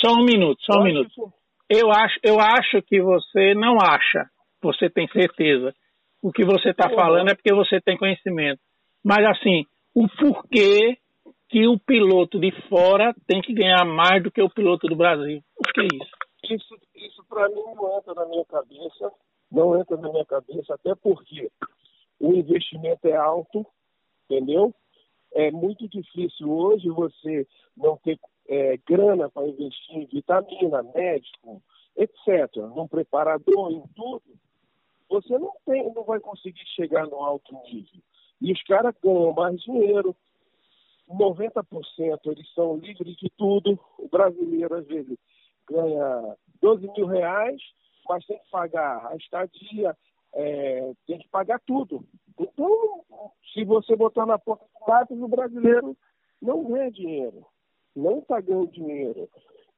só 0.01 0.15
um 0.15 0.25
minuto, 0.25 0.61
só 0.63 0.81
um 0.81 0.85
minuto. 0.85 1.33
Eu 1.69 1.91
acho, 1.91 2.19
eu 2.23 2.41
acho 2.41 2.83
que 2.83 3.01
você 3.01 3.55
não 3.55 3.77
acha, 3.81 4.29
você 4.61 4.91
tem 4.91 5.07
certeza. 5.09 5.75
O 6.23 6.31
que 6.31 6.45
você 6.45 6.71
está 6.71 6.89
falando 6.89 7.31
é 7.31 7.35
porque 7.35 7.53
você 7.53 7.81
tem 7.81 7.99
conhecimento. 7.99 8.61
Mas, 9.05 9.27
assim, 9.27 9.67
o 9.93 10.07
porquê 10.09 10.97
que 11.49 11.67
o 11.67 11.79
piloto 11.79 12.39
de 12.41 12.51
fora 12.69 13.15
tem 13.27 13.43
que 13.43 13.53
ganhar 13.53 13.85
mais 13.85 14.23
do 14.23 14.31
que 14.31 14.41
o 14.41 14.49
piloto 14.49 14.87
do 14.87 14.97
Brasil? 14.97 15.43
Por 15.57 15.73
que 15.73 15.83
isso? 15.83 16.55
Isso, 16.55 16.79
isso 16.95 17.25
para 17.29 17.49
mim 17.49 17.63
não 17.75 17.99
entra 17.99 18.15
na 18.15 18.27
minha 18.27 18.45
cabeça, 18.45 19.13
não 19.51 19.79
entra 19.79 19.97
na 19.97 20.11
minha 20.11 20.25
cabeça, 20.25 20.75
até 20.75 20.95
porque 20.95 21.51
o 22.19 22.33
investimento 22.33 23.07
é 23.07 23.17
alto, 23.17 23.67
entendeu? 24.25 24.75
É 25.35 25.51
muito 25.51 25.89
difícil 25.89 26.51
hoje 26.51 26.89
você 26.89 27.47
não 27.77 27.97
ter 27.97 28.19
é, 28.49 28.77
grana 28.89 29.29
para 29.29 29.47
investir 29.47 29.97
em 29.97 30.07
vitamina, 30.07 30.83
médico, 30.95 31.63
etc. 31.97 32.57
Num 32.75 32.89
preparador, 32.89 33.73
em 33.73 33.83
tudo. 33.95 34.23
Você 35.13 35.39
não 35.39 35.53
tem, 35.67 35.93
não 35.93 36.05
vai 36.05 36.19
conseguir 36.21 36.67
chegar 36.75 37.07
no 37.07 37.17
alto 37.17 37.55
nível. 37.65 38.01
E 38.41 38.51
os 38.51 38.63
caras 38.63 38.95
ganham 39.03 39.35
mais 39.35 39.61
dinheiro. 39.61 40.17
90% 41.07 42.19
eles 42.25 42.55
são 42.55 42.77
livres 42.79 43.15
de 43.17 43.31
tudo. 43.37 43.79
O 43.99 44.09
brasileiro, 44.09 44.75
às 44.75 44.87
vezes, 44.87 45.19
ganha 45.69 46.37
12 46.63 46.91
mil 46.97 47.07
reais, 47.07 47.61
mas 48.09 48.25
tem 48.25 48.39
que 48.39 48.51
pagar 48.51 49.07
a 49.07 49.17
estadia, 49.17 49.95
é, 50.35 50.93
tem 51.07 51.19
que 51.19 51.29
pagar 51.29 51.61
tudo. 51.67 52.03
Então, 52.41 53.05
se 53.53 53.65
você 53.65 53.95
botar 53.95 54.25
na 54.25 54.39
porta 54.39 54.65
do 54.65 54.91
lápis, 54.91 55.21
o 55.21 55.29
brasileiro 55.29 55.95
não 56.41 56.65
ganha 56.65 56.91
dinheiro, 56.91 57.45
não 57.95 58.21
está 58.21 58.41
ganhando 58.41 58.73
dinheiro. 58.73 59.29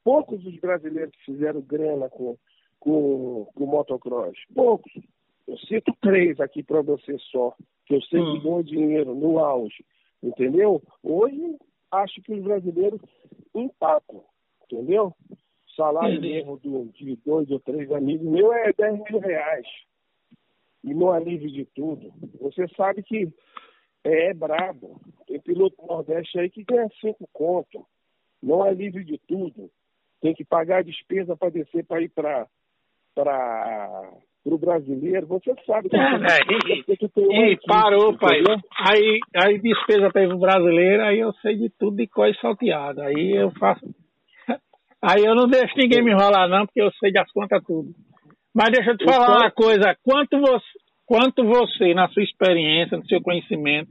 Poucos 0.04 0.46
os 0.46 0.56
brasileiros 0.60 1.12
que 1.16 1.24
fizeram 1.24 1.60
grana 1.60 2.08
com, 2.08 2.36
com 2.78 3.48
o 3.56 3.66
motocross? 3.66 4.36
Poucos. 4.54 4.92
Eu 5.46 5.58
cito 5.58 5.92
três 6.00 6.40
aqui 6.40 6.62
para 6.62 6.80
você 6.80 7.18
só, 7.30 7.54
que 7.86 7.94
eu 7.94 8.02
sei 8.02 8.20
hum. 8.20 8.32
que 8.32 8.44
ganham 8.44 8.62
dinheiro 8.62 9.14
no 9.14 9.38
auge. 9.38 9.84
Entendeu? 10.22 10.82
Hoje, 11.02 11.56
acho 11.90 12.22
que 12.22 12.32
os 12.32 12.42
brasileiros 12.42 13.00
empatam. 13.54 14.24
Entendeu? 14.64 15.14
salário 15.76 16.20
mesmo 16.20 16.56
do, 16.58 16.86
de 16.92 17.16
dois 17.24 17.50
ou 17.50 17.60
três 17.60 17.90
amigos 17.92 18.26
meu 18.26 18.52
é 18.52 18.72
10 18.72 19.02
mil 19.10 19.18
reais. 19.20 19.66
E 20.82 20.94
no 20.94 21.10
alívio 21.10 21.50
de 21.50 21.64
tudo. 21.66 22.12
Você 22.40 22.68
sabe 22.76 23.02
que 23.02 23.32
é, 24.04 24.28
é 24.28 24.34
brabo. 24.34 25.00
Tem 25.26 25.40
piloto 25.40 25.84
Nordeste 25.86 26.38
aí 26.38 26.50
que 26.50 26.62
ganha 26.62 26.88
cinco 27.00 27.28
conto. 27.32 27.86
Não 28.42 28.64
é 28.66 28.72
livre 28.72 29.04
de 29.04 29.18
tudo. 29.18 29.70
Tem 30.20 30.34
que 30.34 30.44
pagar 30.44 30.78
a 30.78 30.82
despesa 30.82 31.36
para 31.36 31.50
descer 31.50 31.84
para 31.84 32.02
ir 32.02 32.10
para 32.10 32.48
para 34.44 34.54
o 34.54 34.58
brasileiro. 34.58 35.26
Você 35.26 35.54
sabe 35.66 35.88
que, 35.88 35.96
é, 35.96 36.92
é, 36.92 36.96
que 36.96 37.08
tem 37.08 37.52
e, 37.52 37.58
parou, 37.66 38.16
pai. 38.18 38.42
Aí, 38.86 39.18
aí 39.34 39.58
despesa 39.58 40.10
para 40.10 40.34
o 40.34 40.38
brasileiro, 40.38 41.02
aí 41.02 41.18
eu 41.18 41.32
sei 41.40 41.56
de 41.56 41.70
tudo 41.70 41.96
de 41.96 42.06
coisa 42.06 42.38
salteada. 42.40 43.04
Aí 43.04 43.32
eu 43.34 43.50
faço 43.52 43.80
Aí 45.02 45.24
eu 45.24 45.34
não 45.34 45.48
deixo 45.48 45.74
ninguém 45.76 46.02
me 46.02 46.12
enrolar, 46.12 46.48
não, 46.48 46.66
porque 46.66 46.82
eu 46.82 46.90
sei 47.00 47.10
das 47.10 47.30
contas 47.32 47.62
tudo. 47.66 47.90
Mas 48.54 48.70
deixa 48.70 48.90
eu 48.90 48.96
te 48.98 49.04
falar 49.04 49.24
então... 49.24 49.36
uma 49.38 49.50
coisa: 49.50 49.96
quanto 50.02 50.38
você, 50.38 50.66
quanto 51.06 51.44
você, 51.44 51.94
na 51.94 52.08
sua 52.08 52.22
experiência, 52.22 52.98
no 52.98 53.06
seu 53.06 53.20
conhecimento, 53.20 53.90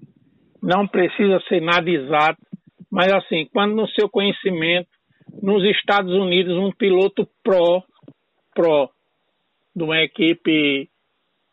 não 0.62 0.88
precisa 0.88 1.42
ser 1.50 1.62
nada 1.62 1.90
exato, 1.90 2.40
mas 2.92 3.12
assim, 3.12 3.48
quando 3.52 3.76
no 3.76 3.88
seu 3.90 4.08
conhecimento, 4.08 4.88
nos 5.42 5.64
Estados 5.64 6.14
Unidos, 6.14 6.56
um 6.58 6.72
piloto 6.72 7.28
pró, 7.44 7.84
pró, 8.56 8.90
de 9.76 9.84
uma 9.84 10.02
equipe 10.02 10.90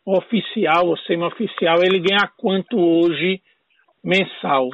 oficial 0.05 0.87
ou 0.87 0.97
semi-oficial, 0.97 1.83
ele 1.83 1.99
ganha 1.99 2.31
quanto 2.37 2.77
hoje 2.77 3.41
mensal? 4.03 4.69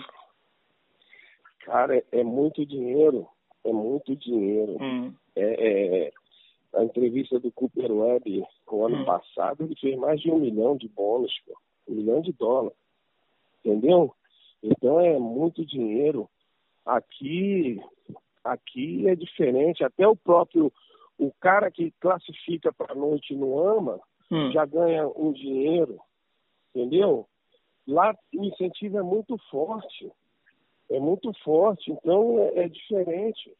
Cara, 1.60 2.04
é 2.12 2.24
muito 2.24 2.66
dinheiro 2.66 3.28
é 3.68 3.74
muito 3.74 4.16
dinheiro. 4.16 4.78
Hum. 4.82 5.14
É, 5.36 6.06
é, 6.06 6.12
a 6.74 6.84
entrevista 6.84 7.40
do 7.40 7.52
Cooper 7.52 7.92
Webb 7.92 8.44
o 8.68 8.86
ano 8.86 9.02
hum. 9.02 9.06
passado, 9.06 9.64
ele 9.64 9.76
fez 9.76 9.98
mais 9.98 10.20
de 10.22 10.32
um 10.32 10.40
milhão 10.40 10.76
de 10.76 10.88
bônus, 10.88 11.34
pô, 11.46 11.58
um 11.88 11.96
milhão 11.96 12.22
de 12.22 12.32
dólares. 12.32 12.78
Entendeu? 13.64 14.14
Então 14.64 15.00
é 15.00 15.18
muito 15.20 15.66
dinheiro. 15.66 16.30
Aqui, 16.86 17.82
aqui 18.44 19.08
é 19.08 19.16
diferente. 19.16 19.84
Até 19.84 20.08
o 20.08 20.16
próprio 20.16 20.72
o 21.18 21.32
cara 21.40 21.72
que 21.72 21.92
classifica 22.00 22.72
para 22.74 22.94
a 22.94 22.96
noite 22.96 23.36
no 23.36 23.60
AMA 23.60 24.00
hum. 24.32 24.52
já 24.52 24.66
ganha 24.66 25.08
um 25.08 25.32
dinheiro, 25.32 26.00
entendeu? 26.74 27.28
Lá 27.88 28.16
o 28.36 28.44
incentivo 28.44 28.98
é 28.98 29.04
muito 29.04 29.38
forte 29.50 30.12
é 30.90 31.00
muito 31.00 31.32
forte, 31.44 31.92
então 31.92 32.40
é, 32.40 32.66
é 32.66 32.70
diferente. 32.70 33.52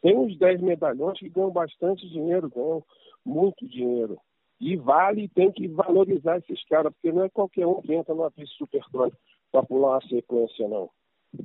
Tem 0.00 0.16
uns 0.16 0.36
10 0.38 0.60
medalhões 0.62 1.18
que 1.18 1.28
ganham 1.28 1.50
bastante 1.50 2.08
dinheiro, 2.08 2.50
ganham 2.54 2.82
muito 3.24 3.66
dinheiro. 3.66 4.18
E 4.60 4.76
vale 4.76 5.28
tem 5.28 5.52
que 5.52 5.68
valorizar 5.68 6.38
esses 6.38 6.64
caras, 6.64 6.92
porque 6.94 7.12
não 7.12 7.24
é 7.24 7.28
qualquer 7.28 7.66
um 7.66 7.80
que 7.80 7.94
entra 7.94 8.14
numa 8.14 8.30
pista 8.30 8.54
supercross 8.56 9.12
para 9.52 9.62
pular 9.62 9.94
uma 9.94 10.08
sequência, 10.08 10.68
não. 10.68 10.90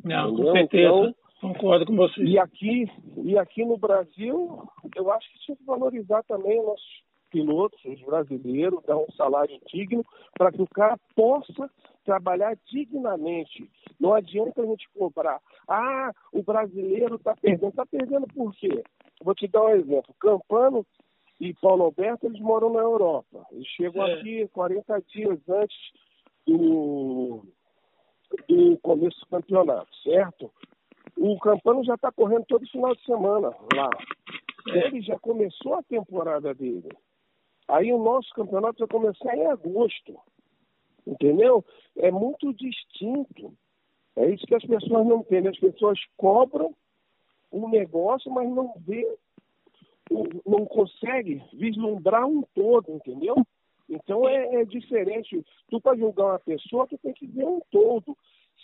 Não, 0.04 0.30
Entendeu? 0.30 0.46
com 0.46 0.52
certeza. 0.54 0.88
Então, 0.88 1.16
Concordo 1.44 1.86
com 1.86 1.98
você. 1.98 2.24
E 2.24 2.40
aqui, 2.40 2.90
e 3.18 3.38
aqui 3.38 3.66
no 3.66 3.78
Brasil, 3.78 4.66
eu 4.96 5.12
acho 5.12 5.30
que 5.30 5.40
tinha 5.40 5.58
que 5.58 5.66
valorizar 5.66 6.24
também 6.24 6.58
o 6.58 6.68
nosso 6.68 6.84
pilotos, 7.30 7.84
os 7.84 8.02
brasileiros, 8.04 8.82
dar 8.86 8.96
um 8.96 9.12
salário 9.18 9.60
digno 9.68 10.06
para 10.38 10.52
que 10.54 10.62
o 10.62 10.68
cara 10.68 10.98
possa 11.16 11.70
trabalhar 12.06 12.56
dignamente. 12.68 13.70
Não 14.00 14.14
adianta 14.14 14.62
a 14.62 14.66
gente 14.66 14.88
cobrar. 14.98 15.42
Ah, 15.68 16.12
o 16.32 16.42
brasileiro 16.44 17.16
está 17.16 17.36
perdendo. 17.36 17.70
Está 17.70 17.86
perdendo 17.88 18.28
por 18.28 18.54
quê? 18.56 18.82
Vou 19.22 19.36
te 19.36 19.46
dar 19.48 19.64
um 19.64 19.70
exemplo. 19.70 20.16
Campano 20.20 20.86
e 21.42 21.54
Paulo 21.56 21.84
Alberto, 21.84 22.28
eles 22.28 22.40
moram 22.40 22.72
na 22.72 22.80
Europa. 22.80 23.46
Eles 23.52 23.68
chegam 23.68 24.06
é. 24.06 24.14
aqui 24.14 24.48
40 24.54 25.02
dias 25.14 25.40
antes 25.50 25.78
do, 26.48 27.44
do 28.48 28.78
começo 28.78 29.20
do 29.20 29.26
campeonato, 29.26 29.94
certo? 30.04 30.50
O 31.18 31.38
Campano 31.40 31.84
já 31.84 31.96
está 31.96 32.12
correndo 32.12 32.46
todo 32.46 32.68
final 32.68 32.96
de 32.96 33.04
semana 33.06 33.50
lá. 33.76 33.90
É. 34.70 34.88
Ele 34.88 35.02
já 35.02 35.18
começou 35.20 35.76
a 35.76 35.84
temporada 35.84 36.54
dele. 36.54 36.90
Aí 37.68 37.92
o 37.94 37.98
nosso 37.98 38.30
campeonato 38.34 38.80
vai 38.80 38.88
começar 38.88 39.36
em 39.38 39.46
agosto. 39.48 40.20
Entendeu? 41.06 41.64
É 41.98 42.12
muito 42.12 42.54
distinto. 42.54 43.54
É 44.16 44.30
isso 44.30 44.46
que 44.46 44.56
as 44.56 44.64
pessoas 44.64 45.06
não 45.06 45.20
entendem. 45.20 45.52
As 45.52 45.60
pessoas 45.60 46.00
cobram 46.18 46.76
um 47.52 47.70
negócio, 47.70 48.32
mas 48.32 48.50
não 48.50 48.74
vê, 48.80 49.08
não 50.46 50.66
consegue 50.66 51.44
vislumbrar 51.54 52.26
um 52.26 52.42
todo, 52.54 52.92
entendeu? 52.92 53.36
Então 53.90 54.28
é, 54.28 54.62
é 54.62 54.66
diferente. 54.66 55.46
Tu 55.70 55.82
para 55.82 55.98
julgar 55.98 56.26
uma 56.26 56.40
pessoa, 56.40 56.88
tu 56.88 56.98
tem 56.98 57.14
que 57.14 57.28
ver 57.28 57.46
um 57.46 57.62
todo, 57.70 58.18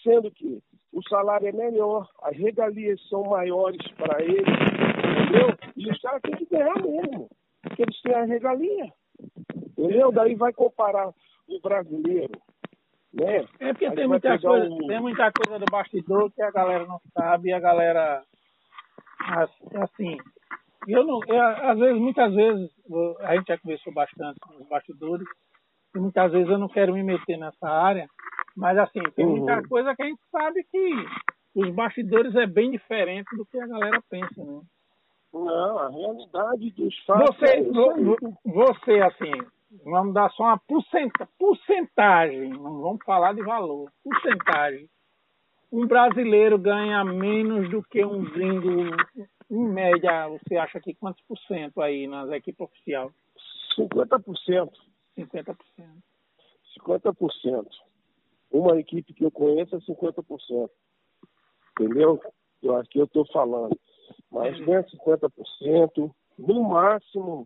sendo 0.03 0.31
que 0.31 0.61
o 0.91 1.01
salário 1.07 1.47
é 1.47 1.51
melhor, 1.51 2.07
as 2.23 2.35
regalias 2.35 2.99
são 3.09 3.23
maiores 3.23 3.81
para 3.93 4.23
eles, 4.23 4.39
entendeu? 4.39 5.55
E 5.75 5.89
os 5.89 6.01
caras 6.01 6.21
têm 6.21 6.35
que 6.35 6.45
ganhar 6.45 6.75
mesmo 6.81 7.29
que 7.75 7.83
eles 7.83 8.01
têm 8.01 8.13
a 8.13 8.23
regalia. 8.23 8.91
Entendeu? 9.77 10.11
Daí 10.11 10.35
vai 10.35 10.51
comparar 10.53 11.07
o 11.07 11.61
brasileiro. 11.61 12.31
Né? 13.13 13.45
É 13.59 13.73
porque 13.73 13.91
tem 13.91 14.07
muita, 14.07 14.39
coisa, 14.39 14.67
o... 14.69 14.87
tem 14.87 15.01
muita 15.01 15.31
coisa 15.31 15.59
do 15.59 15.65
bastidor 15.71 16.31
que 16.31 16.41
a 16.41 16.51
galera 16.51 16.85
não 16.85 16.99
sabe 17.13 17.49
e 17.49 17.53
a 17.53 17.59
galera 17.59 18.23
assim. 19.81 20.17
Eu 20.87 21.05
não, 21.05 21.19
eu, 21.27 21.41
às 21.41 21.77
vezes, 21.77 22.01
muitas 22.01 22.33
vezes, 22.33 22.71
a 23.21 23.35
gente 23.35 23.47
já 23.47 23.57
conversou 23.57 23.93
bastante 23.93 24.39
com 24.39 24.55
os 24.61 24.67
bastidores, 24.67 25.27
e 25.95 25.99
muitas 25.99 26.31
vezes 26.31 26.49
eu 26.49 26.57
não 26.57 26.67
quero 26.67 26.93
me 26.93 27.03
meter 27.03 27.37
nessa 27.37 27.67
área, 27.67 28.07
mas 28.59 28.77
assim, 28.77 28.99
tem 29.15 29.25
uhum. 29.25 29.37
muita 29.37 29.65
coisa 29.69 29.95
que 29.95 30.03
a 30.03 30.05
gente 30.05 30.19
sabe 30.29 30.65
que 30.65 31.05
os 31.55 31.73
bastidores 31.73 32.35
é 32.35 32.45
bem 32.45 32.71
diferente 32.71 33.33
do 33.37 33.45
que 33.45 33.57
a 33.57 33.65
galera 33.65 34.03
pensa, 34.09 34.43
né? 34.43 34.61
Não, 35.33 35.79
a 35.79 35.89
realidade 35.89 36.71
dos 36.71 36.97
fatos. 37.05 37.37
Você, 37.37 37.45
é 37.45 37.61
você 38.43 38.99
assim, 39.01 39.31
vamos 39.85 40.13
dar 40.13 40.29
só 40.31 40.43
uma 40.43 40.61
porcentagem, 41.37 42.49
não 42.49 42.81
vamos 42.81 43.03
falar 43.05 43.33
de 43.33 43.41
valor, 43.43 43.89
porcentagem. 44.03 44.89
Um 45.71 45.87
brasileiro 45.87 46.57
ganha 46.57 47.05
menos 47.05 47.69
do 47.69 47.81
que 47.83 48.03
um 48.03 48.23
gringo, 48.23 48.93
em 49.49 49.69
média, 49.69 50.27
você 50.27 50.57
acha 50.57 50.81
que 50.81 50.95
quantos 50.95 51.23
por 51.25 51.37
cento 51.47 51.81
aí 51.81 52.07
nas 52.07 52.29
equipes 52.31 52.59
oficiais? 52.59 53.11
50%. 53.77 54.69
50%. 55.17 55.55
50%. 56.85 57.88
Uma 58.51 58.79
equipe 58.79 59.13
que 59.13 59.23
eu 59.23 59.31
conheço 59.31 59.75
é 59.75 59.79
50%. 59.79 60.69
Entendeu? 61.79 62.19
Eu 62.61 62.75
acho 62.75 62.89
que 62.89 62.99
eu 62.99 63.05
estou 63.05 63.25
falando 63.31 63.77
mas 64.31 64.59
ganha 64.61 64.83
50%, 64.83 66.11
no 66.37 66.63
máximo 66.63 67.43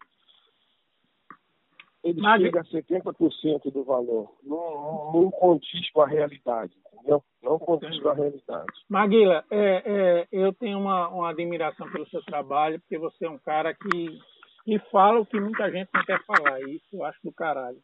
ele 2.04 2.22
mas... 2.22 2.42
chega 2.42 2.60
a 2.60 2.64
70% 2.66 3.72
do 3.72 3.84
valor. 3.86 4.36
Não, 4.44 5.14
não, 5.14 5.32
condiz 5.32 5.90
com 5.92 6.02
a 6.02 6.08
realidade, 6.08 6.74
entendeu? 6.94 7.24
Não 7.42 7.58
condiz 7.58 7.98
com 8.02 8.10
a 8.10 8.14
realidade. 8.14 8.74
Maguila, 8.90 9.46
é, 9.50 9.84
é, 9.86 10.28
eu 10.30 10.52
tenho 10.52 10.80
uma, 10.80 11.08
uma 11.08 11.30
admiração 11.30 11.90
pelo 11.90 12.06
seu 12.10 12.22
trabalho, 12.24 12.80
porque 12.82 12.98
você 12.98 13.26
é 13.26 13.30
um 13.30 13.40
cara 13.40 13.74
que, 13.74 14.20
que 14.66 14.80
fala 14.92 15.22
o 15.22 15.26
que 15.26 15.40
muita 15.40 15.72
gente 15.72 15.90
não 15.94 16.04
quer 16.04 16.22
falar. 16.26 16.60
Isso 16.64 16.86
eu 16.92 17.06
acho 17.06 17.20
do 17.24 17.32
caralho. 17.32 17.82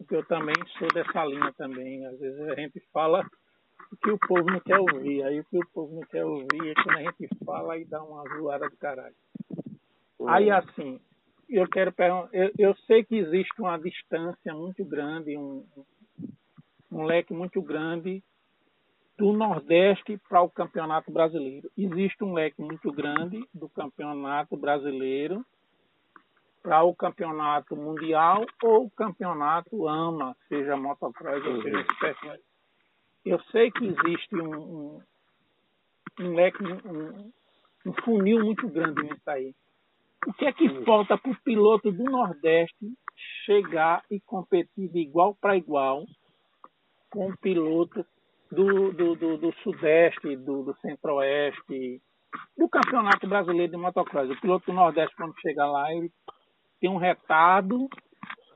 Porque 0.00 0.16
eu 0.16 0.24
também 0.24 0.54
sou 0.78 0.88
dessa 0.88 1.24
linha 1.26 1.52
também. 1.58 2.06
Às 2.06 2.18
vezes 2.18 2.40
a 2.48 2.54
gente 2.54 2.80
fala 2.90 3.22
o 3.92 3.96
que 3.98 4.10
o 4.10 4.18
povo 4.18 4.50
não 4.50 4.60
quer 4.60 4.78
ouvir. 4.78 5.22
Aí 5.24 5.40
o 5.40 5.44
que 5.44 5.58
o 5.58 5.68
povo 5.74 5.94
não 5.94 6.02
quer 6.02 6.24
ouvir 6.24 6.70
é 6.70 6.74
quando 6.74 6.96
a 6.96 7.02
gente 7.02 7.28
fala 7.44 7.76
e 7.76 7.84
dá 7.84 8.02
uma 8.02 8.24
zoada 8.34 8.70
do 8.70 8.76
caralho. 8.78 9.14
Aí 10.26 10.50
assim, 10.50 10.98
eu 11.50 11.68
quero 11.68 11.92
perguntar, 11.92 12.30
eu, 12.32 12.50
eu, 12.56 12.74
sei 12.86 13.04
que 13.04 13.16
existe 13.16 13.60
uma 13.60 13.76
distância 13.76 14.54
muito 14.54 14.82
grande, 14.86 15.36
um, 15.36 15.66
um 16.90 17.04
leque 17.04 17.34
muito 17.34 17.60
grande 17.60 18.24
do 19.18 19.34
Nordeste 19.34 20.18
para 20.30 20.40
o 20.40 20.48
Campeonato 20.48 21.12
Brasileiro. 21.12 21.70
Existe 21.76 22.24
um 22.24 22.32
leque 22.32 22.62
muito 22.62 22.90
grande 22.90 23.46
do 23.52 23.68
Campeonato 23.68 24.56
Brasileiro 24.56 25.44
para 26.62 26.82
o 26.82 26.94
Campeonato 26.94 27.74
Mundial 27.76 28.44
ou 28.62 28.86
o 28.86 28.90
Campeonato 28.90 29.88
AMA, 29.88 30.36
seja 30.48 30.76
motocross 30.76 31.44
ou 31.44 31.62
seja 31.62 31.80
especial 31.80 32.36
eu 33.24 33.40
sei 33.50 33.70
que 33.70 33.84
existe 33.84 34.34
um, 34.36 34.54
um, 34.54 35.02
um 36.20 36.34
leque, 36.34 36.62
um, 36.62 37.30
um, 37.86 37.92
funil 38.04 38.44
muito 38.44 38.68
grande 38.68 39.02
nisso 39.02 39.28
aí. 39.28 39.54
O 40.26 40.32
que 40.34 40.46
é 40.46 40.52
que 40.52 40.84
falta 40.84 41.16
para 41.16 41.30
o 41.30 41.40
piloto 41.42 41.90
do 41.90 42.04
Nordeste 42.04 42.86
chegar 43.44 44.02
e 44.10 44.20
competir 44.20 44.88
de 44.90 45.00
igual 45.00 45.34
para 45.34 45.56
igual 45.56 46.04
com 47.10 47.30
o 47.30 47.36
piloto 47.38 48.04
do, 48.50 48.92
do, 48.92 49.14
do, 49.14 49.38
do 49.38 49.52
Sudeste, 49.62 50.36
do, 50.36 50.62
do 50.62 50.76
Centro-Oeste, 50.80 52.02
do 52.56 52.68
Campeonato 52.68 53.26
Brasileiro 53.26 53.72
de 53.72 53.78
Motocross? 53.78 54.30
O 54.30 54.40
piloto 54.40 54.66
do 54.66 54.72
Nordeste, 54.72 55.16
quando 55.16 55.38
chega 55.40 55.66
lá, 55.66 55.92
ele 55.92 56.12
tem 56.80 56.90
um 56.90 56.96
retado 56.96 57.88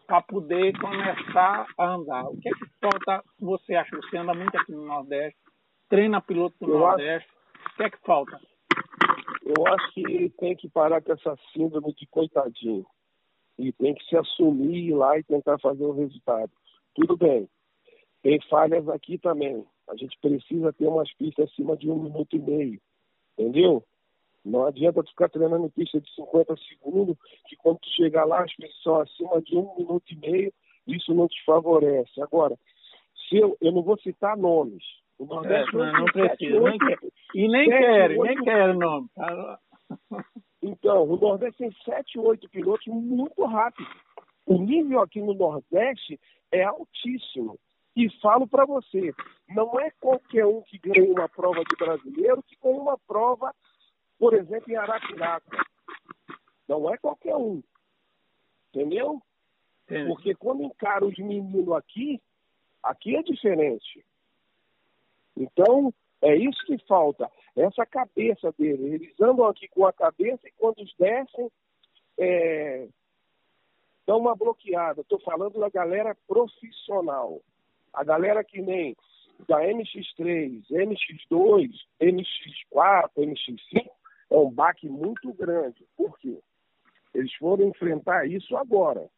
para 0.07 0.23
poder 0.23 0.79
começar 0.79 1.67
a 1.79 1.95
andar. 1.95 2.25
O 2.25 2.37
que 2.39 2.49
é 2.49 2.53
que 2.53 2.67
falta, 2.81 3.23
você 3.39 3.75
acha? 3.75 3.97
Você 3.97 4.17
anda 4.17 4.35
muito 4.35 4.57
aqui 4.57 4.73
no 4.73 4.85
Nordeste, 4.87 5.39
treina 5.89 6.21
piloto 6.21 6.57
do 6.61 6.73
eu 6.73 6.79
Nordeste, 6.79 7.29
acho, 7.29 7.73
o 7.73 7.77
que 7.77 7.83
é 7.83 7.91
que 7.91 7.99
falta? 7.99 8.41
Eu 9.45 9.67
acho 9.67 9.93
que 9.93 10.31
tem 10.39 10.57
que 10.57 10.69
parar 10.69 11.03
com 11.03 11.13
essa 11.13 11.37
síndrome 11.53 11.95
de 11.95 12.07
coitadinho. 12.07 12.87
E 13.59 13.73
tem 13.73 13.95
que 13.95 14.05
se 14.07 14.17
assumir 14.17 14.89
ir 14.89 14.95
lá 14.95 15.19
e 15.19 15.23
tentar 15.23 15.59
fazer 15.59 15.85
o 15.85 15.93
resultado. 15.93 16.51
Tudo 16.95 17.17
bem. 17.17 17.49
Tem 18.23 18.41
falhas 18.49 18.89
aqui 18.89 19.19
também. 19.19 19.65
A 19.89 19.95
gente 19.97 20.19
precisa 20.19 20.73
ter 20.73 20.87
umas 20.87 21.13
pistas 21.15 21.51
acima 21.51 21.77
de 21.77 21.91
um 21.91 22.03
minuto 22.03 22.35
e 22.35 22.39
meio. 22.39 22.81
Entendeu? 23.39 23.85
Não 24.45 24.67
adianta 24.67 25.03
tu 25.03 25.11
ficar 25.11 25.31
treinando 25.31 25.67
em 25.67 25.71
pista 25.71 26.01
de 26.01 26.15
50 26.15 26.55
segundos, 26.69 27.17
que 27.49 27.57
quando 27.57 27.79
tu 27.79 27.89
chegar 27.97 28.25
lá, 28.25 28.43
as 28.43 28.55
pessoas 28.55 29.11
são 29.17 29.33
acima 29.33 29.43
de 29.43 29.57
um 29.57 29.75
minuto 29.77 30.05
e 30.13 30.17
meio, 30.17 30.53
isso 30.87 31.15
não 31.15 31.27
te 31.27 31.43
favorece. 31.45 32.21
Agora, 32.21 32.57
se 33.29 33.37
eu, 33.39 33.57
eu 33.61 33.73
não 33.73 33.83
vou 33.83 33.99
citar 33.99 34.37
nomes. 34.37 34.85
O 35.19 35.25
Nordeste 35.25 35.75
é, 35.75 35.79
não, 35.79 35.93
não 35.93 36.05
precisa, 36.07 36.61
nem 36.61 36.79
quer. 36.79 36.99
E 37.35 37.49
nem 37.49 37.69
quer, 37.69 38.11
nem 38.11 38.37
quer 38.43 38.75
nome. 38.75 39.09
Então, 40.67 41.05
o 41.05 41.17
Nordeste 41.17 41.59
tem 41.59 41.73
7, 41.85 42.19
8 42.19 42.49
pilotos 42.49 42.87
muito 42.87 43.45
rápidos. 43.45 43.93
O 44.47 44.59
nível 44.59 45.01
aqui 45.01 45.21
no 45.21 45.35
Nordeste 45.35 46.19
é 46.51 46.65
altíssimo. 46.65 47.59
E 47.97 48.11
falo 48.21 48.47
para 48.47 48.65
você, 48.65 49.13
não 49.49 49.79
é 49.79 49.91
qualquer 50.01 50.47
um 50.47 50.63
que 50.63 50.79
ganha 50.79 51.13
uma 51.13 51.29
prova 51.29 51.63
de 51.63 51.77
brasileiro 51.77 52.43
que 52.43 52.57
ganha 52.63 52.77
uma 52.77 52.99
prova 53.07 53.55
por 54.19 54.35
exemplo, 54.35 54.73
em 54.73 54.77
Arapiraca. 54.77 55.65
Não 56.69 56.93
é 56.93 56.97
qualquer 56.97 57.37
um. 57.37 57.63
Entendeu? 58.73 59.21
Porque 59.87 60.35
quando 60.35 60.63
encara 60.63 61.05
os 61.05 61.17
meninos 61.19 61.71
aqui, 61.73 62.21
aqui 62.83 63.17
é 63.17 63.23
diferente. 63.23 64.05
Então, 65.37 65.93
é 66.23 66.35
isso 66.35 66.65
que 66.65 66.79
falta. 66.87 67.31
Essa 67.55 67.85
cabeça 67.85 68.53
deles. 68.59 68.93
Eles 68.95 69.21
andam 69.21 69.47
aqui 69.47 69.69
com 69.69 69.87
a 69.87 69.93
cabeça 69.93 70.49
e 70.49 70.53
quando 70.53 70.83
descem, 70.99 71.51
é, 72.19 72.89
dão 74.07 74.19
uma 74.19 74.35
bloqueada. 74.35 75.03
Estou 75.03 75.21
falando 75.21 75.61
da 75.61 75.69
galera 75.69 76.17
profissional. 76.27 77.41
A 77.93 78.03
galera 78.03 78.43
que 78.43 78.61
nem 78.61 78.97
da 79.49 79.61
MX3, 79.61 80.65
MX2, 80.71 81.71
MX4, 82.01 83.11
MX5, 83.19 83.91
é 84.35 84.39
um 84.39 84.51
baque 84.51 84.89
muito 84.89 85.33
grande. 85.33 85.87
Por 85.97 86.19
quê? 86.19 86.39
Eles 87.15 87.33
foram 87.35 87.69
enfrentar 87.69 88.27
isso 88.27 88.57
agora. 88.57 89.09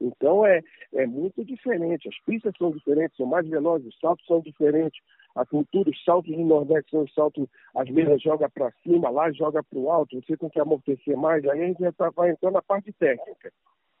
Então 0.00 0.46
é, 0.46 0.60
é 0.92 1.06
muito 1.06 1.44
diferente. 1.44 2.08
As 2.08 2.18
pistas 2.24 2.52
são 2.58 2.70
diferentes, 2.70 3.16
são 3.16 3.26
mais 3.26 3.48
velozes, 3.48 3.88
os 3.88 3.98
saltos 3.98 4.26
são 4.26 4.40
diferentes. 4.40 5.00
A 5.34 5.44
cultura, 5.44 5.90
os 5.90 6.04
saltos 6.04 6.34
do 6.34 6.44
Nordeste 6.44 6.90
são 6.90 7.02
os 7.02 7.12
saltos, 7.12 7.48
as 7.74 7.90
mesas 7.90 8.22
joga 8.22 8.48
para 8.48 8.70
cima, 8.82 9.10
lá 9.10 9.32
joga 9.32 9.62
para 9.64 9.78
o 9.78 9.90
alto, 9.90 10.20
você 10.20 10.36
tem 10.36 10.48
que 10.48 10.60
amortecer 10.60 11.16
mais, 11.16 11.44
aí 11.44 11.60
a 11.60 11.66
gente 11.66 11.80
já 11.80 11.90
tá, 11.90 12.10
vai 12.10 12.30
entrando 12.30 12.54
na 12.54 12.62
parte 12.62 12.92
técnica. 12.92 13.52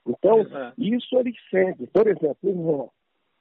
Então, 0.06 0.38
uhum. 0.38 0.72
isso 0.78 1.18
eles 1.18 1.34
sentem. 1.50 1.86
Por 1.86 2.06
exemplo, 2.06 2.38
o. 2.50 2.90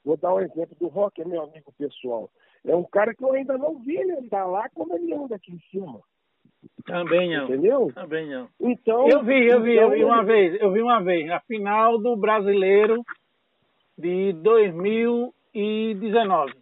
Vou 0.03 0.18
dar 0.18 0.34
um 0.34 0.40
exemplo 0.40 0.76
do 0.80 0.88
Rock, 0.88 1.22
é 1.22 1.26
meu 1.26 1.44
amigo 1.44 1.72
pessoal. 1.77 2.30
É 2.65 2.76
um 2.76 2.84
cara 2.84 3.14
que 3.14 3.23
eu 3.23 3.31
ainda 3.31 3.57
não 3.57 3.80
vi 3.80 3.98
ele 3.98 4.14
andar 4.14 4.45
lá 4.45 4.68
como 4.69 4.95
ele 4.95 5.14
anda 5.14 5.35
aqui 5.35 5.53
em 5.53 5.60
cima. 5.72 6.02
Também 6.85 7.35
não. 7.35 7.45
Entendeu? 7.45 7.91
Também 7.94 8.30
não. 8.30 8.48
Então, 8.60 9.07
eu 9.07 9.23
vi, 9.23 9.48
eu 9.48 9.61
vi, 9.61 9.73
então, 9.73 9.84
eu 9.84 9.91
vi 9.91 10.03
uma 10.03 10.23
vez, 10.23 10.61
eu 10.61 10.72
vi 10.72 10.81
uma 10.81 11.02
vez, 11.02 11.26
na 11.27 11.40
final 11.41 11.98
do 11.98 12.18
brasileiro 12.18 13.03
de 13.98 14.34
2019. 14.34 16.53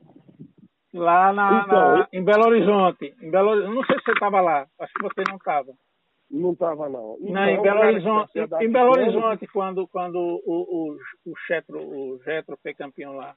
Lá 0.94 1.34
na, 1.34 1.64
então, 1.66 1.98
na 1.98 2.08
em 2.12 2.24
Belo 2.24 2.48
Horizonte. 2.48 3.16
Em 3.22 3.32
Belo, 3.32 3.56
eu 3.56 3.74
não 3.74 3.84
sei 3.86 3.98
se 3.98 4.04
você 4.04 4.12
estava 4.12 4.42
lá, 4.42 4.68
acho 4.80 4.94
que 4.94 5.04
você 5.04 5.24
não 5.28 5.38
estava. 5.38 5.74
Não 6.30 6.52
estava, 6.52 6.88
não. 6.88 7.18
Então, 7.20 7.34
não, 7.34 7.50
em 7.50 7.60
Belo 7.62 7.80
Horizonte, 7.80 8.40
em 8.62 8.72
Belo 8.72 8.92
Horizonte 8.92 9.48
quando, 9.48 9.88
quando 9.88 10.18
o, 10.18 10.40
o, 10.46 10.96
o, 11.26 11.34
Chetro, 11.48 11.80
o 11.80 12.22
Getro 12.24 12.58
foi 12.62 12.74
campeão 12.74 13.16
lá. 13.16 13.36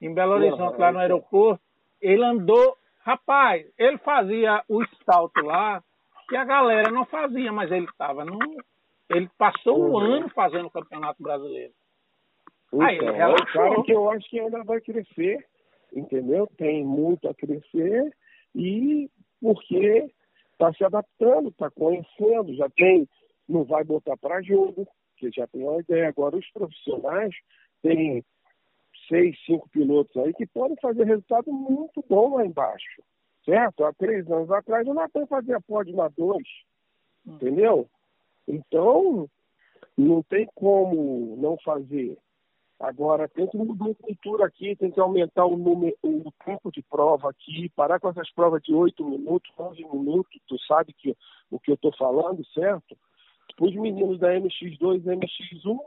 Em 0.00 0.12
Belo 0.12 0.34
Horizonte, 0.34 0.78
lá 0.78 0.92
no 0.92 0.98
aeroporto, 0.98 1.62
ele 2.00 2.24
andou, 2.24 2.76
rapaz, 3.04 3.64
ele 3.78 3.98
fazia 3.98 4.64
o 4.68 4.84
salto 5.04 5.44
lá, 5.44 5.80
que 6.30 6.36
a 6.36 6.44
galera 6.44 6.92
não 6.92 7.04
fazia, 7.04 7.52
mas 7.52 7.70
ele 7.72 7.86
estava 7.86 8.24
no. 8.24 8.38
Ele 9.10 9.28
passou 9.36 9.84
um 9.84 9.90
uhum. 9.90 9.98
ano 9.98 10.28
fazendo 10.30 10.66
o 10.66 10.70
Campeonato 10.70 11.20
Brasileiro. 11.20 11.72
Então, 12.68 12.82
Aí 12.82 12.96
ele 12.96 13.10
relaxou. 13.10 13.80
É 13.80 13.82
que 13.82 13.92
eu 13.92 14.08
acho 14.08 14.30
que 14.30 14.38
ainda 14.38 14.62
vai 14.62 14.80
crescer, 14.80 15.44
entendeu? 15.92 16.48
Tem 16.56 16.84
muito 16.84 17.28
a 17.28 17.34
crescer 17.34 18.16
e 18.54 19.10
porque 19.42 20.08
está 20.52 20.72
se 20.72 20.84
adaptando, 20.84 21.48
está 21.48 21.68
conhecendo, 21.68 22.54
já 22.54 22.68
tem, 22.70 23.08
não 23.48 23.64
vai 23.64 23.82
botar 23.82 24.16
para 24.16 24.40
jogo, 24.40 24.86
que 25.16 25.32
já 25.32 25.48
tem 25.48 25.64
uma 25.64 25.80
ideia. 25.80 26.08
Agora, 26.08 26.36
os 26.36 26.48
profissionais 26.52 27.34
têm 27.82 28.24
seis, 29.08 29.36
cinco 29.44 29.68
pilotos 29.70 30.16
aí 30.16 30.32
que 30.34 30.46
podem 30.46 30.76
fazer 30.80 31.04
resultado 31.04 31.52
muito 31.52 32.04
bom 32.08 32.36
lá 32.36 32.46
embaixo 32.46 33.02
certo? 33.44 33.84
Há 33.84 33.92
três 33.92 34.30
anos 34.30 34.50
atrás 34.50 34.86
o 34.86 34.94
Natan 34.94 35.26
fazia 35.26 35.60
pódio 35.60 35.96
na 35.96 36.08
dois, 36.08 36.46
hum. 37.26 37.34
entendeu? 37.34 37.88
Então, 38.46 39.28
não 39.96 40.22
tem 40.22 40.48
como 40.54 41.36
não 41.36 41.56
fazer. 41.58 42.18
Agora, 42.80 43.28
tem 43.28 43.46
que 43.46 43.58
mudar 43.58 43.90
a 43.90 43.94
cultura 43.94 44.46
aqui, 44.46 44.74
tem 44.74 44.90
que 44.90 44.98
aumentar 44.98 45.44
o, 45.44 45.54
número, 45.54 45.94
o 46.02 46.32
tempo 46.44 46.72
de 46.72 46.82
prova 46.82 47.28
aqui, 47.28 47.68
parar 47.76 48.00
com 48.00 48.08
essas 48.08 48.32
provas 48.32 48.62
de 48.62 48.74
8 48.74 49.04
minutos, 49.04 49.52
11 49.58 49.84
minutos, 49.84 50.40
tu 50.48 50.58
sabe 50.60 50.94
que, 50.94 51.14
o 51.50 51.60
que 51.60 51.70
eu 51.70 51.74
estou 51.74 51.94
falando, 51.96 52.42
certo? 52.54 52.96
Os 53.60 53.74
meninos 53.74 54.18
da 54.18 54.32
MX2 54.32 55.02
e 55.04 55.14
MX1, 55.14 55.78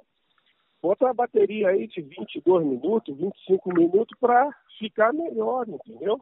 bota 0.80 1.10
a 1.10 1.14
bateria 1.14 1.70
aí 1.70 1.88
de 1.88 2.00
22 2.00 2.64
minutos, 2.64 3.18
25 3.18 3.74
minutos 3.74 4.16
para 4.20 4.56
ficar 4.78 5.12
melhor, 5.12 5.68
entendeu? 5.68 6.22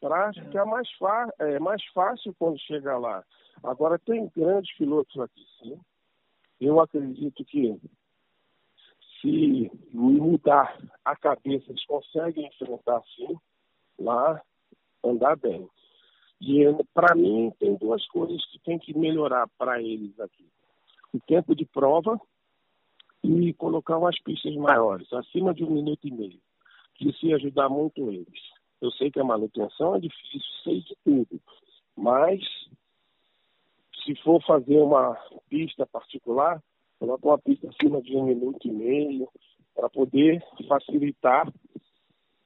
Para 0.00 0.32
ficar 0.32 0.64
mais, 0.64 0.88
é, 1.38 1.58
mais 1.58 1.84
fácil 1.92 2.34
quando 2.38 2.58
chega 2.60 2.96
lá. 2.96 3.24
Agora, 3.62 3.98
tem 3.98 4.30
grandes 4.34 4.74
pilotos 4.76 5.20
aqui, 5.20 5.44
sim. 5.60 5.78
Eu 6.60 6.80
acredito 6.80 7.44
que 7.44 7.78
se 9.20 9.70
mudar 9.92 10.78
a 11.04 11.14
cabeça, 11.14 11.70
eles 11.70 11.84
conseguem 11.84 12.46
enfrentar, 12.46 13.02
sim, 13.14 13.36
lá, 13.98 14.40
andar 15.04 15.36
bem. 15.36 15.68
E, 16.40 16.64
para 16.94 17.14
mim, 17.14 17.52
tem 17.58 17.76
duas 17.76 18.06
coisas 18.08 18.42
que 18.46 18.58
tem 18.60 18.78
que 18.78 18.96
melhorar 18.96 19.46
para 19.58 19.80
eles 19.82 20.18
aqui. 20.18 20.48
O 21.12 21.20
tempo 21.20 21.54
de 21.54 21.66
prova 21.66 22.18
e 23.22 23.52
colocar 23.54 23.98
umas 23.98 24.18
pistas 24.20 24.54
maiores, 24.56 25.12
acima 25.12 25.52
de 25.52 25.64
um 25.64 25.70
minuto 25.70 26.06
e 26.06 26.10
meio. 26.10 26.40
Que 26.94 27.14
ia 27.26 27.36
ajudar 27.36 27.68
muito 27.68 28.10
eles. 28.10 28.59
Eu 28.80 28.90
sei 28.92 29.10
que 29.10 29.20
a 29.20 29.24
manutenção 29.24 29.94
é 29.94 30.00
difícil, 30.00 30.40
sei 30.64 30.80
de 30.80 30.96
tudo, 31.04 31.40
mas 31.96 32.40
se 34.04 34.14
for 34.22 34.42
fazer 34.42 34.78
uma 34.78 35.14
pista 35.48 35.86
particular, 35.86 36.62
coloca 36.98 37.26
uma 37.26 37.38
pista 37.38 37.68
acima 37.68 38.00
de 38.00 38.16
um 38.16 38.24
minuto 38.24 38.66
e 38.66 38.72
meio 38.72 39.28
para 39.74 39.88
poder 39.88 40.42
facilitar 40.68 41.52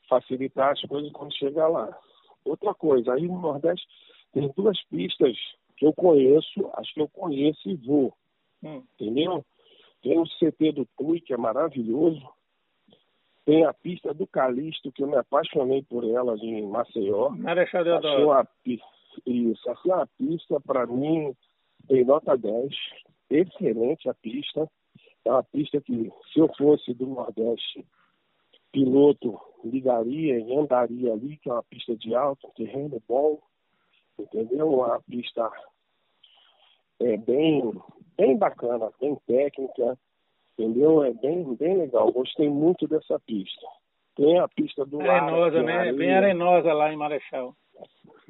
facilitar 0.09 0.73
as 0.73 0.81
coisas 0.83 1.11
quando 1.13 1.35
chegar 1.35 1.69
lá. 1.69 1.97
Outra 2.45 2.75
coisa, 2.75 3.15
aí 3.15 3.27
no 3.27 3.41
Nordeste 3.41 3.87
tem 4.33 4.53
duas 4.55 4.81
pistas 4.85 5.37
que 5.77 5.87
eu 5.87 5.93
conheço, 5.93 6.71
acho 6.75 6.95
que 6.95 7.01
eu 7.01 7.09
conheço 7.09 7.69
e 7.69 7.75
vou. 7.77 8.15
Hum. 8.63 8.83
Entendeu? 8.95 9.45
Tem 10.03 10.19
o 10.19 10.25
CT 10.25 10.73
do 10.73 10.87
Tui, 10.97 11.21
que 11.21 11.33
é 11.33 11.37
maravilhoso, 11.37 12.23
tem 13.45 13.65
a 13.65 13.75
pista 13.75 14.15
do 14.15 14.27
Calixto, 14.27 14.91
que 14.91 15.03
eu 15.03 15.07
me 15.07 15.17
apaixonei 15.17 15.83
por 15.83 16.05
ela 16.05 16.37
em 16.37 16.67
Maceió. 16.67 17.31
Marechal 17.31 17.85
Deodoro. 17.85 18.25
Uma, 18.25 18.49
isso, 19.27 19.71
assim, 19.71 19.91
uma 19.91 20.07
pista, 20.19 20.61
para 20.61 20.87
mim, 20.87 21.35
tem 21.87 22.05
nota 22.05 22.37
10. 22.37 22.73
Excelente 23.31 24.09
a 24.09 24.15
pista. 24.15 24.69
É 25.25 25.31
uma 25.31 25.43
pista 25.43 25.81
que, 25.81 26.11
se 26.33 26.41
eu 26.41 26.49
fosse 26.57 26.95
do 26.95 27.07
Nordeste, 27.07 27.87
piloto 28.73 29.39
ligaria 29.65 30.39
e 30.39 30.57
andaria 30.57 31.13
ali, 31.13 31.37
que 31.39 31.49
é 31.49 31.53
uma 31.53 31.63
pista 31.63 31.97
de 31.97 32.15
alto, 32.15 32.47
um 32.47 32.51
terreno 32.51 33.03
bom, 33.07 33.41
entendeu? 34.19 34.69
Uma 34.69 35.01
pista 35.03 35.51
é, 37.01 37.17
bem, 37.17 37.73
bem 38.17 38.37
bacana, 38.37 38.91
bem 39.01 39.17
técnica, 39.27 39.99
entendeu? 40.59 41.03
É 41.03 41.13
bem, 41.13 41.55
bem 41.55 41.77
legal. 41.77 42.11
Gostei 42.13 42.49
muito 42.49 42.87
dessa 42.87 43.19
pista. 43.21 43.67
Tem 44.17 44.39
a 44.39 44.49
pista 44.49 44.85
do 44.85 45.01
arenosa, 45.01 45.57
Lara, 45.57 45.63
né? 45.63 45.73
É 45.73 45.79
areia, 45.79 45.93
Bem 45.95 46.15
arenosa 46.15 46.73
lá 46.73 46.93
em 46.93 46.97
Marechal. 46.97 47.55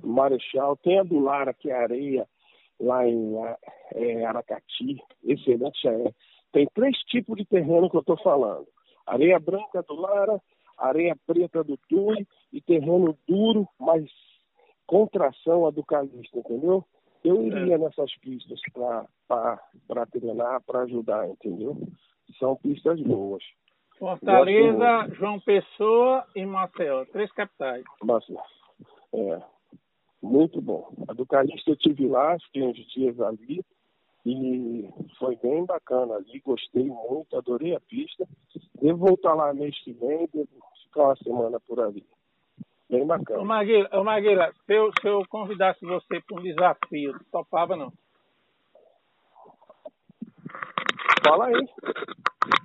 Marechal. 0.02 0.76
Tem 0.78 0.98
a 0.98 1.02
do 1.02 1.20
Lara, 1.20 1.52
que 1.52 1.70
é 1.70 1.74
areia, 1.74 2.26
lá 2.80 3.06
em 3.06 3.34
é, 3.92 4.24
Aracati. 4.24 5.02
Excelente 5.22 5.86
areia. 5.86 6.14
Tem 6.52 6.66
três 6.74 6.96
tipos 7.04 7.36
de 7.36 7.44
terreno 7.44 7.90
que 7.90 7.96
eu 7.96 8.00
estou 8.00 8.16
falando. 8.18 8.66
Areia 9.06 9.38
branca 9.38 9.82
do 9.82 9.94
Lara, 9.94 10.40
areia 10.78 11.16
preta 11.26 11.62
do 11.62 11.76
Tui 11.88 12.26
e 12.52 12.60
terreno 12.60 13.16
duro, 13.28 13.68
mas 13.78 14.04
com 14.86 15.06
tração 15.06 15.66
a 15.66 15.70
do 15.70 15.84
Calista, 15.84 16.38
entendeu? 16.38 16.84
Eu 17.22 17.42
iria 17.42 17.78
nessas 17.78 18.14
pistas 18.18 18.60
para 19.26 20.06
treinar, 20.10 20.62
para 20.62 20.82
ajudar, 20.82 21.28
entendeu? 21.28 21.76
São 22.38 22.56
pistas 22.56 23.00
boas. 23.00 23.42
Fortaleza, 23.98 25.08
João 25.14 25.38
Pessoa 25.40 26.24
e 26.34 26.44
Maceió, 26.44 27.04
três 27.06 27.30
capitais. 27.32 27.84
Mas, 28.02 28.24
é, 29.12 29.42
muito 30.22 30.60
bom. 30.60 30.92
A 31.08 31.12
do 31.12 31.24
Calista 31.24 31.70
eu 31.70 31.76
tive 31.76 32.08
lá, 32.08 32.36
fiquei 32.40 32.62
uns 32.62 32.76
dias 32.92 33.20
ali 33.20 33.64
e 34.26 34.88
foi 35.18 35.36
bem 35.36 35.64
bacana 35.64 36.14
ali, 36.14 36.40
gostei 36.40 36.84
muito, 36.84 37.36
adorei 37.36 37.74
a 37.74 37.80
pista. 37.80 38.26
Devo 38.80 39.06
voltar 39.06 39.34
lá 39.34 39.52
mês 39.52 39.78
que 39.80 39.92
vem, 39.92 40.28
devo 40.32 40.48
ficar 40.82 41.04
uma 41.04 41.16
semana 41.16 41.60
por 41.60 41.80
ali. 41.80 42.04
Bem 42.88 43.06
bacana. 43.06 43.40
Ô 43.40 43.44
Maguila, 43.44 43.88
ô 43.92 44.04
Maguila 44.04 44.52
se, 44.66 44.74
eu, 44.74 44.90
se 45.00 45.06
eu 45.06 45.22
convidasse 45.28 45.84
você 45.84 46.20
para 46.20 46.38
um 46.38 46.42
desafio, 46.42 47.14
topava 47.30 47.76
não? 47.76 47.92
Fala 51.24 51.46
aí. 51.46 51.68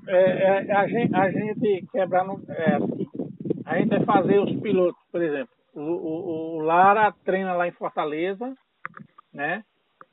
É, 0.08 0.68
é, 0.68 0.72
a, 0.72 0.88
gente, 0.88 1.16
a 1.16 1.32
gente 1.32 1.88
quebrar 1.92 2.26
no. 2.26 2.42
É, 2.50 2.78
a 3.66 3.78
gente 3.78 3.90
vai 3.90 4.04
fazer 4.06 4.40
os 4.40 4.60
pilotos, 4.60 5.02
por 5.12 5.22
exemplo. 5.22 5.54
O, 5.74 5.82
o, 5.82 6.58
o, 6.58 6.60
Lara 6.62 7.14
treina 7.24 7.54
lá 7.54 7.68
em 7.68 7.72
Fortaleza, 7.72 8.54
né? 9.34 9.64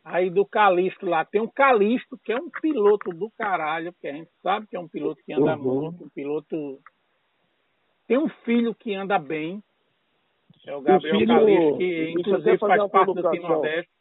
Aí 0.04 0.30
do 0.30 0.46
Calixto 0.46 1.06
lá 1.06 1.24
tem 1.24 1.40
um 1.40 1.48
Calixto, 1.48 2.18
que 2.22 2.32
é 2.32 2.36
um 2.36 2.50
piloto 2.50 3.10
do 3.10 3.30
caralho, 3.36 3.92
porque 3.92 4.06
a 4.06 4.12
gente 4.12 4.30
sabe 4.42 4.66
que 4.68 4.76
é 4.76 4.80
um 4.80 4.86
piloto 4.86 5.20
que 5.24 5.32
anda 5.32 5.56
uhum. 5.56 5.80
muito, 5.80 6.04
um 6.04 6.08
piloto. 6.10 6.78
Tem 8.06 8.18
um 8.18 8.28
filho 8.28 8.74
que 8.74 8.94
anda 8.94 9.18
bem, 9.18 9.60
é 10.66 10.76
o 10.76 10.80
Gabriel 10.80 11.18
filho, 11.18 11.26
Calixto, 11.26 11.78
que 11.78 12.10
inclusive 12.10 12.58
faz 12.58 12.90
parte 12.90 13.14
do 13.14 13.30
Team 13.30 13.48
Nordeste. 13.48 13.95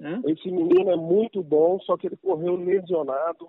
Hum? 0.00 0.22
Esse 0.26 0.50
menino 0.50 0.90
é 0.90 0.96
muito 0.96 1.42
bom, 1.42 1.80
só 1.80 1.96
que 1.96 2.06
ele 2.06 2.16
correu 2.16 2.56
lesionado 2.56 3.48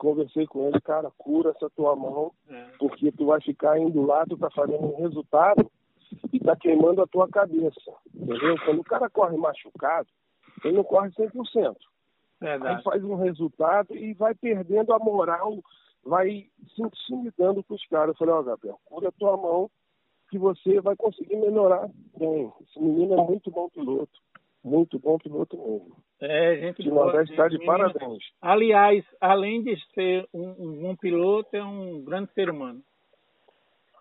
conversei 0.00 0.46
com 0.46 0.66
ele, 0.66 0.80
cara, 0.80 1.10
cura 1.18 1.50
essa 1.50 1.68
tua 1.70 1.94
mão, 1.94 2.32
é. 2.48 2.70
porque 2.78 3.12
tu 3.12 3.26
vai 3.26 3.40
ficar 3.42 3.78
indo 3.78 4.02
lá, 4.02 4.24
tu 4.24 4.36
tá 4.38 4.50
fazendo 4.50 4.82
um 4.82 4.96
resultado 4.96 5.70
e 6.32 6.40
tá 6.40 6.56
queimando 6.56 7.02
a 7.02 7.06
tua 7.06 7.28
cabeça, 7.28 7.92
entendeu? 8.14 8.56
Quando 8.64 8.80
o 8.80 8.84
cara 8.84 9.10
corre 9.10 9.36
machucado, 9.36 10.08
ele 10.64 10.78
não 10.78 10.84
corre 10.84 11.10
100%. 11.10 11.76
Verdade. 12.40 12.76
Aí 12.76 12.82
faz 12.82 13.04
um 13.04 13.14
resultado 13.14 13.94
e 13.94 14.14
vai 14.14 14.34
perdendo 14.34 14.94
a 14.94 14.98
moral, 14.98 15.58
vai 16.02 16.46
se 16.74 16.82
intimidando 16.82 17.62
com 17.62 17.74
os 17.74 17.86
caras. 17.86 18.14
Eu 18.14 18.18
falei, 18.18 18.34
ó, 18.34 18.40
oh, 18.40 18.44
Gabriel, 18.44 18.80
cura 18.86 19.08
a 19.08 19.12
tua 19.12 19.36
mão 19.36 19.70
que 20.30 20.38
você 20.38 20.80
vai 20.80 20.96
conseguir 20.96 21.36
melhorar 21.36 21.86
bem. 22.16 22.50
Esse 22.62 22.80
menino 22.80 23.20
é 23.20 23.22
muito 23.22 23.50
bom 23.50 23.68
piloto. 23.68 24.18
Muito 24.62 24.98
bom 24.98 25.18
piloto 25.18 25.56
mesmo. 25.56 25.96
É, 26.20 26.56
gente 26.56 26.82
de 26.82 26.90
Nordeste 26.90 27.32
está 27.32 27.48
de 27.48 27.64
parabéns. 27.64 28.22
Aliás, 28.42 29.04
além 29.20 29.62
de 29.62 29.74
ser 29.94 30.28
um, 30.34 30.50
um 30.58 30.82
bom 30.82 30.96
piloto, 30.96 31.56
é 31.56 31.64
um 31.64 32.02
grande 32.02 32.30
ser 32.34 32.50
humano. 32.50 32.82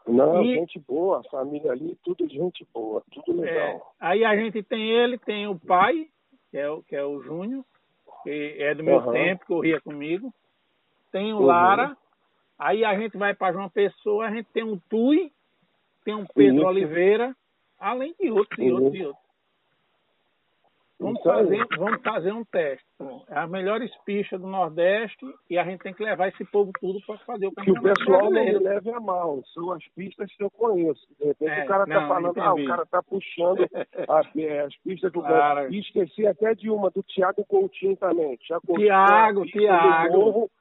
Não, 0.05 0.43
e, 0.43 0.55
gente 0.55 0.79
boa, 0.79 1.19
a 1.19 1.23
família 1.29 1.71
ali, 1.71 1.97
tudo 2.03 2.27
gente 2.27 2.67
boa, 2.73 3.01
tudo 3.11 3.39
legal. 3.39 3.77
É, 3.77 3.81
aí 3.99 4.25
a 4.25 4.35
gente 4.35 4.61
tem 4.63 4.91
ele, 4.91 5.17
tem 5.17 5.47
o 5.47 5.57
pai, 5.57 6.07
que 6.49 6.57
é 6.57 6.69
o, 6.69 6.81
que 6.81 6.95
é 6.95 7.03
o 7.03 7.21
Júnior, 7.21 7.63
que 8.23 8.57
é 8.59 8.73
do 8.73 8.83
meu 8.83 8.97
uhum. 8.97 9.11
tempo, 9.13 9.45
corria 9.45 9.79
comigo. 9.79 10.33
Tem 11.11 11.31
o 11.33 11.37
uhum. 11.37 11.45
Lara, 11.45 11.95
aí 12.57 12.83
a 12.83 12.99
gente 12.99 13.17
vai 13.17 13.33
para 13.33 13.53
João 13.53 13.69
Pessoa, 13.69 14.25
a 14.25 14.31
gente 14.31 14.47
tem 14.51 14.63
um 14.63 14.77
Tui, 14.89 15.31
tem 16.03 16.15
um 16.15 16.25
Pedro. 16.25 16.65
Oliveira, 16.65 17.35
além 17.79 18.13
de 18.19 18.29
outros, 18.29 18.59
e 18.59 18.71
outros, 18.71 18.95
e 18.95 19.05
outros. 19.05 19.28
Vamos 20.99 21.23
fazer, 21.23 21.65
vamos 21.77 22.01
fazer 22.01 22.33
um 22.33 22.43
teste. 22.43 22.85
É 23.29 23.39
as 23.39 23.49
melhores 23.49 23.89
pistas 24.03 24.39
do 24.41 24.47
Nordeste 24.47 25.25
e 25.49 25.57
a 25.57 25.63
gente 25.63 25.79
tem 25.81 25.93
que 25.93 26.03
levar 26.03 26.27
esse 26.27 26.43
povo 26.45 26.71
tudo 26.77 26.99
para 27.07 27.17
fazer 27.19 27.47
o 27.47 27.53
campeonato. 27.53 27.81
Que 27.81 27.89
o 27.89 27.95
pessoal 27.95 28.29
não 28.29 28.43
me 28.43 28.59
leve 28.59 28.91
a 28.91 28.99
mal. 28.99 29.41
São 29.53 29.71
as 29.71 29.87
pistas 29.95 30.29
que 30.35 30.43
eu 30.43 30.51
conheço. 30.51 31.01
De 31.17 31.27
repente 31.27 31.51
é, 31.51 31.63
o 31.63 31.67
cara 31.67 31.83
está 31.85 32.07
falando, 32.07 32.41
ah, 32.41 32.53
o 32.53 32.65
cara 32.65 32.83
está 32.83 33.01
puxando 33.01 33.61
as, 34.09 34.35
é, 34.35 34.59
as 34.59 34.75
pistas 34.77 35.11
do 35.13 35.21
cara. 35.21 35.69
E 35.69 35.79
esqueci 35.79 36.27
até 36.27 36.53
de 36.53 36.69
uma, 36.69 36.89
do 36.89 37.01
Tiago 37.01 37.45
Coutinho 37.45 37.95
também. 37.95 38.35
Tiago, 38.37 39.45
Tiago. 39.45 40.51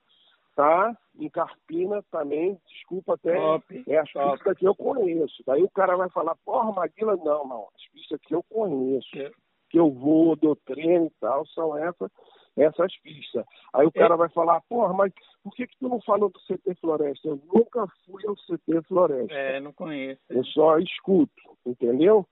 Tá? 0.54 0.96
Em 1.18 1.28
Carpina 1.28 2.02
também, 2.12 2.58
desculpa 2.68 3.14
até. 3.14 3.34
Top, 3.34 3.84
é 3.88 3.98
as 3.98 4.10
top. 4.12 4.32
pistas 4.32 4.58
que 4.58 4.66
eu 4.66 4.74
conheço. 4.74 5.42
Daí 5.44 5.62
o 5.62 5.70
cara 5.70 5.96
vai 5.96 6.08
falar, 6.10 6.36
porra, 6.44 6.72
Maguila, 6.72 7.16
não, 7.16 7.46
não. 7.46 7.68
As 7.76 7.92
pistas 7.92 8.20
que 8.22 8.34
eu 8.34 8.42
conheço. 8.48 9.08
É 9.16 9.30
que 9.68 9.78
eu 9.78 9.90
vou, 9.90 10.36
dou 10.36 10.56
treino 10.56 11.06
e 11.06 11.12
tal, 11.20 11.46
são 11.46 11.76
essas, 11.76 12.10
essas 12.56 12.96
pistas. 13.00 13.44
Aí 13.72 13.86
o 13.86 13.92
cara 13.92 14.16
vai 14.16 14.28
falar, 14.30 14.60
porra, 14.68 14.92
mas 14.92 15.12
por 15.42 15.54
que, 15.54 15.66
que 15.66 15.76
tu 15.78 15.88
não 15.88 16.00
falou 16.00 16.30
do 16.30 16.40
CT 16.40 16.74
Floresta? 16.80 17.28
Eu 17.28 17.40
nunca 17.52 17.86
fui 18.04 18.22
ao 18.26 18.34
CT 18.34 18.82
Floresta. 18.86 19.34
É, 19.34 19.60
não 19.60 19.72
conheço. 19.72 20.20
Eu 20.28 20.44
só 20.44 20.78
escuto, 20.78 21.56
entendeu? 21.66 22.26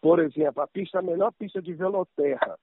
Por 0.00 0.18
exemplo, 0.18 0.62
a 0.62 0.66
pista, 0.66 0.98
a 0.98 1.02
melhor 1.02 1.32
pista 1.32 1.60
de 1.60 1.74
veloterra 1.74 2.58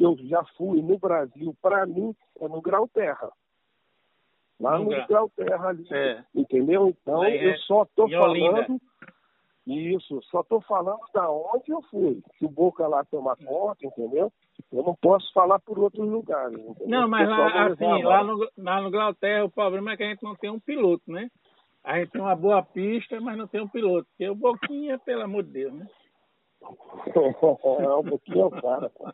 que 0.00 0.04
eu 0.04 0.16
já 0.22 0.42
fui 0.56 0.80
no 0.80 0.98
Brasil, 0.98 1.54
para 1.60 1.84
mim, 1.84 2.14
é 2.40 2.48
no 2.48 2.62
Grau 2.62 2.88
Terra. 2.88 3.30
Lá 4.58 4.78
no, 4.78 4.84
no 4.84 5.06
Grau 5.06 5.30
Terra 5.36 5.68
ali. 5.68 5.86
É. 5.90 6.24
Entendeu? 6.34 6.88
Então, 6.88 7.22
é, 7.22 7.52
eu 7.52 7.58
só 7.58 7.84
tô 7.94 8.08
falando 8.08 8.80
isso, 9.66 10.20
só 10.30 10.40
estou 10.40 10.60
falando 10.62 11.00
da 11.12 11.30
onde 11.30 11.70
eu 11.70 11.82
fui. 11.82 12.22
Se 12.38 12.44
o 12.44 12.48
Boca 12.48 12.86
lá 12.86 13.04
toma 13.04 13.36
conta, 13.36 13.86
entendeu? 13.86 14.32
Eu 14.72 14.82
não 14.82 14.94
posso 14.94 15.32
falar 15.32 15.58
por 15.60 15.78
outros 15.78 16.08
lugares. 16.08 16.58
Entendeu? 16.58 16.88
Não, 16.88 17.08
mas 17.08 17.28
lá, 17.28 17.66
assim, 17.66 18.02
lá 18.02 18.24
no, 18.24 18.48
lá 18.56 18.80
no 18.80 18.90
Glauterra 18.90 19.44
o 19.44 19.50
problema 19.50 19.92
é 19.92 19.96
que 19.96 20.02
a 20.02 20.08
gente 20.08 20.22
não 20.22 20.34
tem 20.34 20.50
um 20.50 20.60
piloto, 20.60 21.02
né? 21.10 21.28
A 21.82 21.98
gente 21.98 22.10
tem 22.10 22.20
uma 22.20 22.36
boa 22.36 22.62
pista, 22.62 23.20
mas 23.20 23.38
não 23.38 23.46
tem 23.46 23.60
um 23.60 23.68
piloto. 23.68 24.06
Porque 24.10 24.28
o 24.28 24.34
Boquinha, 24.34 24.98
pelo 24.98 25.22
amor 25.22 25.44
de 25.44 25.50
Deus, 25.50 25.72
né? 25.72 25.86
é, 27.80 27.88
o 27.88 28.02
Boquinha 28.02 28.42
é 28.42 28.46
o 28.46 28.50
cara, 28.50 28.90
pô. 28.90 29.10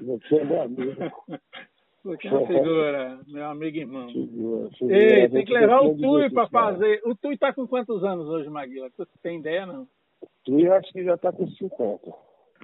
Você 0.00 0.36
é 0.36 0.44
meu 0.44 0.62
amigo. 0.62 1.00
Boquinha 2.04 2.38
é 2.38 2.46
figura, 2.46 3.20
meu 3.26 3.46
amigo 3.46 3.78
irmão. 3.78 4.08
Figura, 4.08 4.70
figura. 4.72 4.96
Ei, 4.96 5.28
tem 5.30 5.44
que 5.44 5.52
levar 5.52 5.80
o 5.80 5.96
Tui 5.96 6.28
para 6.28 6.48
fazer. 6.48 7.00
O 7.06 7.14
Tui 7.14 7.38
tá 7.38 7.50
com 7.50 7.66
quantos 7.66 8.04
anos 8.04 8.28
hoje, 8.28 8.50
Maguila? 8.50 8.90
Tu 8.90 9.08
tem 9.22 9.38
ideia, 9.38 9.64
não? 9.64 9.88
Tu 10.44 10.70
acho 10.70 10.92
que 10.92 11.02
já 11.02 11.16
tá 11.16 11.32
com 11.32 11.48
50. 11.48 12.12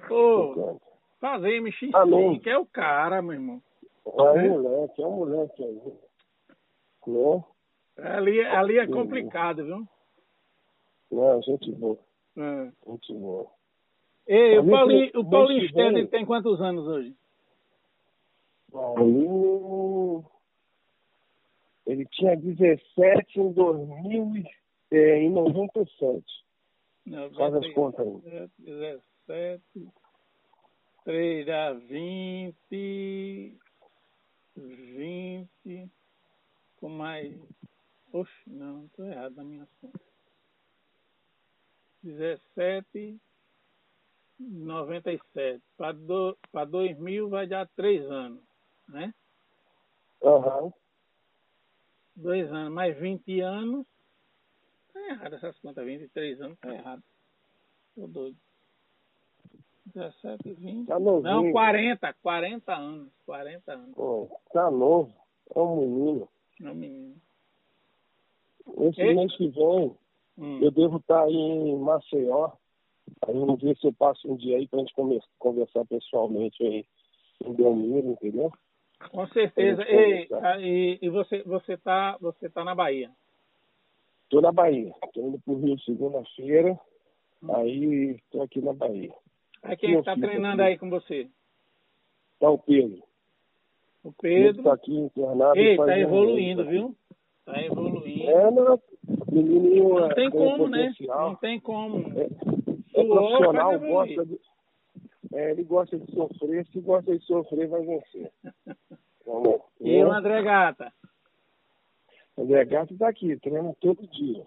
Pô, 0.07 0.79
fazer 1.19 1.59
MX5, 1.59 1.91
ah, 1.93 2.39
que 2.39 2.49
é 2.51 2.57
o 2.57 2.65
cara, 2.67 3.19
meu 3.21 3.33
irmão. 3.33 3.61
É 4.05 4.21
um 4.21 4.49
moleque, 4.49 5.01
é 5.01 5.07
um 5.07 5.11
moleque 5.11 5.63
aí. 5.63 5.81
Né? 7.07 7.43
Ali, 7.97 8.41
ali 8.41 8.77
é 8.77 8.85
complicado, 8.85 9.65
viu? 9.65 9.87
Não, 11.11 11.41
gente 11.41 11.71
boa. 11.71 11.97
É. 12.37 12.71
Gente 12.87 13.13
boa. 13.15 13.47
Ei, 14.27 14.57
o 14.59 14.69
Paulinho, 14.69 15.11
o 15.15 15.29
Paulinho 15.29 15.67
Stedley 15.67 16.07
tem 16.07 16.25
quantos 16.25 16.61
anos 16.61 16.87
hoje? 16.87 17.15
Paulinho. 18.71 20.25
Ele 21.85 22.05
tinha 22.05 22.37
17 22.37 23.39
em 23.39 23.51
2000 23.51 24.43
é, 24.91 25.17
em 25.17 25.29
97. 25.29 26.23
Não, 27.05 27.31
Faz 27.31 27.55
as 27.55 27.73
contas 27.73 28.07
aí. 28.07 28.49
17, 28.59 29.61
3 31.03 31.45
dá 31.45 31.73
20, 31.73 33.57
20, 34.55 35.91
com 36.79 36.89
mais. 36.89 37.33
Oxe, 38.13 38.31
não, 38.45 38.85
estou 38.85 39.05
errado 39.05 39.35
na 39.35 39.43
minha 39.43 39.67
conta. 39.79 39.99
17, 42.03 43.19
97. 44.39 45.61
Para 45.77 45.93
do, 45.93 46.37
2000 46.69 47.29
vai 47.29 47.47
dar 47.47 47.67
3 47.75 48.09
anos, 48.09 48.43
né? 48.91 49.13
Uhum. 50.21 50.71
2 52.15 52.51
anos, 52.51 52.73
mais 52.73 52.97
20 52.97 53.39
anos, 53.41 53.85
Tá 54.93 54.99
errado 55.07 55.35
essas 55.35 55.57
contas, 55.59 55.85
23 55.85 56.41
anos, 56.41 56.59
tá 56.59 56.73
errado. 56.73 57.01
Tô 57.95 58.07
doido. 58.07 58.37
17, 59.85 60.53
20. 60.53 60.87
Tá 60.87 60.99
novinho. 60.99 61.23
Não, 61.23 61.51
40, 61.51 62.13
40 62.21 62.75
anos. 62.75 63.09
40 63.25 63.71
anos. 63.73 63.95
Pô, 63.95 64.39
tá 64.53 64.69
novo. 64.69 65.13
É 65.55 65.59
um 65.59 65.75
menino. 65.77 66.29
É 66.61 66.69
um 66.69 66.75
menino. 66.75 67.15
Esse 68.81 69.01
Ei. 69.01 69.15
mês 69.15 69.35
que 69.35 69.47
vem, 69.47 69.95
Hum. 70.37 70.59
eu 70.61 70.71
devo 70.71 70.97
estar 70.97 71.23
aí 71.23 71.33
em 71.35 71.77
Maceió. 71.77 72.51
Aí 73.27 73.33
vamos 73.33 73.61
ver 73.61 73.77
se 73.77 73.87
eu 73.87 73.93
passo 73.93 74.31
um 74.31 74.35
dia 74.35 74.57
aí 74.57 74.67
pra 74.67 74.79
gente 74.79 74.93
conversar 75.39 75.85
pessoalmente 75.85 76.61
aí 76.63 76.85
em 77.45 77.53
Belmiro, 77.53 78.11
entendeu? 78.11 78.51
Com 79.09 79.27
certeza. 79.27 79.83
Ah, 80.41 80.59
e, 80.59 80.99
e 81.01 81.09
você, 81.09 81.43
você, 81.43 81.77
tá, 81.77 82.17
você 82.21 82.49
tá 82.49 82.63
na 82.63 82.75
Bahia? 82.75 83.09
Tô 84.29 84.39
na 84.39 84.51
Bahia. 84.51 84.93
Tô 85.13 85.27
indo 85.27 85.39
pro 85.39 85.55
Rio 85.55 85.79
segunda-feira. 85.79 86.79
Aí 87.49 88.19
tô 88.31 88.41
aqui 88.41 88.61
na 88.61 88.73
Bahia. 88.73 89.13
Aí 89.63 89.75
quem 89.75 89.95
é 89.95 90.01
tá 90.01 90.15
Meu 90.15 90.15
filho, 90.15 90.27
treinando 90.29 90.61
aqui. 90.61 90.71
aí 90.71 90.77
com 90.77 90.89
você? 90.89 91.27
Tá 92.39 92.49
o 92.49 92.57
Pedro. 92.57 93.03
O 94.03 94.11
Pedro 94.13 94.53
Pedro. 94.53 94.63
tá 94.63 94.73
aqui 94.73 94.95
internado. 94.95 95.59
Ei, 95.59 95.75
tá 95.75 95.83
um 95.83 95.91
evoluindo, 95.91 96.65
viu? 96.65 96.95
Tá 97.45 97.61
evoluindo. 97.61 98.29
É, 98.29 98.51
não. 98.51 98.79
Menininho 99.31 99.89
Não 99.89 100.05
é, 100.05 100.13
tem 100.13 100.29
tem 100.29 100.39
como, 100.39 100.67
né? 100.67 100.93
Não 101.01 101.35
tem 101.35 101.59
como. 101.59 101.97
É, 102.19 102.23
é 102.95 103.03
profissional, 103.03 103.79
gosta 103.79 104.25
de, 104.25 104.39
é, 105.33 105.51
ele 105.51 105.63
gosta 105.63 105.97
de 105.97 106.11
sofrer. 106.13 106.65
Se 106.67 106.79
gosta 106.81 107.17
de 107.17 107.23
sofrer, 107.25 107.67
vai 107.67 107.81
vencer. 107.85 108.31
Vamos. 109.25 109.61
E 109.79 110.03
o 110.03 110.11
André 110.11 110.41
Gata? 110.43 110.91
André 112.37 112.65
Gato 112.65 112.97
tá 112.97 113.09
aqui, 113.09 113.37
treina 113.39 113.73
todo 113.79 114.07
dia. 114.07 114.45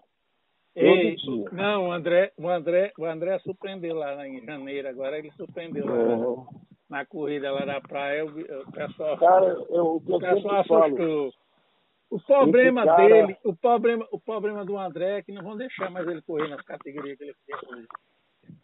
Ei, 0.76 1.14
dia. 1.14 1.44
não, 1.52 1.88
o 1.88 1.92
André, 1.92 2.32
o 2.36 2.48
André, 2.48 2.92
o 2.98 3.04
André 3.04 3.38
surpreendeu 3.40 3.94
lá 3.94 4.26
em 4.26 4.44
janeiro, 4.44 4.88
agora 4.88 5.16
ele 5.18 5.30
surpreendeu 5.32 5.86
lá 5.86 5.92
Uhum. 5.94 6.46
na 6.90 7.06
corrida 7.06 7.52
lá 7.52 7.64
da 7.64 7.80
praia, 7.80 8.24
o, 8.26 8.28
o 8.30 8.72
pessoal, 8.72 9.16
Cara, 9.18 9.46
eu, 9.70 9.84
o 9.86 9.96
o 9.98 10.18
pessoal 10.18 10.56
assustou. 10.60 11.32
O 12.10 12.20
problema 12.20 12.84
cara- 12.84 13.08
dele, 13.08 13.36
o 13.44 13.54
problema, 13.54 14.06
o 14.10 14.18
problema 14.20 14.64
do 14.64 14.76
André 14.76 15.18
é 15.18 15.22
que 15.22 15.30
não 15.32 15.42
vão 15.44 15.56
deixar 15.56 15.90
mais 15.90 16.06
ele 16.08 16.22
correr 16.22 16.48
nas 16.48 16.62
categorias 16.62 17.16
que 17.18 17.24
ele 17.24 17.34
quer 17.46 17.58
correr. 17.60 17.86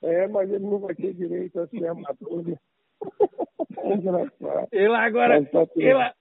É, 0.02 0.26
mas 0.28 0.50
ele 0.50 0.64
não 0.64 0.78
vai 0.78 0.94
ter 0.94 1.14
direito 1.14 1.60
a 1.60 1.66
ser 1.66 1.86
amador. 1.86 2.48
né? 2.48 2.56
É 3.82 3.94
engraçado. 3.94 4.68
Ele 4.72 4.94
agora, 4.94 5.44
tá 5.46 5.66
ele, 5.76 6.12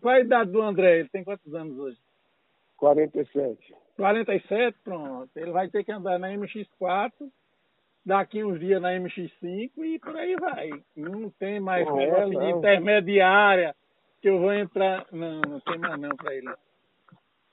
qual 0.00 0.14
a 0.14 0.20
idade 0.20 0.50
do 0.50 0.62
André? 0.62 1.00
Ele 1.00 1.08
tem 1.08 1.22
quantos 1.22 1.52
anos 1.54 1.78
hoje? 1.78 1.98
47. 2.78 3.74
47, 3.96 4.78
pronto. 4.84 5.28
Ele 5.36 5.50
vai 5.50 5.68
ter 5.68 5.84
que 5.84 5.92
andar 5.92 6.18
na 6.18 6.28
MX4, 6.28 7.12
daqui 8.06 8.44
uns 8.44 8.58
dias 8.60 8.80
na 8.80 8.92
MX5 8.92 9.70
e 9.76 9.98
por 9.98 10.16
aí 10.16 10.36
vai. 10.36 10.70
Não 10.96 11.28
tem 11.30 11.60
mais 11.60 11.86
Não 11.86 12.00
é, 12.00 12.06
negócio 12.06 12.40
de 12.40 12.50
intermediária 12.50 13.74
que 14.22 14.28
eu 14.28 14.38
vou 14.38 14.52
entrar. 14.52 15.06
Não, 15.12 15.40
não 15.40 15.60
tem 15.60 15.78
mais 15.78 16.00
não 16.00 16.16
pra 16.16 16.34
ele. 16.34 16.48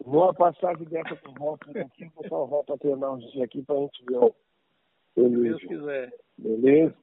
Numa 0.06 0.34
passagem 0.34 0.86
dessa 0.86 1.16
com 1.16 1.32
o 1.32 1.34
Ropa 1.34 1.72
aqui, 1.72 2.06
vou 2.14 2.24
botar 2.24 2.38
o 2.38 2.46
Ropa 2.46 2.78
treinar 2.78 3.14
uns 3.14 3.32
dias 3.32 3.44
aqui 3.44 3.64
pra 3.64 3.76
gente 3.78 4.04
ver 4.06 4.20
Se 5.16 5.30
Deus 5.30 5.62
quiser. 5.64 6.14
Beleza? 6.38 6.96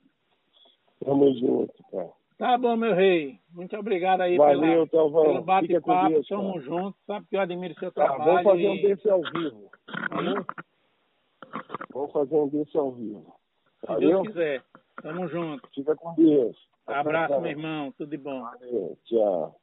Tamo 1.05 1.35
junto, 1.35 1.73
cara. 1.91 2.11
Tá 2.39 2.59
bom, 2.59 2.77
meu 2.77 2.95
rei. 2.95 3.39
Muito 3.53 3.77
obrigado 3.77 4.21
aí 4.23 4.37
Valeu, 4.37 4.87
pela, 4.89 5.11
pelo 5.23 5.43
bate-papo. 5.43 6.23
Tamo 6.29 6.53
cara. 6.55 6.65
juntos. 6.65 7.01
Sabe 7.07 7.27
que 7.27 7.37
eu 7.37 7.41
admiro 7.41 7.75
seu 7.79 7.93
Tá, 7.93 8.05
trabalho. 8.07 8.25
vamos 8.25 8.43
fazer 8.45 8.69
um 8.69 8.75
e- 8.75 8.83
desse 8.83 9.09
ao 9.11 9.21
vivo. 9.23 9.71
Tá 9.87 10.45
Vamos 11.93 12.13
fazer 12.13 12.35
um 12.37 12.49
desse 12.49 12.77
ao 12.77 12.93
vivo. 12.93 13.35
Se 13.81 13.87
Valeu? 13.87 14.09
Deus 14.23 14.29
quiser. 14.29 14.63
Tamo 15.03 15.29
junto. 15.29 15.69
Fica 15.75 15.95
com 15.97 16.15
Deus. 16.15 16.57
Abraço, 16.87 17.41
meu 17.41 17.51
irmão. 17.51 17.93
Tudo 17.93 18.11
de 18.11 18.17
bom. 18.19 18.43
Valeu, 18.43 18.99
Tchau. 19.05 19.57